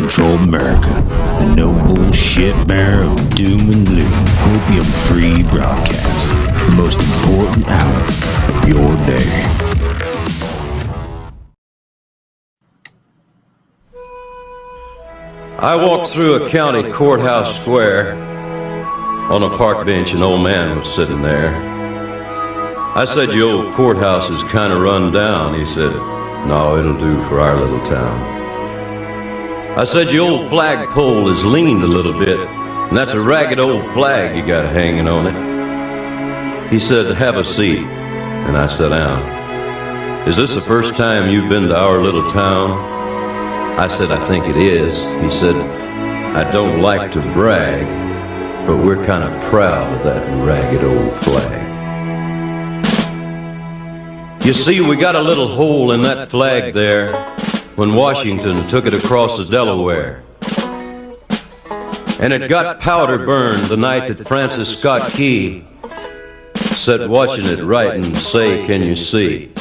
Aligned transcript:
controlled 0.00 0.40
America, 0.40 0.94
the 1.38 1.54
no 1.54 1.74
bullshit 1.86 2.66
bearer 2.66 3.04
of 3.04 3.30
doom 3.34 3.60
and 3.70 3.86
gloom, 3.86 4.10
opium 4.48 4.84
free 5.06 5.42
broadcast, 5.42 6.30
the 6.70 6.74
most 6.74 7.00
important 7.00 7.68
hour 7.68 8.04
of 8.48 8.68
your 8.68 8.96
day. 9.06 9.28
I 15.58 15.76
walked 15.76 16.10
through 16.10 16.46
a 16.46 16.48
county 16.48 16.90
courthouse 16.90 17.60
square. 17.60 18.14
On 19.30 19.42
a 19.42 19.56
park 19.58 19.84
bench, 19.84 20.14
an 20.14 20.22
old 20.22 20.42
man 20.42 20.78
was 20.78 20.92
sitting 20.92 21.20
there. 21.20 21.54
I 22.96 23.04
said, 23.04 23.32
Your 23.32 23.50
old 23.50 23.74
courthouse 23.74 24.30
is 24.30 24.42
kind 24.44 24.72
of 24.72 24.80
run 24.80 25.12
down. 25.12 25.54
He 25.54 25.66
said, 25.66 25.92
No, 26.48 26.78
it'll 26.78 26.98
do 26.98 27.22
for 27.28 27.40
our 27.40 27.54
little 27.54 27.80
town. 27.80 28.39
I 29.76 29.84
said, 29.84 30.10
Your 30.10 30.28
old 30.28 30.48
flagpole 30.50 31.30
is 31.30 31.44
leaned 31.44 31.84
a 31.84 31.86
little 31.86 32.12
bit, 32.12 32.38
and 32.38 32.96
that's 32.96 33.12
a 33.12 33.20
ragged 33.20 33.60
old 33.60 33.84
flag 33.92 34.36
you 34.36 34.44
got 34.44 34.70
hanging 34.72 35.08
on 35.08 35.28
it. 35.28 36.70
He 36.72 36.80
said, 36.80 37.14
Have 37.16 37.36
a 37.36 37.44
seat. 37.44 37.78
And 37.78 38.56
I 38.56 38.66
sat 38.66 38.88
down. 38.88 40.28
Is 40.28 40.36
this 40.36 40.54
the 40.54 40.60
first 40.60 40.96
time 40.96 41.30
you've 41.30 41.48
been 41.48 41.68
to 41.68 41.76
our 41.78 42.02
little 42.02 42.30
town? 42.32 42.72
I 43.78 43.86
said, 43.86 44.10
I 44.10 44.22
think 44.26 44.46
it 44.46 44.56
is. 44.56 44.94
He 45.22 45.30
said, 45.30 45.54
I 45.54 46.50
don't 46.52 46.82
like 46.82 47.12
to 47.12 47.20
brag, 47.32 47.86
but 48.66 48.84
we're 48.84 49.04
kind 49.06 49.22
of 49.22 49.50
proud 49.50 49.96
of 49.96 50.04
that 50.04 50.26
ragged 50.44 50.82
old 50.82 51.14
flag. 51.24 51.68
You 54.44 54.52
see, 54.52 54.80
we 54.80 54.96
got 54.96 55.14
a 55.14 55.22
little 55.22 55.48
hole 55.48 55.92
in 55.92 56.02
that 56.02 56.28
flag 56.28 56.74
there 56.74 57.12
when 57.76 57.94
Washington 57.94 58.66
took 58.68 58.86
it 58.86 58.94
across 58.94 59.36
the 59.36 59.44
Delaware. 59.44 60.22
And 62.20 62.32
it 62.32 62.48
got 62.48 62.80
powder 62.80 63.24
burned 63.24 63.62
the 63.66 63.76
night 63.76 64.08
that 64.08 64.26
Francis 64.26 64.76
Scott 64.76 65.10
Key 65.12 65.64
sat 66.56 67.08
watching 67.08 67.46
it 67.46 67.62
write 67.62 67.94
and 67.94 68.16
say, 68.16 68.66
Can 68.66 68.82
you 68.82 68.96
see? 68.96 69.52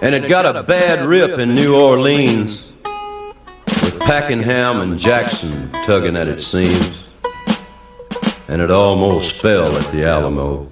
And 0.00 0.14
it 0.14 0.28
got 0.28 0.56
a 0.56 0.62
bad 0.62 1.06
rip 1.06 1.38
in 1.38 1.54
New 1.54 1.76
Orleans 1.76 2.72
with 2.84 3.98
Pakenham 4.00 4.80
and 4.80 4.98
Jackson 4.98 5.70
tugging 5.86 6.16
at 6.16 6.28
its 6.28 6.46
seams. 6.46 7.04
And 8.48 8.60
it 8.60 8.70
almost 8.70 9.36
fell 9.36 9.76
at 9.76 9.90
the 9.92 10.04
Alamo 10.04 10.68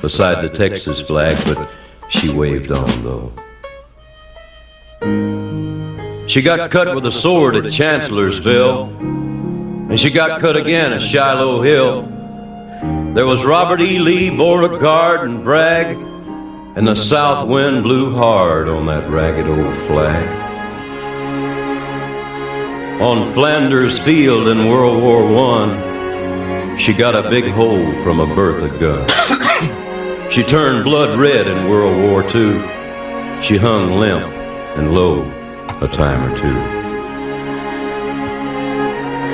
beside 0.00 0.42
the 0.42 0.48
Texas 0.48 1.00
flag, 1.00 1.36
but 1.46 1.68
she 2.10 2.28
waved 2.28 2.70
on 2.70 3.02
though. 3.02 3.32
She 5.00 6.42
got 6.42 6.70
cut 6.70 6.94
with 6.94 7.06
a 7.06 7.12
sword 7.12 7.56
at 7.56 7.72
Chancellorsville, 7.72 8.88
and 9.90 9.98
she 9.98 10.10
got 10.10 10.40
cut 10.40 10.56
again 10.56 10.92
at 10.92 11.00
Shiloh 11.00 11.62
Hill. 11.62 12.02
There 13.14 13.26
was 13.26 13.44
Robert 13.44 13.80
E. 13.80 13.98
Lee, 13.98 14.28
Beauregard, 14.28 15.28
and 15.28 15.42
Bragg, 15.42 15.96
and 16.76 16.86
the 16.86 16.94
south 16.94 17.48
wind 17.48 17.82
blew 17.82 18.14
hard 18.14 18.68
on 18.68 18.86
that 18.86 19.08
ragged 19.08 19.46
old 19.46 19.74
flag. 19.86 20.28
On 23.00 23.32
Flanders 23.32 23.98
Field 23.98 24.48
in 24.48 24.68
World 24.68 25.00
War 25.00 25.24
I, 25.64 26.76
she 26.78 26.92
got 26.92 27.16
a 27.16 27.30
big 27.30 27.50
hole 27.52 27.92
from 28.02 28.20
a 28.20 28.26
Bertha 28.26 28.68
gun. 28.78 29.08
she 30.30 30.42
turned 30.42 30.84
blood 30.84 31.18
red 31.18 31.46
in 31.46 31.70
World 31.70 31.96
War 31.96 32.22
II. 32.24 32.60
She 33.42 33.56
hung 33.56 33.92
limp 33.92 34.37
and 34.78 34.94
low 34.94 35.22
a 35.80 35.88
time 35.88 36.22
or 36.24 36.36
two. 36.36 36.78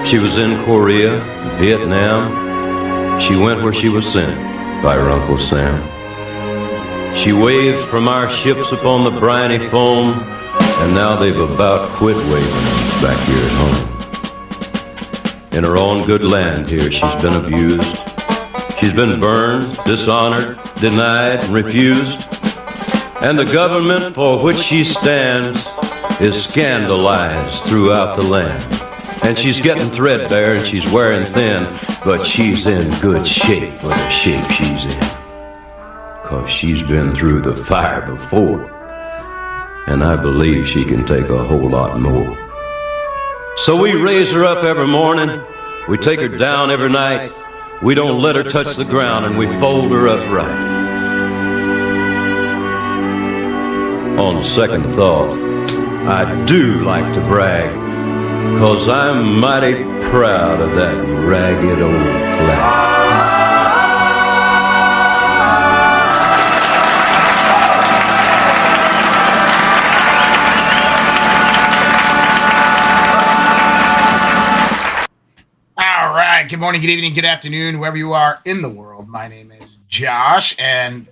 She 0.07 0.19
was 0.19 0.37
in 0.39 0.63
Korea, 0.65 1.21
Vietnam. 1.59 3.21
She 3.21 3.37
went 3.37 3.63
where 3.63 3.73
she 3.73 3.89
was 3.89 4.07
sent 4.11 4.35
by 4.83 4.95
her 4.95 5.11
Uncle 5.11 5.39
Sam. 5.39 5.83
She 7.17 7.33
waved 7.33 7.85
from 7.89 8.09
our 8.09 8.29
ships 8.29 8.73
upon 8.73 9.05
the 9.05 9.11
briny 9.11 9.59
foam, 9.59 10.15
and 10.15 10.95
now 10.95 11.17
they've 11.17 11.39
about 11.39 11.89
quit 11.91 12.17
waving 12.17 13.01
back 13.01 13.19
here 13.27 13.45
at 13.45 13.53
home. 13.63 13.91
In 15.53 15.65
her 15.65 15.77
own 15.77 16.03
good 16.05 16.25
land 16.25 16.69
here, 16.69 16.91
she's 16.91 17.15
been 17.23 17.35
abused. 17.35 17.97
She's 18.79 18.93
been 18.93 19.21
burned, 19.21 19.79
dishonored, 19.85 20.59
denied, 20.77 21.41
and 21.41 21.55
refused. 21.55 22.34
And 23.25 23.39
the 23.39 23.47
government 23.47 24.15
for 24.15 24.39
which 24.39 24.59
she 24.59 24.85
stands 24.85 25.67
is 26.21 26.45
scandalized 26.45 27.65
throughout 27.65 28.17
the 28.17 28.23
land. 28.23 28.63
And 29.25 29.39
she's 29.39 29.59
getting 29.61 29.89
threadbare 29.91 30.57
and 30.57 30.67
she's 30.67 30.93
wearing 30.93 31.25
thin, 31.33 31.67
but 32.05 32.27
she's 32.27 32.67
in 32.67 32.91
good 33.01 33.27
shape 33.27 33.73
for 33.73 33.89
the 33.89 34.11
shape 34.11 34.45
she's 34.51 34.85
in. 34.85 35.01
Cause 36.23 36.51
she's 36.51 36.83
been 36.83 37.13
through 37.13 37.41
the 37.41 37.57
fire 37.57 38.07
before. 38.15 38.71
And 39.87 40.05
I 40.05 40.17
believe 40.17 40.69
she 40.69 40.85
can 40.85 41.07
take 41.07 41.31
a 41.31 41.43
whole 41.43 41.71
lot 41.71 41.99
more. 41.99 42.37
So 43.57 43.81
we 43.81 43.95
raise 43.95 44.33
her 44.33 44.45
up 44.45 44.65
every 44.65 44.87
morning, 44.87 45.41
we 45.89 45.97
take 45.97 46.21
her 46.21 46.29
down 46.29 46.71
every 46.71 46.91
night, 46.91 47.33
we 47.83 47.95
don't 47.95 48.21
let 48.21 48.37
her 48.37 48.45
touch 48.45 48.77
the 48.77 48.85
ground, 48.85 49.25
and 49.25 49.39
we 49.39 49.47
fold 49.61 49.93
her 49.93 50.09
up 50.09 50.23
right. 50.31 50.74
On 54.19 54.45
second 54.45 54.95
thought, 54.95 55.37
I 56.09 56.45
do 56.47 56.85
like 56.85 57.13
to 57.15 57.21
brag, 57.23 57.69
cause 58.59 58.89
I'm 58.89 59.41
mighty 59.41 59.83
proud 60.09 60.61
of 60.61 60.77
that 60.77 60.95
ragged 61.27 61.83
old 61.83 61.93
flag. 61.93 62.95
All 75.77 76.15
right. 76.15 76.47
Good 76.49 76.61
morning, 76.61 76.81
good 76.81 76.91
evening, 76.91 77.15
good 77.15 77.25
afternoon, 77.25 77.81
wherever 77.81 77.97
you 77.97 78.13
are 78.13 78.41
in 78.45 78.63
the 78.63 78.71
world. 78.71 79.09
My 79.09 79.27
name 79.27 79.51
is 79.51 79.77
Josh, 79.89 80.55
and 80.59 81.09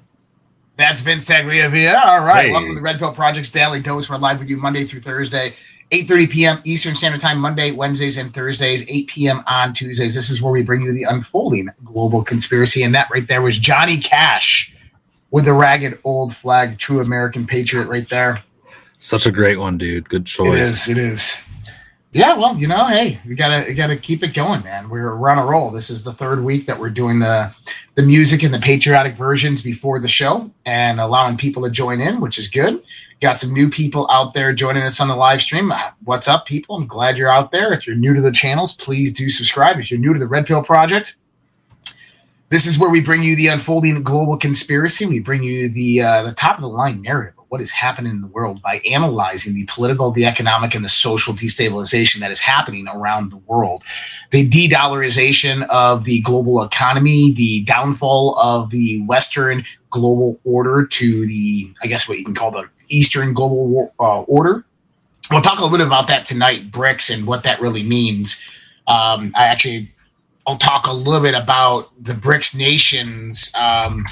that's 0.83 1.01
Vince 1.01 1.25
Tagliavia. 1.25 1.95
All 1.95 2.25
right. 2.25 2.47
Hey. 2.47 2.51
Welcome 2.51 2.71
to 2.71 2.75
the 2.75 2.83
Red 2.83 2.99
Pill 2.99 3.13
Project's 3.13 3.51
Daily 3.51 3.81
Dose. 3.81 4.11
We're 4.11 4.17
live 4.17 4.41
with 4.41 4.51
you 4.51 4.57
Monday 4.57 4.85
through 4.85 5.03
Thursday, 5.03 5.55
8.30 5.93 6.31
p.m. 6.31 6.59
Eastern 6.65 6.97
Standard 6.97 7.21
Time, 7.21 7.39
Monday, 7.39 7.71
Wednesdays, 7.71 8.17
and 8.17 8.35
Thursdays, 8.35 8.85
8 8.89 9.07
p.m. 9.07 9.45
on 9.47 9.73
Tuesdays. 9.73 10.15
This 10.15 10.29
is 10.29 10.43
where 10.43 10.53
we 10.53 10.65
bring 10.65 10.83
you 10.83 10.93
the 10.93 11.05
unfolding 11.05 11.69
global 11.85 12.25
conspiracy. 12.25 12.83
And 12.83 12.93
that 12.97 13.09
right 13.13 13.29
there 13.29 13.43
was 13.43 13.59
Johnny 13.59 13.97
Cash 13.97 14.75
with 15.31 15.45
the 15.45 15.53
ragged 15.53 16.01
old 16.03 16.35
flag, 16.35 16.79
true 16.79 17.01
American 17.01 17.47
patriot 17.47 17.87
right 17.87 18.09
there. 18.09 18.43
Such 18.99 19.27
a 19.27 19.31
great 19.31 19.59
one, 19.59 19.79
dude. 19.79 20.09
Good 20.09 20.27
choice. 20.27 20.49
It 20.49 20.55
is. 20.55 20.89
It 20.89 20.99
is. 20.99 21.43
Yeah, 22.15 22.35
well, 22.35 22.55
you 22.57 22.69
know, 22.69 22.87
hey, 22.89 23.19
we 23.27 23.35
gotta 23.35 23.65
we 23.67 23.73
gotta 23.73 23.97
keep 23.97 24.23
it 24.23 24.35
going, 24.35 24.63
man. 24.65 24.91
We're, 24.91 25.17
we're 25.17 25.31
on 25.31 25.39
a 25.39 25.47
roll. 25.47 25.71
This 25.71 25.89
is 25.89 26.03
the 26.03 26.13
third 26.13 26.45
week 26.45 26.67
that 26.67 26.79
we're 26.79 26.91
doing 26.91 27.19
the 27.19 27.57
the 27.95 28.03
music 28.03 28.43
and 28.43 28.53
the 28.53 28.59
patriotic 28.59 29.17
versions 29.17 29.63
before 29.63 29.99
the 29.99 30.09
show 30.09 30.51
and 30.67 31.01
allowing 31.01 31.39
people 31.39 31.63
to 31.63 31.71
join 31.71 32.03
in, 32.03 32.21
which 32.21 32.39
is 32.39 32.49
good. 32.49 32.85
Got 33.23 33.39
some 33.39 33.55
new 33.55 33.71
people 33.71 34.07
out 34.11 34.35
there 34.35 34.53
joining 34.53 34.83
us 34.83 35.01
on 35.01 35.09
the 35.09 35.17
live 35.17 35.41
stream. 35.41 35.73
Uh, 35.73 35.93
What's 36.05 36.29
up, 36.29 36.45
people? 36.45 36.77
I'm 36.77 36.87
glad 36.87 37.17
you're 37.17 37.33
out 37.33 37.51
there. 37.51 37.73
If 37.73 37.87
you're 37.87 37.97
new 37.97 38.13
to 38.13 38.21
the 38.21 38.33
channels, 38.33 38.75
please 38.75 39.11
do 39.11 39.31
subscribe. 39.31 39.79
If 39.79 39.91
you're 39.91 40.01
new 40.01 40.13
to 40.13 40.21
the 40.21 40.29
Red 40.29 40.47
Pill 40.47 40.63
Project, 40.63 41.17
this 42.51 42.67
is 42.67 42.79
where 42.79 42.91
we 42.91 43.01
bring 43.01 43.23
you 43.23 43.37
the 43.37 43.47
unfolding 43.47 44.03
global 44.03 44.37
conspiracy. 44.37 45.07
We 45.07 45.21
bring 45.21 45.43
you 45.43 45.71
the 45.71 46.03
uh, 46.03 46.23
the 46.25 46.35
top 46.35 46.57
of 46.57 46.63
the 46.63 46.69
line 46.69 47.01
narrative 47.01 47.42
what 47.53 47.61
is 47.61 47.71
happening 47.71 48.11
in 48.11 48.23
the 48.23 48.29
world 48.29 48.63
by 48.63 48.79
analyzing 48.91 49.53
the 49.53 49.67
political, 49.67 50.11
the 50.11 50.25
economic, 50.25 50.75
and 50.75 50.83
the 50.83 50.89
social 50.89 51.35
destabilization 51.35 52.19
that 52.21 52.31
is 52.31 52.41
happening 52.41 52.89
around 52.89 53.31
the 53.31 53.37
world. 53.37 53.85
The 54.31 54.49
de-dollarization 54.49 55.67
of 55.69 56.05
the 56.05 56.23
global 56.23 56.63
economy, 56.63 57.35
the 57.35 57.63
downfall 57.65 58.39
of 58.39 58.71
the 58.71 59.03
Western 59.03 59.67
global 59.91 60.41
order 60.45 60.87
to 60.87 61.27
the, 61.27 61.71
I 61.83 61.89
guess, 61.89 62.09
what 62.09 62.17
you 62.17 62.25
can 62.25 62.35
call 62.35 62.53
the 62.53 62.71
Eastern 62.89 63.35
global 63.35 63.69
war, 63.69 63.93
uh, 64.01 64.23
order. 64.23 64.65
We'll 65.31 65.43
talk 65.43 65.59
a 65.59 65.63
little 65.63 65.77
bit 65.77 65.87
about 65.87 66.07
that 66.07 66.25
tonight, 66.25 66.71
BRICS, 66.71 67.13
and 67.13 67.27
what 67.27 67.43
that 67.43 67.61
really 67.61 67.83
means. 67.83 68.41
Um, 68.87 69.31
I 69.37 69.49
actually 69.49 69.93
I'll 70.47 70.57
talk 70.57 70.87
a 70.87 70.93
little 70.93 71.21
bit 71.21 71.35
about 71.35 71.93
the 72.03 72.15
BRICS 72.15 72.57
nations 72.57 73.53
um, 73.55 74.07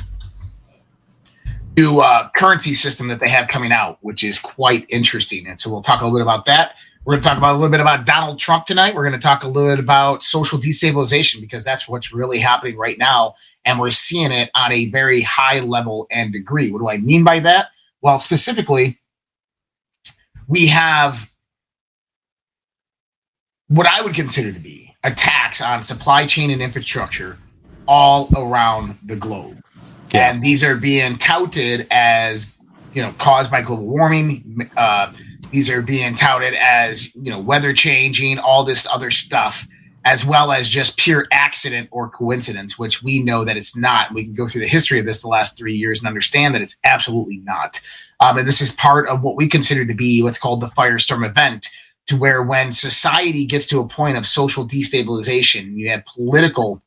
new 1.80 2.00
uh, 2.00 2.28
currency 2.36 2.74
system 2.74 3.08
that 3.08 3.20
they 3.20 3.28
have 3.28 3.48
coming 3.48 3.72
out, 3.72 3.98
which 4.02 4.22
is 4.22 4.38
quite 4.38 4.84
interesting. 4.88 5.46
And 5.46 5.60
so 5.60 5.70
we'll 5.70 5.82
talk 5.82 6.00
a 6.00 6.04
little 6.04 6.18
bit 6.18 6.22
about 6.22 6.44
that. 6.46 6.76
We're 7.04 7.14
going 7.14 7.22
to 7.22 7.28
talk 7.28 7.38
about 7.38 7.52
a 7.52 7.58
little 7.58 7.70
bit 7.70 7.80
about 7.80 8.04
Donald 8.04 8.38
Trump 8.38 8.66
tonight. 8.66 8.94
We're 8.94 9.08
going 9.08 9.18
to 9.18 9.26
talk 9.26 9.42
a 9.42 9.48
little 9.48 9.70
bit 9.70 9.78
about 9.78 10.22
social 10.22 10.58
destabilization 10.58 11.40
because 11.40 11.64
that's 11.64 11.88
what's 11.88 12.12
really 12.12 12.38
happening 12.38 12.76
right 12.76 12.98
now. 12.98 13.34
And 13.64 13.78
we're 13.78 13.90
seeing 13.90 14.32
it 14.32 14.50
on 14.54 14.70
a 14.72 14.90
very 14.90 15.22
high 15.22 15.60
level 15.60 16.06
and 16.10 16.32
degree. 16.32 16.70
What 16.70 16.80
do 16.80 16.90
I 16.90 16.98
mean 16.98 17.24
by 17.24 17.40
that? 17.40 17.68
Well, 18.02 18.18
specifically, 18.18 19.00
we 20.46 20.66
have 20.66 21.30
what 23.68 23.86
I 23.86 24.02
would 24.02 24.14
consider 24.14 24.52
to 24.52 24.60
be 24.60 24.94
attacks 25.02 25.62
on 25.62 25.82
supply 25.82 26.26
chain 26.26 26.50
and 26.50 26.60
infrastructure 26.60 27.38
all 27.88 28.28
around 28.36 28.98
the 29.04 29.16
globe. 29.16 29.62
Yeah. 30.12 30.30
And 30.30 30.42
these 30.42 30.64
are 30.64 30.76
being 30.76 31.16
touted 31.16 31.86
as, 31.90 32.48
you 32.92 33.02
know, 33.02 33.12
caused 33.18 33.50
by 33.50 33.62
global 33.62 33.86
warming. 33.86 34.70
Uh, 34.76 35.12
these 35.50 35.70
are 35.70 35.82
being 35.82 36.14
touted 36.14 36.54
as, 36.54 37.14
you 37.14 37.30
know, 37.30 37.38
weather 37.38 37.72
changing, 37.72 38.38
all 38.38 38.64
this 38.64 38.86
other 38.92 39.10
stuff, 39.10 39.66
as 40.04 40.24
well 40.24 40.52
as 40.52 40.68
just 40.68 40.98
pure 40.98 41.26
accident 41.32 41.88
or 41.92 42.08
coincidence, 42.08 42.78
which 42.78 43.02
we 43.02 43.22
know 43.22 43.44
that 43.44 43.56
it's 43.56 43.76
not. 43.76 44.08
And 44.08 44.14
we 44.14 44.24
can 44.24 44.34
go 44.34 44.46
through 44.46 44.62
the 44.62 44.68
history 44.68 44.98
of 44.98 45.06
this 45.06 45.22
the 45.22 45.28
last 45.28 45.56
three 45.56 45.74
years 45.74 46.00
and 46.00 46.08
understand 46.08 46.54
that 46.54 46.62
it's 46.62 46.76
absolutely 46.84 47.38
not. 47.44 47.80
Um, 48.20 48.38
and 48.38 48.48
this 48.48 48.60
is 48.60 48.72
part 48.72 49.08
of 49.08 49.22
what 49.22 49.36
we 49.36 49.48
consider 49.48 49.84
to 49.84 49.94
be 49.94 50.22
what's 50.22 50.38
called 50.38 50.60
the 50.60 50.66
firestorm 50.66 51.26
event, 51.26 51.68
to 52.06 52.16
where 52.16 52.42
when 52.42 52.72
society 52.72 53.44
gets 53.44 53.66
to 53.68 53.80
a 53.80 53.86
point 53.86 54.16
of 54.16 54.26
social 54.26 54.66
destabilization, 54.66 55.76
you 55.76 55.90
have 55.90 56.04
political 56.04 56.82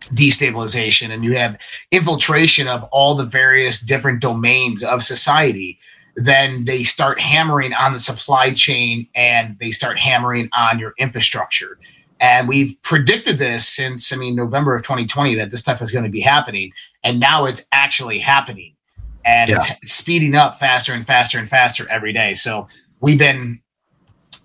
destabilization 0.00 1.10
and 1.10 1.24
you 1.24 1.36
have 1.36 1.58
infiltration 1.90 2.68
of 2.68 2.84
all 2.84 3.14
the 3.14 3.24
various 3.24 3.80
different 3.80 4.20
domains 4.20 4.84
of 4.84 5.02
society 5.02 5.78
then 6.16 6.64
they 6.64 6.82
start 6.82 7.20
hammering 7.20 7.74
on 7.74 7.92
the 7.92 7.98
supply 7.98 8.50
chain 8.52 9.06
and 9.14 9.56
they 9.60 9.70
start 9.70 9.98
hammering 9.98 10.48
on 10.54 10.78
your 10.78 10.94
infrastructure. 10.98 11.78
And 12.20 12.48
we've 12.48 12.80
predicted 12.82 13.36
this 13.36 13.68
since 13.68 14.10
i 14.12 14.16
mean 14.16 14.34
november 14.34 14.74
of 14.74 14.82
2020 14.82 15.34
that 15.34 15.50
this 15.50 15.60
stuff 15.60 15.82
is 15.82 15.92
going 15.92 16.04
to 16.04 16.10
be 16.10 16.20
happening 16.20 16.72
and 17.04 17.20
now 17.20 17.44
it's 17.44 17.66
actually 17.72 18.18
happening 18.18 18.74
and 19.26 19.50
Yeah. 19.50 19.58
it's 19.82 19.92
speeding 19.92 20.34
up 20.34 20.58
faster 20.58 20.94
and 20.94 21.06
faster 21.06 21.38
and 21.38 21.48
faster 21.48 21.86
every 21.90 22.12
day. 22.14 22.32
So 22.32 22.66
we've 23.00 23.18
been 23.18 23.60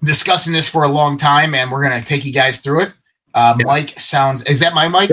discussing 0.03 0.51
this 0.51 0.67
for 0.67 0.83
a 0.83 0.89
long 0.89 1.17
time 1.17 1.55
and 1.55 1.71
we're 1.71 1.83
going 1.83 1.97
to 2.01 2.05
take 2.05 2.25
you 2.25 2.33
guys 2.33 2.59
through 2.59 2.81
it 2.81 2.93
uh, 3.33 3.55
Yeah. 3.59 3.65
mike 3.65 3.99
sounds 3.99 4.43
is 4.43 4.59
that 4.59 4.73
my 4.73 4.87
mic 4.87 5.09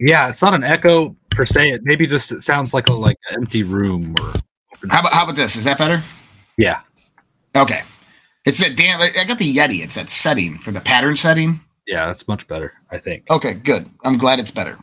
yeah, 0.00 0.28
it's 0.28 0.42
not 0.42 0.54
an 0.54 0.64
echo 0.64 1.16
per 1.30 1.46
se. 1.46 1.70
It 1.70 1.80
maybe 1.84 2.06
just 2.06 2.30
it 2.32 2.42
sounds 2.42 2.74
like 2.74 2.88
a 2.88 2.92
like 2.92 3.16
an 3.30 3.36
empty 3.36 3.62
room 3.62 4.14
or 4.20 4.32
How 4.90 5.00
about 5.00 5.12
how 5.12 5.22
about 5.24 5.36
this? 5.36 5.56
Is 5.56 5.64
that 5.64 5.78
better? 5.78 6.02
yeah. 6.56 6.80
Okay. 7.56 7.82
It's 8.44 8.58
that 8.58 8.76
damn. 8.76 9.00
I 9.00 9.24
got 9.24 9.38
the 9.38 9.54
Yeti. 9.54 9.82
It's 9.82 9.94
that 9.94 10.10
setting 10.10 10.58
for 10.58 10.72
the 10.72 10.80
pattern 10.80 11.14
setting. 11.16 11.60
Yeah, 11.86 12.06
that's 12.06 12.26
much 12.28 12.46
better, 12.48 12.72
I 12.90 12.98
think. 12.98 13.28
Okay, 13.30 13.54
good. 13.54 13.88
I'm 14.04 14.18
glad 14.18 14.40
it's 14.40 14.50
better. 14.50 14.78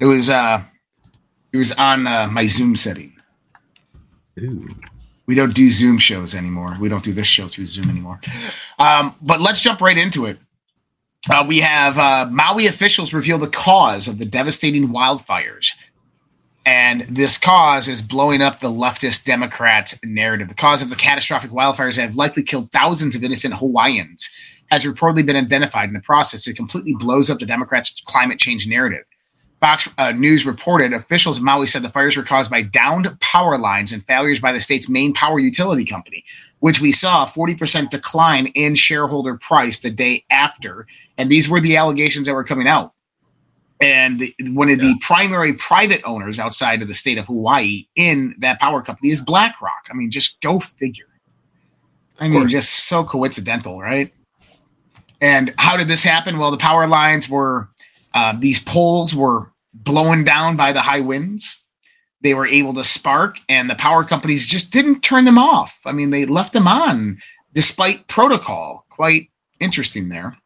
It 0.00 0.06
was 0.06 0.28
uh, 0.30 0.62
it 1.52 1.56
was 1.56 1.72
on 1.74 2.06
uh, 2.06 2.28
my 2.30 2.46
Zoom 2.46 2.76
setting. 2.76 3.12
Ooh. 4.40 4.68
We 5.26 5.34
don't 5.34 5.54
do 5.54 5.70
Zoom 5.70 5.98
shows 5.98 6.34
anymore. 6.34 6.76
We 6.80 6.88
don't 6.88 7.04
do 7.04 7.12
this 7.12 7.26
show 7.26 7.48
through 7.48 7.66
Zoom 7.66 7.90
anymore. 7.90 8.18
Um, 8.78 9.14
but 9.20 9.40
let's 9.40 9.60
jump 9.60 9.80
right 9.80 9.98
into 9.98 10.24
it. 10.26 10.38
Uh, 11.30 11.44
we 11.46 11.60
have 11.60 11.98
uh, 11.98 12.26
Maui 12.30 12.66
officials 12.66 13.12
reveal 13.12 13.38
the 13.38 13.48
cause 13.48 14.08
of 14.08 14.18
the 14.18 14.24
devastating 14.24 14.88
wildfires. 14.88 15.72
And 16.64 17.02
this 17.08 17.38
cause 17.38 17.88
is 17.88 18.02
blowing 18.02 18.42
up 18.42 18.60
the 18.60 18.70
leftist 18.70 19.24
Democrat 19.24 19.98
narrative. 20.04 20.48
The 20.48 20.54
cause 20.54 20.82
of 20.82 20.90
the 20.90 20.96
catastrophic 20.96 21.50
wildfires 21.50 21.96
that 21.96 22.02
have 22.02 22.16
likely 22.16 22.42
killed 22.42 22.70
thousands 22.72 23.16
of 23.16 23.24
innocent 23.24 23.54
Hawaiians 23.54 24.28
has 24.70 24.84
reportedly 24.84 25.24
been 25.24 25.36
identified 25.36 25.88
in 25.88 25.94
the 25.94 26.00
process. 26.00 26.46
It 26.46 26.56
completely 26.56 26.94
blows 26.94 27.30
up 27.30 27.38
the 27.38 27.46
Democrats' 27.46 28.02
climate 28.04 28.38
change 28.38 28.66
narrative. 28.66 29.04
Fox 29.60 29.88
uh, 29.98 30.12
News 30.12 30.46
reported 30.46 30.92
officials 30.92 31.38
in 31.38 31.44
Maui 31.44 31.66
said 31.66 31.82
the 31.82 31.90
fires 31.90 32.16
were 32.16 32.22
caused 32.22 32.50
by 32.50 32.62
downed 32.62 33.18
power 33.20 33.58
lines 33.58 33.92
and 33.92 34.06
failures 34.06 34.40
by 34.40 34.52
the 34.52 34.60
state's 34.60 34.88
main 34.88 35.12
power 35.12 35.40
utility 35.40 35.84
company, 35.84 36.24
which 36.60 36.80
we 36.80 36.92
saw 36.92 37.24
a 37.24 37.26
40% 37.26 37.90
decline 37.90 38.46
in 38.48 38.76
shareholder 38.76 39.36
price 39.36 39.78
the 39.78 39.90
day 39.90 40.24
after. 40.30 40.86
And 41.16 41.28
these 41.28 41.48
were 41.48 41.60
the 41.60 41.76
allegations 41.76 42.26
that 42.26 42.34
were 42.34 42.44
coming 42.44 42.68
out. 42.68 42.92
And 43.80 44.20
the, 44.20 44.34
one 44.50 44.70
of 44.70 44.80
the 44.80 44.96
primary 45.00 45.52
private 45.54 46.02
owners 46.04 46.38
outside 46.38 46.82
of 46.82 46.88
the 46.88 46.94
state 46.94 47.18
of 47.18 47.26
Hawaii 47.26 47.86
in 47.94 48.34
that 48.38 48.60
power 48.60 48.82
company 48.82 49.10
is 49.10 49.20
BlackRock. 49.20 49.86
I 49.90 49.94
mean, 49.94 50.10
just 50.10 50.40
go 50.40 50.58
figure. 50.58 51.06
I 52.20 52.26
mean, 52.26 52.48
just 52.48 52.88
so 52.88 53.04
coincidental, 53.04 53.80
right? 53.80 54.12
And 55.20 55.54
how 55.58 55.76
did 55.76 55.86
this 55.88 56.02
happen? 56.02 56.38
Well, 56.38 56.50
the 56.50 56.56
power 56.56 56.86
lines 56.88 57.28
were 57.28 57.68
uh, 58.18 58.34
these 58.36 58.58
poles 58.58 59.14
were 59.14 59.52
blown 59.72 60.24
down 60.24 60.56
by 60.56 60.72
the 60.72 60.80
high 60.80 60.98
winds. 60.98 61.62
They 62.20 62.34
were 62.34 62.48
able 62.48 62.74
to 62.74 62.82
spark, 62.82 63.38
and 63.48 63.70
the 63.70 63.76
power 63.76 64.02
companies 64.02 64.48
just 64.48 64.72
didn't 64.72 65.02
turn 65.02 65.24
them 65.24 65.38
off. 65.38 65.78
I 65.86 65.92
mean, 65.92 66.10
they 66.10 66.26
left 66.26 66.52
them 66.52 66.66
on 66.66 67.18
despite 67.54 68.08
protocol. 68.08 68.86
Quite 68.90 69.30
interesting 69.60 70.08
there. 70.08 70.36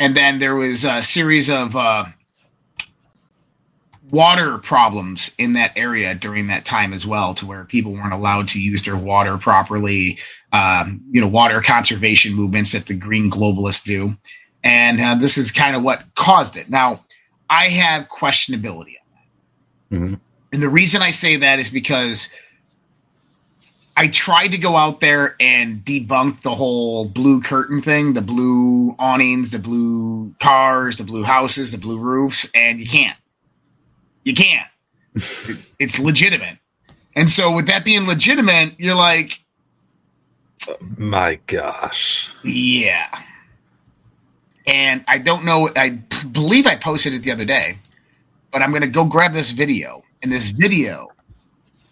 And 0.00 0.16
then 0.16 0.40
there 0.40 0.56
was 0.56 0.84
a 0.84 1.00
series 1.00 1.48
of 1.48 1.76
uh, 1.76 2.06
water 4.10 4.58
problems 4.58 5.32
in 5.38 5.52
that 5.52 5.70
area 5.76 6.12
during 6.12 6.48
that 6.48 6.64
time 6.64 6.92
as 6.92 7.06
well, 7.06 7.34
to 7.34 7.46
where 7.46 7.64
people 7.66 7.92
weren't 7.92 8.12
allowed 8.12 8.48
to 8.48 8.60
use 8.60 8.82
their 8.82 8.96
water 8.96 9.38
properly. 9.38 10.18
Um, 10.52 11.02
you 11.12 11.20
know, 11.20 11.28
water 11.28 11.60
conservation 11.60 12.34
movements 12.34 12.72
that 12.72 12.86
the 12.86 12.94
green 12.94 13.30
globalists 13.30 13.84
do 13.84 14.16
and 14.64 15.00
uh, 15.00 15.14
this 15.14 15.36
is 15.38 15.50
kind 15.52 15.76
of 15.76 15.82
what 15.82 16.04
caused 16.14 16.56
it. 16.56 16.70
Now, 16.70 17.04
I 17.50 17.68
have 17.68 18.08
questionability 18.08 18.94
on 19.00 19.08
that, 19.12 19.96
Mhm. 19.96 20.20
and 20.52 20.62
the 20.62 20.68
reason 20.68 21.02
I 21.02 21.10
say 21.10 21.36
that 21.36 21.58
is 21.58 21.70
because 21.70 22.28
I 23.96 24.08
tried 24.08 24.48
to 24.48 24.58
go 24.58 24.76
out 24.76 25.00
there 25.00 25.36
and 25.38 25.84
debunk 25.84 26.40
the 26.40 26.54
whole 26.54 27.04
blue 27.04 27.42
curtain 27.42 27.82
thing, 27.82 28.14
the 28.14 28.22
blue 28.22 28.96
awnings, 28.98 29.50
the 29.50 29.58
blue 29.58 30.34
cars, 30.40 30.96
the 30.96 31.04
blue 31.04 31.24
houses, 31.24 31.72
the 31.72 31.78
blue 31.78 31.98
roofs, 31.98 32.48
and 32.54 32.80
you 32.80 32.86
can't. 32.86 33.18
You 34.24 34.32
can't. 34.34 34.66
it's 35.78 35.98
legitimate. 35.98 36.56
And 37.14 37.30
so, 37.30 37.54
with 37.54 37.66
that 37.66 37.84
being 37.84 38.06
legitimate, 38.06 38.74
you're 38.80 38.94
like, 38.94 39.40
My 40.96 41.34
gosh. 41.46 42.30
Yeah. 42.44 43.08
And 44.66 45.04
I 45.08 45.18
don't 45.18 45.44
know, 45.44 45.68
I 45.76 45.90
believe 46.30 46.66
I 46.66 46.76
posted 46.76 47.14
it 47.14 47.22
the 47.22 47.32
other 47.32 47.44
day, 47.44 47.78
but 48.52 48.62
I'm 48.62 48.70
going 48.70 48.82
to 48.82 48.88
go 48.88 49.04
grab 49.04 49.32
this 49.32 49.50
video. 49.50 50.04
And 50.22 50.30
this 50.30 50.50
video 50.50 51.08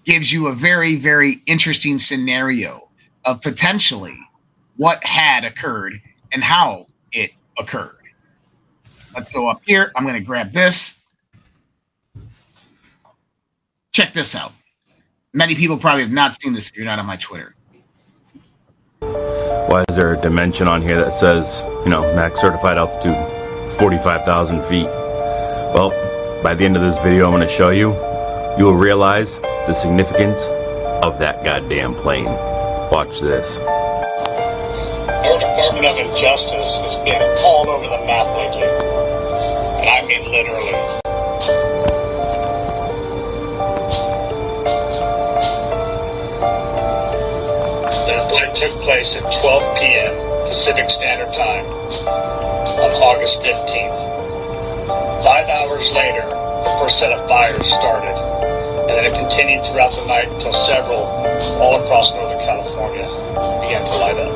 gives 0.05 0.33
you 0.33 0.47
a 0.47 0.55
very, 0.55 0.97
very 0.97 1.43
interesting 1.47 1.99
scenario 1.99 2.89
of 3.25 3.41
potentially 3.41 4.19
what 4.77 5.05
had 5.05 5.45
occurred 5.45 6.01
and 6.33 6.43
how 6.43 6.87
it 7.13 7.33
occurred. 7.59 7.97
Let's 9.15 9.33
go 9.33 9.49
up 9.49 9.61
here. 9.67 9.93
I'm 9.97 10.05
going 10.05 10.15
to 10.15 10.25
grab 10.25 10.53
this. 10.53 10.99
Check 13.93 14.13
this 14.13 14.37
out. 14.37 14.53
Many 15.35 15.55
people 15.55 15.77
probably 15.77 16.03
have 16.03 16.13
not 16.13 16.33
seen 16.41 16.53
this 16.53 16.69
if 16.69 16.77
you're 16.77 16.87
not 16.87 16.99
on 16.99 17.07
my 17.07 17.17
Twitter. 17.17 17.55
Why 19.71 19.85
is 19.89 19.95
there 19.95 20.15
a 20.15 20.21
dimension 20.21 20.67
on 20.67 20.83
here 20.83 20.97
that 20.97 21.15
says, 21.15 21.63
you 21.85 21.91
know, 21.91 22.03
max 22.17 22.41
certified 22.41 22.77
altitude 22.77 23.15
45,000 23.79 24.65
feet? 24.65 24.87
Well, 24.87 25.91
by 26.43 26.55
the 26.55 26.65
end 26.65 26.77
of 26.77 26.83
this 26.83 26.99
video, 27.05 27.27
I'm 27.27 27.31
going 27.31 27.47
to 27.47 27.55
show 27.55 27.71
you, 27.71 27.93
you 28.59 28.65
will 28.65 28.75
realize 28.75 29.39
the 29.39 29.73
significance 29.73 30.43
of 31.05 31.21
that 31.21 31.45
goddamn 31.45 31.95
plane. 31.95 32.25
Watch 32.25 33.21
this. 33.21 33.59
Our 33.59 35.39
Department 35.39 35.87
of 35.87 35.99
Injustice 35.99 36.81
has 36.81 36.97
been 37.05 37.23
all 37.39 37.71
over 37.71 37.85
the 37.85 38.05
map 38.07 38.27
lately. 38.37 38.67
And 38.67 39.89
I 39.89 40.05
mean 40.05 40.33
literally. 40.33 41.00
Flight 48.31 48.55
took 48.55 48.71
place 48.83 49.17
at 49.17 49.27
12 49.43 49.77
p.m. 49.79 50.15
Pacific 50.47 50.89
Standard 50.89 51.35
Time 51.35 51.67
on 51.67 52.93
August 53.03 53.41
15th. 53.43 53.99
Five 55.25 55.49
hours 55.49 55.91
later, 55.91 56.23
the 56.31 56.77
first 56.79 57.01
set 57.01 57.11
of 57.11 57.27
fires 57.27 57.67
started, 57.67 58.15
and 58.87 58.95
then 58.95 59.05
it 59.05 59.19
continued 59.19 59.67
throughout 59.67 59.91
the 59.97 60.07
night 60.07 60.29
until 60.29 60.53
several, 60.53 61.11
all 61.59 61.83
across 61.83 62.15
Northern 62.15 62.39
California, 62.47 63.11
began 63.67 63.83
to 63.83 63.97
light 63.99 64.15
up. 64.15 64.31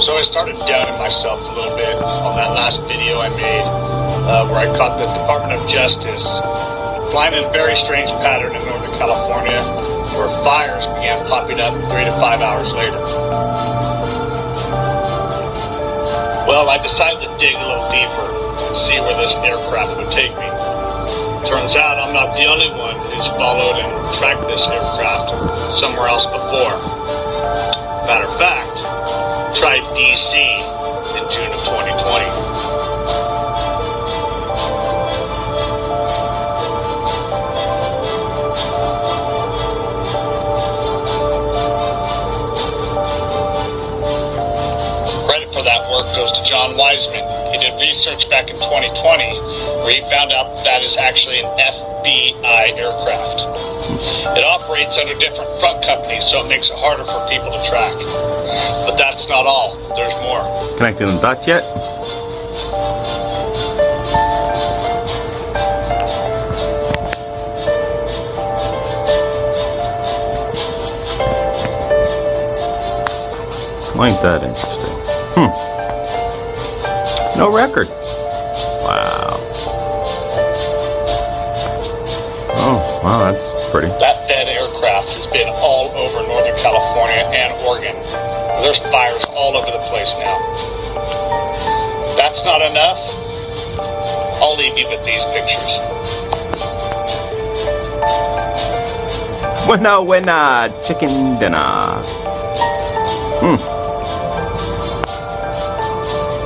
So 0.00 0.14
I 0.14 0.22
started 0.22 0.56
doubting 0.70 0.98
myself 1.00 1.40
a 1.40 1.52
little 1.52 1.76
bit 1.76 1.96
on 1.96 2.36
that 2.36 2.54
last 2.54 2.86
video 2.86 3.18
I 3.18 3.28
made, 3.30 3.66
uh, 3.66 4.46
where 4.46 4.70
I 4.70 4.76
caught 4.76 4.98
the 5.00 5.06
Department 5.18 5.60
of 5.60 5.68
Justice 5.68 6.40
flying 7.10 7.34
in 7.34 7.44
a 7.44 7.50
very 7.50 7.74
strange 7.74 8.10
pattern 8.22 8.54
in 8.54 8.64
Northern 8.64 8.94
California, 8.98 9.62
where 10.14 10.30
fires 10.44 10.86
began 10.86 11.26
popping 11.26 11.60
up 11.60 11.74
three 11.90 12.04
to 12.04 12.12
five 12.22 12.40
hours 12.40 12.72
later. 12.72 12.98
Well, 16.46 16.70
I 16.70 16.78
decided 16.82 17.20
to 17.26 17.38
dig 17.38 17.54
a 17.54 17.66
little 17.66 17.88
deeper 17.90 18.26
and 18.66 18.76
see 18.76 18.98
where 19.00 19.16
this 19.20 19.34
aircraft 19.36 19.96
would 19.98 20.12
take 20.12 20.30
me. 20.38 20.48
Turns 21.48 21.74
out 21.74 21.98
I'm 21.98 22.14
not 22.14 22.34
the 22.34 22.46
only 22.46 22.70
one 22.70 22.94
who's 23.10 23.26
followed 23.34 23.82
and 23.82 23.90
tracked 24.14 24.46
this 24.46 24.66
aircraft 24.68 25.78
somewhere 25.78 26.06
else 26.06 26.26
before. 26.26 26.78
Matter 28.06 28.26
of 28.26 28.38
fact, 28.38 28.78
tried 29.58 29.82
DC 29.98 30.79
for 45.60 45.64
that 45.64 45.90
work 45.90 46.06
goes 46.16 46.32
to 46.32 46.42
John 46.42 46.74
Wiseman. 46.74 47.20
He 47.52 47.58
did 47.58 47.74
research 47.76 48.28
back 48.30 48.48
in 48.48 48.56
2020 48.56 49.84
where 49.84 49.92
he 49.92 50.00
found 50.08 50.32
out 50.32 50.54
that, 50.54 50.64
that 50.64 50.82
is 50.82 50.96
actually 50.96 51.40
an 51.40 51.52
FBI 51.58 52.78
aircraft. 52.80 53.44
It 54.38 54.44
operates 54.44 54.96
under 54.96 55.18
different 55.18 55.60
front 55.60 55.84
companies, 55.84 56.24
so 56.24 56.44
it 56.44 56.48
makes 56.48 56.70
it 56.70 56.78
harder 56.78 57.04
for 57.04 57.28
people 57.28 57.50
to 57.52 57.62
track. 57.68 57.92
But 58.88 58.96
that's 58.96 59.28
not 59.28 59.44
all. 59.44 59.76
There's 59.94 60.14
more. 60.22 60.76
Connected 60.78 61.06
the 61.06 61.20
dots 61.20 61.46
yet? 61.46 61.64
Ain't 74.10 74.22
that 74.22 74.42
interesting? 74.42 74.79
No 77.40 77.48
record. 77.50 77.88
Wow. 77.88 79.40
Oh, 82.52 83.00
wow, 83.02 83.32
that's 83.32 83.72
pretty. 83.72 83.88
That 83.88 84.28
Fed 84.28 84.46
aircraft 84.46 85.14
has 85.14 85.26
been 85.28 85.48
all 85.48 85.88
over 85.96 86.20
Northern 86.28 86.54
California 86.58 87.24
and 87.32 87.54
Oregon. 87.64 87.96
There's 88.60 88.78
fires 88.92 89.24
all 89.30 89.56
over 89.56 89.70
the 89.70 89.78
place 89.88 90.12
now. 90.18 90.36
That's 92.18 92.44
not 92.44 92.60
enough. 92.60 93.00
I'll 94.42 94.58
leave 94.58 94.76
you 94.76 94.86
with 94.90 95.02
these 95.06 95.24
pictures. 95.32 95.80
Winner, 99.66 100.02
winner, 100.02 100.68
chicken 100.86 101.38
dinner. 101.38 102.04
Hmm. 103.40 103.56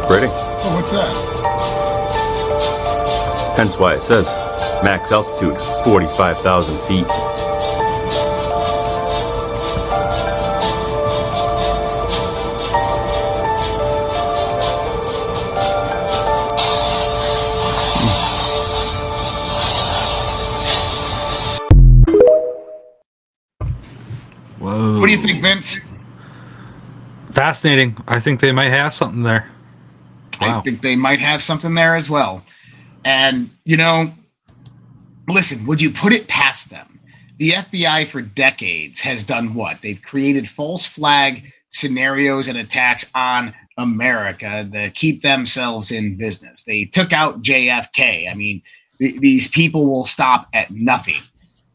Pretty. 0.07 0.44
What's 0.85 0.97
that? 0.97 1.17
Hence 3.57 3.79
why 3.79 3.95
it 3.95 4.03
says 4.03 4.27
max 4.85 5.11
altitude 5.11 5.57
45,000 5.83 6.79
feet. 6.83 7.07
Whoa. 24.59 25.01
What 25.01 25.07
do 25.07 25.13
you 25.13 25.17
think, 25.17 25.41
Vince? 25.41 25.81
Fascinating. 27.31 27.97
I 28.07 28.21
think 28.21 28.41
they 28.41 28.53
might 28.53 28.69
have 28.69 28.93
something 28.93 29.23
there. 29.23 29.49
I 30.51 30.61
think 30.63 30.83
they 30.83 30.97
might 30.97 31.21
have 31.21 31.43
something 31.43 31.75
there 31.75 31.95
as 31.95 32.09
well. 32.09 32.45
And, 33.05 33.51
you 33.65 33.77
know, 33.77 34.13
listen, 35.29 35.67
would 35.67 35.81
you 35.81 35.91
put 35.91 36.13
it 36.13 36.29
past 36.29 36.71
them? 36.71 37.01
The 37.39 37.51
FBI 37.51 38.07
for 38.07 38.23
decades 38.23 39.01
has 39.01 39.25
done 39.25 39.55
what? 39.55 39.83
They've 39.83 40.01
created 40.01 40.49
false 40.49 40.87
flag 40.87 41.53
scenarios 41.71 42.47
and 42.47 42.57
attacks 42.57 43.05
on 43.15 43.53
America 43.77 44.69
to 44.73 44.91
keep 44.91 45.23
themselves 45.23 45.91
in 45.91 46.17
business. 46.17 46.63
They 46.63 46.85
took 46.85 47.13
out 47.13 47.43
JFK. 47.43 48.31
I 48.31 48.35
mean, 48.35 48.63
th- 49.01 49.21
these 49.21 49.49
people 49.49 49.87
will 49.87 50.07
stop 50.07 50.49
at 50.53 50.71
nothing. 50.71 51.21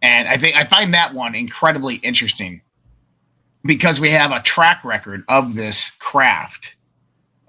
And 0.02 0.30
I 0.30 0.38
think 0.38 0.56
I 0.56 0.64
find 0.64 0.94
that 0.94 1.14
one 1.14 1.36
incredibly 1.36 1.96
interesting 1.96 2.62
because 3.66 4.00
we 4.00 4.12
have 4.12 4.32
a 4.32 4.42
track 4.42 4.86
record 4.86 5.26
of 5.28 5.56
this 5.56 5.90
craft, 6.00 6.78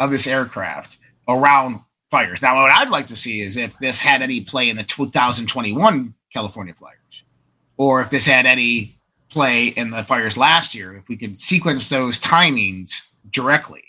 of 0.01 0.11
this 0.11 0.27
aircraft 0.27 0.99
around 1.31 1.81
fires. 2.11 2.43
Now, 2.43 2.63
what 2.63 2.73
I'd 2.73 2.91
like 2.91 3.07
to 3.09 3.17
see 3.17 3.41
is 3.41 3.57
if 3.57 3.79
this 3.79 4.01
had 4.01 4.23
any 4.23 4.41
play 4.41 4.69
in 4.69 4.77
the 4.77 4.85
2021 4.85 6.15
California 6.33 6.75
fires, 6.75 7.25
or 7.77 8.01
if 8.01 8.11
this 8.11 8.27
had 8.27 8.47
any 8.47 8.99
play 9.31 9.69
in 9.69 9.91
the 9.91 10.03
fires 10.05 10.37
last 10.37 10.75
year, 10.75 10.97
if 10.97 11.09
we 11.09 11.17
could 11.17 11.37
sequence 11.39 11.89
those 11.89 12.19
timings 12.19 13.03
directly, 13.31 13.85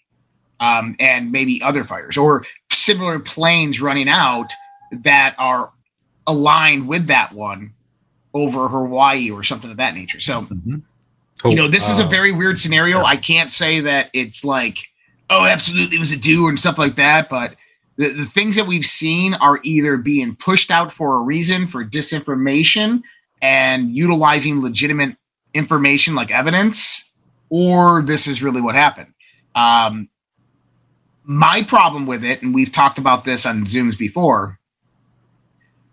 um, 0.59 0.95
and 0.99 1.31
maybe 1.31 1.61
other 1.63 1.83
fires 1.83 2.17
or 2.17 2.45
similar 2.69 3.19
planes 3.19 3.81
running 3.81 4.07
out 4.07 4.51
that 4.91 5.35
are 5.37 5.71
aligned 6.27 6.87
with 6.87 7.07
that 7.07 7.33
one 7.33 7.73
over 8.33 8.67
Hawaii 8.67 9.31
or 9.31 9.43
something 9.43 9.71
of 9.71 9.77
that 9.77 9.95
nature. 9.95 10.19
So, 10.19 10.47
you 11.43 11.55
know, 11.55 11.67
this 11.67 11.89
is 11.89 11.99
a 11.99 12.05
uh, 12.05 12.07
very 12.07 12.31
weird 12.31 12.59
scenario. 12.59 13.03
I 13.03 13.17
can't 13.17 13.51
say 13.51 13.79
that 13.81 14.09
it's 14.13 14.45
like, 14.45 14.87
oh, 15.31 15.45
absolutely 15.45 15.95
it 15.95 15.99
was 15.99 16.11
a 16.11 16.17
do 16.17 16.47
and 16.47 16.59
stuff 16.59 16.77
like 16.77 16.95
that, 16.97 17.29
but 17.29 17.55
the, 17.95 18.09
the 18.09 18.25
things 18.25 18.55
that 18.55 18.67
we've 18.67 18.85
seen 18.85 19.33
are 19.35 19.59
either 19.63 19.97
being 19.97 20.35
pushed 20.35 20.69
out 20.69 20.91
for 20.91 21.15
a 21.15 21.19
reason 21.19 21.67
for 21.67 21.83
disinformation 21.83 23.01
and 23.41 23.95
utilizing 23.95 24.61
legitimate 24.61 25.15
information 25.53 26.13
like 26.15 26.31
evidence, 26.31 27.09
or 27.49 28.01
this 28.01 28.27
is 28.27 28.43
really 28.43 28.61
what 28.61 28.75
happened. 28.75 29.13
Um, 29.55 30.09
my 31.23 31.63
problem 31.63 32.05
with 32.05 32.23
it, 32.23 32.41
and 32.41 32.53
we've 32.53 32.71
talked 32.71 32.97
about 32.97 33.23
this 33.23 33.45
on 33.45 33.63
Zooms 33.63 33.97
before, 33.97 34.59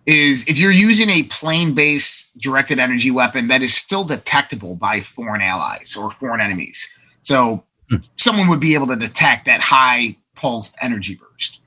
is 0.07 0.47
if 0.49 0.59
you're 0.59 0.73
using 0.73 1.11
a 1.11 1.25
plane 1.25 1.75
based 1.75 2.31
directed 2.39 2.79
energy 2.79 3.11
weapon 3.11 3.49
that 3.49 3.63
is 3.63 3.75
still 3.75 4.05
detectable 4.05 4.75
by 4.75 5.01
foreign 5.01 5.43
allies 5.43 5.97
or 5.97 6.11
foreign 6.11 6.41
enemies. 6.41 6.89
So 7.23 7.65
someone 8.17 8.49
would 8.49 8.61
be 8.61 8.75
able 8.75 8.87
to 8.89 8.97
detect 8.97 9.47
that 9.47 9.61
high 9.61 10.17
pulsed 10.35 10.77
energy 10.81 11.17
burst. 11.17 11.61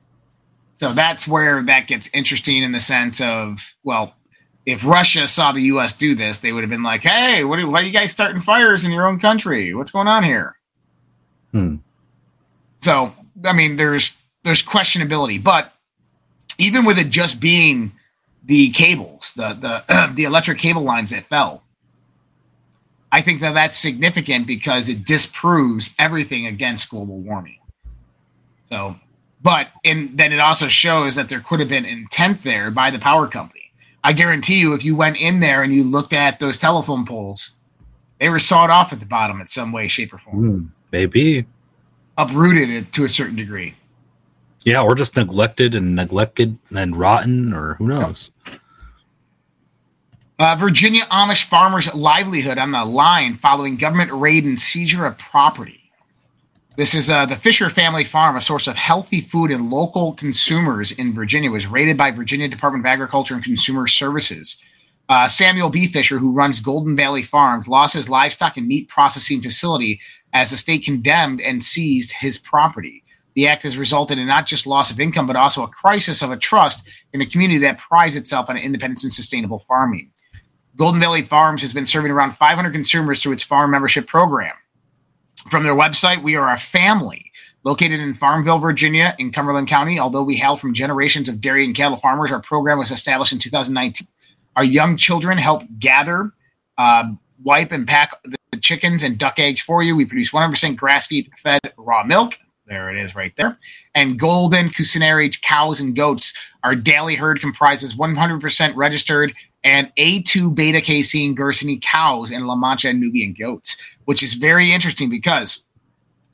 So 0.76 0.94
that's 0.94 1.28
where 1.28 1.62
that 1.64 1.88
gets 1.88 2.10
interesting 2.14 2.64
in 2.64 2.72
the 2.72 2.80
sense 2.80 3.22
of, 3.22 3.76
well, 3.84 4.16
if 4.66 4.86
Russia 4.86 5.28
saw 5.28 5.52
the 5.52 5.62
US 5.64 5.94
do 5.94 6.16
this, 6.16 6.40
they 6.40 6.52
would 6.52 6.64
have 6.64 6.70
been 6.70 6.84
like, 6.84 7.04
hey, 7.04 7.44
what 7.44 7.60
are, 7.60 7.68
why 7.68 7.80
are 7.80 7.84
you 7.84 7.92
guys 7.92 8.12
starting 8.12 8.42
fires 8.42 8.86
in 8.86 8.92
your 8.92 9.08
own 9.08 9.20
country? 9.20 9.74
What's 9.74 9.92
going 9.92 10.08
on 10.08 10.24
here? 10.24 10.56
Hmm. 11.52 11.78
So, 12.80 13.14
I 13.46 13.54
mean, 13.54 13.76
there's 13.76 14.16
there's 14.44 14.64
questionability, 14.64 15.44
but 15.44 15.74
even 16.58 16.86
with 16.86 16.98
it 16.98 17.10
just 17.10 17.40
being 17.40 17.92
the 18.44 18.70
cables, 18.72 19.34
the 19.36 19.54
the 19.54 20.12
the 20.16 20.24
electric 20.24 20.60
cable 20.60 20.82
lines 20.82 21.12
that 21.12 21.26
fell, 21.26 21.64
I 23.12 23.22
think 23.22 23.42
that 23.42 23.54
that's 23.54 23.78
significant 23.78 24.48
because 24.48 24.88
it 24.90 25.06
disproves 25.06 25.94
everything 26.00 26.46
against 26.48 26.90
global 26.90 27.20
warming. 27.20 27.60
So, 28.66 28.96
but 29.42 29.68
and 29.84 30.18
then 30.18 30.32
it 30.32 30.40
also 30.40 30.68
shows 30.68 31.16
that 31.16 31.28
there 31.30 31.42
could 31.42 31.60
have 31.60 31.70
been 31.70 31.86
intent 31.86 32.42
there 32.44 32.72
by 32.72 32.90
the 32.90 33.00
power 33.00 33.28
company. 33.28 33.72
I 34.04 34.14
guarantee 34.14 34.60
you, 34.60 34.74
if 34.74 34.84
you 34.86 34.96
went 34.96 35.18
in 35.18 35.42
there 35.42 35.62
and 35.62 35.74
you 35.74 35.84
looked 35.84 36.14
at 36.14 36.40
those 36.40 36.58
telephone 36.58 37.06
poles, 37.06 37.52
they 38.20 38.30
were 38.30 38.40
sawed 38.40 38.70
off 38.70 38.94
at 38.94 39.00
the 39.00 39.06
bottom 39.06 39.42
in 39.42 39.48
some 39.48 39.72
way, 39.72 39.88
shape, 39.88 40.14
or 40.14 40.18
form, 40.18 40.38
Hmm, 40.38 40.66
maybe. 40.92 41.46
uprooted 42.18 42.70
it 42.70 42.94
to 42.94 43.04
a 43.04 43.10
certain 43.10 43.36
degree. 43.36 43.76
Yeah, 44.66 44.82
or 44.84 44.94
just 44.96 45.16
neglected 45.16 45.74
and 45.76 45.96
neglected 45.96 46.58
and 46.76 46.96
rotten, 46.96 47.52
or 47.54 47.74
who 47.76 47.88
knows? 47.88 48.32
Uh, 50.42 50.56
Virginia 50.56 51.04
Amish 51.12 51.44
farmers' 51.44 51.94
livelihood 51.94 52.58
on 52.58 52.72
the 52.72 52.84
line 52.84 53.36
following 53.36 53.78
government 53.78 54.12
raid 54.12 54.44
and 54.44 54.60
seizure 54.60 55.06
of 55.06 55.16
property. 55.20 55.92
This 56.76 56.96
is 56.96 57.12
uh, 57.12 57.28
the 57.28 57.36
Fisher 57.36 57.70
family 57.70 58.04
farm, 58.04 58.36
a 58.36 58.42
source 58.42 58.66
of 58.66 58.76
healthy 58.76 59.22
food 59.22 59.52
and 59.52 59.70
local 59.70 60.14
consumers 60.14 60.92
in 60.92 61.14
Virginia, 61.14 61.52
was 61.52 61.68
raided 61.68 61.96
by 61.96 62.10
Virginia 62.10 62.48
Department 62.48 62.82
of 62.82 62.88
Agriculture 62.88 63.36
and 63.36 63.44
Consumer 63.44 63.86
Services. 63.86 64.58
Uh, 65.08 65.28
Samuel 65.28 65.70
B. 65.70 65.86
Fisher, 65.86 66.18
who 66.18 66.34
runs 66.34 66.60
Golden 66.60 66.96
Valley 66.96 67.22
Farms, 67.22 67.68
lost 67.68 67.94
his 67.94 68.10
livestock 68.10 68.58
and 68.58 68.66
meat 68.66 68.90
processing 68.90 69.44
facility 69.44 70.02
as 70.34 70.50
the 70.50 70.58
state 70.58 70.84
condemned 70.84 71.40
and 71.40 71.64
seized 71.64 72.14
his 72.14 72.40
property. 72.40 73.04
The 73.36 73.48
act 73.48 73.62
has 73.62 73.78
resulted 73.78 74.18
in 74.18 74.26
not 74.26 74.48
just 74.48 74.66
loss 74.66 74.90
of 74.90 75.00
income, 75.00 75.28
but 75.28 75.36
also 75.36 75.62
a 75.62 75.68
crisis 75.68 76.24
of 76.24 76.32
a 76.32 76.36
trust 76.36 76.90
in 77.14 77.22
a 77.22 77.28
community 77.28 77.60
that 77.60 77.78
prides 77.78 78.16
itself 78.16 78.50
on 78.50 78.58
independence 78.58 79.04
and 79.04 79.14
sustainable 79.14 79.60
farming. 79.60 80.12
Golden 80.76 81.02
Valley 81.02 81.22
Farms 81.22 81.62
has 81.62 81.74
been 81.74 81.86
serving 81.86 82.12
around 82.12 82.32
500 82.32 82.72
consumers 82.72 83.22
through 83.22 83.34
its 83.34 83.44
farm 83.44 83.72
membership 83.72 84.08
program. 84.08 84.56
From 85.50 85.64
their 85.64 85.76
website, 85.76 86.24
we 86.24 86.36
are 86.36 86.54
a 86.54 86.58
family 86.58 87.32
located 87.64 88.00
in 88.00 88.14
Farmville, 88.14 88.60
Virginia, 88.60 89.16
in 89.20 89.32
Cumberland 89.32 89.68
County. 89.68 90.00
Although 90.00 90.24
we 90.24 90.36
hail 90.36 90.58
from 90.58 90.74
generations 90.74 91.30
of 91.30 91.42
dairy 91.42 91.66
and 91.66 91.76
cattle 91.76 91.98
farmers, 91.98 92.32
our 92.32 92.42
program 92.42 92.80
was 92.80 92.92
established 92.92 93.34
in 93.34 93.40
2019. 93.40 94.08
Our 94.56 94.64
young 94.64 94.98
children 94.98 95.38
help 95.38 95.64
gather, 95.80 96.32
uh, 96.78 97.12
wipe, 97.44 97.72
and 97.72 97.88
pack 97.88 98.12
the 98.24 98.38
chickens 98.60 99.04
and 99.04 99.18
duck 99.18 99.40
eggs 99.40 99.62
for 99.62 99.84
you. 99.84 99.96
We 99.96 100.06
produce 100.06 100.32
100% 100.32 100.76
grass 100.76 101.08
fed 101.38 101.60
raw 101.78 102.04
milk. 102.04 102.38
There 102.68 102.90
it 102.90 102.98
is 102.98 103.16
right 103.16 103.36
there. 103.36 103.58
And 103.96 104.18
golden 104.20 104.70
Cusineri 104.70 105.42
cows 105.42 105.82
and 105.82 105.96
goats. 105.96 106.34
Our 106.64 106.76
daily 106.76 107.16
herd 107.16 107.42
comprises 107.42 107.96
100% 107.96 108.76
registered 108.76 109.34
and 109.64 109.94
A2 109.96 110.54
beta 110.56 110.82
casein 110.82 111.36
Guernsey 111.36 111.80
cows 111.82 112.32
and 112.32 112.48
La 112.48 112.56
Mancha 112.56 112.92
Nubian 112.94 113.34
goats, 113.34 113.78
which 114.06 114.24
is 114.24 114.34
very 114.34 114.72
interesting 114.72 115.10
because 115.10 115.64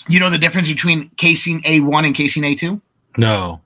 you 0.07 0.19
know 0.19 0.29
the 0.29 0.37
difference 0.37 0.69
between 0.69 1.09
casein 1.17 1.61
A1 1.61 2.05
and 2.05 2.15
casein 2.15 2.43
A2? 2.43 2.81
No. 3.17 3.61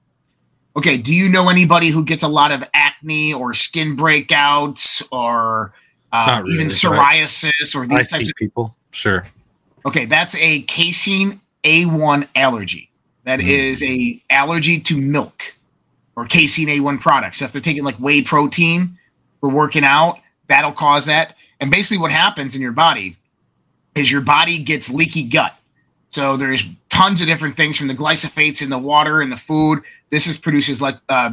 Okay, 0.76 0.98
do 0.98 1.14
you 1.14 1.28
know 1.28 1.50
anybody 1.50 1.90
who 1.90 2.04
gets 2.04 2.24
a 2.24 2.28
lot 2.28 2.52
of 2.52 2.64
acne 2.74 3.34
or 3.34 3.54
skin 3.54 3.96
breakouts 3.98 5.04
or 5.12 5.74
uh, 6.12 6.42
really, 6.44 6.56
even 6.56 6.68
psoriasis 6.68 7.76
or 7.76 7.84
I 7.84 7.88
these 7.88 8.10
see 8.10 8.18
types 8.18 8.30
of 8.30 8.36
people. 8.36 8.76
Sure. 8.92 9.26
Okay, 9.86 10.06
that's 10.06 10.36
a 10.36 10.62
casein 10.64 11.40
A1 11.64 12.28
allergy. 12.36 12.90
That 13.24 13.40
is 13.40 13.84
a 13.84 14.22
allergy 14.30 14.80
to 14.80 14.98
milk 14.98 15.56
or 16.16 16.26
casein 16.26 16.68
A1 16.68 17.00
products. 17.00 17.38
So 17.38 17.46
if 17.46 17.52
they're 17.52 17.62
taking 17.62 17.84
like 17.84 17.96
whey 17.98 18.22
protein 18.22 18.98
for 19.42 19.50
working 19.50 19.84
out, 19.84 20.20
that'll 20.48 20.72
cause 20.72 21.06
that. 21.08 21.36
And 21.60 21.70
basically 21.70 21.98
what 21.98 22.12
happens 22.12 22.56
in 22.56 22.62
your 22.62 22.72
body 22.72 23.18
is 23.96 24.10
your 24.12 24.22
body 24.22 24.58
gets 24.58 24.90
leaky 24.90 25.24
gut. 25.24 25.56
So 26.10 26.38
there's 26.38 26.66
tons 26.90 27.22
of 27.22 27.28
different 27.28 27.58
things 27.58 27.78
from 27.78 27.88
the 27.88 27.96
glyphosates 27.96 28.62
in 28.62 28.70
the 28.70 28.78
water 28.78 29.22
and 29.22 29.32
the 29.32 29.38
food. 29.38 29.82
This 30.10 30.28
is 30.28 30.38
produces 30.38 30.82
like 30.82 30.98
uh, 31.10 31.32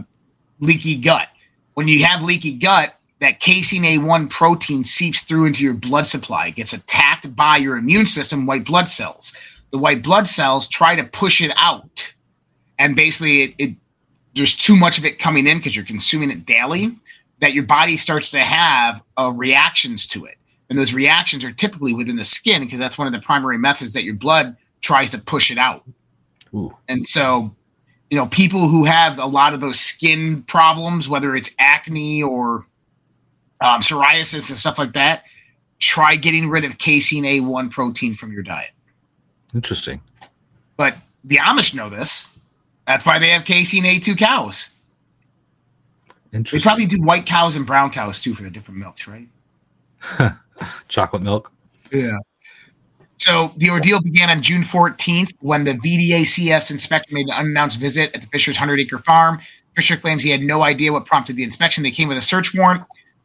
leaky 0.61 0.97
gut. 0.97 1.29
When 1.75 1.89
you 1.89 2.05
have 2.05 2.23
leaky 2.23 2.55
gut, 2.55 2.95
that 3.21 3.41
casein 3.41 3.83
A1 3.83 4.31
protein 4.31 4.85
seeps 4.85 5.23
through 5.23 5.47
into 5.47 5.65
your 5.65 5.75
blood 5.75 6.07
supply, 6.07 6.49
It 6.49 6.55
gets 6.55 6.73
attacked 6.73 7.35
by 7.35 7.57
your 7.57 7.77
immune 7.77 8.07
system, 8.07 8.47
white 8.47 8.65
blood 8.65 8.89
cells. 8.89 9.33
The 9.73 9.79
white 9.79 10.03
blood 10.03 10.29
cells 10.29 10.69
try 10.69 10.95
to 10.95 11.05
push 11.05 11.41
it 11.41 11.53
out, 11.57 12.15
and 12.79 12.95
basically, 12.95 13.43
it, 13.43 13.55
it 13.59 13.75
there's 14.35 14.55
too 14.55 14.77
much 14.77 14.99
of 14.99 15.05
it 15.05 15.19
coming 15.19 15.47
in 15.47 15.59
because 15.59 15.75
you're 15.75 15.85
consuming 15.85 16.31
it 16.31 16.47
daily 16.47 16.97
that 17.41 17.53
your 17.53 17.65
body 17.65 17.97
starts 17.97 18.31
to 18.33 18.41
have 18.41 19.03
uh, 19.19 19.33
reactions 19.35 20.07
to 20.09 20.25
it, 20.25 20.37
and 20.69 20.79
those 20.79 20.93
reactions 20.93 21.45
are 21.45 21.53
typically 21.53 21.95
within 21.95 22.17
the 22.17 22.25
skin 22.25 22.63
because 22.63 22.79
that's 22.79 22.99
one 22.99 23.07
of 23.07 23.13
the 23.13 23.21
primary 23.21 23.59
methods 23.59 23.93
that 23.95 24.05
your 24.05 24.15
blood 24.15 24.57
tries 24.81 25.11
to 25.11 25.19
push 25.19 25.51
it 25.51 25.59
out. 25.59 25.85
Ooh. 26.55 26.75
And 26.89 27.07
so, 27.07 27.55
you 28.11 28.17
know, 28.17 28.27
people 28.27 28.69
who 28.69 28.85
have 28.85 29.19
a 29.19 29.27
lot 29.27 29.55
of 29.55 29.61
those 29.61 29.81
skin 29.81 30.43
problems, 30.43 31.09
whether 31.09 31.35
it's 31.35 31.51
acne 31.59 32.23
or 32.23 32.67
um, 33.61 33.81
psoriasis 33.81 34.49
and 34.51 34.59
stuff 34.59 34.79
like 34.79 34.93
that, 34.93 35.25
try 35.79 36.17
getting 36.17 36.49
rid 36.49 36.65
of 36.65 36.79
casein 36.79 37.25
A1 37.25 37.71
protein 37.71 38.15
from 38.15 38.33
your 38.33 38.43
diet. 38.43 38.71
Interesting. 39.55 40.01
But 40.77 40.97
the 41.25 41.37
Amish 41.37 41.75
know 41.75 41.89
this. 41.89 42.29
That's 42.87 43.05
why 43.05 43.19
they 43.19 43.31
have 43.31 43.45
casein 43.45 43.85
A2 43.85 44.17
cows. 44.17 44.71
They 46.31 46.61
probably 46.61 46.87
do 46.87 47.01
white 47.01 47.27
cows 47.27 47.57
and 47.57 47.67
brown 47.67 47.91
cows 47.91 48.21
too 48.21 48.35
for 48.35 48.43
the 48.43 48.51
different 48.51 48.79
milks, 48.79 49.07
right? 49.09 49.29
Chocolate 50.89 51.23
milk. 51.23 51.53
Yeah. 51.93 52.19
So 53.17 53.53
the 53.57 53.71
ordeal 53.71 54.01
began 54.01 54.31
on 54.31 54.43
June 54.43 54.63
14th 54.63 55.33
when 55.41 55.65
the 55.65 55.75
VDACS 55.75 56.71
inspector 56.71 57.13
made 57.13 57.27
an 57.27 57.33
unannounced 57.33 57.81
visit 57.81 58.15
at 58.15 58.23
the 58.23 58.29
Fisher's 58.29 58.57
100 58.57 58.81
acre 58.81 58.99
farm. 58.99 59.41
Fisher 59.75 59.97
claims 59.97 60.23
he 60.23 60.31
had 60.31 60.41
no 60.41 60.63
idea 60.63 60.93
what 60.93 61.05
prompted 61.05 61.37
the 61.37 61.43
inspection. 61.43 61.83
They 61.83 61.91
came 61.91 62.09
with 62.09 62.19
a 62.19 62.23
search 62.23 62.55
warrant. 62.55 62.83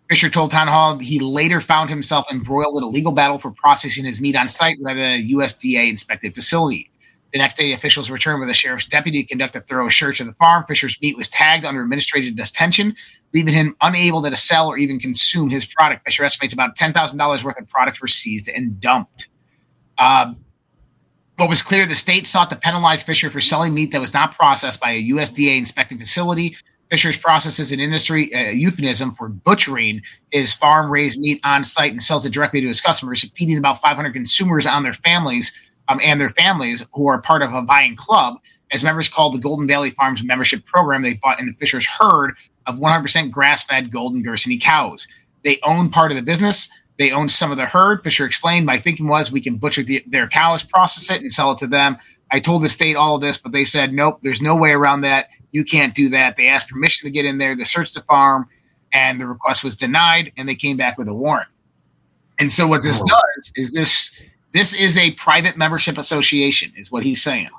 Fisher 0.09 0.29
told 0.29 0.51
Town 0.51 0.67
Hall 0.67 0.97
he 0.97 1.19
later 1.19 1.59
found 1.59 1.89
himself 1.89 2.25
embroiled 2.31 2.77
in 2.77 2.83
a 2.83 2.87
legal 2.87 3.11
battle 3.11 3.37
for 3.37 3.51
processing 3.51 4.05
his 4.05 4.19
meat 4.19 4.35
on 4.35 4.47
site 4.47 4.77
rather 4.81 4.99
than 4.99 5.13
a 5.13 5.27
USDA 5.29 5.89
inspected 5.89 6.35
facility. 6.35 6.89
The 7.33 7.39
next 7.39 7.57
day, 7.57 7.73
officials 7.73 8.11
returned 8.11 8.41
with 8.41 8.49
a 8.49 8.53
sheriff's 8.53 8.85
deputy 8.85 9.23
to 9.23 9.27
conduct 9.27 9.55
a 9.55 9.61
thorough 9.61 9.89
search 9.89 10.19
of 10.19 10.27
the 10.27 10.33
farm. 10.33 10.65
Fisher's 10.67 10.99
meat 11.01 11.17
was 11.17 11.27
tagged 11.27 11.65
under 11.65 11.81
administrative 11.81 12.35
detention, 12.35 12.95
leaving 13.33 13.55
him 13.55 13.75
unable 13.81 14.21
to 14.21 14.37
sell 14.37 14.67
or 14.67 14.77
even 14.77 14.99
consume 14.99 15.49
his 15.49 15.65
product. 15.65 16.05
Fisher 16.05 16.23
estimates 16.23 16.53
about 16.53 16.77
$10,000 16.77 17.43
worth 17.43 17.59
of 17.59 17.67
products 17.67 17.99
were 17.99 18.07
seized 18.07 18.47
and 18.47 18.79
dumped. 18.79 19.29
Um, 19.97 20.45
what 21.37 21.49
was 21.49 21.63
clear, 21.63 21.87
the 21.87 21.95
state 21.95 22.27
sought 22.27 22.51
to 22.51 22.55
penalize 22.55 23.01
Fisher 23.01 23.31
for 23.31 23.41
selling 23.41 23.73
meat 23.73 23.91
that 23.93 23.99
was 23.99 24.13
not 24.13 24.35
processed 24.35 24.79
by 24.79 24.91
a 24.91 25.03
USDA 25.09 25.57
inspected 25.57 25.97
facility. 25.97 26.55
Fisher's 26.91 27.17
processes 27.17 27.71
an 27.71 27.79
industry 27.79 28.31
uh, 28.35 28.51
euphemism 28.51 29.11
for 29.11 29.27
butchering 29.27 30.03
his 30.29 30.53
farm 30.53 30.91
raised 30.91 31.19
meat 31.19 31.41
on 31.43 31.63
site 31.63 31.91
and 31.91 32.03
sells 32.03 32.27
it 32.27 32.29
directly 32.31 32.61
to 32.61 32.67
his 32.67 32.79
customers, 32.79 33.27
feeding 33.33 33.57
about 33.57 33.81
500 33.81 34.13
consumers 34.13 34.67
on 34.67 34.83
their 34.83 34.93
families 34.93 35.51
um, 35.87 35.99
and 36.03 36.19
their 36.19 36.29
families 36.29 36.85
who 36.93 37.07
are 37.07 37.21
part 37.21 37.41
of 37.41 37.53
a 37.53 37.61
buying 37.61 37.95
club. 37.95 38.39
As 38.71 38.83
members 38.83 39.07
called 39.07 39.35
the 39.35 39.39
Golden 39.39 39.67
Valley 39.67 39.91
Farms 39.91 40.23
membership 40.23 40.65
program, 40.65 41.03
they 41.03 41.13
bought 41.15 41.39
in 41.39 41.45
the 41.45 41.53
Fisher's 41.53 41.85
herd 41.85 42.35
of 42.65 42.77
100% 42.79 43.29
grass 43.29 43.63
fed 43.63 43.91
Golden 43.91 44.23
Guernsey 44.23 44.57
cows. 44.57 45.07
They 45.43 45.59
own 45.63 45.89
part 45.89 46.11
of 46.11 46.15
the 46.15 46.23
business. 46.23 46.69
They 46.97 47.11
own 47.11 47.29
some 47.29 47.51
of 47.51 47.57
the 47.57 47.65
herd. 47.65 48.01
Fisher 48.01 48.25
explained, 48.25 48.65
My 48.65 48.77
thinking 48.79 49.07
was 49.07 49.31
we 49.31 49.41
can 49.41 49.57
butcher 49.57 49.83
the, 49.83 50.03
their 50.07 50.27
cows, 50.27 50.63
process 50.63 51.11
it, 51.15 51.21
and 51.21 51.31
sell 51.31 51.51
it 51.51 51.57
to 51.59 51.67
them. 51.67 51.97
I 52.31 52.39
told 52.39 52.63
the 52.63 52.69
state 52.69 52.95
all 52.95 53.15
of 53.15 53.21
this, 53.21 53.37
but 53.37 53.51
they 53.51 53.65
said, 53.65 53.93
Nope, 53.93 54.19
there's 54.21 54.41
no 54.41 54.55
way 54.55 54.71
around 54.71 55.01
that. 55.01 55.27
You 55.51 55.63
can't 55.63 55.93
do 55.93 56.09
that. 56.09 56.35
They 56.35 56.47
asked 56.47 56.69
permission 56.69 57.05
to 57.05 57.11
get 57.11 57.25
in 57.25 57.37
there 57.37 57.55
to 57.55 57.65
search 57.65 57.93
the 57.93 58.01
farm, 58.01 58.47
and 58.91 59.21
the 59.21 59.27
request 59.27 59.63
was 59.63 59.75
denied, 59.75 60.31
and 60.37 60.47
they 60.49 60.55
came 60.55 60.77
back 60.77 60.97
with 60.97 61.07
a 61.07 61.13
warrant. 61.13 61.49
And 62.39 62.51
so 62.51 62.65
what 62.67 62.81
this 62.81 62.99
Oh. 63.01 63.05
does 63.05 63.51
is 63.55 63.71
this 63.71 64.11
this 64.53 64.73
is 64.73 64.97
a 64.97 65.11
private 65.11 65.57
membership 65.57 65.97
association, 65.97 66.71
is 66.75 66.91
what 66.91 67.03
he's 67.03 67.21
saying. 67.21 67.49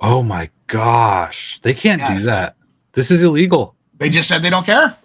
Oh 0.00 0.22
my 0.22 0.50
gosh. 0.66 1.58
They 1.60 1.74
can't 1.74 2.00
Yes. 2.00 2.20
do 2.20 2.26
that. 2.26 2.56
This 2.92 3.10
is 3.10 3.22
illegal. 3.22 3.74
They 3.98 4.08
just 4.08 4.28
said 4.28 4.42
they 4.42 4.50
don't 4.50 4.66
care. 4.66 4.96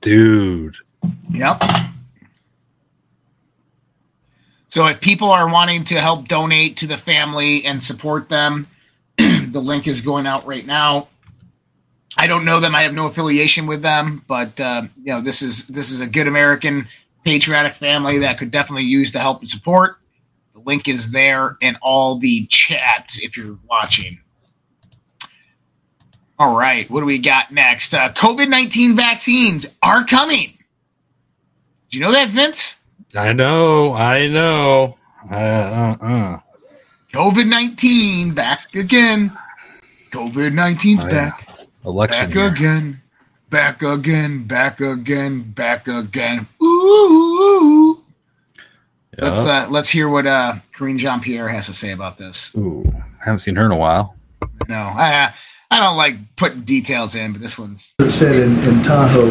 Dude. 0.00 0.76
Yep. 1.30 1.62
So 4.68 4.86
if 4.86 5.00
people 5.00 5.30
are 5.30 5.48
wanting 5.48 5.84
to 5.84 6.00
help 6.00 6.28
donate 6.28 6.76
to 6.78 6.86
the 6.86 6.98
family 6.98 7.64
and 7.64 7.82
support 7.82 8.28
them, 8.28 8.66
the 9.16 9.60
link 9.60 9.86
is 9.88 10.02
going 10.02 10.26
out 10.26 10.46
right 10.46 10.66
now. 10.66 11.08
I 12.16 12.26
don't 12.26 12.44
know 12.44 12.60
them. 12.60 12.74
I 12.74 12.82
have 12.82 12.92
no 12.94 13.06
affiliation 13.06 13.66
with 13.66 13.82
them, 13.82 14.24
but 14.26 14.58
uh, 14.60 14.82
you 15.02 15.12
know 15.12 15.20
this 15.20 15.40
is 15.40 15.66
this 15.66 15.90
is 15.90 16.00
a 16.00 16.06
good 16.06 16.26
American 16.26 16.88
patriotic 17.24 17.74
family 17.74 18.18
that 18.18 18.38
could 18.38 18.50
definitely 18.50 18.84
use 18.84 19.12
the 19.12 19.18
help 19.20 19.40
and 19.40 19.48
support. 19.48 19.96
The 20.54 20.60
link 20.60 20.88
is 20.88 21.10
there 21.10 21.56
in 21.60 21.76
all 21.82 22.16
the 22.16 22.46
chats 22.46 23.18
if 23.20 23.36
you're 23.36 23.58
watching. 23.68 24.18
All 26.38 26.56
right, 26.56 26.88
what 26.90 27.00
do 27.00 27.06
we 27.06 27.18
got 27.18 27.50
next? 27.52 27.92
Uh, 27.94 28.12
COVID 28.12 28.48
nineteen 28.48 28.94
vaccines 28.96 29.66
are 29.82 30.04
coming. 30.04 30.56
Do 31.90 31.98
you 31.98 32.04
know 32.04 32.12
that, 32.12 32.28
Vince? 32.28 32.76
I 33.16 33.32
know. 33.32 33.94
I 33.94 34.28
know. 34.28 34.96
Uh, 35.30 35.34
uh, 35.34 35.96
uh. 36.00 36.38
COVID 37.12 37.48
19 37.48 38.34
back 38.34 38.74
again. 38.74 39.32
COVID 40.10 40.52
19's 40.52 41.04
Oh, 41.04 41.06
yeah. 41.08 41.12
back. 41.30 41.48
Election. 41.86 42.26
Back 42.26 42.34
year. 42.34 42.46
again. 42.48 43.00
Back 43.50 43.82
again. 43.82 44.44
Back 44.44 44.80
again. 44.80 45.52
Back 45.52 45.88
again. 45.88 46.48
Ooh. 46.62 48.02
Yeah. 49.16 49.24
Let's 49.24 49.40
uh, 49.40 49.66
let's 49.70 49.88
hear 49.88 50.08
what 50.08 50.26
uh, 50.26 50.56
Karine 50.72 50.98
Jean 50.98 51.20
Pierre 51.20 51.48
has 51.48 51.66
to 51.66 51.74
say 51.74 51.90
about 51.90 52.18
this. 52.18 52.54
Ooh, 52.56 52.84
I 53.20 53.24
haven't 53.24 53.40
seen 53.40 53.56
her 53.56 53.66
in 53.66 53.72
a 53.72 53.76
while. 53.76 54.14
No, 54.68 54.76
I 54.76 55.32
I 55.70 55.80
don't 55.80 55.96
like 55.96 56.36
putting 56.36 56.62
details 56.62 57.14
in, 57.14 57.32
but 57.32 57.42
this 57.42 57.58
one's 57.58 57.94
said 58.10 58.36
in, 58.36 58.58
in 58.62 58.82
Tahoe 58.82 59.30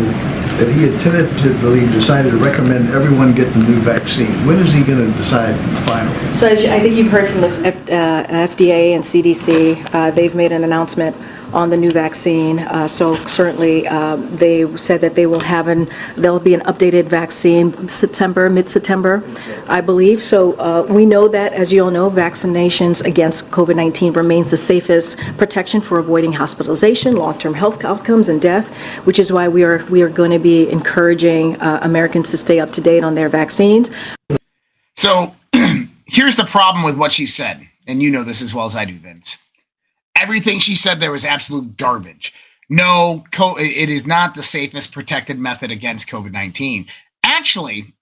that 0.58 0.72
he 0.72 0.84
had 0.84 1.02
tentatively 1.02 1.82
decided 1.88 2.32
to 2.32 2.38
recommend 2.38 2.90
everyone 2.90 3.34
get 3.34 3.52
the 3.54 3.60
new 3.60 3.80
vaccine. 3.80 4.46
When 4.46 4.60
is 4.60 4.72
he 4.72 4.84
going 4.84 5.12
to 5.12 5.18
decide 5.18 5.56
finally? 5.88 6.36
So 6.36 6.48
as 6.48 6.62
you, 6.62 6.70
I 6.70 6.80
think 6.80 6.96
you've 6.96 7.12
heard 7.12 7.30
from 7.32 7.42
the 7.42 7.50
F, 7.66 7.76
uh, 7.90 8.54
FDA 8.54 8.94
and 8.94 9.04
CDC, 9.04 9.94
uh, 9.96 10.12
they've 10.12 10.36
made 10.36 10.52
an 10.52 10.64
announcement 10.64 11.16
on 11.54 11.70
the 11.70 11.78
new 11.78 11.92
vaccine. 11.92 12.60
Uh, 12.60 12.88
so 12.88 13.16
certainly, 13.26 13.88
um, 13.88 14.36
they 14.36 14.76
said 14.78 15.02
that 15.02 15.16
they 15.16 15.26
will 15.26 15.40
have 15.40 15.68
an 15.68 15.90
there'll 16.16 16.40
be 16.40 16.54
an 16.54 16.62
updated 16.62 17.08
vaccine 17.08 17.88
September, 17.88 18.50
mid-September, 18.50 19.24
I 19.68 19.82
believe. 19.82 20.24
So 20.24 20.54
uh, 20.54 20.86
we 20.90 21.06
know 21.06 21.28
that, 21.28 21.54
as 21.54 21.72
you 21.72 21.84
all 21.84 21.92
know, 21.92 22.10
vaccinations 22.10 23.04
against 23.06 23.50
COVID-19 23.52 24.16
remains 24.16 24.52
the 24.52 24.58
safest 24.58 25.18
protection 25.38 25.82
for 25.82 26.00
avoiding 26.00 26.34
hospitalization, 26.34 27.16
long-term 27.16 27.54
health 27.54 27.84
outcomes, 27.84 28.30
and 28.30 28.42
death. 28.42 28.68
Which 29.06 29.20
is 29.20 29.32
why 29.32 29.48
we 29.48 29.64
are 29.64 29.86
we 29.86 30.02
are 30.02 30.10
going 30.10 30.32
to 30.32 30.40
be 30.40 30.70
encouraging 30.70 31.60
uh, 31.62 31.80
Americans 31.82 32.30
to 32.32 32.38
stay 32.38 32.60
up 32.60 32.72
to 32.74 32.82
date 32.82 33.04
on 33.04 33.16
their 33.16 33.30
vaccines. 33.30 33.90
So 34.96 35.34
here's 36.06 36.36
the 36.36 36.46
problem 36.46 36.84
with 36.84 36.98
what 36.98 37.12
she 37.12 37.26
said, 37.26 37.68
and 37.86 38.02
you 38.02 38.10
know 38.10 38.24
this 38.24 38.42
as 38.42 38.54
well 38.54 38.66
as 38.66 38.76
I 38.76 38.86
do, 38.86 38.98
Vince. 38.98 39.38
Everything 40.20 40.60
she 40.60 40.76
said 40.76 41.00
there 41.00 41.12
was 41.12 41.26
absolute 41.26 41.78
garbage. 41.78 42.34
no, 42.70 43.24
co- 43.32 43.58
it 43.58 43.90
is 43.90 44.06
not 44.06 44.36
the 44.36 44.44
safest 44.44 44.92
protected 44.92 45.40
method 45.40 45.72
against 45.72 46.08
COVID 46.10 46.32
19. 46.32 46.88
Actually, 47.24 47.94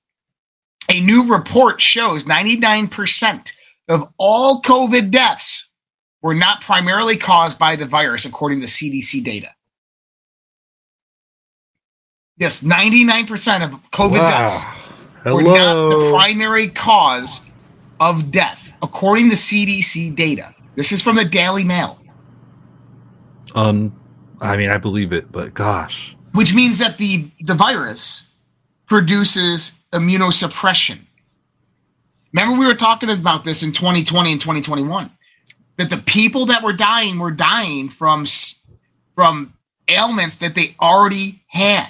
a 0.90 1.00
new 1.02 1.28
report 1.32 1.80
shows 1.82 2.26
99% 2.26 3.52
of 3.90 4.08
all 4.18 4.62
COVID 4.62 5.12
deaths 5.12 5.70
were 6.24 6.34
not 6.34 6.62
primarily 6.62 7.18
caused 7.18 7.60
by 7.60 7.76
the 7.76 7.86
virus, 7.86 8.26
according 8.26 8.62
to 8.62 8.68
CDC 8.68 9.24
data. 9.24 9.50
Yes, 12.38 12.62
99% 12.62 13.64
of 13.64 13.72
COVID 13.92 14.20
Wow. 14.20 14.30
deaths 14.30 14.66
were 15.26 15.42
not 15.44 15.90
the 15.90 16.12
primary 16.12 16.68
cause 16.70 17.42
of 18.00 18.32
death, 18.32 18.74
according 18.82 19.30
to 19.30 19.36
CDC 19.36 20.16
data. 20.16 20.54
This 20.76 20.92
is 20.92 21.02
from 21.02 21.16
the 21.16 21.24
Daily 21.26 21.64
Mail, 21.64 21.98
Um, 23.56 24.00
I 24.42 24.58
mean, 24.58 24.70
I 24.70 24.78
believe 24.78 25.14
it, 25.14 25.32
but 25.32 25.54
gosh, 25.54 26.16
which 26.34 26.54
means 26.54 26.78
that 26.80 26.98
the, 26.98 27.28
the 27.42 27.56
virus 27.56 28.28
produces 28.86 29.74
immunosuppression. 29.92 31.00
Remember, 32.34 32.60
we 32.60 32.68
were 32.68 32.76
talking 32.76 33.10
about 33.10 33.46
this 33.46 33.64
in 33.64 33.72
2020 33.72 34.34
and 34.34 34.42
2021 34.42 35.10
that 35.78 35.90
the 35.90 35.98
people 35.98 36.46
that 36.48 36.62
were 36.64 36.74
dying 36.74 37.18
were 37.18 37.32
dying 37.32 37.90
from 37.90 38.26
from 39.16 39.54
ailments 39.88 40.38
that 40.38 40.56
they 40.56 40.76
already 40.82 41.42
had. 41.48 41.90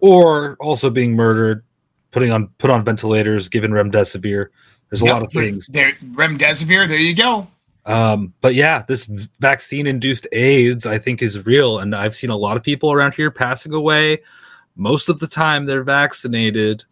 or 0.00 0.56
also 0.60 0.90
being 0.90 1.14
murdered, 1.14 1.64
putting 2.10 2.32
on 2.32 2.48
put 2.58 2.70
on 2.70 2.84
ventilators, 2.84 3.48
given 3.48 3.70
remdesivir. 3.70 4.48
There's 4.90 5.02
a 5.02 5.04
lot 5.04 5.22
of 5.22 5.30
things. 5.32 5.66
There, 5.70 5.92
remdesivir. 6.12 6.88
There 6.88 6.98
you 6.98 7.14
go. 7.14 7.46
Um, 7.88 8.34
but 8.42 8.54
yeah, 8.54 8.84
this 8.86 9.06
vaccine 9.40 9.86
induced 9.86 10.28
AIDS, 10.32 10.86
I 10.86 10.98
think, 10.98 11.22
is 11.22 11.44
real. 11.46 11.78
And 11.78 11.94
I've 11.94 12.14
seen 12.14 12.30
a 12.30 12.36
lot 12.36 12.56
of 12.56 12.62
people 12.62 12.92
around 12.92 13.14
here 13.14 13.30
passing 13.30 13.72
away. 13.72 14.20
Most 14.76 15.08
of 15.08 15.18
the 15.18 15.26
time, 15.26 15.64
they're 15.66 15.82
vaccinated. 15.82 16.84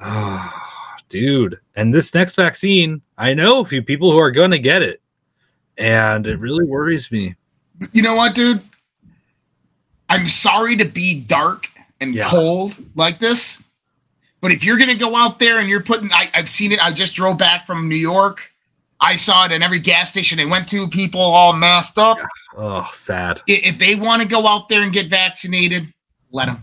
Ah, 0.00 0.96
dude. 1.08 1.58
And 1.76 1.94
this 1.94 2.12
next 2.14 2.34
vaccine, 2.34 3.00
I 3.16 3.32
know 3.32 3.60
a 3.60 3.64
few 3.64 3.82
people 3.82 4.10
who 4.10 4.18
are 4.18 4.32
going 4.32 4.50
to 4.50 4.58
get 4.58 4.82
it. 4.82 5.00
And 5.78 6.26
it 6.26 6.38
really 6.38 6.64
worries 6.64 7.10
me. 7.10 7.36
You 7.92 8.02
know 8.02 8.14
what, 8.16 8.34
dude? 8.34 8.62
I'm 10.08 10.28
sorry 10.28 10.76
to 10.76 10.84
be 10.84 11.20
dark 11.20 11.68
and 12.00 12.14
Yeah. 12.14 12.24
cold 12.24 12.76
like 12.96 13.18
this, 13.18 13.62
but 14.42 14.52
if 14.52 14.62
you're 14.62 14.76
gonna 14.76 14.94
go 14.94 15.16
out 15.16 15.38
there 15.38 15.58
and 15.58 15.68
you're 15.68 15.82
putting, 15.82 16.10
I, 16.12 16.28
I've 16.34 16.50
seen 16.50 16.72
it. 16.72 16.84
I 16.84 16.92
just 16.92 17.14
drove 17.14 17.38
back 17.38 17.66
from 17.66 17.88
New 17.88 17.96
York. 17.96 18.51
I 19.02 19.16
saw 19.16 19.44
it 19.44 19.52
in 19.52 19.62
every 19.62 19.80
gas 19.80 20.10
station 20.10 20.38
I 20.38 20.44
went 20.44 20.68
to. 20.68 20.88
People 20.88 21.20
all 21.20 21.52
masked 21.52 21.98
up. 21.98 22.18
Oh, 22.56 22.88
sad. 22.94 23.40
If 23.48 23.78
they 23.78 23.96
want 23.96 24.22
to 24.22 24.28
go 24.28 24.46
out 24.46 24.68
there 24.68 24.82
and 24.82 24.92
get 24.92 25.10
vaccinated, 25.10 25.92
let 26.30 26.46
them. 26.46 26.62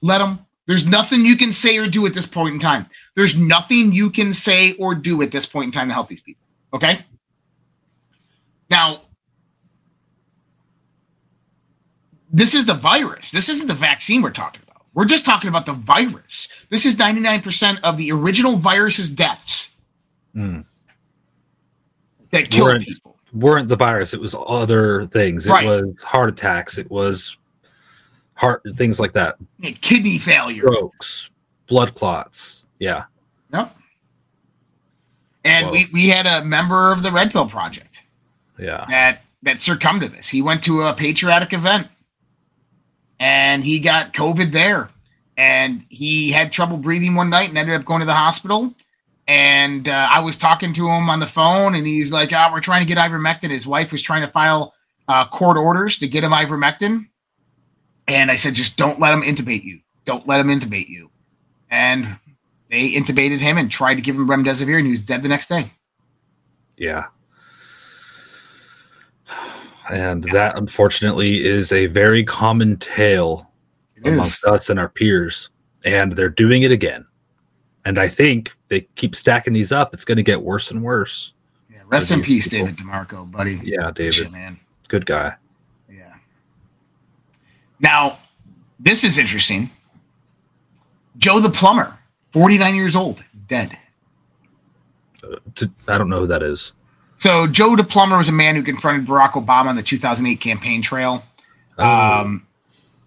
Let 0.00 0.18
them. 0.18 0.38
There's 0.66 0.86
nothing 0.86 1.24
you 1.24 1.36
can 1.36 1.52
say 1.52 1.76
or 1.78 1.86
do 1.86 2.06
at 2.06 2.14
this 2.14 2.26
point 2.26 2.54
in 2.54 2.60
time. 2.60 2.86
There's 3.14 3.36
nothing 3.36 3.92
you 3.92 4.10
can 4.10 4.32
say 4.32 4.74
or 4.74 4.94
do 4.94 5.20
at 5.22 5.30
this 5.30 5.44
point 5.44 5.66
in 5.66 5.72
time 5.72 5.88
to 5.88 5.94
help 5.94 6.08
these 6.08 6.20
people. 6.20 6.46
Okay. 6.72 7.04
Now, 8.70 9.02
this 12.30 12.54
is 12.54 12.66
the 12.66 12.74
virus. 12.74 13.30
This 13.30 13.48
isn't 13.48 13.66
the 13.68 13.74
vaccine 13.74 14.22
we're 14.22 14.30
talking 14.30 14.62
about. 14.68 14.82
We're 14.94 15.04
just 15.04 15.24
talking 15.24 15.48
about 15.48 15.66
the 15.66 15.72
virus. 15.72 16.48
This 16.70 16.84
is 16.86 16.96
99% 16.96 17.80
of 17.82 17.96
the 17.96 18.12
original 18.12 18.56
virus's 18.56 19.10
deaths 19.10 19.70
Mm. 20.36 20.66
That 22.30 22.50
killed 22.50 22.68
Weren't- 22.68 22.84
people. 22.84 23.12
Weren't 23.32 23.68
the 23.68 23.76
virus, 23.76 24.14
it 24.14 24.20
was 24.20 24.34
other 24.46 25.04
things. 25.06 25.46
It 25.46 25.50
Right. 25.50 25.66
was 25.66 26.02
heart 26.02 26.28
attacks, 26.30 26.78
it 26.78 26.90
was 26.90 27.36
heart 28.34 28.62
things 28.76 28.98
like 28.98 29.12
that. 29.12 29.36
Kidney 29.82 30.18
failure. 30.18 30.62
Strokes, 30.62 31.30
blood 31.66 31.94
clots. 31.94 32.64
Yeah. 32.78 33.04
Yep. 33.52 33.76
And 35.44 35.66
Whoa. 35.66 35.72
we, 35.72 35.86
we 35.92 36.08
had 36.08 36.26
a 36.26 36.44
member 36.44 36.92
of 36.92 37.02
the 37.02 37.10
Red 37.12 37.30
Pill 37.30 37.46
Project 37.46 38.02
Yeah. 38.58 38.84
that 38.88 39.22
that 39.42 39.60
succumbed 39.60 40.00
to 40.02 40.08
this. 40.08 40.28
He 40.28 40.40
went 40.42 40.62
to 40.64 40.82
a 40.82 40.94
patriotic 40.94 41.52
event 41.52 41.88
and 43.20 43.62
he 43.64 43.78
got 43.78 44.12
COVID 44.12 44.52
there. 44.52 44.88
And 45.38 45.84
he 45.90 46.30
had 46.30 46.50
trouble 46.50 46.78
breathing 46.78 47.14
one 47.14 47.28
night 47.28 47.50
and 47.50 47.58
ended 47.58 47.78
up 47.78 47.84
going 47.84 48.00
to 48.00 48.06
the 48.06 48.14
hospital. 48.14 48.74
And 49.28 49.88
uh, 49.88 50.08
I 50.10 50.20
was 50.20 50.36
talking 50.36 50.72
to 50.74 50.88
him 50.88 51.10
on 51.10 51.18
the 51.18 51.26
phone, 51.26 51.74
and 51.74 51.86
he's 51.86 52.12
like, 52.12 52.32
"Ah, 52.32 52.50
we're 52.52 52.60
trying 52.60 52.86
to 52.86 52.86
get 52.86 52.98
ivermectin." 52.98 53.50
His 53.50 53.66
wife 53.66 53.90
was 53.90 54.02
trying 54.02 54.22
to 54.22 54.28
file 54.28 54.72
uh, 55.08 55.26
court 55.26 55.56
orders 55.56 55.98
to 55.98 56.06
get 56.06 56.22
him 56.22 56.32
ivermectin, 56.32 57.06
and 58.06 58.30
I 58.30 58.36
said, 58.36 58.54
"Just 58.54 58.76
don't 58.76 59.00
let 59.00 59.12
him 59.12 59.22
intubate 59.22 59.64
you. 59.64 59.80
Don't 60.04 60.28
let 60.28 60.40
him 60.40 60.48
intubate 60.48 60.88
you." 60.88 61.10
And 61.70 62.16
they 62.70 62.92
intubated 62.92 63.38
him 63.38 63.58
and 63.58 63.70
tried 63.70 63.96
to 63.96 64.00
give 64.00 64.14
him 64.14 64.28
remdesivir, 64.28 64.76
and 64.76 64.86
he 64.86 64.90
was 64.90 65.00
dead 65.00 65.22
the 65.22 65.28
next 65.28 65.48
day. 65.48 65.70
Yeah. 66.76 67.06
And 69.90 70.24
that 70.32 70.58
unfortunately 70.58 71.44
is 71.44 71.70
a 71.72 71.86
very 71.86 72.24
common 72.24 72.76
tale 72.76 73.50
It 73.96 74.06
is. 74.06 74.12
amongst 74.12 74.44
us 74.44 74.68
and 74.68 74.80
our 74.80 74.88
peers. 74.88 75.50
And 75.84 76.12
they're 76.12 76.28
doing 76.28 76.62
it 76.62 76.72
again. 76.72 77.06
And 77.86 78.00
I 78.00 78.08
think 78.08 78.52
they 78.66 78.80
keep 78.96 79.14
stacking 79.14 79.52
these 79.52 79.70
up. 79.70 79.94
It's 79.94 80.04
going 80.04 80.16
to 80.16 80.24
get 80.24 80.42
worse 80.42 80.72
and 80.72 80.82
worse. 80.82 81.32
Yeah, 81.70 81.78
rest 81.86 82.10
in 82.10 82.20
peace, 82.20 82.48
people. 82.48 82.66
David 82.66 82.80
DeMarco, 82.80 83.30
buddy. 83.30 83.60
Yeah, 83.62 83.92
David. 83.92 84.12
Shit, 84.14 84.32
man. 84.32 84.58
Good 84.88 85.06
guy. 85.06 85.36
Yeah. 85.88 86.14
Now, 87.78 88.18
this 88.80 89.04
is 89.04 89.18
interesting. 89.18 89.70
Joe 91.16 91.38
the 91.38 91.48
plumber, 91.48 91.96
49 92.30 92.74
years 92.74 92.96
old, 92.96 93.22
dead. 93.46 93.78
To- 95.54 95.70
I 95.86 95.96
don't 95.96 96.08
know 96.08 96.20
who 96.20 96.26
that 96.26 96.42
is. 96.42 96.72
So 97.18 97.46
Joe 97.46 97.76
the 97.76 97.84
plumber 97.84 98.18
was 98.18 98.28
a 98.28 98.32
man 98.32 98.56
who 98.56 98.64
confronted 98.64 99.06
Barack 99.06 99.32
Obama 99.32 99.66
on 99.66 99.76
the 99.76 99.82
2008 99.82 100.40
campaign 100.40 100.82
trail. 100.82 101.22
Oh. 101.78 102.20
Um, 102.20 102.46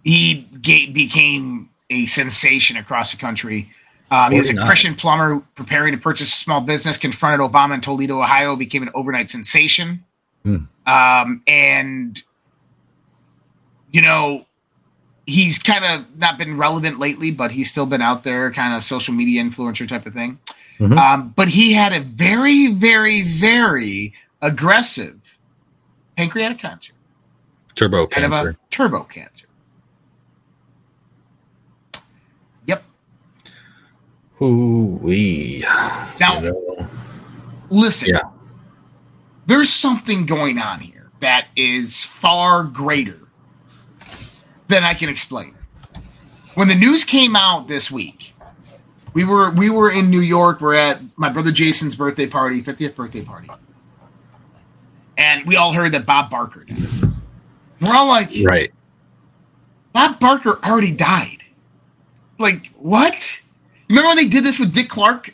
he 0.06 0.48
ga- 0.62 0.90
became 0.90 1.70
a 1.90 2.06
sensation 2.06 2.78
across 2.78 3.12
the 3.12 3.18
country. 3.18 3.70
Um, 4.12 4.32
he 4.32 4.40
was 4.40 4.50
a 4.50 4.56
Christian 4.56 4.96
plumber 4.96 5.42
preparing 5.56 5.94
to 5.94 6.00
purchase 6.00 6.30
a 6.30 6.36
small 6.36 6.62
business, 6.62 6.98
confronted 6.98 7.40
Obama 7.40 7.76
in 7.76 7.82
Toledo, 7.82 8.22
Ohio, 8.22 8.56
became 8.56 8.82
an 8.82 8.90
overnight 8.94 9.30
sensation. 9.30 10.04
Hmm. 10.44 10.58
Um, 10.88 11.44
and, 11.48 12.22
you 13.92 14.02
know, 14.02 14.46
he's 15.28 15.60
kind 15.60 15.86
of 15.86 16.18
not 16.20 16.40
been 16.40 16.58
relevant 16.58 17.00
lately, 17.00 17.30
but 17.30 17.52
he's 17.52 17.70
still 17.70 17.86
been 17.86 18.02
out 18.02 18.24
there, 18.24 18.52
kind 18.52 18.74
of 18.74 18.84
social 18.84 19.14
media 19.14 19.44
influencer 19.44 19.88
type 19.88 20.06
of 20.08 20.14
thing. 20.14 20.40
Mhm. 20.80 20.98
Um, 20.98 21.34
but 21.36 21.50
he 21.50 21.74
had 21.74 21.94
a 21.94 22.00
very, 22.00 22.68
very, 22.68 23.22
very 23.22 24.14
aggressive 24.42 25.38
pancreatic 26.16 26.58
cancer, 26.58 26.94
Turbo 27.76 28.08
kind 28.08 28.32
cancer. 28.32 28.58
turbo 28.70 29.04
cancer. 29.04 29.46
Yep. 32.66 32.84
Ooh 34.42 35.00
wee. 35.02 35.64
Now, 36.20 36.40
You 36.42 36.52
know, 36.52 36.88
listen, 37.70 38.10
Yeah. 38.10 38.22
there's 39.46 39.70
something 39.70 40.26
going 40.26 40.58
on 40.60 40.80
here 40.80 41.10
that 41.20 41.48
is 41.56 42.04
far 42.04 42.64
greater 42.64 43.20
than 44.68 44.84
I 44.84 44.94
can 44.94 45.10
explain. 45.10 45.56
When 46.56 46.68
the 46.68 46.76
news 46.76 47.04
came 47.04 47.36
out 47.36 47.68
this 47.68 47.92
week, 47.92 48.34
we 49.14 49.24
were 49.26 49.52
we 49.52 49.70
were 49.70 49.92
in 49.92 50.10
New 50.10 50.22
York. 50.22 50.62
We're 50.62 50.76
at 50.76 51.02
my 51.18 51.30
brother 51.30 51.52
Jason's 51.52 51.96
birthday 51.96 52.28
party, 52.28 52.62
50th 52.62 52.96
birthday 52.96 53.22
party, 53.22 53.50
and 55.18 55.46
we 55.46 55.56
all 55.56 55.74
heard 55.74 55.92
that 55.94 56.06
Bob 56.06 56.30
Barker 56.30 56.64
died. 56.64 56.78
We're 57.82 57.94
all 57.96 58.08
like, 58.08 58.32
Right. 58.44 58.72
Bob 59.94 60.20
Barker 60.20 60.60
already 60.64 60.92
died. 60.92 61.44
Like, 62.38 62.72
what? 62.78 63.42
Remember 63.90 64.08
when 64.10 64.18
they 64.18 64.28
did 64.28 64.44
this 64.44 64.60
with 64.60 64.74
Dick 64.74 64.88
Clark? 64.90 65.34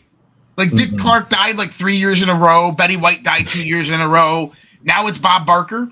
Like, 0.57 0.71
Dick 0.71 0.91
Mhm. 0.91 0.99
Clark 0.99 1.29
died 1.29 1.57
like 1.57 1.71
three 1.71 1.97
years 1.97 2.21
in 2.21 2.29
a 2.29 2.35
row. 2.35 2.71
Betty 2.71 2.95
White 2.95 3.23
died 3.23 3.47
two 3.47 3.67
years 3.67 3.89
in 3.89 3.99
a 3.99 4.07
row. 4.07 4.53
Now 4.83 5.07
it's 5.07 5.17
Bob 5.17 5.45
Barker. 5.45 5.89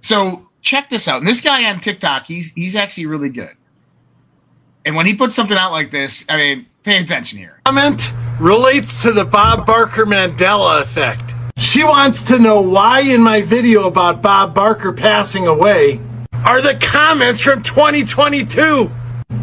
So 0.00 0.48
check 0.60 0.90
this 0.90 1.08
out. 1.08 1.18
And 1.18 1.26
this 1.26 1.40
guy 1.40 1.64
on 1.70 1.80
TikTok, 1.80 2.26
he's 2.26 2.52
he's 2.54 2.76
actually 2.76 3.06
really 3.06 3.30
good. 3.30 3.52
And 4.84 4.94
when 4.94 5.06
he 5.06 5.14
puts 5.14 5.34
something 5.34 5.56
out 5.56 5.72
like 5.72 5.90
this, 5.90 6.24
I 6.28 6.36
mean, 6.36 6.66
pay 6.84 6.98
attention 6.98 7.38
here. 7.38 7.60
comment 7.64 8.12
relates 8.38 9.02
to 9.02 9.12
the 9.12 9.24
Bob 9.24 9.66
Barker 9.66 10.04
Mandela 10.06 10.82
effect. 10.82 11.34
She 11.56 11.82
wants 11.82 12.22
to 12.24 12.38
know 12.38 12.60
why 12.60 13.00
in 13.00 13.22
my 13.22 13.40
video 13.40 13.86
about 13.86 14.20
Bob 14.20 14.54
Barker 14.54 14.92
passing 14.92 15.46
away 15.46 16.00
are 16.44 16.60
the 16.60 16.74
comments 16.74 17.40
from 17.40 17.62
2022 17.62 18.90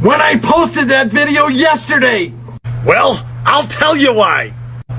when 0.01 0.21
I 0.21 0.38
posted 0.38 0.89
that 0.89 1.08
video 1.08 1.47
yesterday. 1.47 2.34
Well, 2.86 3.25
I'll 3.45 3.67
tell 3.67 3.95
you 3.95 4.13
why. 4.13 4.53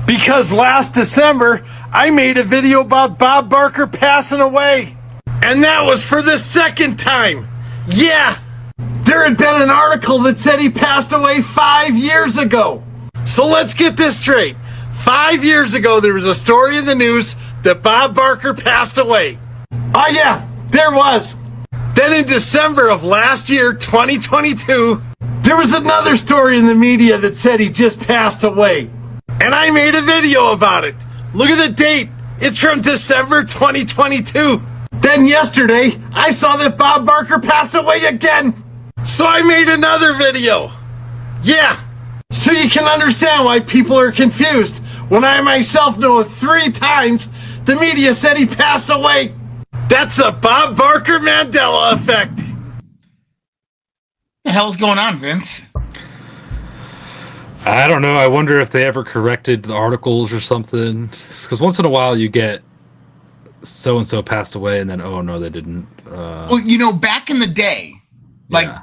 Because 0.05 0.51
last 0.51 0.93
December, 0.93 1.65
I 1.91 2.11
made 2.11 2.37
a 2.37 2.43
video 2.43 2.81
about 2.81 3.17
Bob 3.17 3.49
Barker 3.49 3.87
passing 3.87 4.41
away. 4.41 4.97
And 5.43 5.63
that 5.63 5.83
was 5.83 6.03
for 6.03 6.21
the 6.21 6.37
second 6.37 6.97
time. 6.97 7.47
Yeah, 7.87 8.37
there 8.77 9.23
had 9.23 9.37
been 9.37 9.61
an 9.61 9.69
article 9.69 10.19
that 10.19 10.39
said 10.39 10.59
he 10.59 10.69
passed 10.69 11.11
away 11.11 11.41
five 11.41 11.95
years 11.95 12.37
ago. 12.37 12.83
So 13.25 13.45
let's 13.45 13.73
get 13.73 13.97
this 13.97 14.17
straight. 14.17 14.55
Five 14.93 15.43
years 15.43 15.73
ago, 15.73 15.99
there 15.99 16.13
was 16.13 16.25
a 16.25 16.35
story 16.35 16.77
in 16.77 16.85
the 16.85 16.95
news 16.95 17.35
that 17.63 17.83
Bob 17.83 18.15
Barker 18.15 18.53
passed 18.53 18.97
away. 18.97 19.37
Oh, 19.71 20.07
yeah, 20.11 20.47
there 20.69 20.91
was. 20.91 21.35
Then 21.95 22.11
in 22.11 22.25
December 22.25 22.89
of 22.89 23.05
last 23.05 23.49
year, 23.49 23.73
2022, 23.73 25.01
there 25.39 25.55
was 25.55 25.73
another 25.73 26.17
story 26.17 26.59
in 26.59 26.65
the 26.65 26.75
media 26.75 27.17
that 27.17 27.37
said 27.37 27.61
he 27.61 27.69
just 27.69 28.01
passed 28.01 28.43
away. 28.43 28.89
And 29.39 29.55
I 29.55 29.71
made 29.71 29.95
a 29.95 30.01
video 30.01 30.51
about 30.51 30.83
it. 30.83 30.95
Look 31.33 31.49
at 31.49 31.67
the 31.67 31.73
date. 31.73 32.09
It's 32.41 32.59
from 32.59 32.81
December 32.81 33.45
2022. 33.45 34.61
Then 34.91 35.25
yesterday, 35.25 35.93
I 36.11 36.31
saw 36.31 36.57
that 36.57 36.77
Bob 36.77 37.05
Barker 37.05 37.39
passed 37.39 37.75
away 37.75 38.03
again. 38.03 38.61
So 39.05 39.25
I 39.25 39.41
made 39.43 39.69
another 39.69 40.15
video. 40.15 40.71
Yeah. 41.43 41.79
So 42.31 42.51
you 42.51 42.69
can 42.69 42.83
understand 42.83 43.45
why 43.45 43.61
people 43.61 43.97
are 43.97 44.11
confused 44.11 44.83
when 45.07 45.23
I 45.23 45.39
myself 45.39 45.97
know 45.97 46.21
three 46.23 46.71
times 46.71 47.29
the 47.63 47.77
media 47.77 48.13
said 48.13 48.35
he 48.35 48.45
passed 48.45 48.89
away. 48.89 49.33
That's 49.87 50.17
the 50.17 50.37
Bob 50.41 50.77
Barker 50.77 51.19
Mandela 51.19 51.93
effect. 51.93 52.37
The 54.43 54.51
hell's 54.51 54.77
going 54.77 54.99
on, 54.99 55.17
Vince? 55.17 55.61
I 57.65 57.87
don't 57.87 58.01
know. 58.01 58.13
I 58.15 58.27
wonder 58.27 58.59
if 58.59 58.69
they 58.71 58.85
ever 58.85 59.03
corrected 59.03 59.63
the 59.63 59.73
articles 59.73 60.31
or 60.31 60.39
something. 60.39 61.07
Because 61.07 61.61
once 61.61 61.79
in 61.79 61.85
a 61.85 61.89
while 61.89 62.15
you 62.17 62.29
get 62.29 62.61
so 63.63 63.97
and 63.97 64.07
so 64.07 64.21
passed 64.21 64.53
away, 64.53 64.79
and 64.79 64.89
then 64.89 65.01
oh 65.01 65.21
no, 65.21 65.39
they 65.39 65.49
didn't. 65.49 65.87
Uh, 66.07 66.47
Well, 66.51 66.59
you 66.59 66.77
know, 66.77 66.93
back 66.93 67.29
in 67.31 67.39
the 67.39 67.47
day, 67.47 67.93
like 68.49 68.67
yeah. 68.67 68.81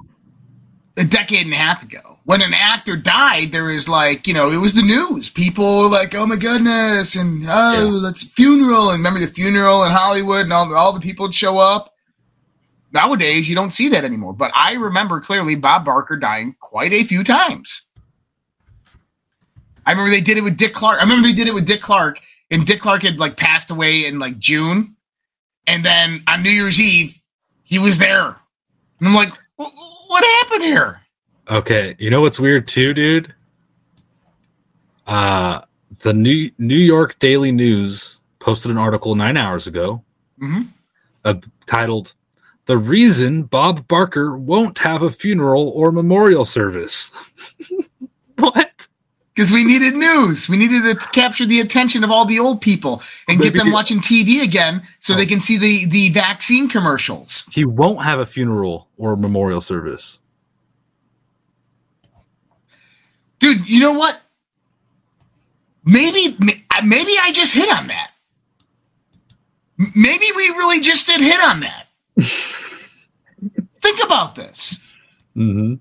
a 0.96 1.04
decade 1.04 1.44
and 1.44 1.54
a 1.54 1.56
half 1.56 1.82
ago, 1.84 2.11
when 2.32 2.40
an 2.40 2.54
actor 2.54 2.96
died, 2.96 3.52
there 3.52 3.64
was 3.64 3.90
like, 3.90 4.26
you 4.26 4.32
know, 4.32 4.50
it 4.50 4.56
was 4.56 4.72
the 4.72 4.80
news. 4.80 5.28
People 5.28 5.80
were 5.80 5.88
like, 5.90 6.14
oh 6.14 6.26
my 6.26 6.36
goodness, 6.36 7.14
and 7.14 7.44
oh, 7.46 7.72
Yeah. 7.74 7.80
let's 7.82 8.22
funeral. 8.24 8.88
And 8.88 9.00
remember 9.00 9.20
the 9.20 9.26
funeral 9.26 9.84
in 9.84 9.92
Hollywood, 9.92 10.44
and 10.44 10.52
all, 10.52 10.74
all 10.74 10.94
the 10.94 11.00
people 11.00 11.26
would 11.26 11.34
show 11.34 11.58
up. 11.58 11.92
Nowadays, 12.90 13.50
you 13.50 13.54
don't 13.54 13.70
see 13.70 13.90
that 13.90 14.02
anymore. 14.02 14.32
But 14.32 14.50
I 14.54 14.76
remember 14.76 15.20
clearly 15.20 15.56
Bob 15.56 15.84
Barker 15.84 16.16
dying 16.16 16.56
quite 16.58 16.94
a 16.94 17.04
few 17.04 17.22
times. 17.22 17.82
I 19.84 19.90
remember 19.90 20.10
they 20.10 20.22
did 20.22 20.38
it 20.38 20.42
with 20.44 20.56
Dick 20.56 20.72
Clark. 20.72 21.00
I 21.00 21.02
remember 21.02 21.28
they 21.28 21.34
did 21.34 21.48
it 21.48 21.54
with 21.54 21.66
Dick 21.66 21.82
Clark, 21.82 22.18
and 22.50 22.64
Dick 22.66 22.80
Clark 22.80 23.02
had 23.02 23.20
like 23.20 23.36
passed 23.36 23.70
away 23.70 24.06
in 24.06 24.18
like 24.18 24.38
June, 24.38 24.96
and 25.66 25.84
then 25.84 26.22
on 26.26 26.42
New 26.42 26.48
Year's 26.50 26.80
Eve, 26.80 27.14
he 27.62 27.78
was 27.78 27.98
there, 27.98 28.24
and 29.00 29.08
I'm 29.08 29.14
like, 29.14 29.32
what 29.56 30.24
happened 30.40 30.62
here? 30.64 31.01
Okay, 31.50 31.96
you 31.98 32.10
know 32.10 32.20
what's 32.20 32.38
weird 32.40 32.68
too, 32.68 32.94
dude? 32.94 33.34
Uh 35.06 35.62
the 36.00 36.14
New 36.14 36.50
New 36.58 36.76
York 36.76 37.18
Daily 37.18 37.52
News 37.52 38.20
posted 38.38 38.70
an 38.70 38.78
article 38.78 39.14
nine 39.14 39.36
hours 39.36 39.66
ago 39.66 40.02
Mhm. 40.40 40.68
uh, 41.24 41.34
titled 41.66 42.14
"The 42.66 42.78
Reason 42.78 43.42
Bob 43.44 43.86
Barker 43.88 44.36
Won't 44.36 44.78
Have 44.78 45.02
a 45.02 45.10
Funeral 45.10 45.70
or 45.74 45.92
Memorial 45.92 46.44
Service." 46.44 47.10
what? 48.38 48.86
Because 49.34 49.50
we 49.50 49.64
needed 49.64 49.94
news. 49.94 50.48
We 50.48 50.56
needed 50.58 50.82
to 50.84 50.94
capture 51.10 51.46
the 51.46 51.60
attention 51.60 52.04
of 52.04 52.10
all 52.10 52.24
the 52.26 52.38
old 52.38 52.60
people 52.60 53.02
and 53.28 53.40
get 53.40 53.54
them 53.54 53.72
watching 53.72 53.98
TV 54.00 54.42
again, 54.42 54.82
so 55.00 55.14
they 55.14 55.26
can 55.26 55.40
see 55.40 55.56
the 55.58 55.86
the 55.86 56.10
vaccine 56.10 56.68
commercials. 56.68 57.44
He 57.50 57.64
won't 57.64 58.02
have 58.04 58.18
a 58.20 58.26
funeral 58.26 58.88
or 58.96 59.16
memorial 59.16 59.60
service. 59.60 60.20
Dude, 63.42 63.68
you 63.68 63.80
know 63.80 63.94
what? 63.94 64.20
Maybe 65.84 66.36
maybe 66.38 67.12
I 67.20 67.32
just 67.32 67.52
hit 67.52 67.76
on 67.76 67.88
that. 67.88 68.12
Maybe 69.96 70.26
we 70.36 70.48
really 70.50 70.78
just 70.78 71.08
did 71.08 71.20
hit 71.20 71.40
on 71.40 71.58
that. 71.58 71.86
Think 73.80 74.04
about 74.04 74.36
this. 74.36 74.78
Mm-hmm. 75.36 75.74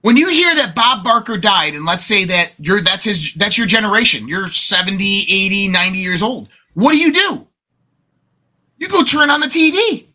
when 0.00 0.16
you 0.16 0.28
hear 0.30 0.56
that 0.56 0.74
Bob 0.74 1.04
Barker 1.04 1.36
died, 1.36 1.74
and 1.74 1.84
let's 1.84 2.04
say 2.04 2.24
that 2.24 2.52
you're 2.58 2.80
that's 2.80 3.04
his 3.04 3.32
that's 3.34 3.56
your 3.56 3.68
generation, 3.68 4.26
you're 4.26 4.48
70, 4.48 5.26
80, 5.28 5.68
90 5.68 5.98
years 5.98 6.20
old. 6.20 6.48
What 6.72 6.92
do 6.92 6.98
you 6.98 7.12
do? 7.12 7.46
You 8.78 8.88
go 8.88 9.04
turn 9.04 9.30
on 9.30 9.38
the 9.38 9.46
TV. 9.46 10.06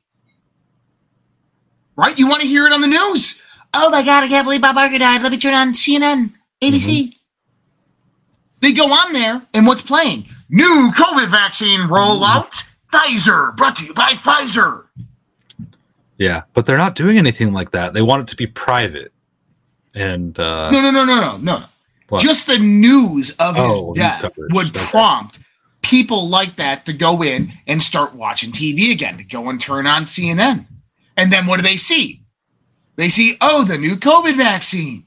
Right? 1.95 2.19
You 2.19 2.27
want 2.27 2.41
to 2.41 2.47
hear 2.47 2.65
it 2.65 2.73
on 2.73 2.81
the 2.81 2.87
news. 2.87 3.41
Oh 3.73 3.89
my 3.89 4.03
god, 4.03 4.25
I 4.25 4.27
can't 4.27 4.43
believe 4.43 4.61
Bob 4.61 4.75
Barker 4.75 4.97
died. 4.97 5.21
Let 5.21 5.31
me 5.31 5.37
turn 5.37 5.53
on 5.53 5.73
CNN, 5.73 6.33
ABC. 6.61 7.13
They 8.61 8.73
go 8.73 8.85
on 8.91 9.13
there, 9.13 9.41
and 9.53 9.65
what's 9.65 9.81
playing? 9.81 10.25
New 10.49 10.91
COVID 10.95 11.29
vaccine 11.29 11.81
rollout. 11.81 12.63
Pfizer, 12.91 13.55
brought 13.55 13.75
to 13.77 13.85
you 13.85 13.93
by 13.93 14.13
Pfizer. 14.13 14.85
Yeah, 16.17 16.41
but 16.53 16.65
they're 16.65 16.77
not 16.77 16.95
doing 16.95 17.17
anything 17.17 17.53
like 17.53 17.71
that. 17.71 17.93
They 17.93 18.01
want 18.01 18.23
it 18.23 18.27
to 18.29 18.35
be 18.35 18.47
private. 18.47 19.13
And 19.95 20.37
uh 20.39 20.71
No, 20.71 20.81
no, 20.81 20.91
no, 20.91 21.05
no, 21.05 21.21
no, 21.21 21.37
no. 21.37 21.63
What? 22.09 22.21
Just 22.21 22.47
the 22.47 22.57
news 22.59 23.29
of 23.39 23.55
his 23.55 23.65
Oh, 23.65 23.87
news 23.95 23.97
death 23.97 24.31
would 24.49 24.67
Okay. 24.75 24.85
prompt 24.85 25.39
people 25.81 26.27
like 26.27 26.55
that 26.57 26.85
to 26.87 26.93
go 26.93 27.23
in 27.23 27.51
and 27.67 27.81
start 27.81 28.13
watching 28.15 28.51
TV 28.51 28.91
again, 28.91 29.17
to 29.17 29.23
go 29.23 29.47
and 29.49 29.61
turn 29.61 29.87
on 29.87 30.03
CNN. 30.03 30.65
And 31.15 31.31
then 31.31 31.45
what 31.45 31.57
do 31.57 31.63
they 31.63 31.77
see? 31.77 32.23
They 32.97 33.07
see, 33.09 33.35
oh, 33.39 33.63
the 33.63 33.77
new 33.77 33.95
COVID 33.95 34.35
vaccine. 34.35 35.05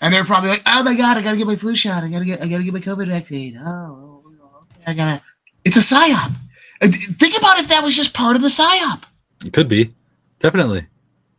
And 0.00 0.14
they're 0.14 0.24
probably 0.24 0.50
like, 0.50 0.62
oh 0.66 0.82
my 0.82 0.94
God, 0.96 1.16
I 1.18 1.22
gotta 1.22 1.36
get 1.36 1.46
my 1.46 1.56
flu 1.56 1.76
shot. 1.76 2.02
I 2.04 2.08
gotta 2.08 2.24
get 2.24 2.40
I 2.42 2.46
gotta 2.48 2.64
get 2.64 2.72
my 2.72 2.80
COVID 2.80 3.08
vaccine. 3.08 3.58
Oh, 3.62 4.22
okay, 4.26 4.84
I 4.86 4.94
gotta 4.94 5.22
it's 5.64 5.76
a 5.76 5.80
psyop. 5.80 6.34
Uh, 6.80 6.88
Think 6.88 7.36
about 7.36 7.58
if 7.58 7.68
that 7.68 7.84
was 7.84 7.94
just 7.94 8.14
part 8.14 8.36
of 8.36 8.42
the 8.42 8.48
psyop 8.48 9.02
it 9.44 9.52
could 9.52 9.68
be. 9.68 9.92
Definitely. 10.38 10.86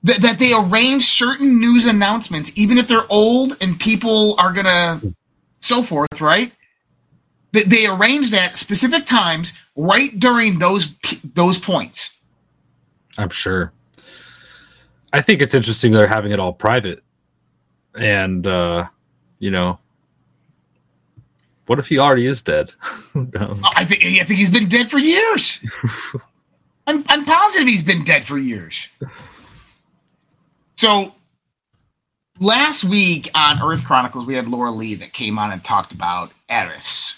that, 0.04 0.22
that 0.22 0.38
they 0.40 0.54
arrange 0.54 1.04
certain 1.04 1.60
news 1.60 1.86
announcements, 1.88 2.52
even 2.56 2.78
if 2.78 2.88
they're 2.88 3.06
old 3.10 3.58
and 3.62 3.80
people 3.80 4.36
are 4.40 4.54
gonna 4.54 5.02
so 5.60 5.82
forth, 5.84 6.22
right? 6.22 6.52
That 7.54 7.70
they 7.70 7.86
arrange 7.88 8.32
that 8.32 8.58
specific 8.58 9.06
times 9.06 9.54
right 9.76 10.18
during 10.20 10.60
those 10.60 10.90
those 11.34 11.58
points. 11.58 12.16
I'm 13.18 13.30
sure. 13.30 13.74
I 15.14 15.22
think 15.22 15.42
it's 15.42 15.54
interesting 15.54 15.92
they're 15.92 16.08
having 16.08 16.32
it 16.32 16.40
all 16.40 16.54
private. 16.54 17.04
And 18.00 18.46
uh, 18.48 18.88
you 19.40 19.52
know, 19.52 19.80
what 21.66 21.80
if 21.80 21.88
he 21.88 22.00
already 22.00 22.26
is 22.28 22.42
dead? 22.42 22.72
No. 23.14 23.60
I 23.76 23.84
think 23.84 24.06
I 24.06 24.24
think 24.24 24.40
he's 24.40 24.50
been 24.50 24.70
dead 24.70 24.90
for 24.90 24.98
years. 24.98 25.60
I'm 26.88 27.04
I'm 27.10 27.26
positive 27.26 27.68
he's 27.68 27.84
been 27.84 28.06
dead 28.06 28.24
for 28.24 28.38
years. 28.38 28.88
So 30.76 31.14
last 32.40 32.86
week 32.86 33.30
on 33.36 33.62
Earth 33.62 33.84
Chronicles, 33.84 34.26
we 34.26 34.36
had 34.36 34.48
Laura 34.48 34.72
Lee 34.72 34.96
that 34.96 35.12
came 35.12 35.38
on 35.38 35.52
and 35.52 35.62
talked 35.62 35.92
about 35.94 36.32
Eris. 36.48 37.18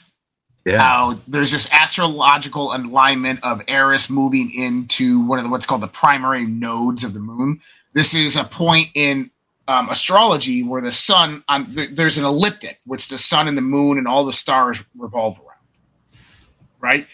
Yeah. 0.65 0.79
how 0.81 1.19
there's 1.27 1.51
this 1.51 1.69
astrological 1.73 2.73
alignment 2.73 3.43
of 3.43 3.61
Eris 3.67 4.09
moving 4.09 4.49
into 4.53 5.19
one 5.25 5.37
of 5.37 5.43
the, 5.43 5.51
what's 5.51 5.65
called 5.65 5.81
the 5.81 5.89
primary 5.89 6.45
nodes 6.45 7.03
of 7.03 7.13
the 7.13 7.19
moon. 7.19 7.59
This 7.93 8.13
is 8.15 8.37
a 8.37 8.45
point 8.45 8.87
in 8.95 9.29
um, 9.67 9.89
astrology 9.89 10.63
where 10.63 10.81
the 10.81 10.91
sun 10.91 11.43
on 11.47 11.67
there- 11.69 11.89
there's 11.91 12.17
an 12.17 12.25
elliptic 12.25 12.79
which 12.85 13.07
the 13.09 13.17
sun 13.17 13.47
and 13.47 13.57
the 13.57 13.61
moon 13.61 13.97
and 13.97 14.07
all 14.07 14.25
the 14.25 14.33
stars 14.33 14.83
revolve 14.97 15.39
around, 15.39 16.17
right? 16.79 17.07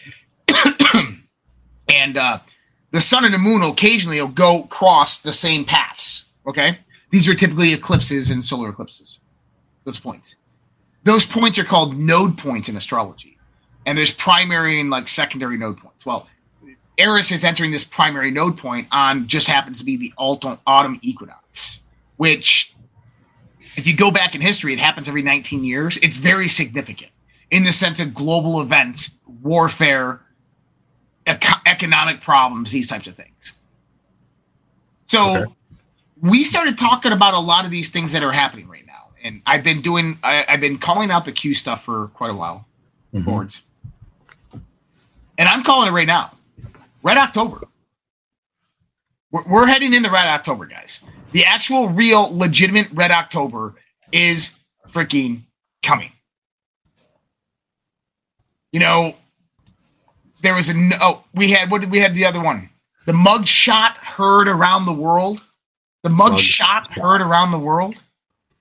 and 1.88 2.16
uh, 2.16 2.38
the 2.90 3.00
sun 3.00 3.24
and 3.24 3.32
the 3.32 3.38
moon 3.38 3.62
occasionally 3.62 4.20
will 4.20 4.28
go 4.28 4.64
cross 4.64 5.18
the 5.18 5.32
same 5.32 5.64
paths. 5.64 6.26
Okay, 6.46 6.78
these 7.10 7.28
are 7.28 7.34
typically 7.34 7.72
eclipses 7.72 8.30
and 8.30 8.44
solar 8.44 8.70
eclipses. 8.70 9.20
Those 9.84 10.00
points 10.00 10.36
those 11.04 11.24
points 11.24 11.58
are 11.58 11.64
called 11.64 11.96
node 11.96 12.36
points 12.36 12.68
in 12.68 12.76
astrology. 12.76 13.38
And 13.86 13.96
there's 13.96 14.12
primary 14.12 14.80
and 14.80 14.90
like 14.90 15.08
secondary 15.08 15.56
node 15.56 15.78
points. 15.78 16.04
Well, 16.04 16.28
Eris 16.98 17.32
is 17.32 17.44
entering 17.44 17.70
this 17.70 17.84
primary 17.84 18.30
node 18.30 18.58
point 18.58 18.86
on 18.92 19.26
just 19.26 19.46
happens 19.46 19.78
to 19.78 19.84
be 19.84 19.96
the 19.96 20.12
autumn 20.18 20.98
equinox, 21.00 21.80
which, 22.20 22.74
if 23.78 23.86
you 23.86 23.96
go 23.96 24.10
back 24.10 24.34
in 24.34 24.42
history, 24.42 24.74
it 24.74 24.78
happens 24.78 25.08
every 25.08 25.22
19 25.22 25.64
years. 25.64 25.96
It's 26.02 26.18
very 26.18 26.48
significant 26.48 27.10
in 27.50 27.64
the 27.64 27.72
sense 27.72 27.98
of 27.98 28.12
global 28.12 28.60
events, 28.60 29.16
warfare, 29.40 30.20
eco- 31.26 31.60
economic 31.64 32.20
problems, 32.20 32.72
these 32.72 32.86
types 32.88 33.06
of 33.06 33.14
things. 33.14 33.54
So 35.06 35.34
Okay. 35.34 35.52
we 36.20 36.44
started 36.44 36.76
talking 36.76 37.12
about 37.12 37.32
a 37.32 37.38
lot 37.38 37.64
of 37.64 37.70
these 37.70 37.88
things 37.88 38.12
that 38.12 38.22
are 38.22 38.32
happening 38.32 38.68
right 38.68 38.86
now. 38.86 39.06
And 39.24 39.40
I've 39.46 39.62
been 39.64 39.80
doing, 39.80 40.18
I, 40.22 40.44
I've 40.46 40.60
been 40.60 40.76
calling 40.76 41.10
out 41.10 41.24
the 41.24 41.32
Q 41.32 41.54
stuff 41.54 41.82
for 41.82 42.08
quite 42.08 42.30
a 42.30 42.34
while, 42.34 42.66
Mhm. 43.14 43.24
boards. 43.24 43.62
And 45.38 45.48
I'm 45.48 45.62
calling 45.62 45.88
it 45.88 45.92
right 45.92 46.06
now, 46.06 46.32
Red 47.02 47.16
October. 47.16 47.66
We're, 49.30 49.44
we're 49.48 49.66
heading 49.66 49.94
into 49.94 50.10
Red 50.10 50.26
October, 50.26 50.66
guys. 50.66 51.00
The 51.32 51.44
actual, 51.44 51.88
real, 51.88 52.36
legitimate 52.36 52.88
Red 52.92 53.10
October 53.10 53.74
is 54.12 54.52
freaking 54.88 55.42
coming. 55.82 56.12
You 58.72 58.80
know, 58.80 59.14
there 60.42 60.54
was 60.54 60.68
a 60.68 60.74
no, 60.74 60.96
oh, 61.00 61.24
we 61.34 61.50
had 61.50 61.70
what 61.70 61.80
did 61.80 61.90
we 61.90 61.98
had 61.98 62.14
the 62.14 62.24
other 62.24 62.40
one? 62.40 62.70
The 63.06 63.12
mug 63.12 63.46
shot 63.46 63.96
heard 63.98 64.48
around 64.48 64.86
the 64.86 64.92
world. 64.92 65.42
The 66.02 66.10
mug, 66.10 66.32
Mug 66.32 66.40
shot 66.40 66.92
heard 66.92 67.20
around 67.20 67.50
the 67.50 67.58
world. 67.58 68.00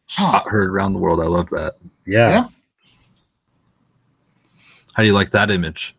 Huh. 0.10 0.42
Heard 0.46 0.70
around 0.70 0.94
the 0.94 1.00
world. 1.00 1.22
I 1.22 1.26
love 1.26 1.50
that. 1.52 1.76
Yeah. 2.06 2.30
Yeah. 2.30 2.48
How 4.94 5.04
do 5.04 5.08
you 5.08 5.14
like 5.14 5.30
that 5.32 5.52
image? 5.52 5.96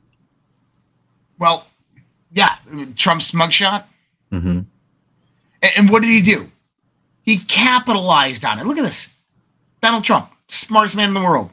Well, 1.38 1.64
yeah, 2.32 2.56
Trump's 2.96 3.30
mugshot. 3.30 3.84
Mm-hmm. 4.30 4.60
And, 5.62 5.72
and 5.76 5.90
what 5.90 6.02
did 6.02 6.10
he 6.10 6.20
do? 6.20 6.50
He 7.22 7.38
capitalized 7.38 8.44
on 8.44 8.58
it. 8.58 8.66
Look 8.66 8.78
at 8.78 8.84
this. 8.84 9.08
Donald 9.82 10.04
Trump, 10.04 10.30
smartest 10.48 10.96
man 10.96 11.08
in 11.08 11.14
the 11.14 11.20
world. 11.20 11.52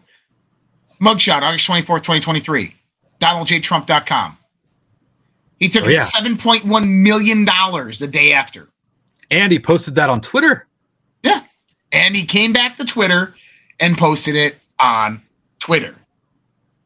Mugshot, 1.02 1.42
August 1.42 1.68
24th, 1.68 2.04
2023. 2.04 2.74
DonaldJTrump.com. 3.20 4.38
He 5.60 5.70
took 5.70 5.86
Oh, 5.86 5.90
yeah. 5.90 6.04
$7.1 6.04 6.88
million 7.04 7.46
the 7.46 8.08
day 8.12 8.32
after. 8.34 8.68
And 9.30 9.52
he 9.52 9.60
posted 9.60 9.96
that 9.96 10.10
on 10.10 10.22
Twitter. 10.22 10.68
Yeah. 11.24 11.44
And 11.92 12.16
he 12.16 12.26
came 12.26 12.54
back 12.54 12.78
to 12.78 12.86
Twitter 12.86 13.34
and 13.80 13.98
posted 13.98 14.36
it 14.36 14.56
on 14.80 15.22
Twitter. 15.60 15.96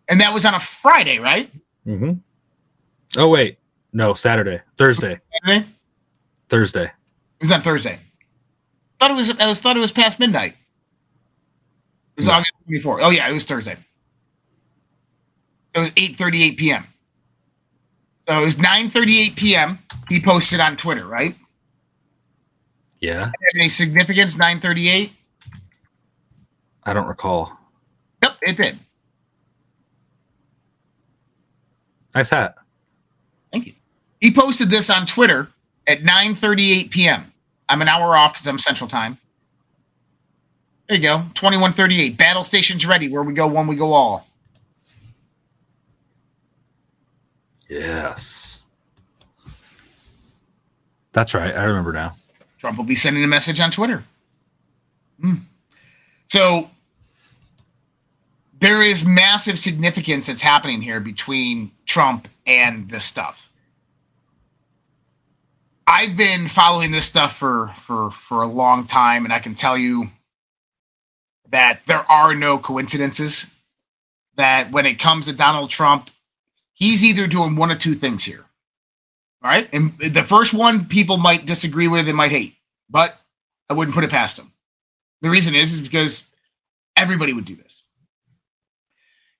And 0.10 0.20
that 0.22 0.34
was 0.34 0.46
on 0.46 0.54
a 0.54 0.60
Friday, 0.60 1.20
right? 1.20 1.52
Mm-hmm. 1.86 2.14
Oh 3.18 3.28
wait, 3.28 3.58
no, 3.92 4.14
Saturday, 4.14 4.62
Thursday, 4.78 5.20
Saturday? 5.44 5.68
Thursday. 6.50 6.86
It 6.86 6.92
was 7.42 7.52
on 7.52 7.62
Thursday. 7.62 8.00
Thought 9.02 9.10
it 9.10 9.16
was. 9.16 9.32
I 9.32 9.48
was 9.48 9.58
thought 9.60 9.76
it 9.76 9.80
was 9.80 9.92
past 9.92 10.20
midnight. 10.20 10.52
It 10.52 12.18
was 12.18 12.28
No. 12.28 12.34
August 12.34 12.52
twenty 12.66 12.80
fourth. 12.80 13.02
Oh 13.04 13.10
yeah, 13.10 13.28
it 13.28 13.34
was 13.34 13.46
Thursday. 13.46 13.76
It 15.74 15.80
was 15.80 15.92
eight 15.98 16.18
thirty 16.18 16.44
eight 16.44 16.56
p.m. 16.58 16.86
So 18.28 18.38
it 18.38 18.42
was 18.42 18.60
nine 18.60 18.92
thirty 18.92 19.20
eight 19.20 19.36
p.m. 19.36 19.80
He 20.08 20.22
posted 20.22 20.60
on 20.60 20.78
Twitter, 20.78 21.08
right? 21.08 21.36
Yeah, 23.00 23.32
Any 23.56 23.70
significance? 23.70 24.38
Nine 24.38 24.60
thirty 24.60 24.88
eight. 24.88 25.14
I 26.84 26.94
don't 26.94 27.08
recall. 27.08 27.58
Yep, 28.22 28.38
it 28.44 28.58
did. 28.58 28.80
Nice 32.14 32.30
hat. 32.30 32.54
Thank 33.52 33.66
you. 33.66 33.74
He 34.20 34.32
posted 34.32 34.70
this 34.70 34.92
on 34.92 35.08
Twitter 35.08 35.48
at 35.88 36.04
9:38 36.04 36.92
p.m. 36.92 37.31
I'm 37.72 37.82
an 37.82 37.88
hour 37.88 38.18
off 38.18 38.34
because 38.34 38.48
I'm 38.48 38.60
Central 38.60 38.90
Time. 38.90 39.18
There 40.90 40.98
you 40.98 41.04
go. 41.04 41.20
2138. 41.36 42.18
Battle 42.18 42.44
stations 42.44 42.86
ready. 42.86 43.08
Where 43.08 43.24
we 43.24 43.34
go, 43.34 43.48
one 43.48 43.66
we 43.66 43.78
go 43.78 43.94
all. 43.94 44.28
Yes, 47.70 48.64
that's 51.14 51.34
right. 51.34 51.56
I 51.56 51.64
remember 51.64 51.94
now. 51.94 52.16
Trump 52.58 52.78
will 52.78 52.84
be 52.84 52.96
sending 52.96 53.24
a 53.24 53.28
message 53.28 53.62
on 53.62 53.72
Twitter. 53.72 54.04
Hmm. 55.22 55.36
So 56.28 56.70
there 58.60 58.82
is 58.82 59.06
massive 59.06 59.58
significance 59.58 60.28
that's 60.28 60.42
happening 60.42 60.82
here 60.82 61.00
between 61.00 61.72
Trump 61.86 62.28
and 62.46 62.90
this 62.90 63.06
stuff. 63.06 63.50
I've 65.88 66.16
been 66.16 66.48
following 66.48 66.92
this 66.92 67.06
stuff 67.06 67.36
for 67.36 67.70
for 67.86 68.12
for 68.12 68.42
a 68.42 68.48
long 68.48 68.88
time, 68.88 69.26
and 69.26 69.34
I 69.34 69.40
can 69.40 69.56
tell 69.56 69.78
you 69.78 70.10
that 71.50 71.82
there 71.86 72.10
are 72.10 72.36
no 72.36 72.58
coincidences. 72.58 73.48
That 74.36 74.72
when 74.72 74.86
it 74.86 74.96
comes 74.96 75.26
to 75.26 75.34
Donald 75.34 75.70
Trump, 75.70 76.10
he's 76.74 77.04
either 77.04 77.28
doing 77.28 77.56
one 77.56 77.70
of 77.70 77.80
two 77.80 77.94
things 77.94 78.24
here. 78.24 78.46
All 79.44 79.50
right. 79.50 79.68
And 79.74 79.98
the 80.00 80.24
first 80.24 80.54
one 80.54 80.86
people 80.86 81.18
might 81.18 81.46
disagree 81.46 81.88
with 81.88 82.08
and 82.08 82.16
might 82.16 82.32
hate, 82.32 82.56
but 82.90 83.20
I 83.70 83.74
wouldn't 83.74 83.96
put 83.96 84.04
it 84.04 84.10
past 84.10 84.40
him. 84.40 84.52
The 85.22 85.30
reason 85.30 85.56
is, 85.56 85.74
is 85.74 85.82
because 85.82 86.26
everybody 86.96 87.34
would 87.34 87.46
do 87.46 87.56
this. 87.56 87.84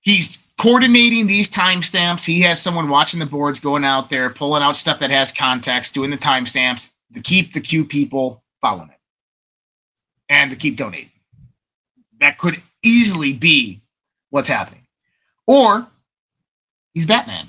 He's 0.00 0.41
coordinating 0.58 1.26
these 1.26 1.50
timestamps. 1.50 2.24
He 2.24 2.40
has 2.42 2.60
someone 2.60 2.88
watching 2.88 3.20
the 3.20 3.26
boards, 3.26 3.60
going 3.60 3.84
out 3.84 4.10
there, 4.10 4.30
pulling 4.30 4.62
out 4.62 4.76
stuff 4.76 4.98
that 5.00 5.10
has 5.10 5.32
context, 5.32 5.94
doing 5.94 6.10
the 6.10 6.18
timestamps 6.18 6.90
to 7.14 7.20
keep 7.20 7.52
the 7.52 7.60
Q 7.60 7.84
people 7.84 8.42
following 8.60 8.90
it 8.90 9.00
and 10.28 10.50
to 10.50 10.56
keep 10.56 10.76
donating. 10.76 11.10
That 12.20 12.38
could 12.38 12.62
easily 12.82 13.32
be 13.32 13.82
what's 14.30 14.48
happening. 14.48 14.86
Or 15.46 15.86
he's 16.94 17.06
Batman. 17.06 17.48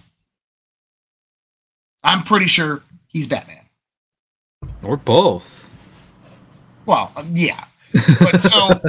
I'm 2.03 2.23
pretty 2.23 2.47
sure 2.47 2.83
he's 3.07 3.27
Batman. 3.27 3.65
Or 4.81 4.97
both. 4.97 5.71
Well, 6.85 7.11
um, 7.15 7.31
yeah. 7.35 7.63
But 8.19 8.43
so 8.43 8.81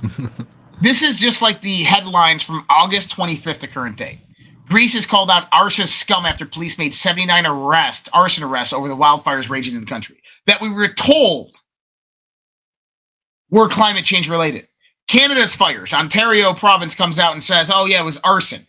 this 0.80 1.02
is 1.02 1.16
just 1.16 1.42
like 1.42 1.60
the 1.60 1.82
headlines 1.82 2.42
from 2.42 2.64
August 2.68 3.14
25th 3.16 3.58
to 3.58 3.66
current 3.66 3.96
day. 3.96 4.20
Greece 4.68 4.94
has 4.94 5.06
called 5.06 5.30
out 5.30 5.48
arson 5.52 5.86
scum 5.86 6.24
after 6.24 6.46
police 6.46 6.78
made 6.78 6.94
79 6.94 7.44
arrests, 7.44 8.08
arson 8.12 8.44
arrests 8.44 8.72
over 8.72 8.88
the 8.88 8.96
wildfires 8.96 9.48
raging 9.50 9.74
in 9.74 9.80
the 9.80 9.86
country 9.86 10.20
that 10.46 10.60
we 10.60 10.70
were 10.70 10.88
told 10.88 11.60
were 13.50 13.68
climate 13.68 14.04
change 14.04 14.28
related. 14.28 14.68
Canada's 15.08 15.56
fires, 15.56 15.92
Ontario 15.92 16.54
province 16.54 16.94
comes 16.94 17.18
out 17.18 17.32
and 17.32 17.42
says, 17.42 17.70
"Oh 17.72 17.86
yeah, 17.86 18.00
it 18.00 18.04
was 18.04 18.18
arson." 18.18 18.68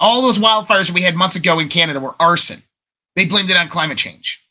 All 0.00 0.22
those 0.22 0.38
wildfires 0.38 0.90
we 0.90 1.02
had 1.02 1.16
months 1.16 1.36
ago 1.36 1.58
in 1.58 1.68
Canada 1.68 2.00
were 2.00 2.16
arson. 2.18 2.62
They 3.14 3.26
blamed 3.26 3.50
it 3.50 3.56
on 3.56 3.68
climate 3.68 3.98
change. 3.98 4.43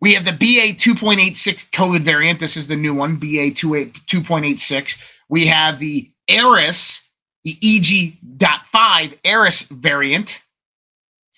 We 0.00 0.14
have 0.14 0.24
the 0.24 0.32
BA 0.32 0.74
2.86 0.74 1.70
COVID 1.70 2.00
variant. 2.00 2.40
This 2.40 2.56
is 2.56 2.68
the 2.68 2.76
new 2.76 2.94
one, 2.94 3.16
BA 3.16 3.50
2.86. 3.52 4.98
We 5.28 5.46
have 5.46 5.78
the 5.78 6.10
Eris, 6.26 7.02
the 7.44 7.58
EG.5 7.62 9.18
Eris 9.24 9.62
variant. 9.62 10.40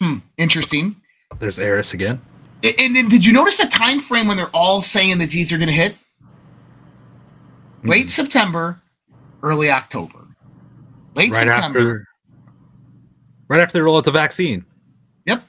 Hmm, 0.01 0.18
interesting. 0.37 0.96
There's 1.38 1.59
Eris 1.59 1.92
again. 1.92 2.20
And 2.62 2.94
then 2.94 3.09
did 3.09 3.27
you 3.27 3.33
notice 3.33 3.59
the 3.59 3.66
time 3.66 4.01
frame 4.01 4.29
when 4.29 4.37
they're 4.37 4.46
all 4.55 4.81
saying 4.81 5.18
that 5.18 5.31
these 5.31 5.53
are 5.53 5.59
going 5.59 5.68
to 5.68 5.75
hit? 5.75 5.96
Late 7.83 8.11
September, 8.11 8.81
early 9.42 9.70
October. 9.70 10.18
Late 11.14 11.33
right 11.33 11.38
September. 11.38 11.79
after, 11.79 12.09
right 13.48 13.60
after 13.60 13.73
they 13.73 13.81
roll 13.81 13.96
out 13.96 14.04
the 14.04 14.13
vaccine. 14.13 14.65
Yep. 15.27 15.42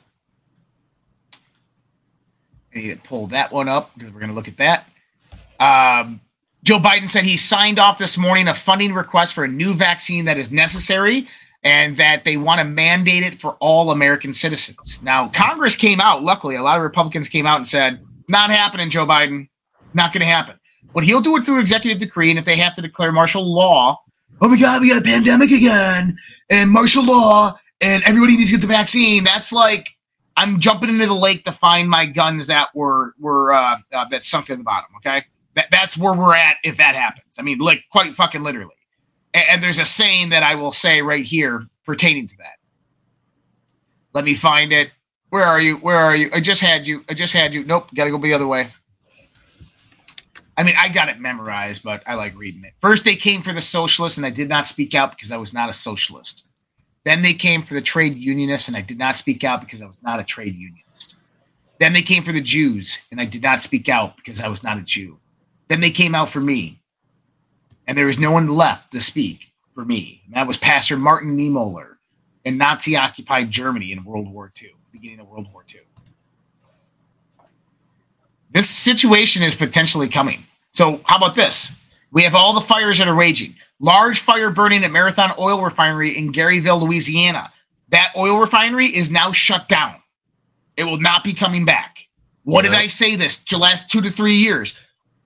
I 1.32 1.38
need 1.38 2.60
to 2.60 2.63
pull 3.04 3.28
that 3.28 3.52
one 3.52 3.70
up 3.70 3.92
because 3.96 4.12
we're 4.12 4.20
going 4.20 4.30
to 4.30 4.36
look 4.36 4.48
at 4.48 4.58
that. 4.58 4.88
Um, 5.60 6.22
Joe 6.64 6.80
Biden 6.80 7.10
said 7.10 7.26
he 7.26 7.38
signed 7.38 7.80
off 7.80 7.98
this 7.98 8.18
morning 8.18 8.48
a 8.48 8.56
funding 8.56 8.94
request 8.94 9.34
for 9.34 9.44
a 9.44 9.48
new 9.48 9.74
vaccine 9.74 10.26
that 10.26 10.38
is 10.38 10.52
necessary 10.52 11.28
and 11.64 11.98
that 11.98 12.26
they 12.26 12.38
want 12.38 12.60
to 12.60 12.66
mandate 12.66 13.24
it 13.24 13.40
for 13.40 13.56
all 13.60 13.92
American 13.92 14.34
citizens. 14.34 15.02
Now, 15.02 15.30
Congress 15.30 15.76
came 15.76 16.02
out, 16.02 16.24
luckily, 16.24 16.56
a 16.56 16.62
lot 16.62 16.78
of 16.78 16.84
Republicans 16.84 17.30
came 17.30 17.46
out 17.46 17.58
and 17.58 17.68
said, 17.68 18.00
not 18.28 18.50
happening, 18.50 18.90
Joe 18.90 19.06
Biden. 19.06 19.48
Not 19.94 20.12
going 20.12 20.22
to 20.22 20.26
happen. 20.26 20.60
But 20.94 21.04
he'll 21.04 21.22
do 21.22 21.38
it 21.38 21.44
through 21.44 21.60
executive 21.60 22.00
decree. 22.00 22.30
And 22.30 22.40
if 22.40 22.46
they 22.46 22.56
have 22.58 22.76
to 22.76 22.82
declare 22.82 23.12
martial 23.12 23.44
law, 23.44 24.00
oh 24.42 24.50
my 24.50 24.58
God, 24.58 24.82
we 24.82 24.90
got 24.90 25.02
a 25.02 25.06
pandemic 25.06 25.52
again 25.52 26.18
and 26.50 26.70
martial 26.70 27.06
law 27.06 27.58
and 27.82 28.04
everybody 28.04 28.38
needs 28.38 28.52
to 28.52 28.58
get 28.58 28.62
the 28.62 28.68
vaccine. 28.68 29.24
That's 29.24 29.52
like 29.52 29.93
I'm 30.36 30.60
jumping 30.60 30.90
into 30.90 31.06
the 31.06 31.14
lake 31.14 31.46
to 31.46 31.52
find 31.52 31.90
my 31.90 32.06
guns 32.06 32.48
that 32.48 32.70
were 32.76 33.14
were 33.20 33.54
uh, 33.54 33.78
uh, 33.92 34.06
that 34.10 34.26
sunk 34.26 34.48
to 34.48 34.56
the 34.56 34.64
bottom. 34.64 34.90
Okay, 34.98 35.26
that, 35.56 35.68
that's 35.72 35.98
where 35.98 36.14
we're 36.14 36.36
at 36.36 36.58
if 36.64 36.78
that 36.78 36.96
happens. 36.96 37.36
I 37.38 37.44
mean, 37.44 37.60
like 37.60 37.84
quite 37.92 38.16
fucking 38.16 38.44
literally. 38.44 38.76
And, 39.34 39.46
and 39.50 39.64
there's 39.64 39.80
a 39.80 39.86
saying 39.86 40.30
that 40.30 40.44
I 40.44 40.56
will 40.56 40.72
say 40.72 41.02
right 41.02 41.26
here 41.26 41.68
pertaining 41.86 42.28
to 42.28 42.38
that. 42.38 42.58
Let 44.14 44.26
me 44.26 44.34
find 44.34 44.72
it. 44.72 44.92
Where 45.30 45.44
are 45.44 45.60
you? 45.60 45.78
Where 45.78 45.98
are 45.98 46.16
you? 46.16 46.30
I 46.34 46.40
just 46.40 46.62
had 46.62 46.86
you. 46.86 47.04
I 47.10 47.14
just 47.14 47.34
had 47.34 47.54
you. 47.54 47.64
Nope, 47.64 47.94
got 47.96 48.06
to 48.06 48.12
go 48.12 48.18
the 48.18 48.34
other 48.34 48.48
way. 48.48 48.70
I 50.56 50.62
mean, 50.62 50.76
I 50.78 50.90
got 50.90 51.10
it 51.10 51.20
memorized, 51.20 51.84
but 51.84 52.04
I 52.06 52.14
like 52.14 52.38
reading 52.38 52.64
it. 52.64 52.74
First, 52.80 53.06
they 53.06 53.16
came 53.16 53.42
for 53.42 53.54
the 53.54 53.62
socialists, 53.62 54.18
and 54.18 54.26
I 54.26 54.30
did 54.30 54.50
not 54.50 54.68
speak 54.68 54.94
out 54.94 55.12
because 55.12 55.32
I 55.32 55.38
was 55.38 55.52
not 55.52 55.70
a 55.70 55.74
socialist. 55.74 56.46
Then 57.06 57.22
they 57.22 57.34
came 57.34 57.62
for 57.62 57.74
the 57.74 57.82
trade 57.82 58.16
unionists, 58.16 58.68
and 58.68 58.78
I 58.78 58.82
did 58.82 58.98
not 58.98 59.16
speak 59.16 59.44
out 59.44 59.62
because 59.62 59.82
I 59.82 59.86
was 59.86 60.02
not 60.02 60.20
a 60.20 60.24
trade 60.24 60.56
unionist. 60.56 61.16
Then 61.80 61.94
they 61.94 62.02
came 62.02 62.24
for 62.24 62.32
the 62.32 62.42
Jews, 62.42 63.02
and 63.12 63.20
I 63.20 63.26
did 63.26 63.44
not 63.44 63.62
speak 63.62 63.90
out 63.90 64.16
because 64.16 64.42
I 64.42 64.48
was 64.48 64.64
not 64.64 64.78
a 64.78 64.82
Jew. 64.82 65.20
Then 65.68 65.82
they 65.82 65.92
came 65.92 66.16
out 66.16 66.30
for 66.30 66.40
me, 66.40 66.80
and 67.88 67.98
there 67.98 68.06
was 68.06 68.20
no 68.20 68.32
one 68.32 68.48
left 68.48 68.92
to 68.92 69.02
speak 69.02 69.52
for 69.74 69.84
me. 69.84 70.22
And 70.26 70.36
that 70.36 70.48
was 70.48 70.58
Pastor 70.58 70.96
Martin 70.96 71.38
Niemöller 71.38 71.96
in 72.46 72.58
Nazi 72.58 72.96
occupied 72.96 73.52
Germany 73.52 73.92
in 73.92 74.04
World 74.04 74.32
War 74.32 74.52
II, 74.62 74.72
beginning 74.92 75.20
of 75.20 75.28
World 75.28 75.48
War 75.52 75.66
II. 75.74 75.82
This 78.52 78.70
situation 78.70 79.42
is 79.42 79.56
potentially 79.56 80.08
coming. 80.08 80.46
So, 80.72 81.02
how 81.06 81.18
about 81.18 81.36
this? 81.36 81.76
We 82.14 82.24
have 82.24 82.36
all 82.36 82.54
the 82.54 82.62
fires 82.62 83.00
that 83.00 83.08
are 83.08 83.16
raging. 83.16 83.56
Large 83.80 84.20
fire 84.20 84.52
burning 84.52 84.84
at 84.84 84.92
Marathon 84.92 85.34
Oil 85.40 85.62
Refinery 85.62 86.16
in 86.16 86.32
Garyville, 86.32 86.80
Louisiana. 86.80 87.52
That 87.90 88.14
oil 88.16 88.40
refinery 88.40 88.86
is 88.86 89.12
now 89.12 89.32
shut 89.32 89.68
down. 89.68 89.96
It 90.78 90.84
will 90.84 91.00
not 91.00 91.24
be 91.24 91.34
coming 91.34 91.66
back. 91.66 92.08
What 92.44 92.64
did 92.64 92.74
I 92.74 92.88
say 92.88 93.16
this 93.16 93.38
to 93.46 93.58
last 93.58 93.90
two 93.90 94.02
to 94.02 94.10
three 94.10 94.34
years? 94.34 94.76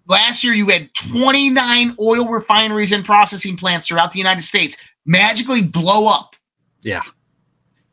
Last 0.07 0.43
year, 0.43 0.53
you 0.53 0.67
had 0.67 0.93
29 0.93 1.95
oil 2.01 2.27
refineries 2.29 2.93
and 2.93 3.03
processing 3.03 3.57
plants 3.57 3.87
throughout 3.87 4.13
the 4.13 4.19
United 4.19 4.43
States 4.43 4.77
magically 5.05 5.61
blow 5.61 6.09
up. 6.09 6.35
Yeah. 6.83 7.01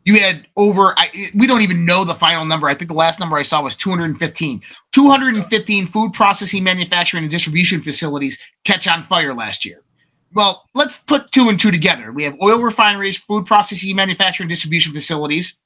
You 0.04 0.20
had 0.20 0.46
over, 0.56 0.92
I, 0.98 1.08
we 1.34 1.46
don't 1.46 1.62
even 1.62 1.86
know 1.86 2.04
the 2.04 2.14
final 2.14 2.44
number. 2.44 2.68
I 2.68 2.74
think 2.74 2.88
the 2.88 2.94
last 2.94 3.20
number 3.20 3.36
I 3.36 3.42
saw 3.42 3.62
was 3.62 3.74
215. 3.74 4.62
215 4.92 5.86
food 5.86 6.12
processing, 6.12 6.62
manufacturing, 6.62 7.24
and 7.24 7.30
distribution 7.30 7.80
facilities 7.80 8.38
catch 8.64 8.86
on 8.86 9.02
fire 9.02 9.32
last 9.32 9.64
year. 9.64 9.82
Well, 10.34 10.68
let's 10.74 10.98
put 10.98 11.30
two 11.32 11.48
and 11.48 11.58
two 11.58 11.70
together. 11.70 12.12
We 12.12 12.24
have 12.24 12.36
oil 12.42 12.60
refineries, 12.60 13.16
food 13.16 13.46
processing, 13.46 13.94
manufacturing, 13.96 14.48
distribution 14.48 14.92
facilities. 14.92 15.58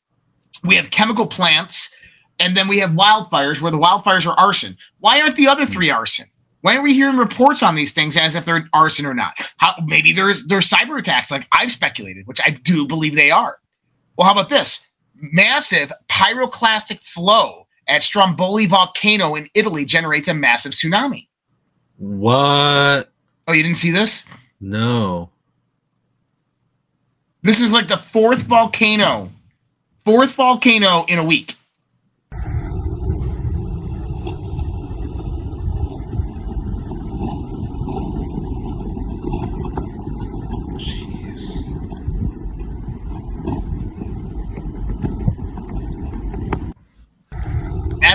We 0.63 0.77
have 0.77 0.91
chemical 0.91 1.27
plants, 1.27 1.93
and 2.39 2.57
then 2.57 2.69
we 2.69 2.79
have 2.79 2.91
wildfires 2.91 3.61
where 3.61 3.73
the 3.73 3.79
wildfires 3.79 4.27
are 4.27 4.39
arson. 4.39 4.77
Why 4.99 5.21
aren't 5.21 5.37
the 5.37 5.49
other 5.49 5.67
three 5.67 5.91
arson? 5.91 6.27
Why 6.61 6.77
are 6.77 6.83
we 6.83 6.93
hearing 6.93 7.17
reports 7.17 7.63
on 7.63 7.77
these 7.77 7.93
things 7.93 8.17
as 8.17 8.35
if 8.35 8.45
they're 8.45 8.69
arson 8.73 9.07
or 9.07 9.15
not? 9.15 9.39
How 9.57 9.75
maybe 9.87 10.13
there's 10.13 10.45
there's 10.47 10.69
cyber 10.69 10.99
attacks 10.99 11.31
like 11.31 11.47
I've 11.53 11.71
speculated, 11.71 12.27
which 12.27 12.41
I 12.45 12.51
do 12.51 12.87
believe 12.87 13.15
they 13.15 13.31
are. 13.31 13.59
Well, 14.19 14.27
how 14.27 14.33
about 14.33 14.49
this? 14.49 14.85
Massive 15.15 15.93
pyroclastic 16.09 17.03
flow 17.05 17.69
at 17.87 18.03
Stromboli 18.03 18.67
volcano 18.67 19.37
in 19.37 19.49
Italy 19.55 19.85
generates 19.85 20.27
a 20.27 20.35
massive 20.35 20.73
tsunami. 20.73 21.29
What? 21.97 23.13
Oh, 23.47 23.53
you 23.53 23.63
didn't 23.63 23.79
see 23.79 23.93
this? 23.93 24.25
No. 24.61 25.31
This 27.43 27.61
is 27.61 27.73
like 27.73 27.87
the 27.87 27.97
fourth 27.97 28.43
volcano, 28.43 29.31
fourth 30.05 30.33
volcano 30.35 31.05
in 31.07 31.21
a 31.21 31.25
week. 31.25 31.55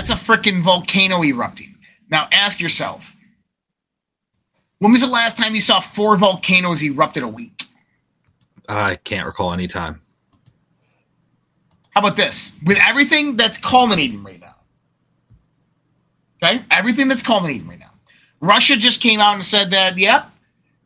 That's 0.04 0.20
a 0.20 0.32
freaking 0.32 0.60
volcano 0.60 1.24
erupting. 1.24 1.76
Now 2.10 2.28
ask 2.30 2.60
yourself, 2.60 3.16
when 4.80 4.92
was 4.92 5.00
the 5.00 5.06
last 5.06 5.38
time 5.38 5.54
you 5.54 5.62
saw 5.62 5.80
four 5.80 6.18
volcanoes 6.18 6.82
erupt 6.82 7.16
in 7.16 7.22
a 7.22 7.28
week? 7.28 7.64
I 8.68 8.96
can't 8.96 9.24
recall 9.24 9.54
any 9.54 9.66
time. 9.66 10.02
How 11.92 12.02
about 12.02 12.16
this? 12.16 12.52
With 12.66 12.76
everything 12.86 13.38
that's 13.38 13.56
culminating 13.56 14.22
right 14.22 14.38
now, 14.38 14.56
okay, 16.42 16.62
everything 16.70 17.08
that's 17.08 17.22
culminating 17.22 17.66
right 17.66 17.78
now, 17.78 17.92
Russia 18.40 18.76
just 18.76 19.00
came 19.00 19.20
out 19.20 19.32
and 19.32 19.44
said 19.44 19.70
that, 19.70 19.96
yep. 19.96 20.26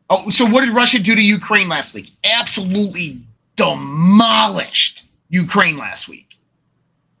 Oh, 0.09 0.29
so 0.29 0.45
what 0.45 0.63
did 0.63 0.73
Russia 0.73 0.97
do 0.97 1.13
to 1.13 1.21
Ukraine 1.21 1.67
last 1.67 1.93
week? 1.93 2.11
Absolutely 2.23 3.19
demolished 3.57 5.07
Ukraine 5.27 5.77
last 5.77 6.07
week. 6.07 6.28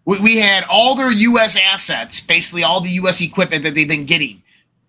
We, 0.09 0.19
we 0.21 0.37
had 0.37 0.63
all 0.67 0.95
their 0.95 1.11
U.S. 1.11 1.55
assets, 1.55 2.19
basically 2.19 2.63
all 2.63 2.81
the 2.81 2.89
U.S. 2.89 3.21
equipment 3.21 3.61
that 3.61 3.75
they've 3.75 3.87
been 3.87 4.07
getting, 4.07 4.41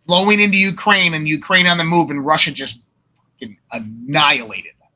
flowing 0.06 0.40
into 0.40 0.56
Ukraine 0.56 1.12
and 1.12 1.28
Ukraine 1.28 1.66
on 1.66 1.76
the 1.76 1.84
move, 1.84 2.10
and 2.10 2.24
Russia 2.24 2.52
just 2.52 2.78
annihilated 3.70 4.72
them. 4.80 4.88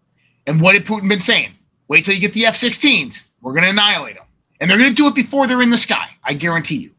And 0.46 0.62
what 0.62 0.74
had 0.74 0.86
Putin 0.86 1.10
been 1.10 1.20
saying? 1.20 1.52
Wait 1.88 2.06
till 2.06 2.14
you 2.14 2.22
get 2.22 2.32
the 2.32 2.46
F 2.46 2.54
16s. 2.54 3.22
We're 3.42 3.52
going 3.52 3.64
to 3.64 3.68
annihilate 3.68 4.16
them. 4.16 4.24
And 4.60 4.70
they're 4.70 4.78
going 4.78 4.88
to 4.88 4.94
do 4.94 5.08
it 5.08 5.14
before 5.14 5.46
they're 5.46 5.60
in 5.60 5.68
the 5.68 5.76
sky. 5.76 6.06
I 6.24 6.32
guarantee 6.32 6.76
you. 6.76 6.92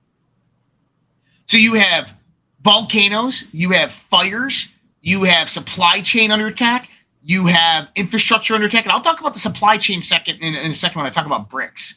So 1.48 1.58
you 1.58 1.74
have 1.74 2.14
volcanoes, 2.62 3.46
you 3.52 3.72
have 3.72 3.92
fires, 3.92 4.68
you 5.02 5.24
have 5.24 5.50
supply 5.50 6.02
chain 6.02 6.30
under 6.30 6.46
attack, 6.46 6.90
you 7.24 7.48
have 7.48 7.88
infrastructure 7.96 8.54
under 8.54 8.68
attack. 8.68 8.86
And 8.86 8.92
I'll 8.92 9.02
talk 9.02 9.20
about 9.20 9.34
the 9.34 9.40
supply 9.40 9.80
chain 9.80 10.04
second 10.04 10.38
in, 10.42 10.54
in 10.54 10.70
a 10.70 10.76
second 10.76 11.00
when 11.00 11.08
I 11.08 11.10
talk 11.10 11.26
about 11.26 11.50
BRICS. 11.50 11.96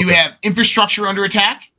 You 0.00 0.06
okay. 0.06 0.14
have 0.14 0.32
infrastructure 0.42 1.06
under 1.06 1.24
attack, 1.24 1.70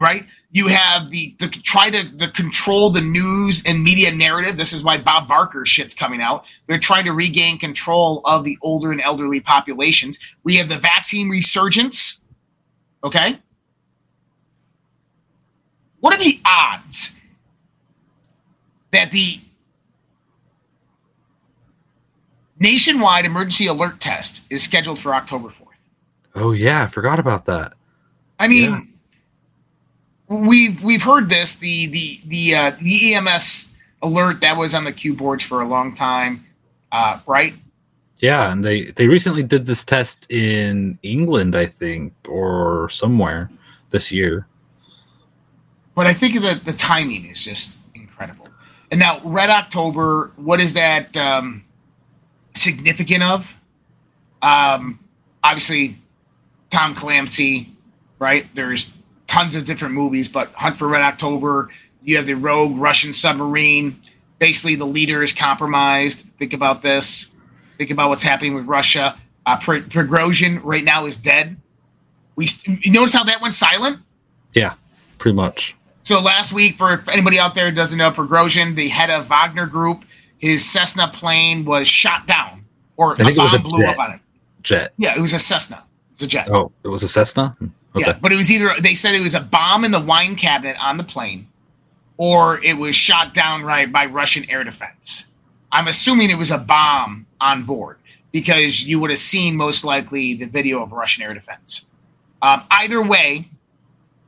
right? 0.00 0.26
You 0.50 0.66
have 0.66 1.10
the 1.10 1.30
to 1.38 1.48
try 1.48 1.88
to 1.88 2.16
the 2.16 2.26
control 2.26 2.90
the 2.90 3.00
news 3.00 3.62
and 3.64 3.84
media 3.84 4.12
narrative. 4.12 4.56
This 4.56 4.72
is 4.72 4.82
why 4.82 4.98
Bob 4.98 5.28
Barker 5.28 5.64
shit's 5.64 5.94
coming 5.94 6.20
out. 6.20 6.46
They're 6.66 6.78
trying 6.78 7.04
to 7.04 7.12
regain 7.12 7.56
control 7.56 8.20
of 8.24 8.42
the 8.42 8.58
older 8.62 8.90
and 8.90 9.00
elderly 9.00 9.38
populations. 9.38 10.18
We 10.42 10.56
have 10.56 10.68
the 10.68 10.76
vaccine 10.76 11.28
resurgence. 11.28 12.20
Okay. 13.04 13.38
What 16.00 16.14
are 16.14 16.18
the 16.18 16.40
odds 16.44 17.12
that 18.90 19.12
the 19.12 19.40
nationwide 22.58 23.24
emergency 23.24 23.68
alert 23.68 24.00
test 24.00 24.42
is 24.50 24.64
scheduled 24.64 24.98
for 24.98 25.14
October 25.14 25.48
4th? 25.48 25.73
Oh 26.34 26.52
yeah, 26.52 26.82
I 26.82 26.86
forgot 26.88 27.18
about 27.18 27.44
that. 27.46 27.74
I 28.38 28.48
mean, 28.48 28.96
yeah. 30.28 30.36
we've 30.36 30.82
we've 30.82 31.02
heard 31.02 31.28
this 31.28 31.54
the 31.56 31.86
the 31.86 32.20
the 32.26 32.54
uh, 32.54 32.72
the 32.80 33.14
EMS 33.14 33.68
alert 34.02 34.40
that 34.40 34.56
was 34.56 34.74
on 34.74 34.84
the 34.84 34.92
Q 34.92 35.14
boards 35.14 35.44
for 35.44 35.60
a 35.60 35.66
long 35.66 35.94
time, 35.94 36.44
uh, 36.92 37.20
right? 37.26 37.54
Yeah, 38.20 38.50
and 38.50 38.64
they 38.64 38.86
they 38.86 39.06
recently 39.06 39.42
did 39.42 39.66
this 39.66 39.84
test 39.84 40.30
in 40.30 40.98
England, 41.02 41.54
I 41.54 41.66
think, 41.66 42.12
or 42.28 42.88
somewhere 42.90 43.50
this 43.90 44.10
year. 44.10 44.46
But 45.94 46.06
I 46.06 46.14
think 46.14 46.34
the 46.34 46.60
the 46.64 46.72
timing 46.72 47.26
is 47.26 47.44
just 47.44 47.78
incredible. 47.94 48.48
And 48.90 49.00
now, 49.00 49.20
Red 49.24 49.50
October, 49.50 50.32
what 50.36 50.60
is 50.60 50.74
that 50.74 51.16
um, 51.16 51.64
significant 52.54 53.22
of? 53.22 53.56
Um, 54.42 55.00
obviously, 55.42 55.98
Tom 56.74 56.92
Clancy, 56.94 57.68
right? 58.18 58.46
There's 58.54 58.90
tons 59.28 59.54
of 59.54 59.64
different 59.64 59.94
movies, 59.94 60.26
but 60.26 60.52
Hunt 60.54 60.76
for 60.76 60.88
Red 60.88 61.02
October, 61.02 61.70
you 62.02 62.16
have 62.16 62.26
the 62.26 62.34
rogue 62.34 62.76
Russian 62.76 63.12
submarine. 63.12 64.00
Basically, 64.40 64.74
the 64.74 64.84
leader 64.84 65.22
is 65.22 65.32
compromised. 65.32 66.26
Think 66.36 66.52
about 66.52 66.82
this. 66.82 67.30
Think 67.78 67.92
about 67.92 68.08
what's 68.08 68.24
happening 68.24 68.54
with 68.54 68.66
Russia. 68.66 69.16
Uh, 69.46 69.56
Prigozhin 69.58 70.60
right 70.64 70.82
now 70.82 71.06
is 71.06 71.16
dead. 71.16 71.56
We 72.34 72.48
you 72.66 72.90
notice 72.90 73.14
how 73.14 73.22
that 73.24 73.40
went 73.40 73.54
silent? 73.54 74.00
Yeah, 74.52 74.74
pretty 75.18 75.36
much. 75.36 75.76
So 76.02 76.20
last 76.20 76.52
week, 76.52 76.76
for 76.76 77.04
anybody 77.08 77.38
out 77.38 77.54
there 77.54 77.70
who 77.70 77.76
doesn't 77.76 77.98
know, 77.98 78.10
Prigozhin, 78.10 78.74
the 78.74 78.88
head 78.88 79.10
of 79.10 79.26
Wagner 79.26 79.66
Group, 79.66 80.04
his 80.38 80.64
Cessna 80.64 81.08
plane 81.08 81.64
was 81.64 81.86
shot 81.86 82.26
down, 82.26 82.64
or 82.96 83.12
I 83.12 83.18
think 83.18 83.38
it 83.38 83.42
was 83.42 83.54
a 83.54 83.60
blew 83.60 83.80
jet. 83.80 83.90
up 83.90 83.98
on 83.98 84.14
it. 84.14 84.20
Jet. 84.62 84.92
Yeah, 84.98 85.14
it 85.16 85.20
was 85.20 85.34
a 85.34 85.38
Cessna. 85.38 85.84
It's 86.14 86.22
a 86.22 86.28
jet. 86.28 86.48
Oh, 86.48 86.70
it 86.84 86.88
was 86.88 87.02
a 87.02 87.08
Cessna. 87.08 87.56
Hmm, 87.58 87.66
okay. 87.96 88.06
Yeah, 88.06 88.18
but 88.20 88.32
it 88.32 88.36
was 88.36 88.48
either 88.48 88.70
they 88.80 88.94
said 88.94 89.16
it 89.16 89.20
was 89.20 89.34
a 89.34 89.40
bomb 89.40 89.84
in 89.84 89.90
the 89.90 90.00
wine 90.00 90.36
cabinet 90.36 90.76
on 90.80 90.96
the 90.96 91.02
plane, 91.02 91.48
or 92.18 92.62
it 92.62 92.74
was 92.74 92.94
shot 92.94 93.34
down 93.34 93.64
right 93.64 93.90
by 93.90 94.06
Russian 94.06 94.48
air 94.48 94.62
defense. 94.62 95.26
I'm 95.72 95.88
assuming 95.88 96.30
it 96.30 96.38
was 96.38 96.52
a 96.52 96.58
bomb 96.58 97.26
on 97.40 97.64
board 97.64 97.98
because 98.30 98.86
you 98.86 99.00
would 99.00 99.10
have 99.10 99.18
seen 99.18 99.56
most 99.56 99.84
likely 99.84 100.34
the 100.34 100.46
video 100.46 100.80
of 100.84 100.92
Russian 100.92 101.24
air 101.24 101.34
defense. 101.34 101.86
Um, 102.42 102.62
either 102.70 103.02
way, 103.02 103.46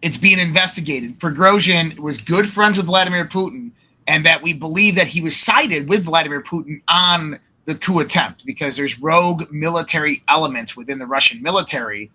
it's 0.03 0.19
being 0.19 0.41
investigated. 0.41 1.21
Prigozhin 1.21 1.97
was 2.01 2.19
good 2.19 2.49
friends 2.49 2.79
with 2.79 2.87
Vladimir 2.87 3.27
Putin, 3.27 3.71
and 4.09 4.27
that 4.27 4.43
we 4.43 4.55
believe 4.55 4.97
that 4.97 5.07
he 5.07 5.21
was 5.21 5.37
sided 5.37 5.89
with 5.89 6.05
Vladimir 6.05 6.43
Putin 6.43 6.81
on 6.89 7.39
the 7.67 7.75
coup 7.75 8.01
attempt 8.01 8.47
because 8.47 8.77
there's 8.77 8.99
rogue 9.01 9.51
military 9.51 10.23
elements 10.29 10.77
within 10.77 10.99
the 10.99 11.07
Russian 11.07 11.43
military 11.43 12.11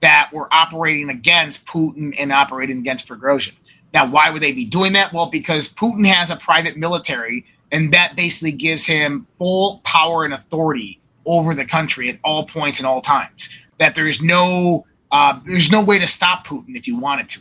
that 0.00 0.30
were 0.32 0.52
operating 0.52 1.10
against 1.10 1.66
Putin 1.66 2.14
and 2.18 2.32
operating 2.32 2.78
against 2.78 3.06
Prigozhin. 3.06 3.54
Now, 3.92 4.08
why 4.08 4.30
would 4.30 4.42
they 4.42 4.52
be 4.52 4.64
doing 4.64 4.92
that? 4.94 5.12
Well, 5.12 5.26
because 5.26 5.68
Putin 5.68 6.06
has 6.06 6.30
a 6.30 6.36
private 6.36 6.76
military, 6.76 7.44
and 7.70 7.92
that 7.92 8.16
basically 8.16 8.52
gives 8.52 8.86
him 8.86 9.26
full 9.38 9.80
power 9.84 10.24
and 10.24 10.32
authority 10.32 11.00
over 11.26 11.54
the 11.54 11.64
country 11.64 12.08
at 12.08 12.18
all 12.24 12.46
points 12.46 12.78
and 12.78 12.86
all 12.86 13.00
times. 13.00 13.48
That 13.78 13.94
there's 13.94 14.22
no 14.22 14.86
uh, 15.10 15.40
there's 15.44 15.70
no 15.70 15.82
way 15.82 15.98
to 15.98 16.06
stop 16.06 16.46
Putin 16.46 16.76
if 16.76 16.86
you 16.86 16.96
wanted 16.96 17.28
to. 17.30 17.40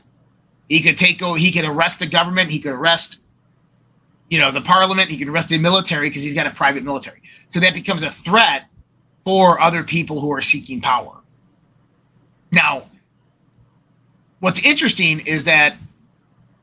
He 0.67 0.81
could 0.81 0.97
take 0.97 1.21
he 1.21 1.51
could 1.51 1.65
arrest 1.65 1.99
the 1.99 2.07
government, 2.07 2.51
he 2.51 2.59
could 2.59 2.73
arrest 2.73 3.17
you 4.31 4.39
know, 4.39 4.49
the 4.49 4.61
parliament, 4.61 5.09
he 5.09 5.17
can 5.17 5.27
arrest 5.27 5.49
the 5.49 5.57
military 5.57 6.09
because 6.09 6.23
he's 6.23 6.33
got 6.33 6.47
a 6.47 6.51
private 6.51 6.83
military. 6.83 7.21
So 7.49 7.59
that 7.59 7.73
becomes 7.73 8.01
a 8.01 8.09
threat 8.09 8.63
for 9.25 9.59
other 9.59 9.83
people 9.83 10.21
who 10.21 10.31
are 10.31 10.41
seeking 10.41 10.79
power. 10.79 11.17
Now, 12.49 12.83
what's 14.39 14.65
interesting 14.65 15.19
is 15.19 15.43
that 15.43 15.75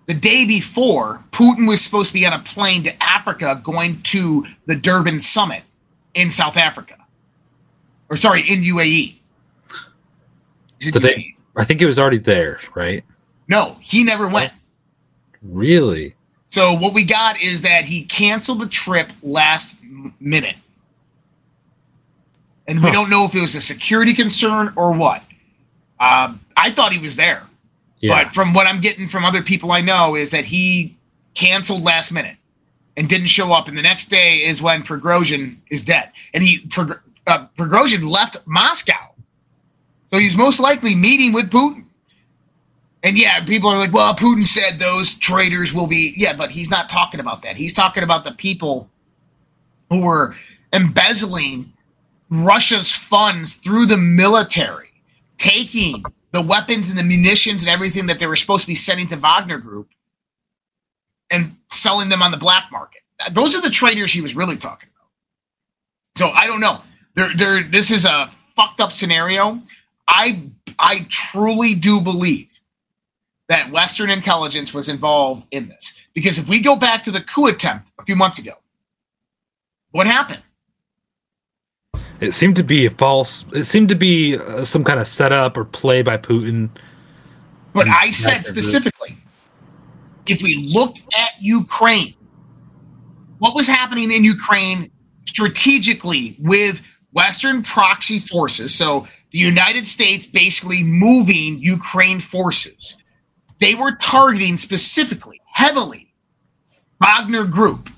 the 0.06 0.14
day 0.14 0.46
before, 0.46 1.22
Putin 1.30 1.68
was 1.68 1.82
supposed 1.82 2.08
to 2.08 2.14
be 2.14 2.26
on 2.26 2.32
a 2.32 2.38
plane 2.42 2.82
to 2.84 3.02
Africa 3.02 3.60
going 3.62 4.00
to 4.04 4.46
the 4.64 4.74
Durban 4.74 5.20
summit 5.20 5.62
in 6.14 6.30
South 6.30 6.56
Africa. 6.56 6.96
Or 8.08 8.16
sorry, 8.16 8.50
in 8.50 8.62
UAE. 8.62 9.16
So 10.80 10.90
UAE? 10.90 11.02
they, 11.02 11.36
I 11.54 11.64
think 11.66 11.82
it 11.82 11.86
was 11.86 11.98
already 11.98 12.18
there, 12.18 12.60
right? 12.74 13.04
No, 13.46 13.76
he 13.80 14.04
never 14.04 14.26
went. 14.26 14.54
Really? 15.42 16.14
So 16.48 16.72
what 16.72 16.94
we 16.94 17.04
got 17.04 17.40
is 17.40 17.62
that 17.62 17.84
he 17.84 18.04
canceled 18.04 18.60
the 18.60 18.66
trip 18.68 19.12
last 19.22 19.76
minute. 20.20 20.56
And 22.66 22.80
we 22.82 22.88
Huh. 22.88 22.92
don't 22.92 23.10
know 23.10 23.24
if 23.24 23.34
it 23.34 23.40
was 23.40 23.54
a 23.54 23.60
security 23.60 24.14
concern 24.14 24.72
or 24.76 24.92
what. 24.92 25.22
Um, 26.00 26.40
I 26.56 26.70
thought 26.70 26.92
he 26.92 26.98
was 26.98 27.16
there. 27.16 27.42
Yeah. 28.00 28.22
But 28.24 28.32
from 28.32 28.52
what 28.54 28.66
I'm 28.66 28.80
getting 28.80 29.08
from 29.08 29.24
other 29.24 29.42
people 29.42 29.72
I 29.72 29.80
know 29.80 30.14
is 30.14 30.30
that 30.30 30.44
he 30.44 30.96
canceled 31.34 31.82
last 31.82 32.12
minute 32.12 32.36
and 32.96 33.08
didn't 33.08 33.26
show 33.28 33.52
up. 33.52 33.68
And 33.68 33.76
the 33.76 33.82
next 33.82 34.06
day 34.06 34.44
is 34.44 34.62
when 34.62 34.82
Prigozhin 34.82 35.56
is 35.70 35.82
dead. 35.82 36.10
And 36.34 36.42
he 36.44 36.60
Prig- 36.68 37.00
uh, 37.26 37.46
Prigozhin 37.56 38.04
left 38.08 38.36
Moscow. 38.46 38.94
So 40.10 40.18
he's 40.18 40.36
most 40.36 40.60
likely 40.60 40.94
meeting 40.94 41.32
with 41.32 41.50
Putin. 41.50 41.84
And 43.08 43.16
yeah, 43.16 43.42
people 43.42 43.70
are 43.70 43.78
like, 43.78 43.90
well, 43.90 44.14
Putin 44.14 44.46
said 44.46 44.78
those 44.78 45.14
traitors 45.14 45.72
will 45.72 45.86
be. 45.86 46.12
Yeah, 46.14 46.36
but 46.36 46.52
he's 46.52 46.68
not 46.68 46.90
talking 46.90 47.20
about 47.20 47.42
that. 47.42 47.56
He's 47.56 47.72
talking 47.72 48.02
about 48.02 48.22
the 48.22 48.32
people 48.32 48.90
who 49.88 50.02
were 50.02 50.34
embezzling 50.74 51.72
Russia's 52.28 52.92
funds 52.92 53.54
through 53.54 53.86
the 53.86 53.96
military, 53.96 54.90
taking 55.38 56.04
the 56.32 56.42
weapons 56.42 56.90
and 56.90 56.98
the 56.98 57.02
munitions 57.02 57.62
and 57.62 57.70
everything 57.70 58.04
that 58.08 58.18
they 58.18 58.26
were 58.26 58.36
supposed 58.36 58.64
to 58.64 58.68
be 58.68 58.74
sending 58.74 59.08
to 59.08 59.16
Wagner 59.16 59.56
Group 59.56 59.88
and 61.30 61.56
selling 61.70 62.10
them 62.10 62.22
on 62.22 62.30
the 62.30 62.36
black 62.36 62.70
market. 62.70 63.00
Those 63.32 63.54
are 63.54 63.62
the 63.62 63.70
traitors 63.70 64.12
he 64.12 64.20
was 64.20 64.36
really 64.36 64.58
talking 64.58 64.90
about. 64.94 65.08
So 66.18 66.28
I 66.36 66.46
don't 66.46 66.60
know. 66.60 66.82
This 67.14 67.90
is 67.90 68.04
a 68.04 68.26
fucked 68.54 68.82
up 68.82 68.92
scenario. 68.92 69.62
I, 70.06 70.42
I 70.78 71.06
truly 71.08 71.74
do 71.74 72.02
believe 72.02 72.57
that 73.48 73.70
Western 73.70 74.10
intelligence 74.10 74.74
was 74.74 74.88
involved 74.88 75.46
in 75.50 75.68
this 75.68 75.94
because 76.14 76.38
if 76.38 76.48
we 76.48 76.62
go 76.62 76.76
back 76.76 77.02
to 77.04 77.10
the 77.10 77.20
coup 77.20 77.46
attempt 77.46 77.92
a 77.98 78.04
few 78.04 78.16
months 78.16 78.38
ago, 78.38 78.52
what 79.90 80.06
happened? 80.06 80.42
It 82.20 82.32
seemed 82.32 82.56
to 82.56 82.64
be 82.64 82.86
a 82.86 82.90
false. 82.90 83.44
It 83.52 83.64
seemed 83.64 83.88
to 83.88 83.94
be 83.94 84.36
uh, 84.36 84.64
some 84.64 84.84
kind 84.84 85.00
of 85.00 85.06
setup 85.06 85.56
or 85.56 85.64
play 85.64 86.02
by 86.02 86.16
Putin. 86.16 86.70
But 87.72 87.86
Mm, 87.86 87.94
I 87.96 88.10
said 88.10 88.44
specifically, 88.44 89.16
if 90.26 90.42
we 90.42 90.68
looked 90.68 91.02
at 91.16 91.30
Ukraine, 91.40 92.14
what 93.38 93.54
was 93.54 93.66
happening 93.66 94.10
in 94.10 94.24
Ukraine 94.24 94.90
strategically 95.26 96.36
with 96.40 96.82
Western 97.12 97.62
proxy 97.62 98.18
forces, 98.18 98.74
so 98.74 99.06
the 99.30 99.38
United 99.38 99.86
States 99.86 100.26
basically 100.26 100.82
moving 100.82 101.58
Ukraine 101.60 102.20
forces, 102.20 102.96
they 103.60 103.74
were 103.74 103.92
targeting 103.92 104.58
specifically, 104.58 105.40
heavily, 105.52 106.12
Wagner 107.00 107.44
Group. 107.44 107.90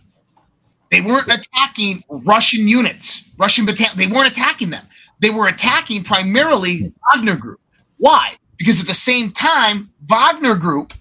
They 0.90 1.00
weren't 1.00 1.28
attacking 1.30 2.02
Russian 2.08 2.66
units, 2.66 3.24
Russian 3.38 3.64
battalion. 3.64 3.96
They 3.96 4.06
weren't 4.06 4.30
attacking 4.30 4.70
them. 4.70 4.86
They 5.20 5.30
were 5.30 5.48
attacking 5.48 6.02
primarily 6.04 6.92
Wagner 7.12 7.36
Group. 7.36 7.61
Why? 7.98 8.36
Because 8.56 8.80
at 8.80 8.86
the 8.86 8.94
same 8.94 9.30
time, 9.32 9.90
Wagner 10.06 10.56
Group 10.56 10.92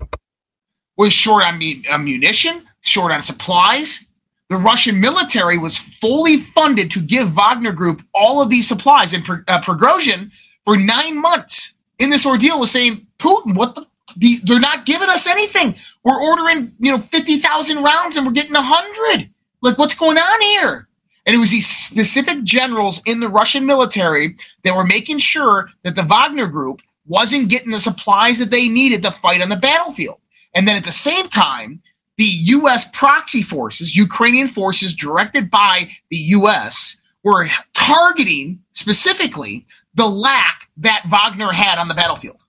was 0.97 1.13
short 1.13 1.43
on 1.43 1.57
mu- 1.57 1.81
ammunition, 1.89 2.67
short 2.81 3.11
on 3.11 3.21
supplies. 3.21 4.05
The 4.49 4.57
Russian 4.57 4.99
military 4.99 5.57
was 5.57 5.77
fully 5.77 6.37
funded 6.37 6.91
to 6.91 7.01
give 7.01 7.33
Wagner 7.33 7.71
Group 7.71 8.01
all 8.13 8.41
of 8.41 8.49
these 8.49 8.67
supplies. 8.67 9.13
And 9.13 9.23
Pr- 9.23 9.43
uh, 9.47 9.61
Prigozhin, 9.61 10.31
for 10.65 10.77
nine 10.77 11.19
months 11.19 11.77
in 11.99 12.09
this 12.09 12.25
ordeal, 12.25 12.59
was 12.59 12.71
saying, 12.71 13.07
Putin, 13.17 13.55
what 13.55 13.75
the? 13.75 13.87
The 14.17 14.37
they're 14.43 14.59
not 14.59 14.85
giving 14.85 15.09
us 15.09 15.27
anything. 15.27 15.75
We're 16.03 16.21
ordering, 16.21 16.73
you 16.79 16.91
know, 16.91 16.99
50,000 16.99 17.83
rounds 17.83 18.17
and 18.17 18.25
we're 18.25 18.33
getting 18.33 18.53
100. 18.53 19.29
Like, 19.61 19.77
what's 19.77 19.95
going 19.95 20.17
on 20.17 20.41
here? 20.41 20.87
And 21.25 21.35
it 21.35 21.39
was 21.39 21.51
these 21.51 21.67
specific 21.67 22.43
generals 22.43 23.01
in 23.05 23.19
the 23.19 23.27
Russian 23.27 23.65
military 23.65 24.35
that 24.63 24.75
were 24.75 24.85
making 24.85 25.19
sure 25.19 25.67
that 25.83 25.95
the 25.95 26.03
Wagner 26.03 26.47
group 26.47 26.81
wasn't 27.05 27.49
getting 27.49 27.71
the 27.71 27.79
supplies 27.79 28.39
that 28.39 28.51
they 28.51 28.67
needed 28.67 29.03
to 29.03 29.11
fight 29.11 29.41
on 29.41 29.49
the 29.49 29.55
battlefield. 29.55 30.19
And 30.53 30.67
then 30.67 30.75
at 30.75 30.83
the 30.83 30.91
same 30.91 31.27
time, 31.27 31.81
the 32.17 32.23
U.S. 32.25 32.89
proxy 32.91 33.41
forces, 33.41 33.95
Ukrainian 33.95 34.47
forces 34.47 34.93
directed 34.93 35.49
by 35.49 35.89
the 36.09 36.17
U.S., 36.17 36.97
were 37.23 37.47
targeting 37.73 38.59
specifically 38.73 39.65
the 39.93 40.07
lack 40.07 40.69
that 40.77 41.03
Wagner 41.09 41.51
had 41.51 41.77
on 41.79 41.87
the 41.87 41.93
battlefield. 41.93 42.45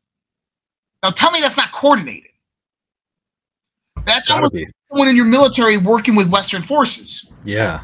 Now 1.03 1.11
tell 1.11 1.31
me 1.31 1.41
that's 1.41 1.57
not 1.57 1.73
coordinated. 1.73 2.31
That's 4.05 4.29
Gotta 4.29 4.39
almost 4.39 4.55
be. 4.55 4.67
someone 4.91 5.09
in 5.09 5.17
your 5.17 5.25
military 5.27 5.77
working 5.77 6.15
with 6.15 6.31
Western 6.31 6.63
forces. 6.63 7.27
Yeah. 7.45 7.83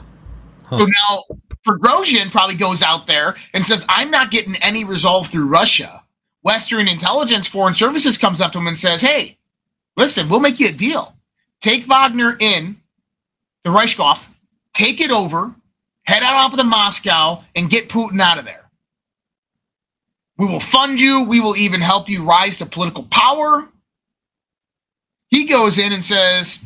Huh. 0.64 0.78
So 0.78 0.86
now 0.86 1.36
Prigozhin 1.66 2.30
probably 2.30 2.56
goes 2.56 2.82
out 2.82 3.06
there 3.06 3.36
and 3.54 3.66
says, 3.66 3.84
I'm 3.88 4.10
not 4.10 4.30
getting 4.30 4.56
any 4.62 4.84
resolve 4.84 5.28
through 5.28 5.46
Russia. 5.46 6.02
Western 6.42 6.88
intelligence, 6.88 7.48
foreign 7.48 7.74
services 7.74 8.16
comes 8.18 8.40
up 8.40 8.52
to 8.52 8.58
him 8.58 8.66
and 8.66 8.78
says, 8.78 9.00
Hey, 9.00 9.38
listen, 9.96 10.28
we'll 10.28 10.40
make 10.40 10.60
you 10.60 10.68
a 10.68 10.72
deal. 10.72 11.14
Take 11.60 11.86
Wagner 11.86 12.36
in 12.38 12.76
the 13.64 13.70
Reichkov, 13.70 14.28
take 14.72 15.00
it 15.00 15.10
over, 15.10 15.54
head 16.04 16.22
out 16.22 16.52
up 16.52 16.56
to 16.56 16.64
Moscow, 16.64 17.42
and 17.56 17.68
get 17.68 17.88
Putin 17.88 18.20
out 18.20 18.38
of 18.38 18.44
there. 18.44 18.65
We 20.39 20.47
will 20.47 20.61
fund 20.61 21.01
you. 21.01 21.22
We 21.22 21.41
will 21.41 21.57
even 21.57 21.80
help 21.80 22.09
you 22.09 22.24
rise 22.24 22.59
to 22.59 22.66
political 22.66 23.05
power. 23.05 23.68
He 25.28 25.45
goes 25.45 25.78
in 25.78 25.93
and 25.93 26.05
says, 26.05 26.62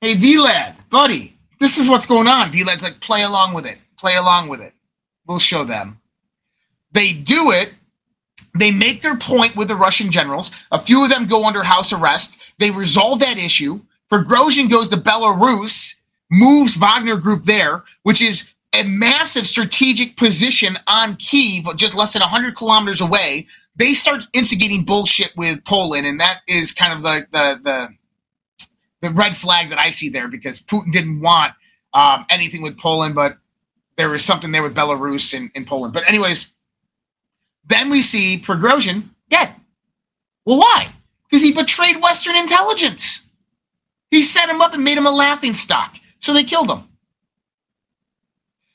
Hey, 0.00 0.14
Vlad, 0.14 0.76
buddy, 0.88 1.36
this 1.58 1.76
is 1.76 1.88
what's 1.88 2.06
going 2.06 2.26
on. 2.26 2.50
Vlad's 2.52 2.82
like, 2.82 3.00
play 3.00 3.22
along 3.22 3.54
with 3.54 3.66
it. 3.66 3.78
Play 3.98 4.16
along 4.16 4.48
with 4.48 4.60
it. 4.60 4.72
We'll 5.26 5.38
show 5.38 5.64
them. 5.64 6.00
They 6.92 7.12
do 7.12 7.50
it. 7.50 7.72
They 8.58 8.70
make 8.70 9.02
their 9.02 9.16
point 9.16 9.54
with 9.54 9.68
the 9.68 9.76
Russian 9.76 10.10
generals. 10.10 10.50
A 10.72 10.80
few 10.80 11.04
of 11.04 11.10
them 11.10 11.26
go 11.26 11.44
under 11.44 11.62
house 11.62 11.92
arrest. 11.92 12.38
They 12.58 12.70
resolve 12.70 13.20
that 13.20 13.38
issue. 13.38 13.80
Prigozhin 14.10 14.68
goes 14.68 14.88
to 14.88 14.96
Belarus, 14.96 15.96
moves 16.30 16.74
Wagner 16.74 17.16
Group 17.16 17.44
there, 17.44 17.84
which 18.02 18.20
is 18.20 18.52
a 18.72 18.84
massive 18.84 19.46
strategic 19.46 20.16
position 20.16 20.78
on 20.86 21.16
Kiev, 21.16 21.76
just 21.76 21.94
less 21.94 22.12
than 22.12 22.20
100 22.20 22.54
kilometers 22.56 23.00
away. 23.00 23.46
They 23.76 23.94
start 23.94 24.26
instigating 24.32 24.84
bullshit 24.84 25.32
with 25.36 25.64
Poland, 25.64 26.06
and 26.06 26.20
that 26.20 26.40
is 26.46 26.72
kind 26.72 26.92
of 26.92 27.02
the 27.02 27.26
the 27.32 27.60
the, 27.62 27.88
the 29.00 29.10
red 29.10 29.36
flag 29.36 29.70
that 29.70 29.78
I 29.82 29.90
see 29.90 30.08
there 30.08 30.28
because 30.28 30.60
Putin 30.60 30.92
didn't 30.92 31.20
want 31.20 31.52
um, 31.92 32.26
anything 32.30 32.62
with 32.62 32.78
Poland, 32.78 33.14
but 33.14 33.38
there 33.96 34.08
was 34.08 34.24
something 34.24 34.52
there 34.52 34.62
with 34.62 34.74
Belarus 34.74 35.36
and, 35.36 35.50
and 35.54 35.66
Poland. 35.66 35.92
But 35.92 36.08
anyways, 36.08 36.54
then 37.66 37.90
we 37.90 38.02
see 38.02 38.40
Prigozhin 38.40 39.10
dead. 39.28 39.54
Well, 40.44 40.58
why? 40.58 40.94
Because 41.28 41.42
he 41.42 41.52
betrayed 41.52 42.02
Western 42.02 42.36
intelligence. 42.36 43.26
He 44.10 44.22
set 44.22 44.48
him 44.48 44.60
up 44.60 44.74
and 44.74 44.82
made 44.82 44.98
him 44.98 45.06
a 45.06 45.10
laughing 45.10 45.54
stock. 45.54 45.96
So 46.18 46.32
they 46.32 46.44
killed 46.44 46.70
him. 46.70 46.84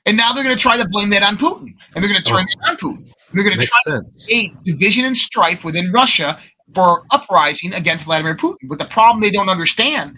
And 0.06 0.16
now 0.16 0.34
they're 0.34 0.44
going 0.44 0.56
to 0.56 0.62
try 0.62 0.78
to 0.78 0.88
blame 0.88 1.10
that 1.12 1.24
on 1.24 1.38
Putin. 1.38 1.74
And 1.96 2.04
they're 2.04 2.12
going 2.12 2.22
to 2.22 2.30
turn 2.30 2.46
that 2.46 2.70
on 2.70 2.78
Putin. 2.78 3.12
They're 3.34 3.44
going 3.44 3.60
to 3.60 3.66
try 3.66 3.80
sense. 3.86 4.26
to 4.26 4.26
create 4.26 4.64
division 4.64 5.06
and 5.06 5.18
strife 5.18 5.64
within 5.64 5.92
Russia 5.92 6.38
for 6.74 7.04
uprising 7.12 7.74
against 7.74 8.06
Vladimir 8.06 8.36
Putin. 8.36 8.58
But 8.68 8.80
the 8.80 8.86
problem 8.86 9.22
they 9.22 9.32
don't 9.32 9.50
understand 9.50 10.16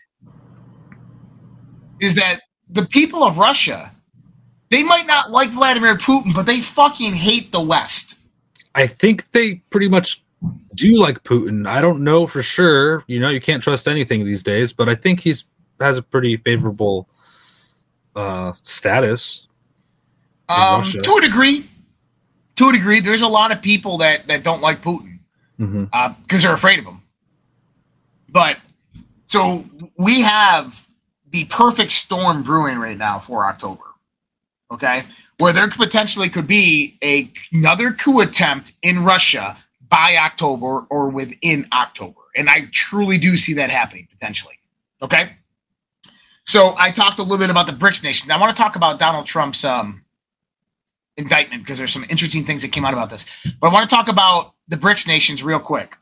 is 1.99 2.15
that 2.15 2.41
the 2.69 2.85
people 2.85 3.23
of 3.23 3.37
Russia, 3.37 3.91
they 4.69 4.83
might 4.83 5.07
not 5.07 5.31
like 5.31 5.49
Vladimir 5.49 5.95
Putin, 5.95 6.33
but 6.33 6.45
they 6.45 6.59
fucking 6.59 7.13
hate 7.13 7.51
the 7.51 7.61
West. 7.61 8.19
I 8.75 8.87
think 8.87 9.31
they 9.31 9.55
pretty 9.71 9.87
much 9.87 10.23
do 10.75 10.95
like 10.97 11.23
Putin. 11.23 11.67
I 11.67 11.81
don't 11.81 12.03
know 12.03 12.27
for 12.27 12.43
sure. 12.43 13.03
You 13.07 13.19
know, 13.19 13.29
you 13.29 13.41
can't 13.41 13.63
trust 13.63 13.87
anything 13.87 14.25
these 14.25 14.43
days, 14.43 14.73
but 14.73 14.89
I 14.89 14.95
think 14.95 15.21
he's 15.21 15.45
has 15.79 15.97
a 15.97 16.01
pretty 16.01 16.37
favorable 16.37 17.07
uh, 18.15 18.53
status. 18.63 19.46
Um, 20.49 20.83
to 20.83 21.15
a 21.17 21.21
degree, 21.21 21.69
to 22.55 22.69
a 22.69 22.71
degree, 22.71 22.99
there's 22.99 23.21
a 23.21 23.27
lot 23.27 23.51
of 23.51 23.61
people 23.61 23.97
that 23.99 24.27
that 24.27 24.43
don't 24.43 24.61
like 24.61 24.81
Putin 24.81 25.19
because 25.57 26.43
they're 26.43 26.53
afraid 26.53 26.79
of 26.79 26.85
him. 26.85 27.01
But 28.29 28.57
so 29.25 29.65
we 29.97 30.21
have 30.21 30.87
the 31.31 31.45
perfect 31.45 31.91
storm 31.91 32.43
brewing 32.43 32.77
right 32.77 32.97
now 32.97 33.19
for 33.19 33.45
October. 33.45 33.83
Okay, 34.69 35.03
where 35.37 35.53
there 35.53 35.67
potentially 35.69 36.29
could 36.29 36.47
be 36.47 36.97
a, 37.03 37.31
another 37.53 37.91
coup 37.91 38.19
attempt 38.19 38.73
in 38.81 39.03
Russia 39.03 39.57
by 39.89 40.17
October 40.17 40.85
or 40.89 41.09
within 41.09 41.67
October. 41.71 42.19
And 42.35 42.49
I 42.49 42.67
truly 42.71 43.17
do 43.17 43.37
see 43.37 43.53
that 43.53 43.69
happening 43.69 44.07
potentially. 44.11 44.59
Okay. 45.01 45.31
So 46.45 46.75
I 46.77 46.91
talked 46.91 47.19
a 47.19 47.23
little 47.23 47.37
bit 47.37 47.49
about 47.49 47.67
the 47.67 47.73
BRICS 47.73 48.03
nations. 48.03 48.31
I 48.31 48.37
want 48.37 48.55
to 48.55 48.61
talk 48.61 48.75
about 48.75 48.99
Donald 48.99 49.25
Trump's 49.25 49.63
um, 49.63 50.01
indictment 51.17 51.63
because 51.63 51.77
there's 51.77 51.91
some 51.91 52.05
interesting 52.09 52.45
things 52.45 52.61
that 52.61 52.71
came 52.71 52.85
out 52.85 52.93
about 52.93 53.09
this. 53.09 53.25
But 53.59 53.69
I 53.69 53.73
want 53.73 53.89
to 53.89 53.95
talk 53.95 54.07
about 54.07 54.53
the 54.67 54.77
BRICS 54.77 55.07
nations 55.07 55.43
real 55.43 55.59
quick. 55.59 55.95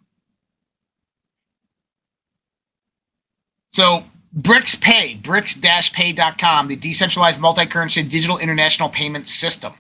So 3.70 4.06
BRICS 4.38 4.82
Pay, 4.82 5.20
BRICS-Pay.com, 5.22 6.68
the 6.68 6.76
decentralized 6.76 7.40
multi-currency 7.40 8.04
digital 8.04 8.38
international 8.38 8.90
payment 8.90 9.28
system. 9.28 9.74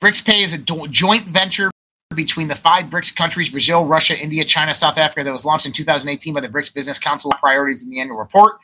BRICS 0.00 0.24
Pay 0.24 0.42
is 0.42 0.52
a 0.52 0.58
do- 0.58 0.88
joint 0.88 1.26
venture 1.26 1.70
between 2.14 2.48
the 2.48 2.54
five 2.54 2.86
BRICS 2.86 3.14
countries, 3.14 3.50
Brazil, 3.50 3.84
Russia, 3.84 4.16
India, 4.16 4.44
China, 4.44 4.72
South 4.72 4.96
Africa, 4.98 5.24
that 5.24 5.32
was 5.32 5.44
launched 5.44 5.66
in 5.66 5.72
2018 5.72 6.34
by 6.34 6.40
the 6.40 6.48
BRICS 6.48 6.72
Business 6.72 6.98
Council 6.98 7.32
priorities 7.40 7.82
in 7.82 7.90
the 7.90 8.00
annual 8.00 8.16
report. 8.16 8.58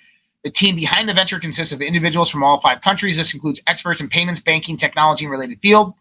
The 0.45 0.51
team 0.51 0.75
behind 0.77 1.09
the 1.09 1.15
venture 1.15 1.39
consists 1.39 1.73
of 1.73 1.81
individuals 1.81 2.29
from 2.29 2.43
all 2.43 2.61
five 2.61 2.81
countries. 2.81 3.17
This 3.17 3.35
includes 3.35 3.63
experts 3.67 4.01
in 4.01 4.09
payments, 4.09 4.41
banking, 4.41 4.77
technology, 4.77 5.25
and 5.25 5.31
related 5.31 5.61
field. 5.61 5.95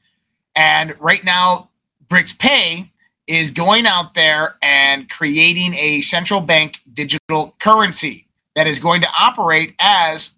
And 0.56 0.96
right 1.00 1.24
now, 1.24 1.70
BRICS 2.08 2.38
Pay 2.38 2.92
is 3.28 3.52
going 3.52 3.86
out 3.86 4.14
there 4.14 4.56
and 4.62 5.10
creating 5.10 5.74
a 5.76 6.02
central 6.02 6.42
bank 6.42 6.82
digital 6.94 7.56
currency 7.60 8.28
that 8.56 8.68
is 8.68 8.80
going 8.80 9.02
to 9.02 9.08
operate 9.18 9.76
as 9.80 10.32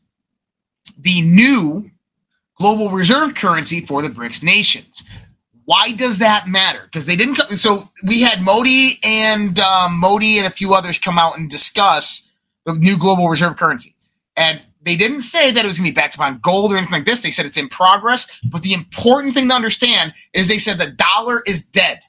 the 0.97 1.21
new 1.21 1.89
global 2.57 2.89
reserve 2.89 3.33
currency 3.35 3.81
for 3.81 4.01
the 4.01 4.09
BRICS 4.09 4.43
nations. 4.43 5.03
Why 5.65 5.91
does 5.91 6.19
that 6.19 6.47
matter? 6.47 6.81
Because 6.83 7.05
they 7.05 7.15
didn't. 7.15 7.37
So 7.57 7.89
we 8.05 8.21
had 8.21 8.41
Modi 8.41 8.99
and 9.03 9.57
um, 9.59 9.97
Modi 9.97 10.37
and 10.37 10.45
a 10.45 10.49
few 10.49 10.73
others 10.73 10.99
come 10.99 11.17
out 11.17 11.37
and 11.37 11.49
discuss 11.49 12.29
the 12.65 12.73
new 12.73 12.97
global 12.97 13.29
reserve 13.29 13.57
currency, 13.57 13.95
and 14.35 14.61
they 14.83 14.95
didn't 14.95 15.21
say 15.21 15.51
that 15.51 15.63
it 15.63 15.67
was 15.67 15.77
going 15.77 15.87
to 15.87 15.91
be 15.91 15.95
backed 15.95 16.15
upon 16.15 16.39
gold 16.39 16.71
or 16.71 16.77
anything 16.77 16.93
like 16.93 17.05
this. 17.05 17.21
They 17.21 17.31
said 17.31 17.45
it's 17.45 17.57
in 17.57 17.69
progress. 17.69 18.27
But 18.43 18.61
the 18.61 18.73
important 18.73 19.33
thing 19.33 19.49
to 19.49 19.55
understand 19.55 20.13
is 20.33 20.47
they 20.47 20.57
said 20.57 20.77
the 20.77 20.87
dollar 20.87 21.41
is 21.45 21.63
dead. 21.63 22.01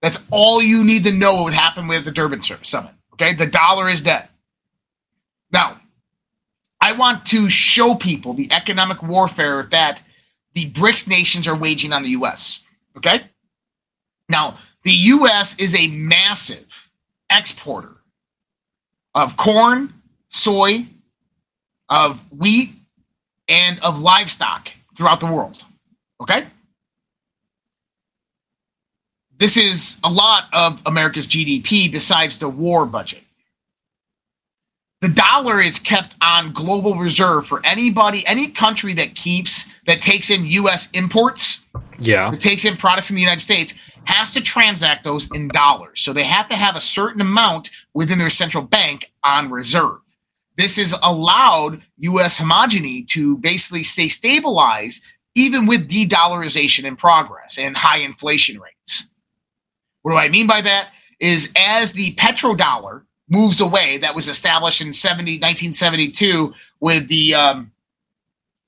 That's 0.00 0.22
all 0.30 0.62
you 0.62 0.84
need 0.84 1.04
to 1.04 1.12
know 1.12 1.42
what 1.42 1.54
happened 1.54 1.88
with 1.88 2.04
the 2.04 2.10
Durban 2.10 2.42
summit. 2.42 2.92
Okay, 3.14 3.34
the 3.34 3.46
dollar 3.46 3.88
is 3.88 4.00
dead. 4.00 4.28
Now, 5.52 5.80
I 6.80 6.92
want 6.92 7.26
to 7.26 7.48
show 7.48 7.94
people 7.94 8.34
the 8.34 8.50
economic 8.52 9.02
warfare 9.02 9.62
that 9.70 10.02
the 10.54 10.70
BRICS 10.70 11.08
nations 11.08 11.46
are 11.46 11.56
waging 11.56 11.92
on 11.92 12.02
the 12.02 12.10
US. 12.10 12.64
Okay? 12.96 13.24
Now, 14.28 14.56
the 14.82 14.92
US 14.92 15.56
is 15.58 15.74
a 15.74 15.86
massive 15.88 16.90
exporter 17.30 17.96
of 19.14 19.36
corn, 19.36 19.94
soy, 20.32 20.86
of 21.88 22.20
wheat, 22.30 22.74
and 23.48 23.78
of 23.80 24.00
livestock 24.00 24.70
throughout 24.96 25.20
the 25.20 25.26
world. 25.26 25.64
Okay? 26.20 26.46
This 29.38 29.56
is 29.56 29.98
a 30.04 30.10
lot 30.10 30.44
of 30.52 30.80
America's 30.86 31.26
GDP 31.26 31.90
besides 31.90 32.38
the 32.38 32.48
war 32.48 32.86
budget. 32.86 33.22
The 35.00 35.08
dollar 35.08 35.60
is 35.60 35.80
kept 35.80 36.14
on 36.22 36.52
global 36.52 36.94
reserve 36.94 37.44
for 37.46 37.60
anybody, 37.66 38.24
any 38.24 38.46
country 38.46 38.94
that 38.94 39.16
keeps, 39.16 39.66
that 39.86 40.00
takes 40.00 40.30
in 40.30 40.46
US 40.46 40.88
imports, 40.92 41.66
Yeah. 41.98 42.30
that 42.30 42.40
takes 42.40 42.64
in 42.64 42.76
products 42.76 43.08
from 43.08 43.16
the 43.16 43.22
United 43.22 43.40
States, 43.40 43.74
has 44.04 44.32
to 44.34 44.40
transact 44.40 45.02
those 45.02 45.28
in 45.32 45.48
dollars. 45.48 46.00
So 46.02 46.12
they 46.12 46.22
have 46.22 46.48
to 46.50 46.54
have 46.56 46.76
a 46.76 46.80
certain 46.80 47.20
amount 47.20 47.70
within 47.94 48.18
their 48.20 48.30
central 48.30 48.62
bank 48.62 49.10
on 49.24 49.50
reserve. 49.50 50.01
This 50.56 50.76
has 50.76 50.94
allowed 51.02 51.82
US 51.98 52.38
homogeny 52.38 53.06
to 53.08 53.38
basically 53.38 53.82
stay 53.82 54.08
stabilized 54.08 55.02
even 55.34 55.66
with 55.66 55.88
de 55.88 56.06
dollarization 56.06 56.84
in 56.84 56.96
progress 56.96 57.58
and 57.58 57.76
high 57.76 57.98
inflation 57.98 58.60
rates. 58.60 59.08
What 60.02 60.12
do 60.12 60.18
I 60.18 60.28
mean 60.28 60.46
by 60.46 60.60
that? 60.60 60.92
Is 61.20 61.50
as 61.56 61.92
the 61.92 62.14
petrodollar 62.16 63.04
moves 63.28 63.60
away, 63.60 63.96
that 63.98 64.14
was 64.14 64.28
established 64.28 64.82
in 64.82 64.92
70, 64.92 65.36
1972 65.36 66.52
with 66.80 67.08
the 67.08 67.34
um, 67.34 67.72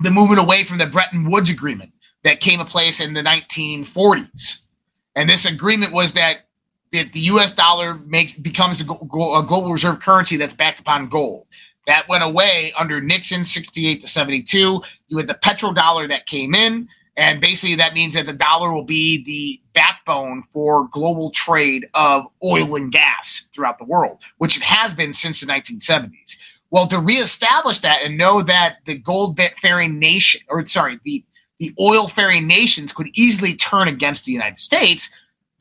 the 0.00 0.10
movement 0.10 0.40
away 0.40 0.64
from 0.64 0.78
the 0.78 0.86
Bretton 0.86 1.30
Woods 1.30 1.50
Agreement 1.50 1.92
that 2.22 2.40
came 2.40 2.60
in 2.60 2.66
place 2.66 3.00
in 3.00 3.14
the 3.14 3.22
1940s. 3.22 4.60
And 5.14 5.28
this 5.28 5.44
agreement 5.44 5.92
was 5.92 6.14
that, 6.14 6.46
that 6.92 7.12
the 7.12 7.20
U.S. 7.20 7.52
dollar 7.52 7.94
makes 8.06 8.36
becomes 8.36 8.80
a, 8.80 8.84
global 8.84 9.70
reserve 9.70 10.00
currency 10.00 10.36
that's 10.36 10.54
backed 10.54 10.80
upon 10.80 11.08
gold. 11.08 11.46
That 11.86 12.08
went 12.08 12.24
away 12.24 12.72
under 12.78 13.00
Nixon, 13.00 13.44
68 13.44 14.00
to 14.00 14.08
72. 14.08 14.82
You 15.08 15.16
had 15.16 15.26
the 15.26 15.34
petrodollar 15.34 16.08
that 16.08 16.26
came 16.26 16.54
in, 16.54 16.88
and 17.16 17.40
basically 17.40 17.76
that 17.76 17.94
means 17.94 18.14
that 18.14 18.26
the 18.26 18.32
dollar 18.32 18.72
will 18.72 18.84
be 18.84 19.22
the 19.24 19.60
backbone 19.74 20.42
for 20.42 20.88
global 20.88 21.30
trade 21.30 21.86
of 21.94 22.24
oil 22.42 22.76
and 22.76 22.90
gas 22.90 23.48
throughout 23.54 23.78
the 23.78 23.84
world, 23.84 24.22
which 24.38 24.56
it 24.56 24.62
has 24.62 24.94
been 24.94 25.12
since 25.12 25.40
the 25.40 25.46
1970s. 25.46 26.36
Well, 26.70 26.86
to 26.88 26.98
reestablish 26.98 27.80
that 27.80 28.02
and 28.02 28.16
know 28.16 28.42
that 28.42 28.78
the 28.86 28.96
gold 28.96 29.38
bearing 29.62 29.98
nation, 29.98 30.40
or 30.48 30.64
sorry, 30.66 30.98
the 31.04 31.24
the 31.58 31.74
oil 31.80 32.08
faring 32.08 32.46
nations 32.46 32.92
could 32.92 33.08
easily 33.14 33.54
turn 33.54 33.88
against 33.88 34.24
the 34.24 34.32
United 34.32 34.58
States, 34.58 35.10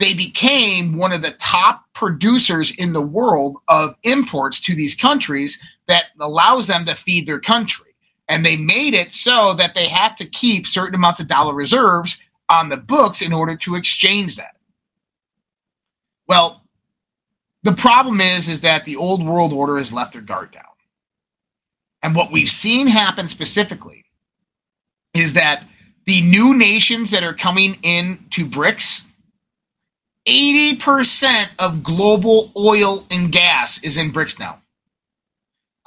they 0.04 0.14
became 0.14 0.97
one 0.97 1.14
of 1.14 1.22
the 1.22 1.32
top 1.39 1.86
producers 1.93 2.76
in 2.76 2.91
the 2.91 3.01
world 3.01 3.60
of 3.70 3.95
imports 4.04 4.60
to 4.60 4.76
these 4.76 4.95
countries 4.95 5.58
that 5.88 6.08
allows 6.20 6.68
them 6.68 6.84
to 6.84 6.93
feed 6.93 7.26
their 7.26 7.39
country. 7.39 7.95
And 8.28 8.45
they 8.45 8.58
made 8.58 8.95
it 8.95 9.14
so 9.14 9.54
that 9.54 9.76
they 9.76 9.88
have 9.88 10.14
to 10.18 10.26
keep 10.26 10.68
certain 10.68 10.95
amounts 10.95 11.22
of 11.22 11.28
dollar 11.28 11.54
reserves 11.54 12.22
on 12.49 12.68
the 12.68 12.76
books 12.76 13.22
in 13.22 13.32
order 13.32 13.56
to 13.56 13.76
exchange 13.76 14.36
that. 14.36 14.58
Well, 16.28 16.64
the 17.64 17.72
problem 17.72 18.20
is 18.20 18.49
is 18.49 18.60
that 18.60 18.84
the 18.84 18.97
old 18.97 19.26
world 19.26 19.54
order 19.54 19.78
has 19.78 19.93
left 19.93 20.12
their 20.12 20.22
guard 20.22 20.51
down. 20.51 20.66
And 22.01 22.14
what 22.14 22.30
we've 22.30 22.49
seen 22.49 22.88
happen 22.88 23.30
specifically 23.30 24.04
is 25.14 25.34
that 25.36 25.66
the 26.06 26.22
new 26.24 26.54
nations 26.58 27.10
that 27.12 27.24
are 27.24 27.34
coming 27.34 27.78
in 27.84 28.20
to 28.32 28.45
BRICS, 28.45 29.06
80% 30.28 31.49
of 31.59 31.84
global 31.84 32.51
oil 32.57 33.05
and 33.11 33.32
gas 33.32 33.84
is 33.84 33.97
in 33.97 34.11
BRICS 34.11 34.39
now. 34.39 34.61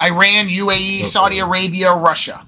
Iran, 0.01 0.47
UAE, 0.47 1.03
Saudi 1.03 1.39
Arabia, 1.39 1.93
Russia, 1.93 2.45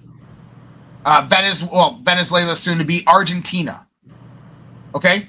uh, 1.03 1.25
Venezuela, 1.27 1.73
well, 1.75 1.99
Venezuela 2.03 2.55
soon 2.55 2.77
to 2.77 2.83
be 2.83 3.03
Argentina. 3.07 3.87
Okay, 4.93 5.27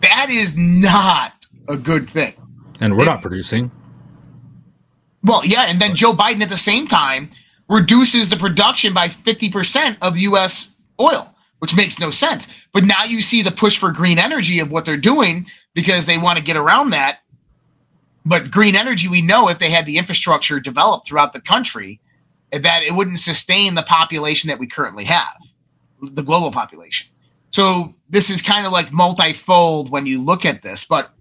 that 0.00 0.28
is 0.30 0.56
not 0.56 1.46
a 1.68 1.76
good 1.76 2.08
thing. 2.08 2.34
And 2.80 2.96
we're 2.96 3.06
not 3.06 3.22
producing. 3.22 3.70
Well, 5.22 5.44
yeah, 5.44 5.62
and 5.62 5.80
then 5.80 5.94
Joe 5.94 6.12
Biden 6.12 6.42
at 6.42 6.50
the 6.50 6.56
same 6.58 6.86
time 6.86 7.30
reduces 7.68 8.28
the 8.28 8.36
production 8.36 8.92
by 8.92 9.08
50% 9.08 9.96
of 10.02 10.18
US 10.18 10.74
oil, 11.00 11.34
which 11.60 11.74
makes 11.74 11.98
no 11.98 12.10
sense. 12.10 12.46
But 12.72 12.84
now 12.84 13.04
you 13.04 13.22
see 13.22 13.40
the 13.40 13.50
push 13.50 13.78
for 13.78 13.90
green 13.90 14.18
energy 14.18 14.58
of 14.58 14.70
what 14.70 14.84
they're 14.84 14.98
doing 14.98 15.46
because 15.74 16.06
they 16.06 16.18
want 16.18 16.38
to 16.38 16.44
get 16.44 16.56
around 16.56 16.90
that. 16.90 17.18
But 18.24 18.50
green 18.50 18.74
energy, 18.74 19.08
we 19.08 19.20
know 19.20 19.48
if 19.48 19.58
they 19.58 19.70
had 19.70 19.84
the 19.84 19.98
infrastructure 19.98 20.58
developed 20.58 21.06
throughout 21.06 21.32
the 21.32 21.40
country, 21.40 22.00
that 22.52 22.82
it 22.82 22.94
wouldn't 22.94 23.18
sustain 23.18 23.74
the 23.74 23.82
population 23.82 24.48
that 24.48 24.58
we 24.58 24.66
currently 24.66 25.04
have, 25.04 25.36
the 26.00 26.22
global 26.22 26.50
population. 26.50 27.08
So 27.50 27.94
this 28.08 28.30
is 28.30 28.42
kind 28.42 28.66
of 28.66 28.72
like 28.72 28.92
multifold 28.92 29.90
when 29.90 30.06
you 30.06 30.22
look 30.22 30.44
at 30.44 30.62
this. 30.62 30.84
But 30.84 31.12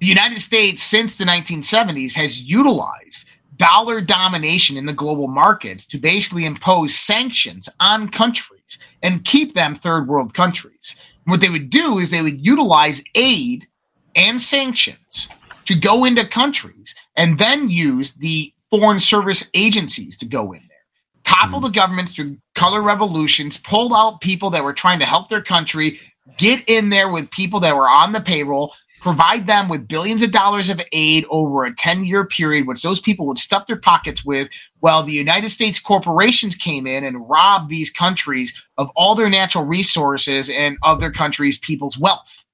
the 0.00 0.06
United 0.06 0.38
States, 0.38 0.82
since 0.82 1.16
the 1.16 1.24
1970s, 1.24 2.14
has 2.14 2.42
utilized 2.42 3.26
dollar 3.56 4.00
domination 4.00 4.76
in 4.76 4.86
the 4.86 4.92
global 4.92 5.28
markets 5.28 5.86
to 5.86 5.98
basically 5.98 6.44
impose 6.44 6.94
sanctions 6.94 7.68
on 7.80 8.08
countries 8.08 8.78
and 9.02 9.24
keep 9.24 9.54
them 9.54 9.74
third 9.74 10.08
world 10.08 10.34
countries. 10.34 10.96
What 11.26 11.40
they 11.40 11.50
would 11.50 11.70
do 11.70 11.98
is 11.98 12.10
they 12.10 12.22
would 12.22 12.44
utilize 12.44 13.02
aid 13.14 13.66
and 14.14 14.40
sanctions 14.40 15.28
to 15.66 15.74
go 15.74 16.04
into 16.04 16.26
countries 16.26 16.94
and 17.16 17.38
then 17.38 17.68
use 17.68 18.14
the 18.14 18.52
foreign 18.70 19.00
service 19.00 19.48
agencies 19.54 20.16
to 20.18 20.26
go 20.26 20.52
in 20.52 20.60
there. 20.68 20.78
Topple 21.24 21.58
hmm. 21.58 21.64
the 21.64 21.70
governments 21.70 22.14
through 22.14 22.38
color 22.54 22.80
revolutions, 22.80 23.58
pull 23.58 23.94
out 23.94 24.20
people 24.20 24.50
that 24.50 24.64
were 24.64 24.72
trying 24.72 25.00
to 25.00 25.04
help 25.04 25.28
their 25.28 25.42
country, 25.42 25.98
get 26.38 26.62
in 26.68 26.90
there 26.90 27.10
with 27.10 27.30
people 27.30 27.60
that 27.60 27.76
were 27.76 27.88
on 27.88 28.12
the 28.12 28.20
payroll, 28.20 28.72
provide 29.00 29.46
them 29.46 29.68
with 29.68 29.88
billions 29.88 30.22
of 30.22 30.30
dollars 30.30 30.70
of 30.70 30.80
aid 30.92 31.24
over 31.30 31.64
a 31.64 31.74
10 31.74 32.04
year 32.04 32.24
period, 32.24 32.66
which 32.66 32.82
those 32.82 33.00
people 33.00 33.26
would 33.26 33.38
stuff 33.38 33.66
their 33.66 33.76
pockets 33.76 34.24
with, 34.24 34.48
while 34.80 35.02
the 35.02 35.12
United 35.12 35.50
States 35.50 35.78
corporations 35.78 36.54
came 36.54 36.86
in 36.86 37.04
and 37.04 37.28
robbed 37.28 37.70
these 37.70 37.90
countries 37.90 38.54
of 38.78 38.90
all 38.96 39.14
their 39.14 39.30
natural 39.30 39.64
resources 39.64 40.50
and 40.50 40.76
of 40.82 41.00
their 41.00 41.12
country's 41.12 41.58
people's 41.58 41.98
wealth. 41.98 42.44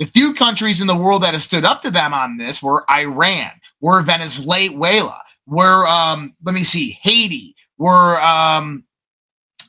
The 0.00 0.06
few 0.06 0.34
countries 0.34 0.80
in 0.80 0.88
the 0.88 0.96
world 0.96 1.22
that 1.22 1.34
have 1.34 1.42
stood 1.42 1.64
up 1.64 1.82
to 1.82 1.90
them 1.90 2.12
on 2.12 2.36
this 2.36 2.62
were 2.62 2.84
Iran, 2.90 3.52
were 3.80 4.02
Venezuela, 4.02 5.22
were 5.46 5.86
um, 5.86 6.34
let 6.44 6.54
me 6.54 6.64
see, 6.64 6.98
Haiti, 7.02 7.54
were 7.78 8.20
um, 8.20 8.84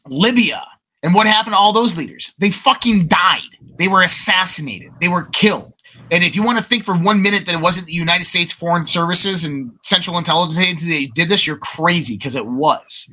Libya. 0.08 0.66
And 1.04 1.14
what 1.14 1.28
happened 1.28 1.54
to 1.54 1.58
all 1.58 1.74
those 1.74 1.96
leaders? 1.96 2.34
They 2.40 2.50
fucking 2.50 3.08
died. 3.08 3.55
They 3.78 3.88
were 3.88 4.02
assassinated. 4.02 4.92
They 5.00 5.08
were 5.08 5.24
killed. 5.34 5.74
And 6.12 6.24
if 6.24 6.36
you 6.36 6.44
want 6.44 6.60
to 6.60 6.64
think 6.64 6.84
for 6.84 6.96
one 6.96 7.22
minute 7.22 7.46
that 7.46 7.56
it 7.56 7.62
wasn't 7.62 7.88
the 7.88 7.94
United 7.94 8.26
States 8.26 8.54
Foreign 8.54 8.86
Services 8.86 9.44
and 9.44 9.72
Central 9.84 10.18
Intelligence 10.18 10.60
Agency 10.60 11.08
that 11.08 11.16
did 11.16 11.30
this, 11.30 11.48
you're 11.48 11.58
crazy 11.58 12.16
because 12.16 12.36
it 12.36 12.46
was. 12.46 13.12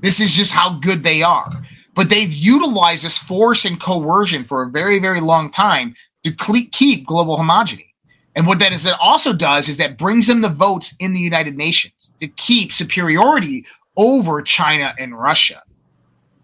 This 0.00 0.20
is 0.20 0.32
just 0.32 0.52
how 0.52 0.78
good 0.78 1.02
they 1.02 1.22
are. 1.22 1.50
But 1.94 2.10
they've 2.10 2.32
utilized 2.32 3.04
this 3.04 3.16
force 3.16 3.64
and 3.64 3.80
coercion 3.80 4.44
for 4.44 4.62
a 4.62 4.70
very, 4.70 4.98
very 4.98 5.20
long 5.20 5.50
time 5.50 5.94
to 6.24 6.32
keep 6.32 7.06
global 7.06 7.36
homogeny. 7.36 7.86
And 8.34 8.46
what 8.46 8.58
that 8.58 8.72
is 8.72 8.84
that 8.84 8.98
also 9.00 9.32
does 9.32 9.68
is 9.68 9.78
that 9.78 9.96
brings 9.96 10.26
them 10.26 10.42
the 10.42 10.50
votes 10.50 10.94
in 11.00 11.14
the 11.14 11.20
United 11.20 11.56
Nations 11.56 12.12
to 12.20 12.28
keep 12.28 12.70
superiority 12.70 13.64
over 13.96 14.42
China 14.42 14.94
and 14.98 15.18
Russia. 15.18 15.62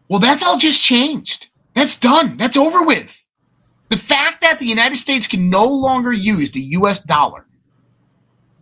Well, 0.09 0.19
that's 0.21 0.43
all 0.43 0.57
just 0.57 0.83
changed. 0.83 1.51
That's 1.75 1.97
done. 1.99 2.37
That's 2.37 2.57
over 2.57 2.83
with. 2.83 3.23
The 3.89 3.99
fact 3.99 4.41
that 4.41 4.59
the 4.59 4.67
United 4.67 4.97
States 4.97 5.27
can 5.27 5.51
no 5.51 5.67
longer 5.67 6.13
use 6.13 6.51
the 6.51 6.61
US 6.61 7.03
dollar 7.03 7.47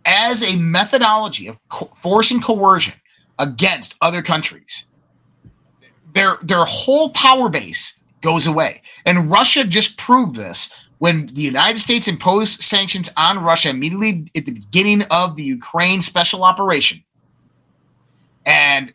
as 0.05 0.43
a 0.43 0.55
methodology 0.57 1.47
of 1.47 1.57
co- 1.69 1.91
force 1.95 2.31
and 2.31 2.43
coercion 2.43 2.95
against 3.39 3.95
other 4.01 4.21
countries, 4.21 4.85
their 6.13 6.37
their 6.41 6.65
whole 6.65 7.09
power 7.11 7.49
base 7.49 7.99
goes 8.21 8.45
away. 8.45 8.81
And 9.05 9.31
Russia 9.31 9.63
just 9.63 9.97
proved 9.97 10.35
this 10.35 10.69
when 10.99 11.27
the 11.27 11.41
United 11.41 11.79
States 11.79 12.07
imposed 12.07 12.61
sanctions 12.61 13.09
on 13.17 13.39
Russia 13.39 13.69
immediately 13.69 14.27
at 14.35 14.45
the 14.45 14.51
beginning 14.51 15.03
of 15.09 15.35
the 15.35 15.43
Ukraine 15.43 16.01
special 16.01 16.43
operation. 16.43 17.03
And 18.45 18.93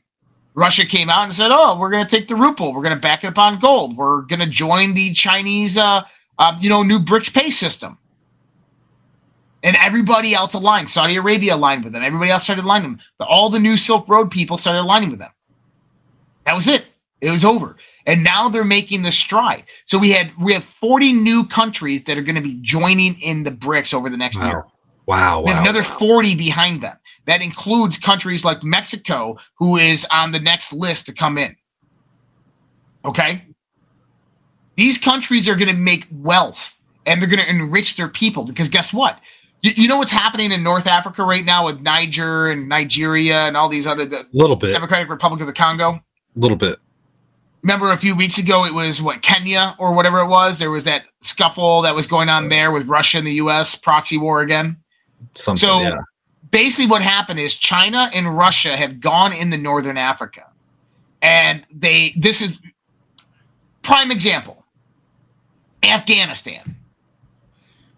Russia 0.56 0.86
came 0.86 1.10
out 1.10 1.24
and 1.24 1.34
said, 1.34 1.50
"Oh, 1.52 1.78
we're 1.78 1.90
going 1.90 2.04
to 2.04 2.10
take 2.10 2.28
the 2.28 2.34
ruble. 2.34 2.72
We're 2.72 2.82
going 2.82 2.94
to 2.94 3.00
back 3.00 3.22
it 3.22 3.28
up 3.28 3.38
on 3.38 3.60
gold. 3.60 3.96
We're 3.96 4.22
going 4.22 4.40
to 4.40 4.46
join 4.46 4.94
the 4.94 5.12
Chinese, 5.12 5.76
uh, 5.78 6.02
uh, 6.38 6.56
you 6.58 6.70
know, 6.70 6.82
new 6.82 6.98
BRICS 6.98 7.32
pay 7.32 7.50
system." 7.50 7.98
And 9.62 9.76
everybody 9.76 10.32
else 10.32 10.54
aligned. 10.54 10.90
Saudi 10.90 11.16
Arabia 11.16 11.56
aligned 11.56 11.84
with 11.84 11.92
them. 11.92 12.02
Everybody 12.02 12.30
else 12.30 12.44
started 12.44 12.64
aligning 12.64 12.92
with 12.92 13.00
them. 13.18 13.28
All 13.28 13.50
the 13.50 13.58
new 13.58 13.76
Silk 13.76 14.08
Road 14.08 14.30
people 14.30 14.58
started 14.58 14.80
aligning 14.80 15.10
with 15.10 15.18
them. 15.18 15.30
That 16.44 16.54
was 16.54 16.68
it. 16.68 16.86
It 17.20 17.30
was 17.30 17.44
over. 17.44 17.76
And 18.06 18.22
now 18.22 18.48
they're 18.48 18.64
making 18.64 19.02
the 19.02 19.10
stride. 19.10 19.64
So 19.84 19.98
we 19.98 20.10
had 20.10 20.30
we 20.38 20.52
have 20.52 20.64
40 20.64 21.12
new 21.14 21.46
countries 21.46 22.04
that 22.04 22.16
are 22.16 22.22
going 22.22 22.36
to 22.36 22.40
be 22.40 22.58
joining 22.62 23.20
in 23.20 23.42
the 23.42 23.50
BRICS 23.50 23.92
over 23.92 24.08
the 24.08 24.16
next 24.16 24.38
wow. 24.38 24.46
year. 24.46 24.66
Wow. 25.06 25.42
We 25.42 25.50
have 25.50 25.58
wow. 25.58 25.62
another 25.62 25.82
40 25.82 26.34
behind 26.34 26.82
them. 26.82 26.96
That 27.26 27.42
includes 27.42 27.98
countries 27.98 28.44
like 28.44 28.62
Mexico, 28.62 29.36
who 29.58 29.76
is 29.76 30.06
on 30.12 30.32
the 30.32 30.40
next 30.40 30.72
list 30.72 31.06
to 31.06 31.12
come 31.12 31.38
in. 31.38 31.56
Okay? 33.04 33.42
These 34.76 34.98
countries 34.98 35.48
are 35.48 35.56
going 35.56 35.74
to 35.74 35.76
make 35.76 36.06
wealth 36.10 36.78
and 37.04 37.20
they're 37.20 37.28
going 37.28 37.42
to 37.42 37.48
enrich 37.48 37.96
their 37.96 38.08
people 38.08 38.44
because 38.44 38.68
guess 38.68 38.92
what? 38.92 39.20
You, 39.62 39.72
you, 39.74 39.88
know 39.88 39.96
what's 39.96 40.10
happening 40.10 40.52
in 40.52 40.62
North 40.62 40.86
Africa 40.86 41.24
right 41.24 41.44
now 41.44 41.66
with 41.66 41.80
Niger 41.80 42.50
and 42.50 42.68
Nigeria 42.68 43.46
and 43.46 43.56
all 43.56 43.68
these 43.68 43.86
other 43.86 44.04
the 44.04 44.26
little 44.32 44.54
bit 44.54 44.72
Democratic 44.72 45.08
Republic 45.08 45.40
of 45.40 45.46
the 45.46 45.52
Congo? 45.52 45.92
A 45.92 46.02
little 46.34 46.58
bit. 46.58 46.78
Remember 47.62 47.90
a 47.90 47.96
few 47.96 48.14
weeks 48.14 48.38
ago 48.38 48.64
it 48.64 48.74
was 48.74 49.02
what 49.02 49.22
Kenya 49.22 49.74
or 49.78 49.92
whatever 49.92 50.20
it 50.20 50.28
was. 50.28 50.58
There 50.58 50.70
was 50.70 50.84
that 50.84 51.06
scuffle 51.22 51.82
that 51.82 51.94
was 51.94 52.06
going 52.06 52.28
on 52.28 52.48
there 52.48 52.70
with 52.70 52.86
Russia 52.86 53.18
and 53.18 53.26
the 53.26 53.34
U.S. 53.34 53.74
proxy 53.74 54.18
war 54.18 54.42
again. 54.42 54.76
Something, 55.34 55.68
so 55.68 55.80
yeah. 55.80 55.98
Basically, 56.50 56.86
what 56.86 57.02
happened 57.02 57.40
is 57.40 57.54
China 57.56 58.10
and 58.14 58.36
Russia 58.36 58.76
have 58.76 59.00
gone 59.00 59.32
into 59.32 59.56
Northern 59.56 59.96
Africa, 59.96 60.50
and 61.22 61.64
they 61.72 62.14
this 62.16 62.42
is 62.42 62.58
prime 63.82 64.10
example. 64.10 64.64
Afghanistan. 65.82 66.76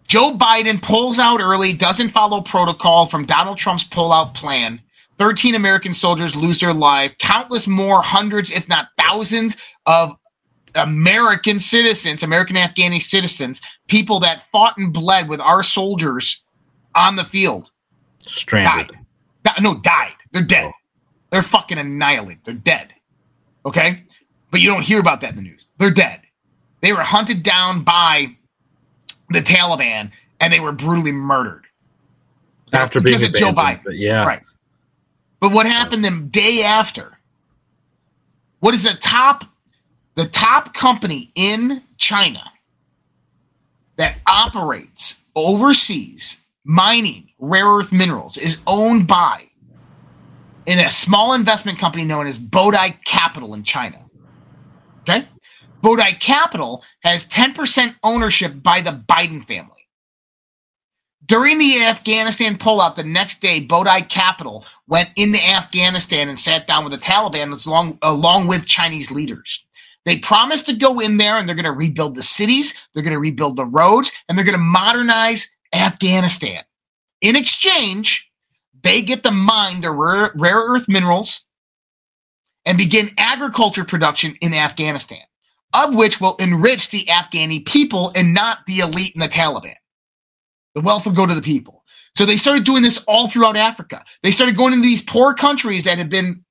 Joe 0.07 0.31
Biden 0.31 0.81
pulls 0.81 1.19
out 1.19 1.39
early, 1.39 1.73
doesn't 1.73 2.09
follow 2.09 2.41
protocol 2.41 3.05
from 3.05 3.25
Donald 3.25 3.57
Trump's 3.57 3.85
pullout 3.85 4.33
plan. 4.33 4.81
13 5.19 5.53
American 5.53 5.93
soldiers 5.93 6.35
lose 6.35 6.59
their 6.59 6.73
life. 6.73 7.15
Countless 7.19 7.67
more, 7.67 8.01
hundreds, 8.01 8.51
if 8.51 8.67
not 8.67 8.87
thousands, 8.97 9.55
of 9.85 10.13
American 10.75 11.59
citizens, 11.59 12.23
American 12.23 12.55
Afghani 12.55 13.01
citizens, 13.01 13.61
people 13.87 14.19
that 14.21 14.49
fought 14.51 14.77
and 14.77 14.93
bled 14.93 15.27
with 15.29 15.41
our 15.41 15.61
soldiers 15.61 16.41
on 16.95 17.15
the 17.15 17.25
field. 17.25 17.71
Stranded. 18.29 18.95
Died. 19.43 19.61
No, 19.61 19.75
died. 19.75 20.13
They're 20.31 20.41
dead. 20.41 20.65
Oh. 20.65 20.71
They're 21.31 21.43
fucking 21.43 21.77
annihilated. 21.77 22.43
They're 22.43 22.53
dead. 22.53 22.93
Okay? 23.65 24.03
But 24.51 24.61
you 24.61 24.69
don't 24.69 24.81
hear 24.81 24.99
about 24.99 25.21
that 25.21 25.31
in 25.31 25.35
the 25.35 25.41
news. 25.41 25.67
They're 25.77 25.91
dead. 25.91 26.21
They 26.81 26.93
were 26.93 27.01
hunted 27.01 27.43
down 27.43 27.83
by 27.83 28.35
the 29.29 29.41
Taliban 29.41 30.11
and 30.39 30.53
they 30.53 30.59
were 30.59 30.71
brutally 30.71 31.11
murdered. 31.11 31.65
After 32.71 33.01
because 33.01 33.21
being 33.21 33.33
of 33.33 33.37
Joe 33.37 33.51
Biden. 33.51 33.81
yeah. 33.93 34.25
Right. 34.25 34.41
But 35.39 35.51
what 35.51 35.65
happened 35.65 36.03
the 36.05 36.27
day 36.29 36.63
after? 36.63 37.17
What 38.59 38.73
is 38.75 38.83
the 38.83 38.95
top 38.99 39.45
the 40.15 40.27
top 40.27 40.73
company 40.73 41.31
in 41.33 41.81
China 41.97 42.43
that 43.95 44.17
operates 44.27 45.19
overseas 45.33 46.37
mining 46.65 47.28
rare 47.39 47.65
earth 47.65 47.91
minerals 47.91 48.37
is 48.37 48.59
owned 48.67 49.07
by 49.07 49.45
in 50.65 50.79
a 50.79 50.89
small 50.89 51.33
investment 51.33 51.79
company 51.79 52.05
known 52.05 52.27
as 52.27 52.37
Bodai 52.37 53.03
Capital 53.05 53.53
in 53.53 53.63
China. 53.63 54.05
Okay? 55.01 55.27
Bodai 55.81 56.19
Capital 56.19 56.83
has 57.01 57.25
10% 57.25 57.95
ownership 58.03 58.61
by 58.61 58.81
the 58.81 58.91
Biden 59.07 59.45
family. 59.45 59.87
During 61.25 61.59
the 61.59 61.83
Afghanistan 61.83 62.57
pullout 62.57 62.95
the 62.95 63.03
next 63.03 63.41
day, 63.41 63.65
Bodai 63.65 64.07
Capital 64.09 64.65
went 64.87 65.09
into 65.15 65.39
Afghanistan 65.43 66.27
and 66.27 66.39
sat 66.39 66.67
down 66.67 66.83
with 66.83 66.91
the 66.91 66.97
Taliban 66.97 67.65
along, 67.65 67.99
along 68.01 68.47
with 68.47 68.65
Chinese 68.65 69.11
leaders. 69.11 69.63
They 70.05 70.17
promised 70.17 70.65
to 70.67 70.73
go 70.73 70.99
in 70.99 71.17
there 71.17 71.37
and 71.37 71.47
they're 71.47 71.55
going 71.55 71.65
to 71.65 71.71
rebuild 71.71 72.15
the 72.15 72.23
cities, 72.23 72.73
they're 72.93 73.03
going 73.03 73.13
to 73.13 73.19
rebuild 73.19 73.57
the 73.57 73.65
roads, 73.65 74.11
and 74.27 74.37
they're 74.37 74.45
going 74.45 74.57
to 74.57 74.63
modernize 74.63 75.55
Afghanistan. 75.73 76.63
In 77.21 77.35
exchange, 77.35 78.31
they 78.81 79.01
get 79.01 79.23
to 79.23 79.31
mine 79.31 79.81
the 79.81 79.91
rare, 79.91 80.31
rare 80.35 80.57
earth 80.57 80.87
minerals 80.87 81.45
and 82.65 82.77
begin 82.77 83.11
agriculture 83.17 83.83
production 83.83 84.35
in 84.41 84.53
Afghanistan, 84.53 85.21
of 85.73 85.95
which 85.95 86.21
will 86.21 86.35
enrich 86.37 86.89
the 86.89 87.05
Afghani 87.05 87.65
people 87.65 88.11
and 88.15 88.33
not 88.33 88.59
the 88.67 88.79
elite 88.79 89.13
and 89.15 89.21
the 89.21 89.29
Taliban. 89.29 89.75
The 90.75 90.81
wealth 90.81 91.05
will 91.05 91.13
go 91.13 91.25
to 91.25 91.35
the 91.35 91.41
people. 91.41 91.83
So 92.15 92.25
they 92.25 92.37
started 92.37 92.63
doing 92.63 92.83
this 92.83 93.03
all 93.07 93.27
throughout 93.27 93.57
Africa. 93.57 94.03
They 94.23 94.31
started 94.31 94.57
going 94.57 94.73
into 94.73 94.87
these 94.87 95.01
poor 95.01 95.33
countries 95.33 95.83
that 95.83 95.97
had 95.97 96.09
been 96.09 96.43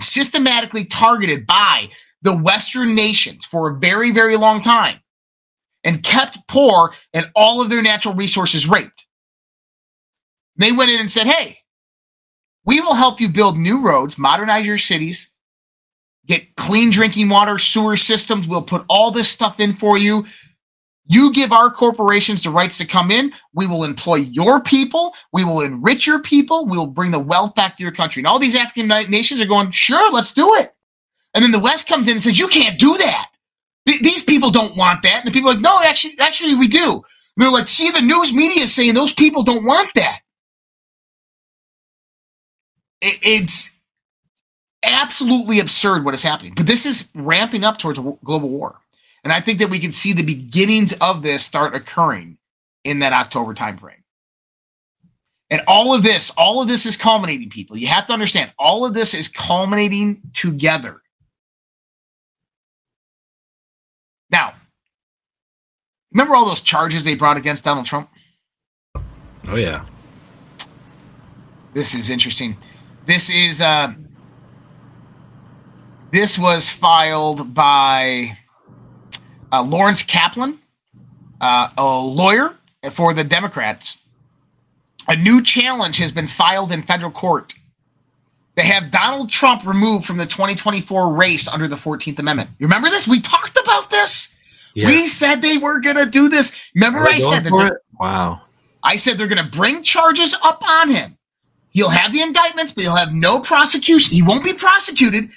systematically 0.00 0.84
targeted 0.84 1.46
by 1.46 1.88
the 2.22 2.36
Western 2.36 2.94
nations 2.94 3.44
for 3.44 3.70
a 3.70 3.78
very, 3.78 4.10
very 4.10 4.36
long 4.36 4.62
time 4.62 5.00
and 5.84 6.02
kept 6.02 6.38
poor 6.48 6.92
and 7.12 7.30
all 7.34 7.60
of 7.60 7.70
their 7.70 7.82
natural 7.82 8.14
resources 8.14 8.68
raped. 8.68 9.06
They 10.56 10.72
went 10.72 10.90
in 10.90 11.00
and 11.00 11.10
said, 11.10 11.26
Hey, 11.26 11.58
we 12.64 12.80
will 12.80 12.94
help 12.94 13.20
you 13.20 13.28
build 13.28 13.56
new 13.56 13.80
roads, 13.80 14.18
modernize 14.18 14.66
your 14.66 14.78
cities, 14.78 15.30
get 16.26 16.54
clean 16.56 16.90
drinking 16.90 17.28
water, 17.28 17.58
sewer 17.58 17.96
systems. 17.96 18.46
We'll 18.46 18.62
put 18.62 18.84
all 18.88 19.10
this 19.10 19.28
stuff 19.28 19.58
in 19.60 19.74
for 19.74 19.98
you. 19.98 20.24
You 21.06 21.32
give 21.32 21.52
our 21.52 21.70
corporations 21.70 22.44
the 22.44 22.50
rights 22.50 22.78
to 22.78 22.86
come 22.86 23.10
in. 23.10 23.32
We 23.52 23.66
will 23.66 23.82
employ 23.84 24.16
your 24.16 24.60
people. 24.60 25.14
We 25.32 25.44
will 25.44 25.60
enrich 25.60 26.06
your 26.06 26.20
people. 26.20 26.66
We 26.66 26.78
will 26.78 26.86
bring 26.86 27.10
the 27.10 27.18
wealth 27.18 27.54
back 27.56 27.76
to 27.76 27.82
your 27.82 27.92
country. 27.92 28.20
And 28.20 28.26
all 28.28 28.38
these 28.38 28.54
African 28.54 28.86
nations 29.10 29.40
are 29.40 29.46
going, 29.46 29.72
sure, 29.72 30.12
let's 30.12 30.32
do 30.32 30.54
it. 30.54 30.72
And 31.34 31.42
then 31.42 31.50
the 31.50 31.58
West 31.58 31.88
comes 31.88 32.06
in 32.06 32.12
and 32.12 32.22
says, 32.22 32.38
you 32.38 32.46
can't 32.46 32.78
do 32.78 32.96
that. 32.98 33.30
Th- 33.86 34.00
these 34.00 34.22
people 34.22 34.50
don't 34.50 34.76
want 34.76 35.02
that. 35.02 35.18
And 35.18 35.26
the 35.26 35.32
people 35.32 35.50
are 35.50 35.54
like, 35.54 35.62
no, 35.62 35.80
actually, 35.82 36.14
actually, 36.20 36.54
we 36.54 36.68
do. 36.68 36.92
And 36.94 37.02
they're 37.36 37.50
like, 37.50 37.68
see, 37.68 37.90
the 37.90 38.02
news 38.02 38.32
media 38.32 38.62
is 38.62 38.74
saying 38.74 38.94
those 38.94 39.12
people 39.12 39.42
don't 39.42 39.64
want 39.64 39.90
that. 39.96 40.20
It, 43.02 43.18
it's 43.22 43.70
absolutely 44.82 45.60
absurd 45.60 46.06
what 46.06 46.14
is 46.14 46.22
happening. 46.22 46.54
But 46.56 46.66
this 46.66 46.86
is 46.86 47.10
ramping 47.14 47.64
up 47.64 47.76
towards 47.76 47.98
a 47.98 48.16
global 48.24 48.48
war. 48.48 48.76
And 49.24 49.32
I 49.32 49.40
think 49.40 49.58
that 49.58 49.68
we 49.68 49.78
can 49.78 49.92
see 49.92 50.14
the 50.14 50.22
beginnings 50.22 50.94
of 51.02 51.22
this 51.22 51.44
start 51.44 51.74
occurring 51.74 52.38
in 52.84 53.00
that 53.00 53.12
October 53.12 53.54
timeframe. 53.54 54.02
And 55.50 55.60
all 55.66 55.94
of 55.94 56.02
this, 56.02 56.30
all 56.38 56.62
of 56.62 56.68
this 56.68 56.86
is 56.86 56.96
culminating, 56.96 57.50
people. 57.50 57.76
You 57.76 57.88
have 57.88 58.06
to 58.06 58.14
understand, 58.14 58.52
all 58.58 58.86
of 58.86 58.94
this 58.94 59.12
is 59.12 59.28
culminating 59.28 60.22
together. 60.32 61.02
Now, 64.30 64.54
Remember 66.12 66.34
all 66.34 66.44
those 66.44 66.60
charges 66.60 67.04
they 67.04 67.14
brought 67.14 67.36
against 67.36 67.64
Donald 67.64 67.86
Trump? 67.86 68.08
Oh 69.48 69.56
yeah. 69.56 69.84
This 71.72 71.94
is 71.94 72.10
interesting. 72.10 72.56
This 73.06 73.30
is 73.30 73.60
uh 73.60 73.94
this 76.12 76.38
was 76.38 76.68
filed 76.68 77.54
by 77.54 78.36
uh, 79.50 79.62
Lawrence 79.62 80.04
Caplan, 80.04 80.58
uh, 81.40 81.68
a 81.76 81.98
lawyer 82.00 82.54
for 82.90 83.14
the 83.14 83.24
Democrats. 83.24 83.98
A 85.08 85.16
new 85.16 85.42
challenge 85.42 85.96
has 85.98 86.12
been 86.12 86.26
filed 86.26 86.70
in 86.70 86.82
federal 86.82 87.10
court. 87.10 87.54
They 88.54 88.64
have 88.64 88.90
Donald 88.90 89.30
Trump 89.30 89.66
removed 89.66 90.04
from 90.04 90.18
the 90.18 90.26
2024 90.26 91.14
race 91.14 91.48
under 91.48 91.66
the 91.66 91.76
14th 91.76 92.18
Amendment. 92.18 92.50
You 92.58 92.66
remember 92.66 92.88
this? 92.88 93.08
We 93.08 93.20
talked 93.20 93.58
about 93.58 93.88
this. 93.88 94.34
Yeah. 94.74 94.88
We 94.88 95.06
said 95.06 95.36
they 95.36 95.56
were 95.56 95.80
going 95.80 95.96
to 95.96 96.06
do 96.06 96.28
this. 96.28 96.70
Remember, 96.74 97.00
I 97.00 97.18
said 97.18 97.44
that 97.44 97.78
Wow. 97.98 98.42
I 98.82 98.96
said 98.96 99.16
they're 99.16 99.28
going 99.28 99.42
to 99.44 99.58
bring 99.58 99.82
charges 99.82 100.34
up 100.42 100.62
on 100.68 100.90
him. 100.90 101.16
He'll 101.72 101.88
have 101.88 102.12
the 102.12 102.20
indictments, 102.20 102.72
but 102.72 102.84
he'll 102.84 102.96
have 102.96 103.12
no 103.12 103.40
prosecution. 103.40 104.14
He 104.14 104.22
won't 104.22 104.44
be 104.44 104.52
prosecuted. 104.52 105.30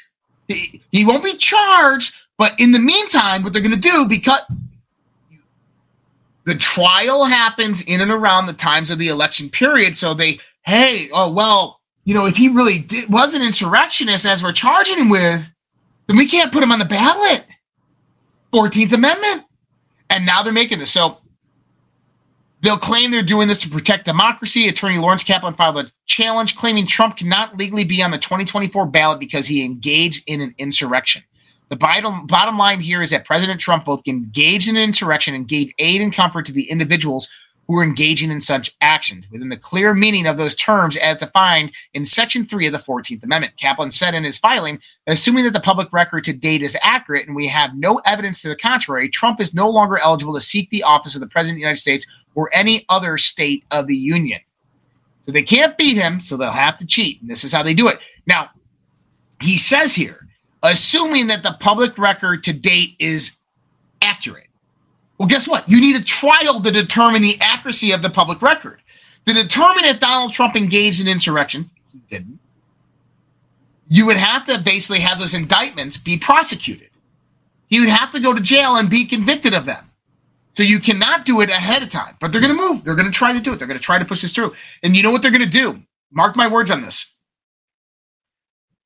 He, 0.48 0.82
he 0.92 1.06
won't 1.06 1.24
be 1.24 1.36
charged. 1.38 2.14
But 2.38 2.60
in 2.60 2.72
the 2.72 2.80
meantime, 2.80 3.44
what 3.44 3.54
they're 3.54 3.62
going 3.62 3.72
to 3.72 3.80
do 3.80 4.06
because 4.08 4.42
the 6.46 6.56
trial 6.56 7.26
happens 7.26 7.82
in 7.84 8.02
and 8.02 8.12
around 8.12 8.46
the 8.46 8.54
times 8.54 8.92
of 8.92 9.00
the 9.00 9.08
election 9.08 9.50
period, 9.50 9.98
so 9.98 10.14
they, 10.14 10.40
hey, 10.66 11.10
oh 11.12 11.32
well, 11.32 11.82
you 12.04 12.14
know, 12.14 12.26
if 12.28 12.38
he 12.38 12.50
really 12.50 12.80
did, 12.80 13.12
was 13.12 13.34
an 13.34 13.42
insurrectionist 13.42 14.26
as 14.26 14.44
we're 14.44 14.52
charging 14.52 15.00
him 15.00 15.10
with, 15.10 15.52
then 16.08 16.18
we 16.18 16.28
can't 16.28 16.52
put 16.52 16.64
him 16.64 16.72
on 16.72 16.80
the 16.80 16.86
ballot. 16.86 17.46
Fourteenth 18.52 18.94
Amendment, 18.94 19.44
and 20.10 20.26
now 20.26 20.44
they're 20.44 20.54
making 20.54 20.80
this 20.80 20.92
so. 20.92 21.18
They'll 22.66 22.80
claim 22.80 23.12
they're 23.12 23.22
doing 23.22 23.48
this 23.48 23.60
to 23.60 23.70
protect 23.70 24.06
democracy. 24.06 24.68
Attorney 24.68 24.98
Lawrence 24.98 25.24
Caplan 25.24 25.56
filed 25.56 25.78
a 25.78 25.92
challenge 26.08 26.56
claiming 26.56 26.88
Trump 26.88 27.16
cannot 27.16 27.56
legally 27.60 27.84
be 27.84 28.02
on 28.02 28.10
the 28.10 28.18
2024 28.18 28.88
ballot 28.88 29.20
because 29.20 29.46
he 29.46 29.64
engaged 29.64 30.24
in 30.26 30.42
an 30.42 30.56
insurrection. 30.58 31.22
The 31.70 31.76
bottom, 31.76 32.26
bottom 32.26 32.58
line 32.58 32.80
here 32.80 33.04
is 33.04 33.12
that 33.12 33.24
President 33.24 33.60
Trump 33.60 33.86
both 33.86 34.02
engaged 34.08 34.68
in 34.68 34.78
an 34.78 34.82
insurrection 34.82 35.36
and 35.36 35.48
gave 35.48 35.70
aid 35.78 36.02
and 36.02 36.12
comfort 36.12 36.48
to 36.48 36.52
the 36.52 36.68
individuals 36.68 37.30
who 37.68 37.78
are 37.78 37.84
engaging 37.84 38.32
in 38.32 38.42
such 38.42 38.76
actions 38.82 39.26
within 39.32 39.50
the 39.50 39.58
clear 39.58 39.94
meaning 39.94 40.28
of 40.28 40.38
those 40.38 40.56
terms 40.56 40.96
as 40.98 41.18
defined 41.18 41.72
in 41.94 42.06
Section 42.06 42.46
3 42.46 42.68
of 42.68 42.74
the 42.74 42.80
14th 42.80 43.24
Amendment. 43.24 43.54
Caplan 43.58 43.92
said 43.92 44.14
in 44.14 44.24
his 44.24 44.38
filing, 44.38 44.80
assuming 45.08 45.44
that 45.46 45.54
the 45.54 45.60
public 45.60 45.92
record 45.92 46.24
to 46.26 46.34
date 46.34 46.62
is 46.62 46.78
accurate 46.84 47.28
and 47.28 47.36
we 47.36 47.48
have 47.48 47.76
no 47.76 48.00
evidence 48.06 48.42
to 48.42 48.50
the 48.50 48.56
contrary, 48.56 49.10
Trump 49.10 49.42
is 49.42 49.54
no 49.54 49.70
longer 49.70 49.98
eligible 49.98 50.34
to 50.34 50.42
seek 50.42 50.70
the 50.70 50.84
office 50.84 51.16
of 51.16 51.22
the 51.22 51.28
President 51.28 51.56
of 51.56 51.58
the 51.58 51.62
United 51.62 51.82
States 51.82 52.06
or 52.36 52.50
any 52.54 52.86
other 52.90 53.18
state 53.18 53.64
of 53.72 53.88
the 53.88 53.96
Union. 53.96 54.40
So 55.26 55.32
they 55.32 55.42
can't 55.42 55.78
beat 55.78 55.98
him, 55.98 56.20
so 56.20 56.38
they'll 56.38 56.52
have 56.52 56.78
to 56.78 56.86
cheat. 56.86 57.20
And 57.22 57.30
this 57.30 57.44
is 57.44 57.52
how 57.52 57.64
they 57.64 57.74
do 57.74 57.88
it. 57.88 58.00
Now, 58.28 58.52
he 59.42 59.58
says 59.58 59.96
here, 59.96 60.28
assuming 60.62 61.28
that 61.28 61.42
the 61.42 61.58
public 61.60 61.98
record 61.98 62.44
to 62.44 62.54
date 62.54 62.96
is 63.00 63.38
accurate. 64.02 64.48
Well, 65.18 65.28
guess 65.28 65.48
what? 65.48 65.70
You 65.70 65.80
need 65.80 65.96
a 65.96 66.04
trial 66.04 66.62
to 66.62 66.72
determine 66.72 67.22
the 67.22 67.38
accuracy 67.40 67.92
of 67.92 68.02
the 68.02 68.10
public 68.10 68.42
record. 68.42 68.82
To 69.26 69.34
determine 69.34 69.86
if 69.86 70.00
Donald 70.00 70.34
Trump 70.34 70.56
engaged 70.56 71.02
in 71.02 71.08
insurrection, 71.08 71.70
he 71.92 72.00
didn't, 72.10 72.40
you 73.88 74.06
would 74.06 74.18
have 74.18 74.46
to 74.46 74.60
basically 74.60 75.00
have 75.00 75.20
those 75.20 75.34
indictments 75.34 75.98
be 75.98 76.18
prosecuted. 76.18 76.90
He 77.68 77.80
would 77.80 77.90
have 77.90 78.12
to 78.12 78.20
go 78.20 78.34
to 78.34 78.42
jail 78.42 78.76
and 78.76 78.90
be 78.90 79.06
convicted 79.06 79.54
of 79.54 79.66
them. 79.66 79.92
So 80.54 80.64
you 80.64 80.80
cannot 80.80 81.26
do 81.26 81.42
it 81.42 81.50
ahead 81.50 81.84
of 81.84 81.90
time, 81.90 82.16
but 82.22 82.32
they're 82.32 82.42
going 82.42 82.56
to 82.56 82.62
move. 82.62 82.84
They're 82.84 82.96
going 82.96 83.12
to 83.12 83.12
try 83.12 83.34
to 83.34 83.40
do 83.40 83.52
it. 83.52 83.60
They're 83.60 83.68
going 83.68 83.80
to 83.80 83.84
try 83.84 84.00
to 84.00 84.06
push 84.06 84.22
this 84.22 84.32
through. 84.32 84.54
And 84.84 84.96
you 84.96 85.04
know 85.04 85.12
what 85.12 85.22
they're 85.22 85.32
going 85.32 85.44
to 85.44 85.50
do? 85.50 85.82
Mark 86.12 86.36
my 86.36 86.48
words 86.48 86.72
on 86.72 86.82
this. 86.82 87.12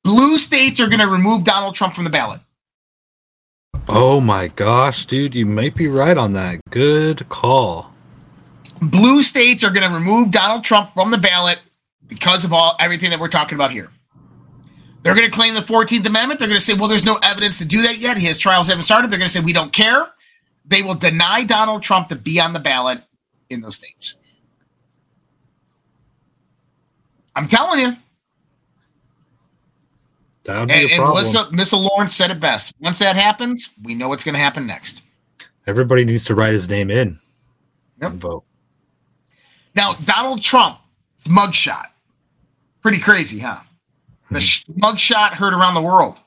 Blue 0.02 0.38
states 0.38 0.80
are 0.80 0.88
going 0.88 1.00
to 1.00 1.06
remove 1.06 1.44
Donald 1.44 1.74
Trump 1.74 1.94
from 1.94 2.04
the 2.04 2.10
ballot. 2.10 2.40
Oh 3.88 4.20
my 4.20 4.48
gosh, 4.48 5.06
dude, 5.06 5.34
you 5.34 5.46
might 5.46 5.74
be 5.74 5.88
right 5.88 6.16
on 6.16 6.32
that. 6.34 6.60
Good 6.70 7.28
call. 7.28 7.92
Blue 8.80 9.22
states 9.22 9.64
are 9.64 9.70
going 9.70 9.88
to 9.88 9.94
remove 9.94 10.30
Donald 10.30 10.62
Trump 10.64 10.94
from 10.94 11.10
the 11.10 11.18
ballot 11.18 11.60
because 12.06 12.44
of 12.44 12.52
all 12.52 12.76
everything 12.78 13.10
that 13.10 13.18
we're 13.18 13.28
talking 13.28 13.56
about 13.56 13.72
here. 13.72 13.90
They're 15.02 15.14
going 15.14 15.28
to 15.28 15.36
claim 15.36 15.54
the 15.54 15.60
14th 15.60 16.06
Amendment. 16.06 16.38
They're 16.38 16.48
going 16.48 16.60
to 16.60 16.64
say, 16.64 16.74
well, 16.74 16.88
there's 16.88 17.04
no 17.04 17.18
evidence 17.22 17.58
to 17.58 17.64
do 17.64 17.82
that 17.82 17.98
yet. 17.98 18.16
His 18.16 18.38
trials 18.38 18.68
haven't 18.68 18.82
started. 18.82 19.10
They're 19.10 19.18
going 19.18 19.28
to 19.28 19.32
say, 19.32 19.40
we 19.40 19.52
don't 19.52 19.72
care. 19.72 20.08
They 20.64 20.82
will 20.82 20.94
deny 20.94 21.44
Donald 21.44 21.82
Trump 21.82 22.08
to 22.08 22.16
be 22.16 22.40
on 22.40 22.52
the 22.52 22.60
ballot 22.60 23.02
in 23.48 23.60
those 23.60 23.74
states. 23.74 24.16
I'm 27.34 27.48
telling 27.48 27.80
you. 27.80 27.96
That 30.44 30.60
would 30.60 30.68
be 30.68 30.74
And, 30.74 30.90
a 30.90 30.94
and. 30.94 31.04
Melissa, 31.04 31.50
Melissa 31.50 31.76
Lawrence 31.76 32.14
said 32.14 32.30
it 32.30 32.40
best. 32.40 32.72
Once 32.80 32.98
that 32.98 33.16
happens, 33.16 33.70
we 33.82 33.94
know 33.94 34.08
what's 34.08 34.24
going 34.24 34.34
to 34.34 34.40
happen 34.40 34.66
next. 34.66 35.02
Everybody 35.66 36.04
needs 36.04 36.24
to 36.24 36.34
write 36.34 36.52
his 36.52 36.68
name 36.68 36.90
in. 36.90 37.18
Yep. 38.00 38.12
And 38.12 38.20
vote. 38.20 38.44
Now, 39.74 39.94
Donald 40.04 40.42
Trump 40.42 40.78
mugshot. 41.24 41.86
Pretty 42.80 42.98
crazy, 42.98 43.38
huh? 43.38 43.60
The 44.30 44.36
hmm. 44.36 44.38
sh- 44.38 44.64
mugshot 44.78 45.34
heard 45.34 45.52
around 45.52 45.74
the 45.74 45.82
world. 45.82 46.22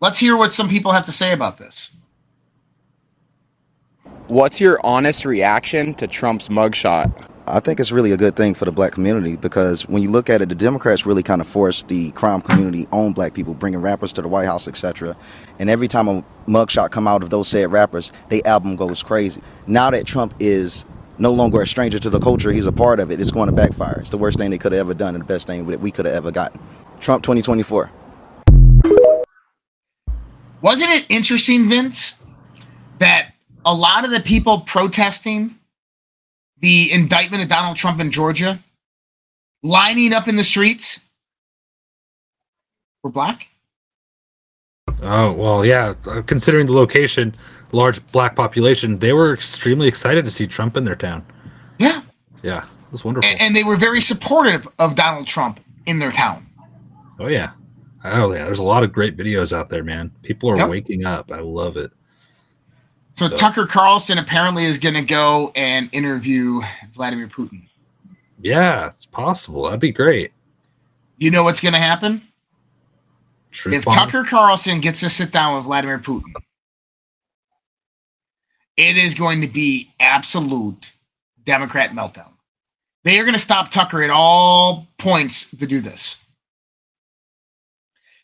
Let's 0.00 0.18
hear 0.18 0.36
what 0.36 0.52
some 0.52 0.68
people 0.68 0.92
have 0.92 1.06
to 1.06 1.12
say 1.12 1.32
about 1.32 1.56
this. 1.56 1.90
What's 4.28 4.60
your 4.60 4.78
honest 4.84 5.24
reaction 5.24 5.94
to 5.94 6.06
Trump's 6.06 6.48
mugshot? 6.48 7.30
I 7.48 7.60
think 7.60 7.78
it's 7.78 7.92
really 7.92 8.10
a 8.10 8.16
good 8.16 8.34
thing 8.34 8.54
for 8.54 8.64
the 8.64 8.72
black 8.72 8.90
community 8.90 9.36
because 9.36 9.86
when 9.88 10.02
you 10.02 10.10
look 10.10 10.28
at 10.28 10.42
it, 10.42 10.48
the 10.48 10.56
Democrats 10.56 11.06
really 11.06 11.22
kind 11.22 11.40
of 11.40 11.46
forced 11.46 11.86
the 11.86 12.10
crime 12.12 12.40
community 12.40 12.88
on 12.90 13.12
black 13.12 13.34
people, 13.34 13.54
bringing 13.54 13.80
rappers 13.80 14.12
to 14.14 14.22
the 14.22 14.26
White 14.26 14.46
House, 14.46 14.66
etc. 14.66 15.16
And 15.60 15.70
every 15.70 15.86
time 15.86 16.08
a 16.08 16.24
mugshot 16.48 16.90
come 16.90 17.06
out 17.06 17.22
of 17.22 17.30
those 17.30 17.46
said 17.46 17.70
rappers, 17.70 18.10
they 18.30 18.42
album 18.42 18.74
goes 18.74 19.00
crazy. 19.00 19.40
Now 19.68 19.90
that 19.90 20.06
Trump 20.06 20.34
is 20.40 20.86
no 21.18 21.32
longer 21.32 21.62
a 21.62 21.66
stranger 21.68 22.00
to 22.00 22.10
the 22.10 22.18
culture, 22.18 22.50
he's 22.50 22.66
a 22.66 22.72
part 22.72 22.98
of 22.98 23.12
it. 23.12 23.20
It's 23.20 23.30
going 23.30 23.48
to 23.48 23.54
backfire. 23.54 24.00
It's 24.00 24.10
the 24.10 24.18
worst 24.18 24.38
thing 24.38 24.50
they 24.50 24.58
could 24.58 24.72
have 24.72 24.80
ever 24.80 24.94
done 24.94 25.14
and 25.14 25.22
the 25.22 25.28
best 25.28 25.46
thing 25.46 25.66
that 25.66 25.80
we 25.80 25.92
could 25.92 26.04
have 26.06 26.16
ever 26.16 26.32
gotten. 26.32 26.60
Trump 26.98 27.22
2024. 27.22 27.92
Wasn't 30.62 30.90
it 30.90 31.06
interesting, 31.08 31.68
Vince, 31.68 32.18
that 32.98 33.34
a 33.64 33.72
lot 33.72 34.04
of 34.04 34.10
the 34.10 34.20
people 34.20 34.60
protesting 34.60 35.55
the 36.60 36.90
indictment 36.92 37.42
of 37.42 37.48
Donald 37.48 37.76
Trump 37.76 38.00
in 38.00 38.10
Georgia, 38.10 38.58
lining 39.62 40.12
up 40.12 40.28
in 40.28 40.36
the 40.36 40.44
streets, 40.44 41.00
were 43.02 43.10
black? 43.10 43.48
Oh 45.02 45.32
well, 45.32 45.64
yeah. 45.64 45.94
uh, 46.06 46.22
Considering 46.22 46.66
the 46.66 46.72
location, 46.72 47.34
large 47.72 48.04
black 48.12 48.34
population, 48.36 48.98
they 48.98 49.12
were 49.12 49.32
extremely 49.34 49.88
excited 49.88 50.24
to 50.24 50.30
see 50.30 50.46
Trump 50.46 50.76
in 50.76 50.84
their 50.84 50.94
town. 50.96 51.24
Yeah. 51.78 52.02
Yeah, 52.42 52.64
it 52.64 52.92
was 52.92 53.04
wonderful. 53.04 53.28
And, 53.28 53.40
and 53.40 53.56
they 53.56 53.64
were 53.64 53.76
very 53.76 54.00
supportive 54.00 54.68
of 54.78 54.94
Donald 54.94 55.26
Trump 55.26 55.60
in 55.86 55.98
their 55.98 56.12
town. 56.12 56.46
oh 57.18 57.26
yeah, 57.26 57.50
oh 58.04 58.32
yeah. 58.32 58.44
There's 58.44 58.58
a 58.60 58.62
lot 58.64 58.84
of 58.84 58.92
great 58.92 59.16
videos 59.16 59.52
out 59.52 59.68
there, 59.68 59.82
man. 59.84 60.10
People 60.22 60.50
are 60.50 60.56
Yep. 60.56 60.68
waking 60.70 61.04
up. 61.04 61.32
I 61.32 61.40
love 61.40 61.76
it. 61.76 61.90
So, 63.16 63.28
So- 63.28 63.36
Tucker 63.36 63.66
Carlson 63.66 64.18
apparently 64.18 64.64
is 64.64 64.78
going 64.78 64.94
to 64.94 65.02
go 65.02 65.52
and 65.54 65.88
interview 65.92 66.60
Vladimir 66.92 67.28
Putin. 67.28 67.62
Yeah, 68.40 68.88
it's 68.88 69.06
possible. 69.06 69.64
That'd 69.64 69.80
be 69.80 69.90
great. 69.92 70.32
You 71.18 71.30
know 71.30 71.42
what's 71.42 71.60
going 71.60 71.72
to 71.72 71.80
happen? 71.80 72.20
Truth 73.50 73.74
if 73.76 73.84
bomb. 73.86 73.94
Tucker 73.94 74.24
Carlson 74.24 74.80
gets 74.80 75.00
to 75.00 75.08
sit 75.08 75.32
down 75.32 75.56
with 75.56 75.64
Vladimir 75.64 75.98
Putin, 75.98 76.34
it 78.76 78.98
is 78.98 79.14
going 79.14 79.40
to 79.40 79.48
be 79.48 79.90
absolute 79.98 80.92
Democrat 81.44 81.92
meltdown. 81.92 82.28
They 83.04 83.18
are 83.18 83.24
going 83.24 83.32
to 83.34 83.40
stop 83.40 83.70
Tucker 83.70 84.02
at 84.02 84.10
all 84.10 84.86
points 84.98 85.46
to 85.46 85.66
do 85.66 85.80
this. 85.80 86.18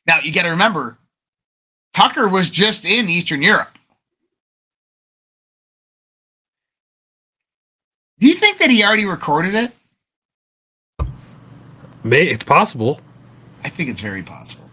Now, 0.07 0.19
you 0.19 0.33
got 0.33 0.43
to 0.43 0.51
remember, 0.51 0.99
Tucker 1.95 2.29
was 2.29 2.51
just 2.51 2.85
in 2.85 3.09
Eastern 3.09 3.41
Europe. 3.41 3.79
Do 8.23 8.29
you 8.29 8.35
think 8.35 8.59
that 8.59 8.71
he 8.71 8.85
already 8.85 9.05
recorded 9.05 9.53
it? 9.57 9.73
May 12.05 12.29
it's 12.29 12.45
possible. 12.45 13.01
I 13.65 13.69
think 13.69 13.89
it's 13.89 14.01
very 14.01 14.23
possible. 14.23 14.71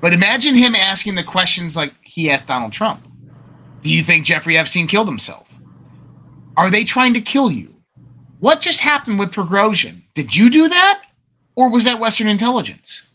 But 0.00 0.12
imagine 0.12 0.56
him 0.56 0.74
asking 0.74 1.14
the 1.14 1.22
questions 1.22 1.76
like 1.76 1.94
he 2.02 2.28
asked 2.28 2.48
Donald 2.48 2.72
Trump. 2.72 3.06
Do 3.82 3.90
you 3.90 4.02
think 4.02 4.24
Jeffrey 4.24 4.58
Epstein 4.58 4.88
killed 4.88 5.06
himself? 5.06 5.48
Are 6.56 6.68
they 6.68 6.82
trying 6.82 7.14
to 7.14 7.20
kill 7.20 7.52
you? 7.52 7.72
What 8.40 8.62
just 8.62 8.80
happened 8.80 9.20
with 9.20 9.30
Prigozhin? 9.30 10.02
Did 10.14 10.34
you 10.34 10.50
do 10.50 10.68
that? 10.68 11.04
Or 11.54 11.70
was 11.70 11.84
that 11.84 12.00
Western 12.00 12.26
intelligence? 12.26 13.06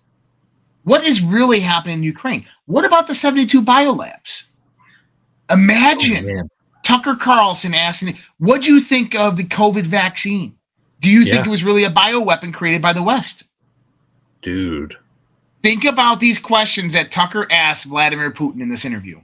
What 0.86 1.04
is 1.04 1.22
really 1.22 1.60
happening 1.60 1.98
in 1.98 2.04
Ukraine? 2.04 2.46
What 2.68 2.86
about 2.86 3.08
the 3.08 3.16
72 3.16 3.62
biolabs? 3.62 4.46
Oh, 5.50 5.56
imagine. 5.56 6.26
Man. 6.26 6.50
Tucker 6.84 7.16
Carlson 7.16 7.74
asking, 7.74 8.18
"What 8.38 8.64
do 8.64 8.74
you 8.74 8.82
think 8.82 9.16
of 9.16 9.38
the 9.38 9.44
COVID 9.44 9.86
vaccine? 9.86 10.56
Do 11.00 11.10
you 11.10 11.26
think 11.26 11.46
it 11.46 11.50
was 11.50 11.64
really 11.64 11.84
a 11.84 11.90
bioweapon 11.90 12.54
created 12.54 12.82
by 12.82 12.94
the 12.94 13.04
West?" 13.04 13.44
Dude. 14.42 14.98
Think 15.64 15.86
about 15.86 16.20
these 16.20 16.40
questions 16.40 16.94
that 16.94 17.12
Tucker 17.12 17.48
asked 17.52 17.86
Vladimir 17.86 18.32
Putin 18.32 18.62
in 18.62 18.70
this 18.70 18.84
interview, 18.86 19.22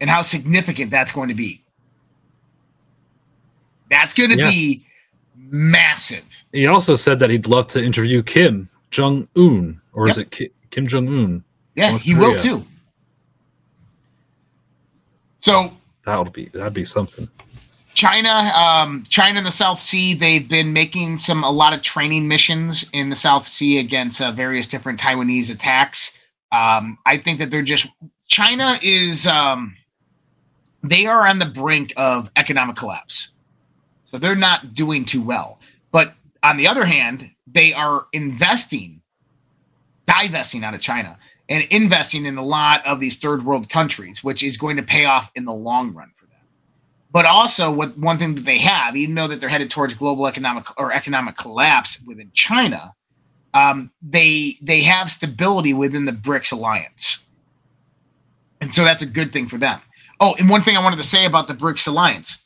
and 0.00 0.08
how 0.08 0.22
significant 0.22 0.90
that's 0.90 1.10
going 1.12 1.28
to 1.28 1.34
be. 1.34 1.64
That's 3.90 4.14
going 4.14 4.30
to 4.30 4.38
Yeah. 4.38 4.50
be 4.50 4.86
massive. 5.36 6.44
He 6.52 6.66
also 6.66 6.94
said 6.94 7.18
that 7.18 7.30
he'd 7.30 7.48
love 7.48 7.66
to 7.68 7.84
interview 7.84 8.22
Kim 8.22 8.68
Jong 8.90 9.26
Un, 9.36 9.80
or 9.92 10.08
is 10.08 10.16
it 10.16 10.30
Ki- 10.30 10.50
Kim 10.70 10.86
Jong 10.86 11.08
Un? 11.08 11.44
Yeah, 11.74 11.90
North 11.90 12.02
he 12.02 12.14
will 12.14 12.38
too. 12.38 12.64
So 15.40 15.76
That 16.04 16.18
would 16.18 16.32
be 16.32 16.46
that'd 16.46 16.74
be 16.74 16.84
something. 16.84 17.28
China, 17.94 18.52
um, 18.56 19.02
China 19.08 19.38
and 19.38 19.46
the 19.46 19.52
South 19.52 19.80
Sea, 19.80 20.14
they've 20.14 20.48
been 20.48 20.72
making 20.72 21.18
some 21.18 21.42
a 21.42 21.50
lot 21.50 21.72
of 21.72 21.82
training 21.82 22.28
missions 22.28 22.88
in 22.92 23.10
the 23.10 23.16
South 23.16 23.46
Sea 23.46 23.78
against 23.78 24.22
uh, 24.22 24.30
various 24.30 24.66
different 24.66 25.00
Taiwanese 25.00 25.52
attacks. 25.52 26.12
Um, 26.52 26.98
I 27.04 27.18
think 27.18 27.38
that 27.38 27.50
they're 27.50 27.62
just 27.62 27.88
China 28.28 28.76
is 28.82 29.26
um, 29.26 29.76
they 30.82 31.06
are 31.06 31.26
on 31.26 31.40
the 31.40 31.46
brink 31.46 31.92
of 31.96 32.30
economic 32.36 32.76
collapse, 32.76 33.32
so 34.04 34.18
they're 34.18 34.36
not 34.36 34.74
doing 34.74 35.04
too 35.04 35.22
well. 35.22 35.58
But 35.90 36.14
on 36.42 36.56
the 36.56 36.68
other 36.68 36.84
hand, 36.84 37.30
they 37.46 37.74
are 37.74 38.06
investing, 38.12 39.02
divesting 40.06 40.64
out 40.64 40.74
of 40.74 40.80
China 40.80 41.18
and 41.50 41.64
investing 41.70 42.24
in 42.24 42.38
a 42.38 42.42
lot 42.42 42.86
of 42.86 43.00
these 43.00 43.18
third 43.18 43.44
world 43.44 43.68
countries, 43.68 44.24
which 44.24 44.42
is 44.42 44.56
going 44.56 44.76
to 44.76 44.82
pay 44.82 45.04
off 45.04 45.30
in 45.34 45.44
the 45.44 45.52
long 45.52 45.92
run 45.92 46.10
for 46.14 46.24
them 46.24 46.30
but 47.12 47.26
also 47.26 47.70
what 47.70 47.96
one 47.98 48.18
thing 48.18 48.34
that 48.34 48.44
they 48.44 48.58
have, 48.58 48.96
even 48.96 49.14
though 49.14 49.26
that 49.26 49.40
they're 49.40 49.48
headed 49.48 49.70
towards 49.70 49.94
global 49.94 50.26
economic 50.26 50.66
or 50.78 50.92
economic 50.92 51.36
collapse 51.36 52.00
within 52.06 52.30
China, 52.32 52.94
um, 53.52 53.90
they 54.00 54.56
they 54.62 54.80
have 54.82 55.10
stability 55.10 55.72
within 55.72 56.04
the 56.04 56.12
BRICS 56.12 56.52
alliance, 56.52 57.24
and 58.60 58.72
so 58.74 58.84
that's 58.84 59.02
a 59.02 59.06
good 59.06 59.32
thing 59.32 59.48
for 59.48 59.58
them. 59.58 59.80
Oh, 60.20 60.36
and 60.38 60.48
one 60.48 60.62
thing 60.62 60.76
I 60.76 60.82
wanted 60.82 60.96
to 60.96 61.02
say 61.02 61.24
about 61.24 61.48
the 61.48 61.54
BRICS 61.54 61.88
alliance, 61.88 62.38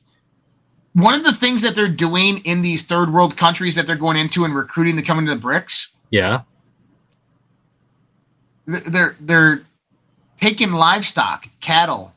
one 0.94 1.14
of 1.14 1.24
the 1.24 1.32
things 1.32 1.60
that 1.62 1.74
they're 1.74 1.88
doing 1.88 2.38
in 2.38 2.62
these 2.62 2.84
third 2.84 3.12
world 3.12 3.36
countries 3.36 3.74
that 3.74 3.86
they're 3.86 3.96
going 3.96 4.16
into 4.16 4.44
and 4.44 4.54
recruiting 4.54 4.96
to 4.96 5.02
come 5.02 5.18
into 5.18 5.34
the 5.34 5.40
BRICS, 5.40 5.88
Yeah. 6.10 6.42
Th- 8.66 8.84
they're 8.84 9.16
they're 9.20 9.62
taking 10.40 10.72
livestock, 10.72 11.48
cattle, 11.60 12.14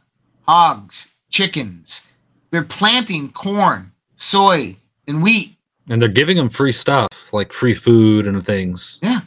hogs, 0.47 1.09
chickens. 1.29 2.01
They're 2.49 2.63
planting 2.63 3.31
corn, 3.31 3.91
soy, 4.15 4.77
and 5.07 5.21
wheat. 5.21 5.55
And 5.89 6.01
they're 6.01 6.09
giving 6.09 6.37
them 6.37 6.49
free 6.49 6.71
stuff, 6.71 7.07
like 7.33 7.53
free 7.53 7.73
food 7.73 8.27
and 8.27 8.45
things. 8.45 8.99
Yeah. 9.01 9.21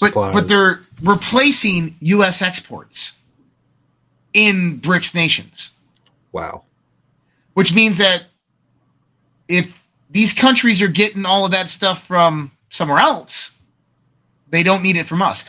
But 0.00 0.14
but 0.14 0.48
they're 0.48 0.80
replacing 1.02 1.96
US 2.00 2.40
exports 2.40 3.12
in 4.32 4.80
BRICS 4.80 5.14
nations, 5.14 5.70
wow. 6.32 6.62
which 7.54 7.74
means 7.74 7.98
that 7.98 8.24
if 9.48 9.88
these 10.08 10.32
countries 10.32 10.80
are 10.80 10.88
getting 10.88 11.26
all 11.26 11.44
of 11.44 11.50
that 11.50 11.68
stuff 11.68 12.06
from 12.06 12.52
somewhere 12.70 13.00
else, 13.00 13.52
they 14.48 14.62
don't 14.62 14.82
need 14.82 14.96
it 14.96 15.06
from 15.06 15.20
us. 15.20 15.44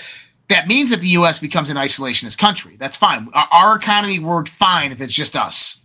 That 0.51 0.67
means 0.67 0.89
that 0.89 0.99
the 0.99 1.07
US 1.07 1.39
becomes 1.39 1.69
an 1.69 1.77
isolationist 1.77 2.37
country. 2.37 2.75
That's 2.77 2.97
fine. 2.97 3.29
Our, 3.33 3.47
our 3.53 3.75
economy 3.77 4.19
worked 4.19 4.49
fine 4.49 4.91
if 4.91 4.99
it's 4.99 5.13
just 5.13 5.37
us. 5.37 5.79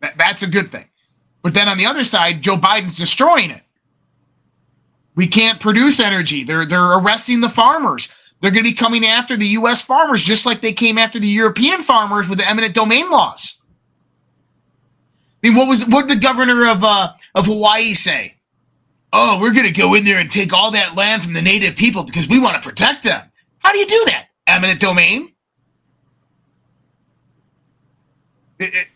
That, 0.00 0.18
that's 0.18 0.42
a 0.42 0.48
good 0.48 0.68
thing. 0.68 0.86
But 1.42 1.54
then 1.54 1.68
on 1.68 1.78
the 1.78 1.86
other 1.86 2.02
side, 2.02 2.42
Joe 2.42 2.56
Biden's 2.56 2.98
destroying 2.98 3.52
it. 3.52 3.62
We 5.14 5.28
can't 5.28 5.60
produce 5.60 6.00
energy. 6.00 6.42
They're 6.42 6.66
they're 6.66 6.98
arresting 6.98 7.40
the 7.40 7.48
farmers. 7.48 8.08
They're 8.40 8.50
going 8.50 8.64
to 8.64 8.70
be 8.70 8.74
coming 8.74 9.06
after 9.06 9.36
the 9.36 9.46
U.S. 9.46 9.80
farmers 9.80 10.22
just 10.22 10.44
like 10.44 10.60
they 10.60 10.72
came 10.72 10.98
after 10.98 11.20
the 11.20 11.28
European 11.28 11.82
farmers 11.82 12.28
with 12.28 12.38
the 12.38 12.48
eminent 12.48 12.74
domain 12.74 13.08
laws. 13.08 13.60
I 15.44 15.48
mean, 15.48 15.56
what 15.56 15.68
was 15.68 15.86
what 15.86 16.08
did 16.08 16.18
the 16.18 16.20
governor 16.20 16.68
of 16.68 16.82
uh, 16.82 17.12
of 17.36 17.46
Hawaii 17.46 17.94
say? 17.94 18.38
Oh, 19.12 19.38
we're 19.40 19.54
going 19.54 19.72
to 19.72 19.80
go 19.80 19.94
in 19.94 20.04
there 20.04 20.18
and 20.18 20.32
take 20.32 20.52
all 20.52 20.72
that 20.72 20.96
land 20.96 21.22
from 21.22 21.32
the 21.32 21.42
native 21.42 21.76
people 21.76 22.02
because 22.02 22.28
we 22.28 22.40
want 22.40 22.60
to 22.60 22.68
protect 22.68 23.04
them. 23.04 23.22
How 23.60 23.72
do 23.72 23.78
you 23.78 23.86
do 23.86 24.04
that? 24.08 24.26
Eminent 24.46 24.80
domain. 24.80 25.32
It- 28.58 28.74
it- 28.74 28.88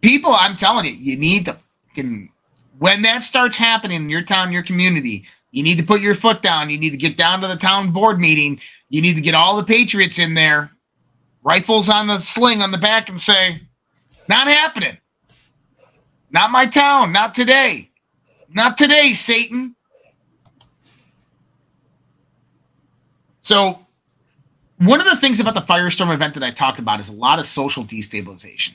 people, 0.00 0.32
I'm 0.32 0.56
telling 0.56 0.86
you, 0.86 0.92
you 0.92 1.16
need 1.16 1.46
to 1.46 1.58
fucking 1.88 2.30
when 2.78 3.02
that 3.02 3.22
starts 3.22 3.56
happening 3.56 4.02
in 4.02 4.10
your 4.10 4.22
town, 4.22 4.52
your 4.52 4.62
community, 4.62 5.26
you 5.52 5.62
need 5.62 5.78
to 5.78 5.84
put 5.84 6.00
your 6.00 6.14
foot 6.14 6.42
down. 6.42 6.70
You 6.70 6.78
need 6.78 6.90
to 6.90 6.96
get 6.96 7.16
down 7.16 7.40
to 7.40 7.48
the 7.48 7.56
town 7.56 7.92
board 7.92 8.20
meeting. 8.20 8.60
You 8.88 9.00
need 9.00 9.14
to 9.14 9.20
get 9.20 9.34
all 9.34 9.56
the 9.56 9.64
patriots 9.64 10.18
in 10.18 10.34
there, 10.34 10.72
rifles 11.42 11.88
on 11.88 12.08
the 12.08 12.20
sling 12.20 12.62
on 12.62 12.72
the 12.72 12.78
back, 12.78 13.08
and 13.08 13.20
say, 13.20 13.62
"Not 14.28 14.48
happening. 14.48 14.98
Not 16.30 16.50
my 16.50 16.66
town. 16.66 17.12
Not 17.12 17.34
today. 17.34 17.90
Not 18.48 18.76
today, 18.76 19.14
Satan." 19.14 19.76
So, 23.40 23.83
one 24.86 25.00
of 25.00 25.06
the 25.06 25.16
things 25.16 25.40
about 25.40 25.54
the 25.54 25.60
Firestorm 25.60 26.12
event 26.12 26.34
that 26.34 26.42
I 26.42 26.50
talked 26.50 26.78
about 26.78 27.00
is 27.00 27.08
a 27.08 27.12
lot 27.12 27.38
of 27.38 27.46
social 27.46 27.84
destabilization. 27.84 28.72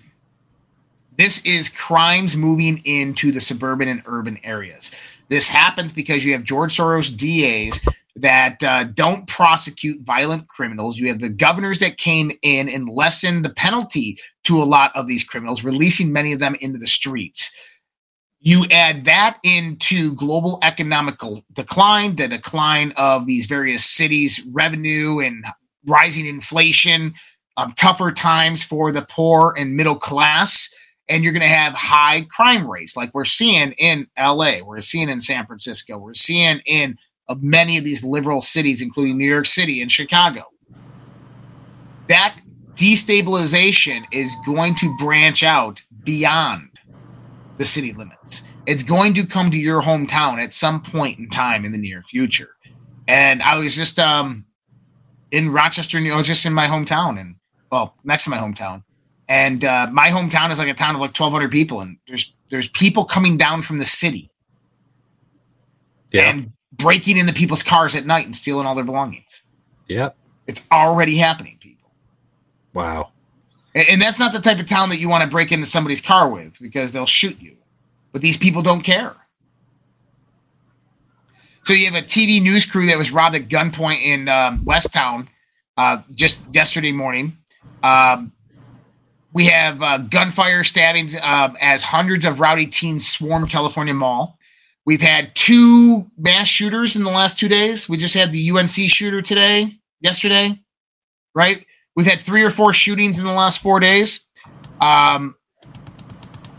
This 1.17 1.41
is 1.45 1.69
crimes 1.69 2.37
moving 2.37 2.81
into 2.85 3.31
the 3.31 3.41
suburban 3.41 3.87
and 3.89 4.01
urban 4.05 4.39
areas. 4.43 4.91
This 5.27 5.47
happens 5.47 5.91
because 5.91 6.23
you 6.23 6.31
have 6.31 6.43
George 6.43 6.75
Soros 6.75 7.15
DAs 7.15 7.81
that 8.15 8.63
uh, 8.63 8.85
don't 8.85 9.27
prosecute 9.27 10.01
violent 10.01 10.47
criminals. 10.47 10.97
You 10.97 11.09
have 11.09 11.19
the 11.19 11.29
governors 11.29 11.79
that 11.79 11.97
came 11.97 12.31
in 12.41 12.69
and 12.69 12.89
lessened 12.89 13.45
the 13.45 13.49
penalty 13.49 14.17
to 14.45 14.61
a 14.61 14.65
lot 14.65 14.95
of 14.95 15.07
these 15.07 15.23
criminals, 15.23 15.63
releasing 15.63 16.11
many 16.11 16.33
of 16.33 16.39
them 16.39 16.55
into 16.61 16.79
the 16.79 16.87
streets. 16.87 17.51
You 18.39 18.65
add 18.71 19.03
that 19.05 19.37
into 19.43 20.15
global 20.15 20.59
economical 20.63 21.43
decline, 21.51 22.15
the 22.15 22.29
decline 22.29 22.93
of 22.95 23.25
these 23.25 23.45
various 23.45 23.83
cities' 23.83 24.45
revenue 24.49 25.19
and 25.19 25.43
rising 25.85 26.25
inflation, 26.25 27.13
um, 27.57 27.73
tougher 27.73 28.11
times 28.11 28.63
for 28.63 28.91
the 28.91 29.01
poor 29.03 29.53
and 29.57 29.75
middle 29.75 29.95
class 29.95 30.69
and 31.09 31.23
you're 31.23 31.33
going 31.33 31.41
to 31.41 31.47
have 31.47 31.73
high 31.73 32.21
crime 32.29 32.69
rates 32.69 32.95
like 32.95 33.13
we're 33.13 33.25
seeing 33.25 33.71
in 33.73 34.07
LA, 34.17 34.59
we're 34.63 34.79
seeing 34.79 35.09
in 35.09 35.19
San 35.19 35.45
Francisco, 35.47 35.97
we're 35.97 36.13
seeing 36.13 36.61
in 36.65 36.97
uh, 37.27 37.35
many 37.41 37.77
of 37.77 37.83
these 37.83 38.03
liberal 38.03 38.41
cities, 38.41 38.81
including 38.81 39.17
New 39.17 39.27
York 39.27 39.47
City 39.47 39.81
and 39.81 39.91
Chicago. 39.91 40.43
That 42.07 42.39
destabilization 42.75 44.05
is 44.11 44.35
going 44.45 44.75
to 44.75 44.95
branch 44.97 45.43
out 45.43 45.83
beyond 46.03 46.69
the 47.57 47.65
city 47.65 47.91
limits. 47.91 48.43
It's 48.67 48.83
going 48.83 49.15
to 49.15 49.25
come 49.25 49.51
to 49.51 49.57
your 49.57 49.81
hometown 49.81 50.41
at 50.41 50.53
some 50.53 50.81
point 50.81 51.19
in 51.19 51.27
time 51.27 51.65
in 51.65 51.71
the 51.71 51.77
near 51.77 52.03
future. 52.03 52.55
And 53.07 53.41
I 53.41 53.57
was 53.57 53.75
just 53.75 53.99
um, 53.99 54.45
in 55.31 55.51
Rochester, 55.51 55.99
New 55.99 56.09
York, 56.09 56.25
just 56.25 56.45
in 56.45 56.53
my 56.53 56.67
hometown, 56.67 57.19
and 57.19 57.35
well, 57.71 57.95
next 58.03 58.23
to 58.25 58.29
my 58.29 58.37
hometown 58.37 58.83
and 59.27 59.63
uh, 59.63 59.87
my 59.91 60.09
hometown 60.09 60.49
is 60.49 60.57
like 60.57 60.67
a 60.67 60.73
town 60.73 60.95
of 60.95 61.01
like 61.01 61.09
1200 61.17 61.51
people 61.51 61.81
and 61.81 61.97
there's 62.07 62.33
there's 62.49 62.67
people 62.69 63.05
coming 63.05 63.37
down 63.37 63.61
from 63.61 63.77
the 63.77 63.85
city 63.85 64.31
Yeah. 66.11 66.29
and 66.29 66.51
breaking 66.73 67.17
into 67.17 67.31
people's 67.33 67.61
cars 67.63 67.95
at 67.95 68.05
night 68.07 68.25
and 68.25 68.35
stealing 68.35 68.65
all 68.65 68.73
their 68.75 68.83
belongings 68.83 69.43
Yep. 69.87 70.15
it's 70.47 70.63
already 70.71 71.15
happening 71.17 71.57
people 71.59 71.91
Wow. 72.73 73.11
and, 73.75 73.87
and 73.87 74.01
that's 74.01 74.17
not 74.19 74.33
the 74.33 74.39
type 74.39 74.59
of 74.59 74.65
town 74.67 74.89
that 74.89 74.97
you 74.97 75.07
want 75.09 75.21
to 75.21 75.29
break 75.29 75.51
into 75.51 75.67
somebody's 75.67 76.01
car 76.01 76.27
with 76.29 76.57
because 76.59 76.91
they'll 76.91 77.05
shoot 77.05 77.39
you 77.39 77.55
but 78.11 78.21
these 78.21 78.37
people 78.37 78.63
don't 78.63 78.81
care 78.81 79.15
so 81.69 81.75
you 81.75 81.85
have 81.85 81.93
a 81.93 82.01
tv 82.01 82.41
news 82.41 82.65
crew 82.65 82.87
that 82.87 82.97
was 82.97 83.11
robbed 83.11 83.35
at 83.35 83.47
gunpoint 83.47 84.01
in 84.03 84.27
um, 84.27 84.65
westtown 84.65 85.27
uh, 85.77 86.01
just 86.15 86.41
yesterday 86.51 86.91
morning 86.91 87.37
um, 87.83 88.31
we 89.33 89.45
have 89.45 89.83
uh, 89.83 89.99
gunfire 89.99 90.63
stabbings 90.63 91.15
uh, 91.15 91.53
as 91.61 91.83
hundreds 91.83 92.25
of 92.25 92.39
rowdy 92.39 92.65
teens 92.65 93.07
swarm 93.07 93.47
California 93.47 93.93
Mall. 93.93 94.39
We've 94.85 95.01
had 95.01 95.35
two 95.35 96.09
mass 96.17 96.47
shooters 96.47 96.95
in 96.95 97.03
the 97.03 97.11
last 97.11 97.37
two 97.37 97.47
days. 97.47 97.87
We 97.87 97.97
just 97.97 98.15
had 98.15 98.31
the 98.31 98.49
UNC 98.49 98.69
shooter 98.69 99.21
today, 99.21 99.75
yesterday, 100.01 100.59
right? 101.35 101.65
We've 101.95 102.07
had 102.07 102.21
three 102.21 102.43
or 102.43 102.49
four 102.49 102.73
shootings 102.73 103.19
in 103.19 103.25
the 103.25 103.33
last 103.33 103.61
four 103.61 103.79
days. 103.79 104.25
Um, 104.81 105.35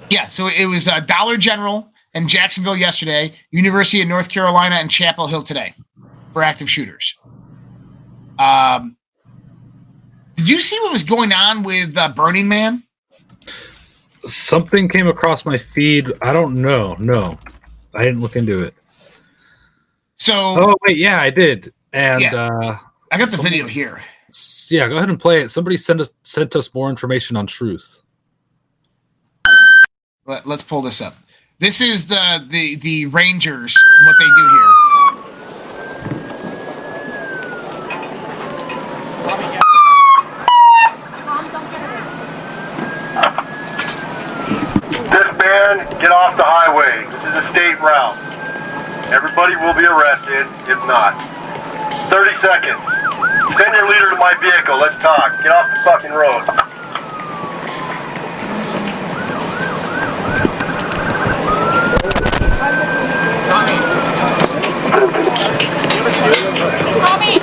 yeah, 0.08 0.26
so 0.28 0.46
it 0.46 0.66
was 0.66 0.86
uh, 0.86 1.00
Dollar 1.00 1.36
General 1.36 1.89
and 2.14 2.28
Jacksonville 2.28 2.76
yesterday, 2.76 3.32
University 3.50 4.02
of 4.02 4.08
North 4.08 4.28
Carolina 4.28 4.76
and 4.76 4.90
Chapel 4.90 5.26
Hill 5.26 5.42
today 5.42 5.74
for 6.32 6.42
active 6.42 6.70
shooters. 6.70 7.16
Um, 8.38 8.96
did 10.36 10.48
you 10.48 10.60
see 10.60 10.78
what 10.80 10.92
was 10.92 11.04
going 11.04 11.32
on 11.32 11.62
with 11.62 11.96
uh, 11.96 12.08
Burning 12.08 12.48
Man? 12.48 12.82
Something 14.22 14.88
came 14.88 15.06
across 15.06 15.44
my 15.44 15.56
feed. 15.56 16.12
I 16.22 16.32
don't 16.32 16.60
know. 16.60 16.94
No, 16.98 17.38
I 17.94 18.04
didn't 18.04 18.20
look 18.20 18.36
into 18.36 18.62
it. 18.62 18.74
So, 20.16 20.34
oh 20.36 20.74
wait, 20.86 20.98
yeah, 20.98 21.20
I 21.20 21.30
did. 21.30 21.72
And 21.92 22.20
Yeah. 22.20 22.34
uh, 22.34 22.78
I 23.10 23.18
got 23.18 23.26
the 23.26 23.36
someone- 23.36 23.50
video 23.50 23.66
here. 23.66 24.02
Yeah, 24.70 24.86
go 24.86 24.96
ahead 24.96 25.08
and 25.08 25.18
play 25.18 25.40
it. 25.42 25.48
Somebody 25.48 25.76
sent 25.76 26.00
us 26.00 26.08
sent 26.22 26.54
us 26.54 26.72
more 26.72 26.88
information 26.88 27.36
on 27.36 27.48
truth. 27.48 28.02
Let, 30.26 30.46
Let, 30.46 30.60
us 30.60 30.62
pull 30.62 30.82
this 30.82 31.00
up. 31.00 31.16
This 31.60 31.82
is 31.82 32.06
the 32.06 32.42
the 32.48 32.76
the 32.76 33.04
Rangers. 33.12 33.76
What 34.06 34.16
they 34.18 34.24
do 34.24 34.48
here. 34.48 34.72
This 45.04 45.28
man, 45.36 45.84
get 46.00 46.08
off 46.08 46.34
the 46.38 46.48
highway. 46.48 47.04
This 47.12 47.20
is 47.28 47.34
a 47.36 47.44
state 47.52 47.78
route. 47.84 48.16
Everybody 49.12 49.56
will 49.56 49.74
be 49.74 49.84
arrested 49.84 50.48
if 50.64 50.80
not. 50.88 51.12
30 52.08 52.40
seconds. 52.40 52.80
Send 53.60 53.74
your 53.76 53.86
leader 53.86 54.08
to 54.08 54.16
my 54.16 54.32
vehicle. 54.40 54.78
Let's 54.78 54.96
talk. 55.02 55.36
Get 55.42 55.52
off 55.52 55.68
the 55.68 55.84
fucking 55.84 56.12
road. 56.12 56.79
Tommy! 67.20 67.38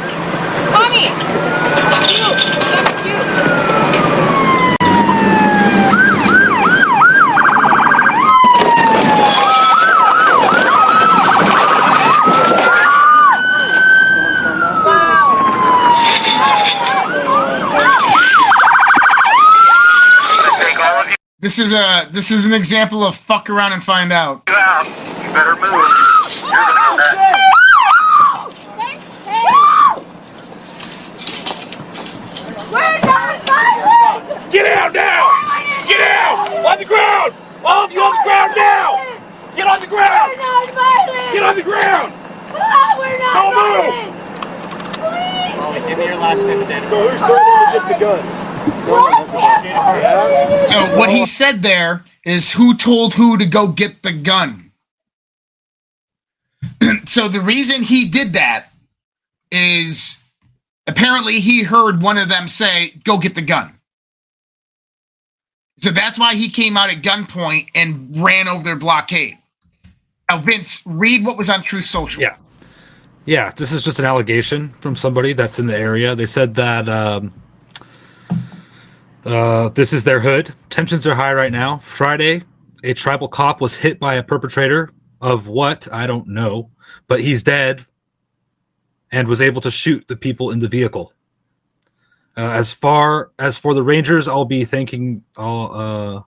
Tommy! 0.71 1.07
This 21.39 21.59
is 21.59 21.71
a 21.71 22.09
this 22.11 22.31
is 22.31 22.45
an 22.45 22.53
example 22.53 23.03
of 23.03 23.15
fuck 23.15 23.47
around 23.47 23.73
and 23.73 23.83
find 23.83 24.11
out. 24.11 24.41
You 24.47 24.53
better 24.53 25.55
move. 25.55 25.61
You're 25.61 26.49
the 26.49 27.17
that. 34.51 34.76
Get 34.87 35.03
now! 35.03 35.27
Get 35.85 35.99
out! 35.99 36.47
On 36.65 36.77
the 36.77 36.85
ground! 36.85 37.33
All 37.65 37.83
of 37.83 37.91
you 37.91 38.01
on 38.01 38.15
the 38.15 38.23
ground 38.23 38.53
now! 38.55 38.95
Get 39.53 39.67
on 39.67 39.81
the 39.81 39.87
ground! 39.87 40.31
We're 40.31 40.37
not 40.37 40.71
violent! 40.71 41.33
Get 41.33 41.43
on 41.43 41.55
the 41.57 41.63
ground! 41.63 42.13
we're 42.97 43.17
not 43.19 43.33
Don't 43.35 43.53
move! 43.53 43.93
Give 45.89 45.97
me 45.97 46.05
your 46.05 46.15
last 46.15 46.39
name 46.39 46.59
and 46.61 46.69
date. 46.69 46.87
So 46.87 47.09
who's 47.09 47.19
threatening 47.19 47.65
to 47.65 47.71
get 47.73 47.87
the 47.89 47.99
gun? 47.99 48.19
So 50.67 50.97
what 50.97 51.09
he 51.09 51.25
said 51.25 51.61
there 51.63 52.05
is 52.23 52.53
who 52.53 52.73
told 52.77 53.15
who 53.15 53.37
to 53.37 53.45
go 53.45 53.67
get 53.67 54.03
the 54.03 54.13
gun. 54.13 54.71
so 57.05 57.27
the 57.27 57.41
reason 57.41 57.83
he 57.83 58.05
did 58.05 58.31
that 58.33 58.71
is 59.51 60.17
apparently 60.85 61.41
he 61.41 61.63
heard 61.63 62.01
one 62.01 62.17
of 62.17 62.29
them 62.29 62.47
say, 62.47 62.93
"Go 63.03 63.17
get 63.17 63.35
the 63.35 63.41
gun." 63.41 63.76
So 65.77 65.91
that's 65.91 66.17
why 66.17 66.35
he 66.35 66.49
came 66.49 66.75
out 66.75 66.89
at 66.89 67.03
gunpoint 67.03 67.67
and 67.75 68.15
ran 68.17 68.47
over 68.47 68.63
their 68.63 68.75
blockade. 68.75 69.37
Now, 70.29 70.39
Vince, 70.39 70.81
read 70.85 71.25
what 71.25 71.37
was 71.37 71.49
on 71.49 71.63
Truth 71.63 71.85
Social. 71.85 72.21
Yeah. 72.21 72.35
Yeah, 73.25 73.51
this 73.51 73.71
is 73.71 73.83
just 73.83 73.99
an 73.99 74.05
allegation 74.05 74.69
from 74.79 74.95
somebody 74.95 75.33
that's 75.33 75.59
in 75.59 75.67
the 75.67 75.77
area. 75.77 76.15
They 76.15 76.25
said 76.25 76.55
that 76.55 76.87
um, 76.87 77.33
uh, 79.25 79.69
this 79.69 79.91
is 79.91 80.05
their 80.05 80.21
hood. 80.21 80.53
Tensions 80.69 81.05
are 81.05 81.15
high 81.15 81.33
right 81.33 81.51
now. 81.51 81.77
Friday, 81.79 82.43
a 82.83 82.93
tribal 82.93 83.27
cop 83.27 83.59
was 83.59 83.75
hit 83.75 83.99
by 83.99 84.15
a 84.15 84.23
perpetrator 84.23 84.91
of 85.19 85.47
what? 85.47 85.87
I 85.91 86.07
don't 86.07 86.27
know, 86.27 86.69
but 87.07 87.19
he's 87.19 87.43
dead 87.43 87.85
and 89.11 89.27
was 89.27 89.41
able 89.41 89.61
to 89.61 89.71
shoot 89.71 90.07
the 90.07 90.15
people 90.15 90.51
in 90.51 90.59
the 90.59 90.67
vehicle. 90.69 91.11
Uh, 92.37 92.51
as 92.51 92.71
far 92.71 93.31
as 93.39 93.57
for 93.57 93.73
the 93.73 93.81
Rangers, 93.81 94.27
I'll 94.27 94.45
be 94.45 94.63
thanking 94.63 95.23
I'll 95.35 96.25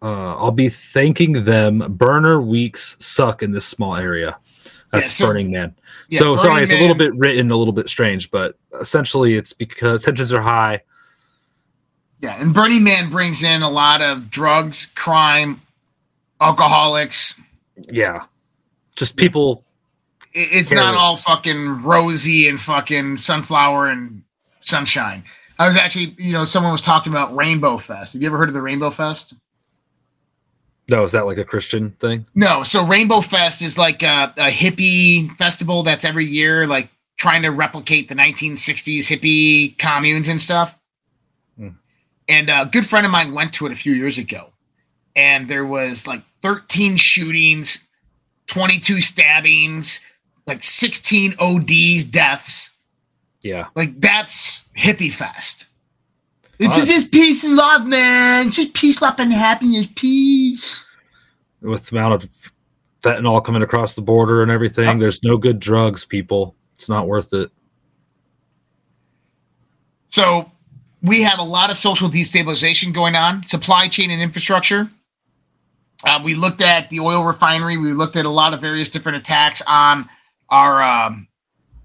uh, 0.00 0.06
uh, 0.06 0.36
I'll 0.36 0.50
be 0.50 0.70
thanking 0.70 1.44
them. 1.44 1.78
Burner 1.96 2.40
weeks 2.40 2.96
suck 2.98 3.42
in 3.42 3.52
this 3.52 3.66
small 3.66 3.94
area. 3.94 4.38
That's 4.90 5.04
Yeah, 5.06 5.08
so- 5.10 5.26
Burning 5.26 5.52
Man. 5.52 5.74
Yeah, 6.08 6.18
so 6.18 6.36
sorry, 6.36 6.48
Burning 6.48 6.62
it's 6.64 6.72
a 6.72 6.80
little 6.80 6.94
bit 6.94 7.14
written, 7.14 7.50
a 7.50 7.56
little 7.56 7.72
bit 7.72 7.88
strange, 7.88 8.30
but 8.30 8.58
essentially 8.78 9.34
it's 9.36 9.54
because 9.54 10.02
tensions 10.02 10.32
are 10.34 10.42
high. 10.42 10.82
Yeah, 12.20 12.40
and 12.40 12.52
Burning 12.54 12.84
Man 12.84 13.08
brings 13.10 13.42
in 13.42 13.62
a 13.62 13.70
lot 13.70 14.02
of 14.02 14.30
drugs, 14.30 14.86
crime, 14.94 15.62
alcoholics. 16.40 17.40
Yeah, 17.90 18.24
just 18.96 19.16
people. 19.16 19.63
It- 20.34 20.48
It's 20.52 20.70
not 20.70 20.94
all 20.94 21.16
fucking 21.16 21.82
rosy 21.82 22.48
and 22.48 22.60
fucking 22.60 23.16
sunflower 23.18 23.86
and 23.88 24.22
sunshine. 24.60 25.24
I 25.58 25.66
was 25.68 25.76
actually, 25.76 26.14
you 26.18 26.32
know, 26.32 26.44
someone 26.44 26.72
was 26.72 26.80
talking 26.80 27.12
about 27.12 27.34
Rainbow 27.36 27.78
Fest. 27.78 28.14
Have 28.14 28.22
you 28.22 28.26
ever 28.28 28.36
heard 28.38 28.48
of 28.48 28.54
the 28.54 28.62
Rainbow 28.62 28.90
Fest? 28.90 29.34
No, 30.88 31.04
is 31.04 31.12
that 31.12 31.24
like 31.26 31.38
a 31.38 31.44
Christian 31.44 31.92
thing? 32.00 32.26
No. 32.34 32.62
So 32.62 32.84
Rainbow 32.84 33.20
Fest 33.20 33.62
is 33.62 33.78
like 33.78 34.02
a, 34.02 34.34
a 34.36 34.50
hippie 34.50 35.30
festival 35.38 35.82
that's 35.82 36.04
every 36.04 36.26
year, 36.26 36.66
like 36.66 36.90
trying 37.16 37.42
to 37.42 37.48
replicate 37.50 38.08
the 38.08 38.14
1960s 38.14 39.06
hippie 39.06 39.78
communes 39.78 40.28
and 40.28 40.40
stuff. 40.40 40.78
Hmm. 41.56 41.68
And 42.28 42.50
a 42.50 42.68
good 42.70 42.86
friend 42.86 43.06
of 43.06 43.12
mine 43.12 43.32
went 43.32 43.52
to 43.54 43.66
it 43.66 43.72
a 43.72 43.76
few 43.76 43.92
years 43.94 44.18
ago, 44.18 44.50
and 45.16 45.48
there 45.48 45.64
was 45.64 46.06
like 46.06 46.26
13 46.42 46.96
shootings, 46.96 47.86
22 48.48 49.00
stabbings, 49.00 50.00
like 50.46 50.62
16 50.62 51.34
ODs, 51.38 52.04
deaths. 52.04 52.72
Yeah, 53.42 53.66
Like 53.74 54.00
that's 54.00 54.66
hippie 54.76 55.12
fest. 55.12 55.66
It's 56.58 56.76
just 56.76 57.10
peace 57.12 57.44
and 57.44 57.56
love, 57.56 57.86
man. 57.86 58.52
Just 58.52 58.72
peace, 58.74 59.02
love, 59.02 59.18
and 59.18 59.32
happiness. 59.32 59.86
Peace. 59.94 60.84
with 61.60 61.86
the 61.86 61.96
amount 61.96 62.14
of 62.14 62.30
fentanyl 63.02 63.44
coming 63.44 63.60
across 63.62 63.94
the 63.94 64.02
border 64.02 64.40
and 64.40 64.50
everything, 64.50 64.98
there's 64.98 65.22
no 65.22 65.36
good 65.36 65.60
drugs, 65.60 66.06
people. 66.06 66.54
It's 66.74 66.88
not 66.88 67.06
worth 67.06 67.34
it. 67.34 67.50
So 70.08 70.50
we 71.02 71.20
have 71.22 71.38
a 71.38 71.44
lot 71.44 71.70
of 71.70 71.76
social 71.76 72.08
destabilization 72.08 72.94
going 72.94 73.16
on, 73.16 73.44
supply 73.44 73.88
chain 73.88 74.10
and 74.10 74.22
infrastructure. 74.22 74.88
Uh, 76.04 76.20
we 76.22 76.34
looked 76.34 76.62
at 76.62 76.88
the 76.88 77.00
oil 77.00 77.24
refinery. 77.24 77.76
We 77.76 77.92
looked 77.92 78.16
at 78.16 78.24
a 78.24 78.30
lot 78.30 78.54
of 78.54 78.60
various 78.60 78.88
different 78.88 79.18
attacks 79.18 79.60
on 79.66 80.08
our 80.48 80.82
um, 80.82 81.28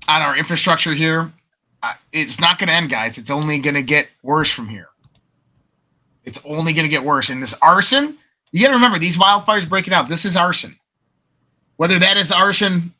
on 0.07 0.21
our 0.21 0.35
infrastructure 0.37 0.93
here. 0.93 1.31
Uh, 1.81 1.93
it's 2.11 2.39
not 2.39 2.59
going 2.59 2.67
to 2.67 2.73
end, 2.73 2.89
guys. 2.89 3.17
It's 3.17 3.29
only 3.29 3.59
going 3.59 3.75
to 3.75 3.81
get 3.81 4.09
worse 4.21 4.51
from 4.51 4.67
here. 4.67 4.89
It's 6.25 6.39
only 6.43 6.73
going 6.73 6.83
to 6.83 6.89
get 6.89 7.03
worse. 7.03 7.29
And 7.29 7.41
this 7.41 7.55
arson, 7.61 8.17
you 8.51 8.61
got 8.61 8.69
to 8.69 8.75
remember 8.75 8.99
these 8.99 9.17
wildfires 9.17 9.67
breaking 9.67 9.93
out. 9.93 10.09
This 10.09 10.25
is 10.25 10.35
arson. 10.35 10.77
Whether 11.77 11.97
that 11.99 12.17
is 12.17 12.31
arson, 12.31 12.93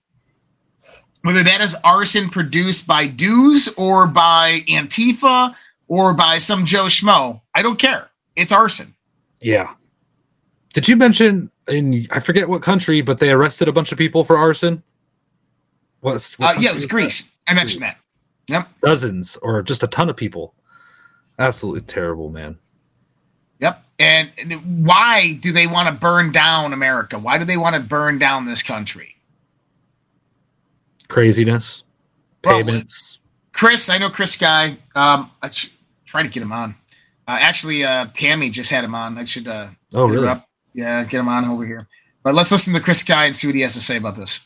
whether 1.23 1.43
that 1.43 1.59
is 1.59 1.75
arson 1.83 2.29
produced 2.29 2.87
by 2.87 3.07
DEWs 3.07 3.67
or 3.77 4.07
by 4.07 4.63
Antifa 4.69 5.53
or 5.89 6.13
by 6.13 6.37
some 6.37 6.65
Joe 6.65 6.85
Schmo, 6.85 7.41
I 7.53 7.61
don't 7.61 7.77
care. 7.77 8.09
It's 8.37 8.53
arson. 8.53 8.95
Yeah. 9.41 9.73
Did 10.73 10.87
you 10.87 10.95
mention 10.95 11.51
in 11.67 12.07
I 12.11 12.19
forget 12.21 12.47
what 12.47 12.61
country, 12.61 13.01
but 13.01 13.19
they 13.19 13.31
arrested 13.31 13.67
a 13.67 13.73
bunch 13.73 13.91
of 13.91 13.97
people 13.97 14.23
for 14.23 14.37
arson? 14.37 14.81
What's 16.01 16.37
what 16.39 16.57
Uh, 16.57 16.59
yeah, 16.59 16.69
it 16.71 16.75
was 16.75 16.83
that? 16.83 16.89
Greece. 16.89 17.29
I 17.47 17.53
mentioned 17.53 17.83
that. 17.83 17.95
Yep. 18.47 18.69
Dozens 18.81 19.37
or 19.37 19.61
just 19.61 19.83
a 19.83 19.87
ton 19.87 20.09
of 20.09 20.15
people. 20.17 20.53
Absolutely 21.37 21.81
terrible, 21.81 22.29
man. 22.29 22.57
Yep. 23.59 23.83
And 23.99 24.29
and 24.37 24.85
why 24.85 25.33
do 25.41 25.51
they 25.51 25.67
want 25.67 25.87
to 25.87 25.93
burn 25.93 26.31
down 26.31 26.73
America? 26.73 27.19
Why 27.19 27.37
do 27.37 27.45
they 27.45 27.57
want 27.57 27.75
to 27.75 27.81
burn 27.81 28.17
down 28.17 28.45
this 28.45 28.63
country? 28.63 29.15
Craziness. 31.07 31.83
Well, 32.43 32.59
Payments. 32.63 33.19
Chris, 33.51 33.89
I 33.89 33.97
know 33.97 34.09
Chris 34.09 34.33
Sky. 34.33 34.77
Um, 34.95 35.31
I 35.41 35.49
should 35.49 35.71
try 36.05 36.23
to 36.23 36.29
get 36.29 36.41
him 36.41 36.51
on. 36.51 36.75
Uh, 37.27 37.37
actually, 37.39 37.83
uh, 37.83 38.07
Tammy 38.13 38.49
just 38.49 38.69
had 38.69 38.83
him 38.83 38.95
on. 38.95 39.17
I 39.17 39.25
should. 39.25 39.47
Uh, 39.47 39.69
Oh, 39.93 40.05
really? 40.07 40.27
Yeah, 40.73 41.03
get 41.03 41.19
him 41.19 41.27
on 41.27 41.45
over 41.45 41.65
here. 41.65 41.87
But 42.23 42.35
let's 42.35 42.51
listen 42.51 42.73
to 42.75 42.79
Chris 42.79 42.99
Sky 42.99 43.25
and 43.25 43.35
see 43.35 43.47
what 43.47 43.55
he 43.55 43.61
has 43.61 43.73
to 43.73 43.81
say 43.81 43.97
about 43.97 44.15
this. 44.15 44.41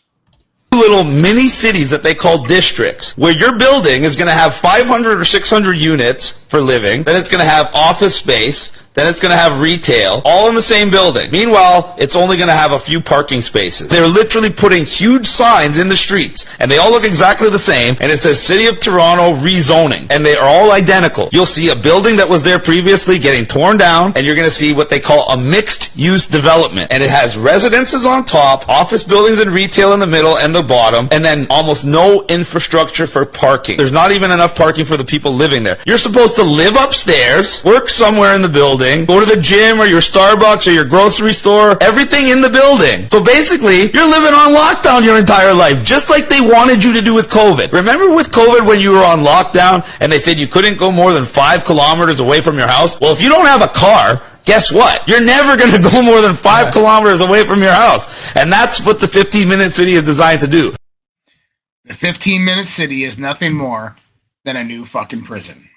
Little 0.76 1.04
mini 1.04 1.50
cities 1.50 1.90
that 1.92 2.04
they 2.04 2.14
call 2.14 2.44
districts, 2.46 3.16
where 3.18 3.34
your 3.34 3.58
building 3.58 4.04
is 4.04 4.16
going 4.16 4.28
to 4.28 4.34
have 4.34 4.56
500 4.56 5.20
or 5.20 5.26
600 5.26 5.74
units 5.74 6.32
for 6.50 6.60
living, 6.60 7.04
then 7.04 7.16
it's 7.16 7.30
going 7.30 7.42
to 7.42 7.50
have 7.50 7.74
office 7.74 8.16
space, 8.16 8.72
then 8.94 9.10
it's 9.10 9.20
going 9.20 9.32
to 9.32 9.38
have 9.38 9.60
retail, 9.60 10.22
all 10.26 10.50
in 10.50 10.56
the 10.56 10.62
same 10.62 10.92
building. 10.92 11.32
Meanwhile, 11.32 11.96
it's 11.98 12.16
only 12.16 12.38
going 12.38 12.48
to 12.48 12.54
have 12.54 12.74
a 12.74 12.80
few 12.80 13.02
parking 13.02 13.42
spaces. 13.42 13.90
They're 13.90 14.08
literally 14.08 14.52
putting 14.52 14.86
huge 14.86 15.26
signs 15.26 15.80
in 15.80 15.90
the 15.90 15.98
streets, 15.98 16.46
and 16.60 16.70
they 16.70 16.78
all 16.78 16.92
look 16.92 17.06
exactly 17.06 17.50
the 17.50 17.58
same, 17.58 17.96
and 18.02 18.12
it 18.12 18.20
says 18.20 18.40
City 18.40 18.68
of 18.68 18.80
Toronto 18.80 19.34
rezoning, 19.42 20.08
and 20.12 20.26
they 20.26 20.36
are 20.36 20.48
all 20.48 20.72
identical. 20.72 21.30
You'll 21.32 21.46
see 21.46 21.70
a 21.70 21.76
building 21.76 22.16
that 22.18 22.30
was 22.30 22.44
there 22.44 22.60
previously 22.60 23.18
getting 23.18 23.46
torn 23.46 23.78
down, 23.78 24.14
and 24.16 24.26
you're 24.26 24.36
going 24.36 24.48
to 24.48 24.54
see 24.54 24.74
what 24.74 24.90
they 24.90 25.00
call 25.00 25.32
a 25.32 25.38
mixed-use 25.38 26.28
development, 26.28 26.92
and 26.92 27.02
it 27.02 27.10
has 27.10 27.38
residences 27.38 28.06
on 28.06 28.26
top, 28.26 28.70
office 28.70 29.04
buildings 29.04 29.42
and 29.42 29.52
retail 29.52 29.94
in 29.94 30.00
the 30.00 30.08
middle 30.08 30.38
and 30.38 30.54
the 30.54 30.62
bottom, 30.62 31.08
and 31.12 31.26
then 31.26 31.48
almost 31.50 31.84
no 31.84 32.26
infrastructure 32.30 33.08
for 33.08 33.26
parking. 33.26 33.78
There's 33.78 33.92
not 33.92 34.12
even 34.12 34.30
enough 34.30 34.56
parking 34.56 34.86
for 34.86 34.98
the 34.98 35.06
people 35.06 35.34
living 35.34 35.64
there. 35.64 35.78
You're 35.86 35.98
supposed 35.98 36.36
to 36.36 36.44
live 36.44 36.76
upstairs, 36.78 37.64
work 37.64 37.90
somewhere 37.90 38.36
in 38.36 38.42
the 38.42 38.50
building, 38.50 38.83
go 39.06 39.20
to 39.20 39.26
the 39.26 39.40
gym 39.40 39.80
or 39.80 39.86
your 39.86 40.02
Starbucks 40.02 40.68
or 40.68 40.72
your 40.72 40.86
grocery 40.86 41.32
store, 41.32 41.78
everything 41.82 42.28
in 42.28 42.42
the 42.42 42.50
building. 42.50 43.08
So 43.10 43.24
basically, 43.24 43.90
you're 43.92 44.10
living 44.10 44.34
on 44.34 44.56
lockdown 44.56 45.04
your 45.04 45.18
entire 45.18 45.54
life, 45.54 45.84
just 45.84 46.10
like 46.10 46.28
they 46.28 46.42
wanted 46.42 46.84
you 46.84 46.94
to 46.94 47.02
do 47.02 47.14
with 47.14 47.30
COVID. 47.30 47.72
Remember 47.72 48.14
with 48.14 48.32
COVID 48.32 48.68
when 48.68 48.80
you 48.80 48.92
were 48.92 49.04
on 49.04 49.20
lockdown 49.20 49.88
and 50.02 50.12
they 50.12 50.20
said 50.20 50.38
you 50.38 50.48
couldn't 50.48 50.78
go 50.78 50.92
more 50.92 51.14
than 51.14 51.26
five 51.26 51.64
kilometers 51.64 52.20
away 52.20 52.42
from 52.42 52.58
your 52.58 52.68
house? 52.68 53.00
Well, 53.00 53.14
if 53.14 53.22
you 53.22 53.30
don't 53.30 53.46
have 53.46 53.62
a 53.62 53.70
car, 53.70 54.22
guess 54.46 54.72
what? 54.72 55.08
You're 55.08 55.24
never 55.24 55.56
going 55.56 55.72
to 55.72 55.80
go 55.80 56.02
more 56.02 56.22
than 56.22 56.36
five 56.36 56.74
kilometers 56.74 57.22
away 57.22 57.46
from 57.46 57.62
your 57.62 57.74
house. 57.74 58.06
And 58.36 58.52
that's 58.52 58.86
what 58.86 59.00
the 59.00 59.08
15 59.08 59.48
minute 59.48 59.74
city 59.74 59.94
is 59.94 60.04
designed 60.04 60.42
to 60.42 60.48
do. 60.48 60.76
The 61.86 61.94
15 61.94 62.44
minute 62.44 62.68
city 62.68 63.04
is 63.04 63.18
nothing 63.18 63.54
more 63.54 63.98
than 64.46 64.56
a 64.56 64.64
new 64.64 64.86
fucking 64.86 65.24
prison. 65.24 65.70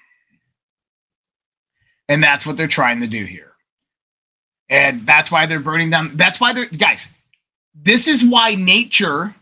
And 2.09 2.23
that's 2.23 2.45
what 2.45 2.57
they're 2.57 2.67
trying 2.67 3.01
to 3.01 3.07
do 3.07 3.25
here. 3.25 3.53
And 4.69 5.05
that's 5.05 5.31
why 5.31 5.45
they're 5.45 5.59
burning 5.59 5.89
down. 5.89 6.15
That's 6.15 6.39
why 6.39 6.53
they're, 6.53 6.65
guys, 6.65 7.07
this 7.73 8.07
is 8.07 8.23
why 8.23 8.55
nature, 8.55 9.35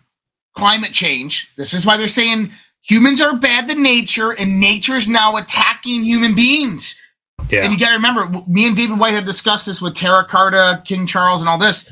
climate 0.55 0.93
change, 0.93 1.49
this 1.57 1.73
is 1.73 1.85
why 1.85 1.97
they're 1.97 2.07
saying 2.07 2.51
humans 2.81 3.21
are 3.21 3.35
bad 3.35 3.67
to 3.67 3.75
nature 3.75 4.31
and 4.31 4.59
nature 4.59 4.95
is 4.95 5.07
now 5.07 5.37
attacking 5.37 6.03
human 6.03 6.35
beings. 6.35 6.99
Yeah. 7.49 7.63
And 7.63 7.73
you 7.73 7.79
got 7.79 7.89
to 7.89 7.95
remember, 7.95 8.43
me 8.47 8.67
and 8.67 8.77
David 8.77 8.99
White 8.99 9.13
had 9.13 9.25
discussed 9.25 9.65
this 9.65 9.81
with 9.81 9.95
Terra 9.95 10.25
Carta, 10.25 10.81
King 10.85 11.05
Charles, 11.05 11.41
and 11.41 11.49
all 11.49 11.57
this. 11.57 11.91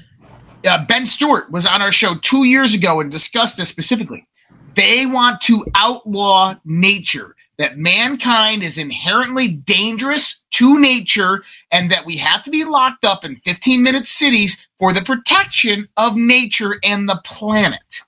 Uh, 0.65 0.85
ben 0.85 1.05
Stewart 1.05 1.51
was 1.51 1.65
on 1.65 1.81
our 1.81 1.91
show 1.91 2.15
two 2.21 2.45
years 2.45 2.73
ago 2.73 3.01
and 3.01 3.11
discussed 3.11 3.57
this 3.57 3.69
specifically. 3.69 4.27
They 4.75 5.05
want 5.05 5.41
to 5.41 5.65
outlaw 5.75 6.55
nature, 6.65 7.35
that 7.57 7.77
mankind 7.77 8.63
is 8.63 8.77
inherently 8.77 9.47
dangerous 9.47 10.43
to 10.51 10.79
nature, 10.79 11.43
and 11.71 11.91
that 11.91 12.05
we 12.05 12.17
have 12.17 12.43
to 12.43 12.49
be 12.49 12.63
locked 12.63 13.05
up 13.05 13.23
in 13.23 13.35
15 13.37 13.83
minute 13.83 14.05
cities 14.05 14.67
for 14.79 14.93
the 14.93 15.01
protection 15.01 15.87
of 15.97 16.15
nature 16.15 16.79
and 16.83 17.07
the 17.07 17.19
planet. 17.23 18.01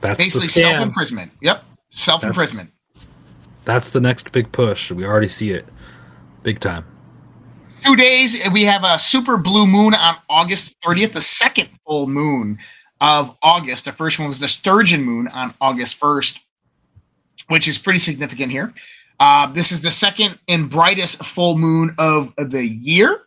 That's 0.00 0.18
Basically, 0.18 0.48
self 0.48 0.80
imprisonment. 0.80 1.32
Yep. 1.40 1.64
Self 1.90 2.24
imprisonment. 2.24 2.70
That's 3.64 3.90
the 3.90 4.00
next 4.00 4.30
big 4.32 4.52
push. 4.52 4.92
We 4.92 5.04
already 5.04 5.28
see 5.28 5.50
it, 5.50 5.66
big 6.42 6.60
time. 6.60 6.84
Two 7.84 7.96
days, 7.96 8.36
we 8.52 8.62
have 8.62 8.84
a 8.84 8.98
super 8.98 9.36
blue 9.36 9.66
moon 9.66 9.94
on 9.94 10.16
August 10.28 10.80
30th, 10.80 11.12
the 11.12 11.20
second 11.20 11.68
full 11.86 12.06
moon 12.06 12.58
of 13.00 13.36
August. 13.42 13.84
The 13.84 13.92
first 13.92 14.18
one 14.18 14.28
was 14.28 14.40
the 14.40 14.48
sturgeon 14.48 15.02
moon 15.02 15.28
on 15.28 15.54
August 15.60 16.00
1st, 16.00 16.38
which 17.48 17.68
is 17.68 17.78
pretty 17.78 17.98
significant 17.98 18.50
here. 18.52 18.72
Uh, 19.18 19.46
this 19.52 19.72
is 19.72 19.82
the 19.82 19.90
second 19.90 20.38
and 20.48 20.68
brightest 20.70 21.24
full 21.24 21.56
moon 21.56 21.94
of 21.98 22.32
the 22.36 22.66
year. 22.66 23.22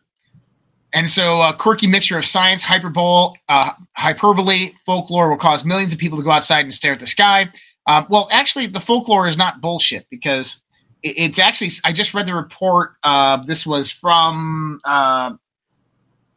And 0.94 1.10
so, 1.10 1.42
a 1.44 1.54
quirky 1.54 1.86
mixture 1.88 2.18
of 2.18 2.26
science, 2.26 2.64
hyperbole, 2.64 3.36
uh, 3.48 3.72
hyperbole, 3.96 4.72
folklore 4.86 5.30
will 5.30 5.38
cause 5.38 5.64
millions 5.64 5.94
of 5.94 6.00
people 6.00 6.18
to 6.18 6.24
go 6.24 6.32
outside 6.32 6.62
and 6.66 6.74
stare 6.74 6.94
at 6.94 7.00
the 7.00 7.06
sky. 7.08 7.50
Uh, 7.86 8.04
well, 8.10 8.28
actually, 8.32 8.66
the 8.66 8.80
folklore 8.80 9.28
is 9.28 9.38
not 9.38 9.62
bullshit 9.62 10.08
because 10.10 10.62
it- 11.04 11.16
it's 11.18 11.40
actually. 11.40 11.70
I 11.84 11.92
just 11.94 12.14
read 12.16 12.26
the 12.26 12.34
report. 12.34 12.96
Uh, 13.04 13.38
this 13.46 13.68
was 13.68 13.92
from 13.92 14.80
uh, 14.84 15.34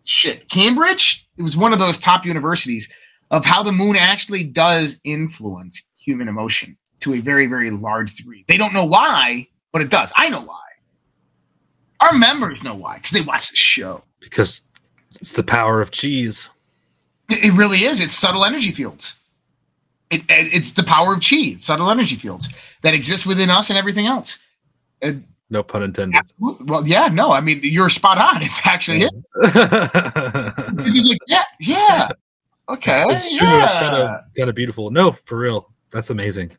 shit 0.04 0.48
Cambridge. 0.50 1.26
It 1.38 1.42
was 1.42 1.56
one 1.56 1.72
of 1.72 1.78
those 1.78 1.98
top 1.98 2.26
universities 2.26 2.92
of 3.32 3.44
how 3.44 3.62
the 3.64 3.72
moon 3.72 3.96
actually 3.96 4.44
does 4.44 5.00
influence 5.04 5.82
human 5.96 6.28
emotion 6.28 6.76
to 7.00 7.14
a 7.14 7.20
very, 7.20 7.46
very 7.48 7.70
large 7.70 8.14
degree. 8.14 8.44
They 8.46 8.56
don't 8.56 8.72
know 8.72 8.84
why, 8.84 9.48
but 9.72 9.82
it 9.82 9.88
does. 9.90 10.12
I 10.14 10.28
know 10.28 10.42
why. 10.42 10.58
Our 12.00 12.12
members 12.12 12.62
know 12.62 12.74
why 12.74 12.96
because 12.96 13.10
they 13.10 13.20
watch 13.22 13.50
the 13.50 13.56
show. 13.56 14.04
Because 14.20 14.62
it's 15.20 15.32
the 15.32 15.42
power 15.42 15.80
of 15.80 15.90
cheese. 15.90 16.50
It, 17.28 17.52
really 17.54 17.78
is. 17.78 17.98
It's 18.00 18.12
subtle 18.14 18.44
energy 18.44 18.70
fields. 18.70 19.16
It, 20.10 20.20
it- 20.28 20.52
it's 20.54 20.72
the 20.72 20.82
power 20.84 21.14
of 21.14 21.20
chi, 21.28 21.54
subtle 21.58 21.90
energy 21.90 22.16
fields 22.16 22.48
that 22.82 22.92
exist 22.94 23.24
within 23.26 23.48
us 23.50 23.70
and 23.70 23.78
everything 23.78 24.06
else. 24.06 24.38
And, 25.00 25.24
No 25.48 25.62
pun 25.62 25.82
intended. 25.82 26.20
well, 26.38 26.86
yeah, 26.86 27.08
no, 27.08 27.32
I 27.32 27.40
mean 27.40 27.60
you're 27.62 27.88
spot 27.88 28.18
on. 28.18 28.42
It's 28.42 28.66
actually 28.66 28.98
it. 28.98 29.12
It's 30.78 30.96
just 30.96 31.08
like, 31.08 31.18
yeah, 31.28 31.42
yeah, 31.60 32.08
okay, 32.72 33.04
It's 33.08 33.36
true. 33.36 33.48
It's 33.48 33.72
kind 33.72 33.96
yeah. 33.96 34.18
of, 34.18 34.24
kind 34.36 34.48
of 34.48 34.54
beautiful. 34.54 34.90
No, 34.90 35.12
for 35.12 35.38
real. 35.38 35.72
That's 35.90 36.10
amazing. 36.10 36.56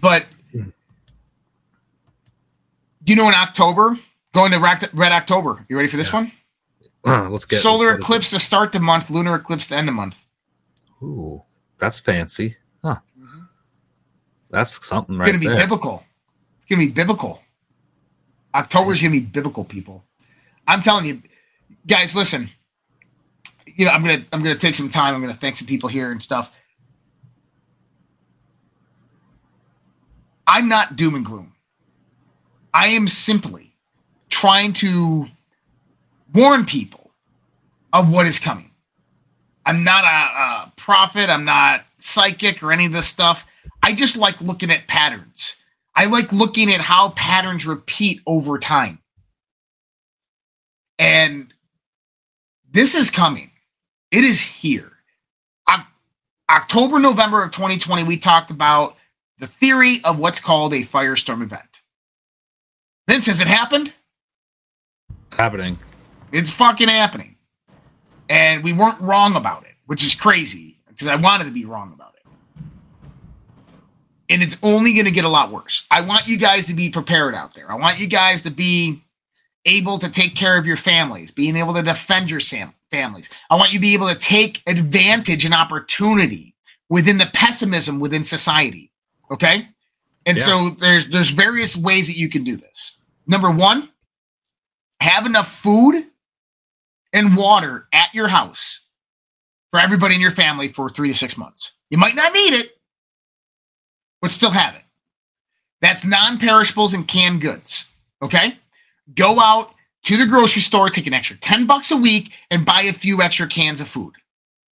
But 0.00 0.24
hmm. 0.52 0.70
you 3.04 3.16
know, 3.16 3.28
in 3.28 3.34
October, 3.34 3.96
going 4.32 4.52
to 4.52 4.58
Red 4.58 5.12
October. 5.12 5.64
You 5.68 5.76
ready 5.76 5.88
for 5.88 5.96
this 5.96 6.12
one? 6.12 6.32
Let's 7.04 7.44
get 7.44 7.56
Solar 7.56 7.94
it? 7.94 7.98
eclipse 7.98 8.30
to 8.30 8.40
start 8.40 8.72
the 8.72 8.80
month, 8.80 9.10
lunar 9.10 9.36
eclipse 9.36 9.68
to 9.68 9.76
end 9.76 9.88
the 9.88 9.92
month. 9.92 10.24
Ooh, 11.02 11.42
that's 11.78 12.00
fancy. 12.00 12.56
Huh. 12.82 12.96
Mm-hmm. 13.18 13.40
That's 14.50 14.84
something 14.86 15.16
right. 15.16 15.28
It's 15.28 15.38
right 15.38 15.44
gonna 15.44 15.54
be 15.54 15.56
there. 15.56 15.66
biblical. 15.66 16.04
It's 16.56 16.66
gonna 16.66 16.84
be 16.84 16.90
biblical. 16.90 17.40
October 18.54 18.92
is 18.92 19.02
gonna 19.02 19.12
be 19.12 19.20
biblical, 19.20 19.64
people. 19.64 20.04
I'm 20.66 20.82
telling 20.82 21.06
you, 21.06 21.22
guys. 21.86 22.14
Listen, 22.16 22.50
you 23.78 23.86
know, 23.86 23.92
I'm 23.92 24.02
gonna 24.02 24.26
I'm 24.32 24.42
gonna 24.42 24.56
take 24.56 24.74
some 24.74 24.90
time. 24.90 25.14
I'm 25.14 25.22
gonna 25.22 25.34
thank 25.34 25.56
some 25.56 25.68
people 25.68 25.88
here 25.88 26.12
and 26.12 26.22
stuff. 26.22 26.52
I'm 30.46 30.68
not 30.68 30.96
doom 30.96 31.14
and 31.14 31.24
gloom. 31.24 31.54
I 32.74 32.88
am 32.88 33.08
simply 33.08 33.76
trying 34.30 34.72
to 34.74 35.26
warn 36.34 36.66
people 36.66 37.12
of 37.92 38.12
what 38.12 38.26
is 38.26 38.40
coming. 38.40 38.72
I'm 39.64 39.84
not 39.84 40.04
a, 40.04 40.08
a 40.68 40.72
prophet. 40.76 41.30
I'm 41.30 41.44
not 41.44 41.84
psychic 41.98 42.62
or 42.62 42.72
any 42.72 42.86
of 42.86 42.92
this 42.92 43.06
stuff. 43.06 43.46
I 43.82 43.92
just 43.92 44.16
like 44.16 44.40
looking 44.40 44.70
at 44.70 44.88
patterns. 44.88 45.56
I 45.94 46.06
like 46.06 46.32
looking 46.32 46.72
at 46.72 46.80
how 46.80 47.10
patterns 47.10 47.66
repeat 47.66 48.20
over 48.26 48.58
time. 48.58 49.00
And 50.98 51.52
this 52.70 52.94
is 52.94 53.10
coming. 53.10 53.50
It 54.10 54.24
is 54.24 54.40
here. 54.40 54.92
Oc- 55.70 55.86
October, 56.50 56.98
November 56.98 57.42
of 57.42 57.50
2020, 57.50 58.04
we 58.04 58.16
talked 58.16 58.50
about 58.50 58.96
the 59.38 59.46
theory 59.46 60.00
of 60.04 60.18
what's 60.18 60.40
called 60.40 60.72
a 60.72 60.80
firestorm 60.80 61.42
event. 61.42 61.80
Vince, 63.08 63.26
has 63.26 63.40
it 63.40 63.46
happened? 63.46 63.92
It's 65.28 65.36
happening. 65.36 65.78
It's 66.32 66.50
fucking 66.50 66.88
happening. 66.88 67.36
And 68.28 68.62
we 68.62 68.72
weren't 68.72 69.00
wrong 69.00 69.36
about 69.36 69.64
it, 69.64 69.74
which 69.86 70.04
is 70.04 70.14
crazy 70.14 70.78
because 70.88 71.06
I 71.06 71.16
wanted 71.16 71.44
to 71.44 71.50
be 71.50 71.64
wrong 71.64 71.92
about 71.92 72.14
it. 72.14 72.62
And 74.30 74.42
it's 74.42 74.58
only 74.62 74.92
going 74.92 75.06
to 75.06 75.10
get 75.10 75.24
a 75.24 75.28
lot 75.28 75.50
worse. 75.50 75.84
I 75.90 76.02
want 76.02 76.26
you 76.26 76.36
guys 76.36 76.66
to 76.66 76.74
be 76.74 76.90
prepared 76.90 77.34
out 77.34 77.54
there. 77.54 77.70
I 77.70 77.76
want 77.76 77.98
you 77.98 78.06
guys 78.06 78.42
to 78.42 78.50
be 78.50 79.02
able 79.68 79.98
to 79.98 80.08
take 80.08 80.34
care 80.34 80.58
of 80.58 80.66
your 80.66 80.76
families, 80.76 81.30
being 81.30 81.56
able 81.56 81.74
to 81.74 81.82
defend 81.82 82.30
your 82.30 82.40
sam- 82.40 82.74
families. 82.90 83.28
I 83.50 83.56
want 83.56 83.72
you 83.72 83.78
to 83.78 83.82
be 83.82 83.94
able 83.94 84.08
to 84.08 84.14
take 84.14 84.62
advantage 84.66 85.44
and 85.44 85.54
opportunity 85.54 86.54
within 86.88 87.18
the 87.18 87.30
pessimism 87.34 88.00
within 88.00 88.24
society. 88.24 88.90
Okay? 89.30 89.68
And 90.26 90.38
Yeah. 90.38 90.44
so 90.44 90.70
there's 90.70 91.08
there's 91.08 91.30
various 91.30 91.76
ways 91.76 92.06
that 92.06 92.16
you 92.16 92.28
can 92.28 92.44
do 92.44 92.56
this. 92.56 92.96
Number 93.26 93.50
1, 93.50 93.88
have 95.00 95.26
enough 95.26 95.54
food 95.54 96.06
and 97.12 97.36
water 97.36 97.86
at 97.92 98.12
your 98.14 98.28
house 98.28 98.80
for 99.70 99.80
everybody 99.80 100.14
in 100.14 100.20
your 100.20 100.30
family 100.30 100.68
for 100.68 100.88
3 100.88 101.08
to 101.08 101.14
6 101.14 101.36
months. 101.36 101.72
You 101.90 101.98
might 101.98 102.14
not 102.14 102.32
need 102.32 102.54
it, 102.54 102.78
but 104.20 104.30
still 104.30 104.50
have 104.50 104.74
it. 104.74 104.82
That's 105.80 106.04
non-perishables 106.04 106.94
and 106.94 107.06
canned 107.06 107.40
goods. 107.40 107.86
Okay? 108.22 108.58
Go 109.14 109.40
out 109.40 109.74
to 110.04 110.16
the 110.16 110.26
grocery 110.26 110.62
store, 110.62 110.90
take 110.90 111.06
an 111.06 111.14
extra 111.14 111.36
10 111.36 111.66
bucks 111.66 111.90
a 111.90 111.96
week, 111.96 112.32
and 112.50 112.64
buy 112.64 112.82
a 112.82 112.92
few 112.92 113.22
extra 113.22 113.46
cans 113.46 113.80
of 113.80 113.88
food. 113.88 114.14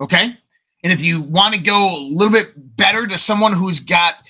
Okay? 0.00 0.36
And 0.82 0.92
if 0.92 1.02
you 1.02 1.22
want 1.22 1.54
to 1.54 1.60
go 1.60 1.96
a 1.96 1.98
little 1.98 2.32
bit 2.32 2.52
better 2.76 3.06
to 3.06 3.18
someone 3.18 3.52
who's 3.52 3.80
got 3.80 4.22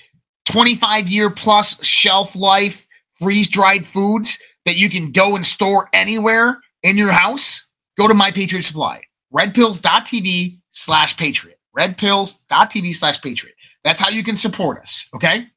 25 0.45 1.07
year 1.07 1.29
plus 1.29 1.83
shelf 1.85 2.35
life 2.35 2.87
freeze 3.19 3.47
dried 3.47 3.85
foods 3.85 4.39
that 4.65 4.77
you 4.77 4.89
can 4.89 5.11
go 5.11 5.35
and 5.35 5.45
store 5.45 5.89
anywhere 5.93 6.59
in 6.83 6.97
your 6.97 7.11
house, 7.11 7.67
go 7.97 8.07
to 8.07 8.13
My 8.13 8.31
Patriot 8.31 8.63
Supply, 8.63 9.01
redpills.tv 9.33 10.59
slash 10.69 11.17
patriot. 11.17 11.59
Redpills.tv 11.77 12.95
slash 12.95 13.21
patriot. 13.21 13.55
That's 13.83 14.01
how 14.01 14.09
you 14.09 14.23
can 14.23 14.35
support 14.35 14.79
us. 14.79 15.07
Okay. 15.13 15.47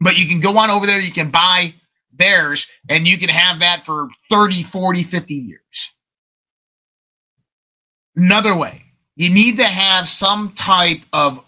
But 0.00 0.18
you 0.18 0.28
can 0.28 0.40
go 0.40 0.58
on 0.58 0.70
over 0.70 0.86
there, 0.86 1.00
you 1.00 1.12
can 1.12 1.30
buy 1.30 1.74
theirs, 2.18 2.66
and 2.88 3.06
you 3.06 3.18
can 3.18 3.28
have 3.28 3.60
that 3.60 3.84
for 3.84 4.08
30, 4.30 4.62
40, 4.62 5.02
50 5.02 5.34
years. 5.34 5.92
Another 8.16 8.54
way, 8.54 8.82
you 9.16 9.30
need 9.30 9.58
to 9.58 9.64
have 9.64 10.08
some 10.08 10.52
type 10.52 11.02
of 11.12 11.42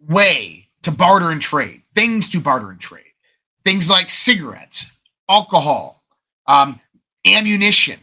way 0.00 0.68
to 0.82 0.90
barter 0.90 1.30
and 1.30 1.40
trade, 1.40 1.82
things 1.94 2.28
to 2.30 2.40
barter 2.40 2.70
and 2.70 2.80
trade, 2.80 3.04
things 3.64 3.90
like 3.90 4.08
cigarettes, 4.08 4.90
alcohol, 5.28 6.02
um, 6.46 6.80
ammunition. 7.26 8.00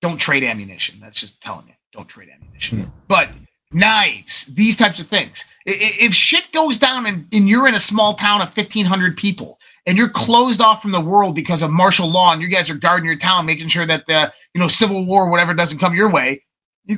Don't 0.00 0.18
trade 0.18 0.42
ammunition. 0.42 0.98
That's 1.00 1.20
just 1.20 1.40
telling 1.40 1.68
you, 1.68 1.74
don't 1.92 2.08
trade 2.08 2.28
ammunition. 2.34 2.92
But 3.08 3.28
knives, 3.72 4.46
these 4.46 4.76
types 4.76 5.00
of 5.00 5.06
things. 5.06 5.44
If 5.64 6.14
shit 6.14 6.52
goes 6.52 6.78
down 6.78 7.06
and, 7.06 7.26
and 7.32 7.48
you're 7.48 7.68
in 7.68 7.74
a 7.74 7.80
small 7.80 8.14
town 8.14 8.40
of 8.40 8.56
1,500 8.56 9.16
people 9.16 9.58
and 9.86 9.98
you're 9.98 10.08
closed 10.08 10.60
off 10.60 10.80
from 10.80 10.92
the 10.92 11.00
world 11.00 11.34
because 11.34 11.62
of 11.62 11.70
martial 11.70 12.10
law 12.10 12.32
and 12.32 12.40
you 12.40 12.48
guys 12.48 12.70
are 12.70 12.74
guarding 12.74 13.06
your 13.06 13.18
town, 13.18 13.46
making 13.46 13.68
sure 13.68 13.86
that 13.86 14.06
the 14.06 14.32
you 14.54 14.60
know 14.60 14.68
civil 14.68 15.06
war, 15.06 15.30
whatever, 15.30 15.54
doesn't 15.54 15.78
come 15.78 15.94
your 15.94 16.10
way, 16.10 16.42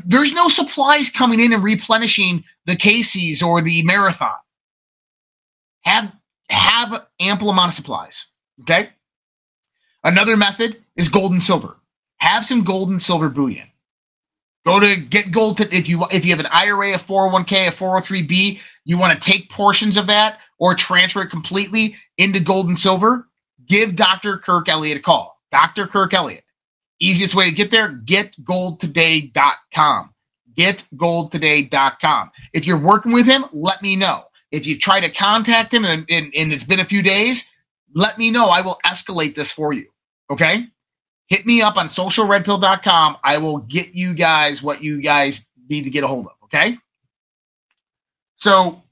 there's 0.07 0.33
no 0.33 0.49
supplies 0.49 1.11
coming 1.11 1.41
in 1.41 1.53
and 1.53 1.63
replenishing 1.63 2.45
the 2.67 2.77
Casey's 2.77 3.43
or 3.43 3.61
the 3.61 3.83
marathon. 3.85 4.33
Have 5.83 6.13
have 6.51 7.07
ample 7.21 7.51
amount 7.51 7.69
of 7.69 7.75
supplies. 7.75 8.27
Okay. 8.63 8.91
Another 10.03 10.37
method 10.37 10.83
is 10.97 11.09
gold 11.09 11.33
and 11.33 11.43
silver. 11.43 11.77
Have 12.19 12.45
some 12.45 12.63
gold 12.63 12.91
and 12.91 13.01
silver 13.01 13.29
bullion. 13.29 13.67
Go 14.65 14.81
to 14.81 14.97
get 14.97 15.31
gold 15.31 15.59
to, 15.59 15.77
if 15.77 15.89
you 15.89 16.07
if 16.11 16.25
you 16.25 16.31
have 16.31 16.41
an 16.41 16.51
IRA, 16.51 16.95
a 16.95 16.99
401k, 16.99 17.69
a 17.69 17.71
403b, 17.71 18.61
you 18.85 18.99
want 18.99 19.21
to 19.21 19.31
take 19.31 19.51
portions 19.51 19.97
of 19.97 20.07
that 20.09 20.41
or 20.59 20.75
transfer 20.75 21.23
it 21.23 21.31
completely 21.31 21.95
into 22.19 22.41
gold 22.41 22.69
and 22.69 22.79
silver, 22.79 23.29
give 23.67 23.97
Dr. 23.97 24.37
Kirk 24.39 24.69
Elliott 24.69 24.99
a 24.99 25.01
call. 25.01 25.41
Dr. 25.51 25.87
Kirk 25.87 26.13
Elliott. 26.13 26.45
Easiest 27.01 27.35
way 27.35 27.47
to 27.47 27.53
get 27.53 27.71
there, 27.71 27.93
getgoldtoday.com. 27.93 30.11
Getgoldtoday.com. 30.57 32.31
If 32.53 32.67
you're 32.67 32.79
working 32.79 33.13
with 33.13 33.27
him, 33.27 33.47
let 33.53 33.83
me 33.83 33.97
know. 33.97 34.25
If 34.53 34.67
you 34.67 34.79
try 34.79 35.01
to 35.01 35.11
contact 35.11 35.75
him 35.75 35.85
and, 35.85 36.07
and, 36.09 36.33
and 36.37 36.53
it's 36.53 36.65
been 36.65 36.81
a 36.81 36.85
few 36.85 37.03
days, 37.03 37.51
let 37.95 38.19
me 38.19 38.31
know. 38.31 38.47
I 38.47 38.61
will 38.61 38.79
escalate 38.87 39.35
this 39.35 39.51
for 39.51 39.73
you. 39.73 39.89
Okay? 40.31 40.67
Hit 41.27 41.47
me 41.47 41.63
up 41.63 41.77
on 41.77 41.89
socialredpill.com. 41.89 43.17
I 43.25 43.39
will 43.39 43.59
get 43.59 43.95
you 43.95 44.15
guys 44.15 44.63
what 44.63 44.83
you 44.83 45.01
guys 45.01 45.47
need 45.69 45.83
to 45.83 45.91
get 45.91 46.05
a 46.05 46.07
hold 46.07 46.27
of. 46.27 46.33
Okay? 46.45 46.79
So, 48.45 48.83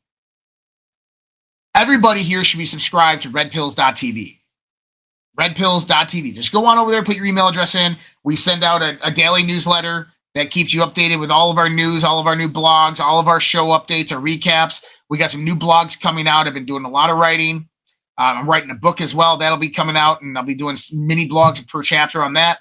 everybody 1.77 2.23
here 2.23 2.43
should 2.43 2.57
be 2.57 2.65
subscribed 2.65 3.25
to 3.25 3.29
redpills.tv. 3.29 4.39
Redpills.tv. 5.39 6.33
Just 6.33 6.53
go 6.53 6.65
on 6.65 6.79
over 6.79 6.91
there, 6.91 7.03
put 7.03 7.17
your 7.17 7.27
email 7.27 7.49
address 7.49 7.75
in. 7.75 7.99
We 8.25 8.35
send 8.35 8.65
out 8.65 8.81
a, 8.81 8.97
a 9.07 9.11
daily 9.11 9.43
newsletter 9.43 10.07
that 10.35 10.51
keeps 10.51 10.73
you 10.73 10.81
updated 10.81 11.21
with 11.21 11.31
all 11.31 11.51
of 11.51 11.59
our 11.59 11.69
news, 11.69 12.03
all 12.03 12.19
of 12.19 12.27
our 12.27 12.35
new 12.35 12.49
blogs, 12.49 12.99
all 12.99 13.21
of 13.21 13.29
our 13.29 13.41
show 13.41 13.67
updates, 13.67 14.11
our 14.11 14.23
recaps. 14.23 14.83
We 15.11 15.19
got 15.19 15.31
some 15.31 15.45
new 15.45 15.55
blogs 15.55 16.01
coming 16.01 16.27
out. 16.27 16.47
I've 16.47 16.55
been 16.55 16.65
doing 16.65 16.87
a 16.87 16.91
lot 16.91 17.11
of 17.11 17.19
writing. 17.19 17.69
Um, 18.17 18.39
I'm 18.39 18.49
writing 18.49 18.71
a 18.71 18.75
book 18.75 19.03
as 19.03 19.15
well. 19.15 19.37
That'll 19.37 19.59
be 19.59 19.69
coming 19.69 19.99
out, 19.99 20.23
and 20.23 20.39
I'll 20.39 20.45
be 20.45 20.55
doing 20.55 20.79
mini 20.95 21.29
blogs 21.29 21.69
per 21.69 21.83
chapter 21.83 22.23
on 22.23 22.33
that. 22.33 22.61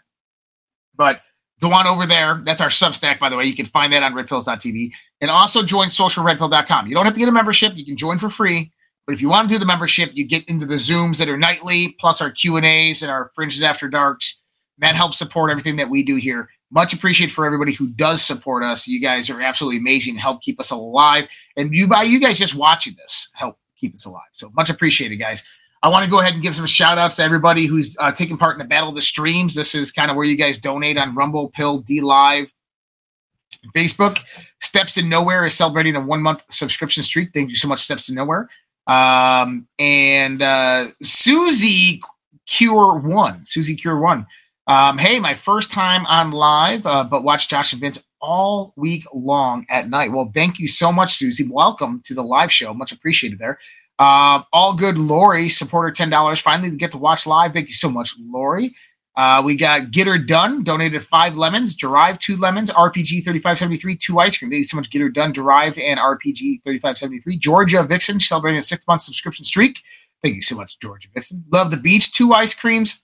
But 0.97 1.21
go 1.61 1.71
on 1.71 1.87
over 1.87 2.05
there. 2.05 2.41
That's 2.43 2.59
our 2.59 2.69
Substack, 2.69 3.19
by 3.19 3.29
the 3.29 3.37
way. 3.37 3.45
You 3.45 3.55
can 3.55 3.65
find 3.65 3.93
that 3.93 4.03
on 4.03 4.13
redpills.tv. 4.13 4.91
And 5.21 5.31
also 5.31 5.63
join 5.63 5.89
socialredpill.com. 5.89 6.87
You 6.87 6.95
don't 6.95 7.05
have 7.05 7.13
to 7.13 7.19
get 7.19 7.29
a 7.29 7.31
membership. 7.31 7.73
You 7.75 7.85
can 7.85 7.95
join 7.95 8.17
for 8.17 8.29
free. 8.29 8.71
But 9.05 9.13
if 9.13 9.21
you 9.21 9.29
want 9.29 9.47
to 9.49 9.55
do 9.55 9.59
the 9.59 9.65
membership, 9.65 10.11
you 10.13 10.25
get 10.25 10.45
into 10.45 10.65
the 10.65 10.75
Zooms 10.75 11.17
that 11.17 11.29
are 11.29 11.37
nightly, 11.37 11.95
plus 11.99 12.21
our 12.21 12.31
Q&As 12.31 13.01
and 13.01 13.11
our 13.11 13.25
Fringes 13.35 13.63
After 13.63 13.87
Darks. 13.87 14.39
That 14.79 14.95
helps 14.95 15.17
support 15.17 15.51
everything 15.51 15.75
that 15.77 15.89
we 15.89 16.03
do 16.03 16.15
here. 16.15 16.49
Much 16.71 16.93
appreciated 16.93 17.33
for 17.33 17.45
everybody 17.45 17.73
who 17.73 17.87
does 17.89 18.23
support 18.23 18.63
us. 18.63 18.87
You 18.87 19.01
guys 19.01 19.29
are 19.29 19.41
absolutely 19.41 19.77
amazing. 19.77 20.15
Help 20.15 20.41
keep 20.41 20.59
us 20.59 20.71
alive. 20.71 21.27
And 21.57 21.73
you 21.73 21.87
by 21.87 22.03
you 22.03 22.19
guys 22.19 22.39
just 22.39 22.55
watching 22.55 22.93
this 22.97 23.29
help 23.33 23.57
keep 23.75 23.93
us 23.93 24.05
alive. 24.05 24.29
So 24.31 24.49
much 24.55 24.69
appreciated, 24.69 25.17
guys. 25.17 25.43
I 25.83 25.89
want 25.89 26.05
to 26.05 26.11
go 26.11 26.19
ahead 26.19 26.33
and 26.33 26.43
give 26.43 26.55
some 26.55 26.67
shout 26.67 26.99
outs 26.99 27.15
to 27.15 27.23
everybody 27.23 27.65
who's 27.65 27.95
uh, 27.99 28.11
taking 28.11 28.37
part 28.37 28.53
in 28.53 28.59
the 28.59 28.65
Battle 28.65 28.89
of 28.89 28.95
the 28.95 29.01
Streams. 29.01 29.55
This 29.55 29.73
is 29.73 29.91
kind 29.91 30.11
of 30.11 30.17
where 30.17 30.25
you 30.25 30.37
guys 30.37 30.59
donate 30.59 30.97
on 30.97 31.15
Rumble, 31.15 31.49
Pill, 31.49 31.81
DLive, 31.81 32.51
Facebook. 33.75 34.19
Steps 34.59 34.93
to 34.93 35.03
Nowhere 35.03 35.43
is 35.43 35.55
celebrating 35.55 35.95
a 35.95 36.01
one 36.01 36.21
month 36.21 36.43
subscription 36.49 37.01
streak. 37.01 37.33
Thank 37.33 37.49
you 37.49 37.55
so 37.55 37.67
much, 37.67 37.79
Steps 37.79 38.05
to 38.05 38.13
Nowhere. 38.13 38.47
Um, 38.85 39.67
and 39.79 40.43
uh, 40.43 40.87
Susie 41.01 42.01
Cure 42.45 42.99
One, 42.99 43.43
Susie 43.45 43.75
Cure 43.75 43.99
One. 43.99 44.27
Um, 44.67 44.99
hey, 44.99 45.19
my 45.19 45.33
first 45.33 45.71
time 45.71 46.05
on 46.05 46.29
live, 46.29 46.85
uh, 46.85 47.03
but 47.03 47.23
watch 47.23 47.49
Josh 47.49 47.73
and 47.73 47.81
Vince 47.81 48.01
all 48.21 48.73
week 48.75 49.03
long 49.13 49.65
at 49.69 49.89
night. 49.89 50.11
Well, 50.11 50.31
thank 50.33 50.59
you 50.59 50.67
so 50.67 50.91
much, 50.91 51.15
Susie. 51.15 51.47
Welcome 51.49 52.01
to 52.05 52.13
the 52.13 52.23
live 52.23 52.51
show. 52.51 52.71
Much 52.73 52.91
appreciated 52.91 53.39
there. 53.39 53.57
Uh, 54.01 54.43
all 54.53 54.75
good, 54.75 54.97
Lori, 54.97 55.49
supporter 55.49 55.91
ten 55.91 56.09
dollars. 56.09 56.41
Finally, 56.41 56.71
to 56.71 56.77
get 56.77 56.93
to 56.93 56.99
watch 56.99 57.27
live. 57.27 57.53
Thank 57.53 57.69
you 57.69 57.75
so 57.75 57.89
much, 57.91 58.15
Lori. 58.19 58.73
Uh, 59.15 59.43
we 59.45 59.55
got 59.55 59.91
Get 59.91 60.07
Her 60.07 60.17
Done, 60.17 60.63
donated 60.63 61.03
five 61.05 61.37
lemons, 61.37 61.75
Derived 61.75 62.21
two 62.21 62.37
lemons, 62.37 62.71
RPG 62.71 63.23
3573, 63.25 63.97
two 63.97 64.19
ice 64.19 64.37
cream. 64.37 64.51
Thank 64.51 64.59
you 64.59 64.65
so 64.65 64.77
much, 64.77 64.89
Get 64.89 65.01
Her 65.03 65.09
Done, 65.09 65.33
Derived 65.33 65.77
and 65.79 65.99
RPG 65.99 66.63
3573. 66.63 67.37
Georgia 67.37 67.83
Vixen, 67.83 68.19
celebrating 68.19 68.59
a 68.59 68.63
six 68.63 68.87
month 68.87 69.03
subscription 69.03 69.45
streak. 69.45 69.81
Thank 70.23 70.35
you 70.35 70.43
so 70.43 70.55
much, 70.55 70.79
Georgia 70.79 71.09
Vixen. 71.13 71.45
Love 71.53 71.71
the 71.71 71.77
Beach, 71.77 72.13
two 72.13 72.33
ice 72.33 72.55
creams. 72.55 72.99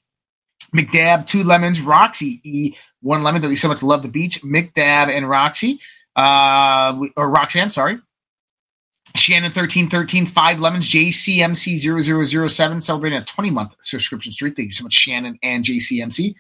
McDab, 0.75 1.25
two 1.25 1.43
lemons. 1.43 1.81
Roxy 1.81 2.41
E, 2.43 2.75
one 3.01 3.23
lemon. 3.23 3.41
Thank 3.41 3.51
you 3.51 3.57
so 3.57 3.67
much. 3.69 3.83
Love 3.83 4.03
the 4.03 4.09
beach. 4.09 4.41
McDab 4.43 5.09
and 5.09 5.29
Roxy, 5.29 5.79
uh, 6.15 6.99
or 7.15 7.29
Roxanne, 7.29 7.69
sorry. 7.71 7.99
Shannon 9.15 9.51
thirteen 9.51 9.89
thirteen 9.89 10.25
five 10.25 10.59
lemons. 10.59 10.89
JCMC 10.89 12.49
0007 12.49 12.81
celebrating 12.81 13.19
a 13.19 13.25
20 13.25 13.49
month 13.49 13.75
subscription 13.81 14.31
streak. 14.31 14.55
Thank 14.55 14.67
you 14.67 14.73
so 14.73 14.83
much, 14.83 14.93
Shannon 14.93 15.37
and 15.43 15.63
JCMC. 15.63 16.35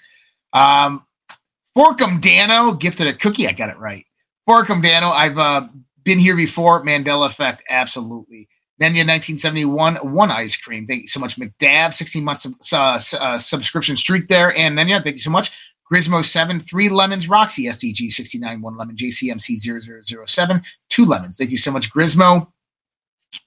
Um, 0.53 1.05
Forkum 1.77 2.19
Dano 2.21 2.73
gifted 2.73 3.07
a 3.07 3.13
cookie. 3.13 3.47
I 3.47 3.51
got 3.51 3.69
it 3.69 3.77
right. 3.77 4.05
Forkum 4.49 4.81
Dano. 4.81 5.09
I've 5.09 5.37
uh, 5.37 5.67
been 6.03 6.19
here 6.19 6.35
before. 6.35 6.83
Mandela 6.83 7.27
effect. 7.27 7.63
Absolutely. 7.69 8.47
Nenya 8.81 9.01
1971, 9.01 9.95
one 9.95 10.29
ice 10.29 10.55
cream. 10.55 10.85
Thank 10.85 11.01
you 11.01 11.07
so 11.07 11.19
much, 11.19 11.39
McDab. 11.39 11.95
16 11.95 12.23
months 12.23 12.45
of, 12.45 12.53
uh, 12.71 12.99
uh, 13.19 13.37
subscription 13.39 13.95
streak 13.95 14.27
there. 14.27 14.55
And 14.55 14.77
Nenya, 14.77 15.03
thank 15.03 15.15
you 15.15 15.21
so 15.21 15.31
much. 15.31 15.51
Grismo 15.91 16.23
7, 16.23 16.59
three 16.59 16.89
lemons. 16.89 17.27
Roxy 17.27 17.65
SDG 17.65 18.11
69, 18.11 18.61
one 18.61 18.77
lemon. 18.77 18.95
JCMC 18.95 19.57
0007, 20.25 20.61
two 20.89 21.05
lemons. 21.05 21.37
Thank 21.37 21.49
you 21.49 21.57
so 21.57 21.71
much, 21.71 21.91
Grismo. 21.91 22.47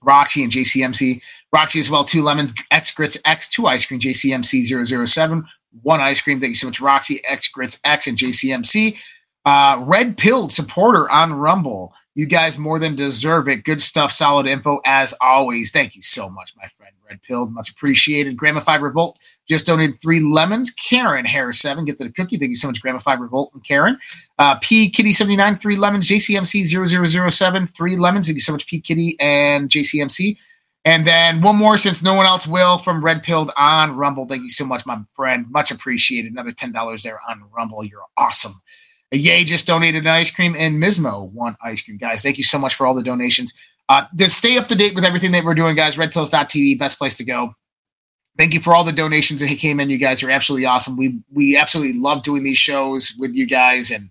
Roxy 0.03 0.43
and 0.43 0.53
JCMC. 0.53 1.23
Roxy 1.53 1.81
as 1.81 1.91
well, 1.91 2.05
two 2.05 2.23
lemon, 2.23 2.53
X 2.71 2.93
Grits 2.93 3.19
X, 3.25 3.49
two 3.49 3.67
ice 3.67 3.85
cream. 3.85 4.01
JCMC 4.01 5.07
007, 5.07 5.45
one 5.83 6.01
ice 6.01 6.21
cream. 6.21 6.41
Thank 6.41 6.51
you 6.51 6.57
so 6.57 6.69
much, 6.69 6.81
Roxy, 6.81 7.21
X 7.25 7.49
Grits 7.49 7.79
X, 7.85 8.07
and 8.07 8.17
JCMC. 8.17 8.99
Uh, 9.47 9.83
Red 9.87 10.19
Pilled 10.19 10.53
supporter 10.53 11.09
on 11.11 11.33
Rumble. 11.33 11.95
You 12.15 12.27
guys 12.27 12.59
more 12.59 12.79
than 12.79 12.95
deserve 12.95 13.49
it. 13.49 13.65
Good 13.65 13.81
stuff, 13.81 14.13
solid 14.13 14.47
info 14.47 14.81
as 14.85 15.15
always. 15.21 15.71
Thank 15.71 15.97
you 15.97 16.03
so 16.03 16.29
much, 16.29 16.55
my 16.57 16.67
friend. 16.67 16.93
Red 17.09 17.23
Pilled, 17.23 17.53
much 17.53 17.71
appreciated. 17.71 18.37
Grandma 18.37 18.61
Five 18.61 18.83
Revolt 18.83 19.19
just 19.49 19.67
donated 19.67 19.97
three 20.01 20.21
lemons. 20.21 20.71
Karen 20.71 21.25
Harris 21.25 21.59
Seven, 21.59 21.87
get 21.87 21.97
to 21.99 22.05
the 22.05 22.13
cookie. 22.13 22.37
Thank 22.37 22.51
you 22.51 22.57
so 22.57 22.69
much, 22.69 22.83
Grandma 22.83 22.99
Five 22.99 23.21
Revolt 23.21 23.51
and 23.55 23.65
Karen. 23.65 23.99
Uh, 24.39 24.57
P 24.61 24.91
Kitty 24.91 25.13
79, 25.13 25.59
three 25.59 25.77
lemons. 25.77 26.07
JCMC 26.07 27.31
0007, 27.31 27.67
three 27.67 27.97
lemons. 27.97 28.27
Thank 28.27 28.37
you 28.37 28.43
so 28.43 28.53
much, 28.53 28.67
P 28.67 28.81
Kitty 28.81 29.17
and 29.21 29.71
JCMC. 29.71 30.37
And 30.85 31.07
then 31.07 31.41
one 31.41 31.57
more, 31.57 31.77
since 31.77 32.03
no 32.03 32.15
one 32.15 32.27
else 32.27 32.47
will, 32.47 32.79
from 32.79 33.05
Red 33.05 33.23
Pilled 33.23 33.53
on 33.57 33.97
Rumble. 33.97 34.27
Thank 34.27 34.43
you 34.43 34.51
so 34.51 34.65
much, 34.65 34.87
my 34.87 34.99
friend. 35.15 35.47
Much 35.51 35.71
appreciated. 35.71 36.33
Another 36.33 36.53
$10 36.53 37.03
there 37.03 37.21
on 37.29 37.43
Rumble. 37.55 37.85
You're 37.85 38.05
awesome. 38.17 38.63
Yay 39.13 39.45
just 39.45 39.67
donated 39.67 40.05
an 40.05 40.13
ice 40.13 40.31
cream, 40.31 40.55
and 40.57 40.81
Mismo 40.81 41.31
one 41.33 41.57
ice 41.63 41.83
cream. 41.83 41.97
Guys, 41.97 42.23
thank 42.23 42.39
you 42.39 42.45
so 42.45 42.59
much 42.59 42.75
for 42.75 42.87
all 42.87 42.95
the 42.95 43.03
donations. 43.03 43.53
Uh, 43.89 44.05
stay 44.29 44.57
up 44.57 44.69
to 44.69 44.77
date 44.77 44.95
with 44.95 45.05
everything 45.05 45.33
that 45.33 45.45
we're 45.45 45.55
doing, 45.55 45.75
guys, 45.75 45.97
redpills.tv, 45.97 46.79
best 46.79 46.97
place 46.97 47.17
to 47.17 47.25
go. 47.25 47.51
Thank 48.39 48.55
you 48.55 48.61
for 48.61 48.73
all 48.73 48.85
the 48.85 48.93
donations 48.93 49.41
that 49.41 49.49
came 49.59 49.81
in. 49.81 49.91
You 49.91 49.99
guys 49.99 50.23
are 50.23 50.31
absolutely 50.31 50.65
awesome. 50.65 50.97
We 50.97 51.19
we 51.33 51.57
absolutely 51.57 51.99
love 51.99 52.23
doing 52.23 52.45
these 52.45 52.59
shows 52.59 53.13
with 53.19 53.35
you 53.35 53.47
guys, 53.47 53.91
and 53.91 54.11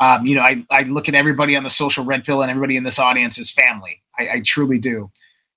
um, 0.00 0.26
you 0.26 0.34
know, 0.34 0.42
I, 0.42 0.64
I 0.70 0.82
look 0.82 1.08
at 1.08 1.14
everybody 1.14 1.54
on 1.56 1.62
the 1.62 1.70
social 1.70 2.04
red 2.04 2.24
pill 2.24 2.42
and 2.42 2.50
everybody 2.50 2.76
in 2.76 2.84
this 2.84 2.98
audience 2.98 3.38
as 3.38 3.50
family. 3.50 4.02
I, 4.18 4.28
I 4.28 4.40
truly 4.40 4.78
do. 4.78 5.10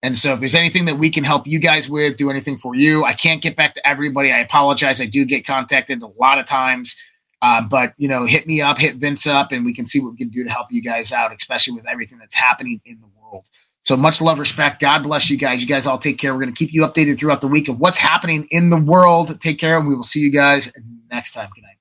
And 0.03 0.19
so, 0.19 0.33
if 0.33 0.41
there's 0.41 0.53
anything 0.53 0.83
that 0.85 0.99
we 0.99 1.09
can 1.09 1.23
help 1.23 1.47
you 1.47 1.59
guys 1.59 1.89
with, 1.89 2.17
do 2.17 2.29
anything 2.29 2.57
for 2.57 2.75
you. 2.75 3.05
I 3.05 3.13
can't 3.13 3.41
get 3.41 3.55
back 3.55 3.73
to 3.75 3.87
everybody. 3.87 4.33
I 4.33 4.39
apologize. 4.39 4.99
I 4.99 5.05
do 5.05 5.23
get 5.23 5.47
contacted 5.47 6.03
a 6.03 6.07
lot 6.19 6.37
of 6.37 6.45
times. 6.45 6.95
Uh, 7.43 7.61
but 7.69 7.93
you 7.97 8.07
know, 8.07 8.25
hit 8.25 8.47
me 8.47 8.61
up, 8.61 8.77
hit 8.77 8.95
Vince 8.95 9.27
up, 9.27 9.51
and 9.51 9.65
we 9.65 9.73
can 9.73 9.85
see 9.85 9.99
what 9.99 10.13
we 10.13 10.17
can 10.17 10.29
do 10.29 10.45
to 10.45 10.49
help 10.49 10.67
you 10.71 10.81
guys 10.81 11.11
out, 11.11 11.35
especially 11.35 11.73
with 11.73 11.85
everything 11.89 12.17
that's 12.17 12.35
happening 12.35 12.79
in 12.85 13.01
the 13.01 13.07
world. 13.21 13.45
So 13.81 13.97
much 13.97 14.21
love, 14.21 14.39
respect. 14.39 14.79
God 14.79 15.03
bless 15.03 15.29
you 15.29 15.35
guys. 15.37 15.59
You 15.59 15.67
guys 15.67 15.85
all 15.85 15.97
take 15.97 16.17
care. 16.17 16.33
We're 16.33 16.39
going 16.39 16.53
to 16.53 16.57
keep 16.57 16.71
you 16.71 16.83
updated 16.83 17.19
throughout 17.19 17.41
the 17.41 17.49
week 17.49 17.67
of 17.67 17.81
what's 17.81 17.97
happening 17.97 18.47
in 18.51 18.69
the 18.69 18.77
world. 18.77 19.41
Take 19.41 19.59
care, 19.59 19.77
and 19.77 19.85
we 19.85 19.93
will 19.93 20.05
see 20.05 20.21
you 20.21 20.31
guys 20.31 20.71
next 21.11 21.31
time. 21.31 21.49
Good 21.53 21.63
night. 21.63 21.75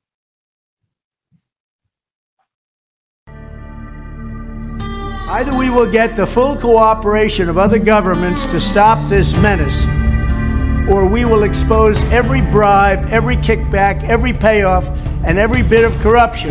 Either 5.28 5.56
we 5.56 5.70
will 5.70 5.90
get 5.90 6.16
the 6.16 6.26
full 6.26 6.56
cooperation 6.56 7.48
of 7.48 7.56
other 7.56 7.78
governments 7.78 8.44
to 8.47 8.60
stop 8.60 8.98
this 9.09 9.36
menace, 9.36 9.84
or 10.90 11.06
we 11.06 11.24
will 11.24 11.44
expose 11.44 12.02
every 12.10 12.40
bribe, 12.40 13.06
every 13.10 13.36
kickback, 13.36 14.02
every 14.09 14.32
payoff, 14.32 14.89
and 15.24 15.38
every 15.38 15.62
bit 15.62 15.84
of 15.84 15.98
corruption 16.00 16.50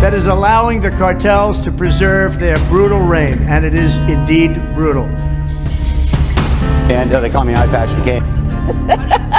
that 0.00 0.14
is 0.14 0.26
allowing 0.26 0.80
the 0.80 0.90
cartels 0.90 1.58
to 1.60 1.70
preserve 1.70 2.38
their 2.38 2.56
brutal 2.68 3.00
reign. 3.00 3.38
And 3.42 3.64
it 3.64 3.74
is 3.74 3.98
indeed 4.08 4.54
brutal. 4.74 5.04
And 6.90 7.12
uh, 7.12 7.20
they 7.20 7.30
call 7.30 7.44
me 7.44 7.54
Eye 7.54 7.66
Patch 7.66 7.90
McCain. 7.90 8.24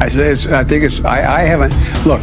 I 0.00 0.08
say 0.08 0.30
I 0.54 0.62
think 0.62 0.84
it's. 0.84 1.04
I, 1.04 1.40
I 1.40 1.44
haven't. 1.44 1.72
Look, 2.06 2.22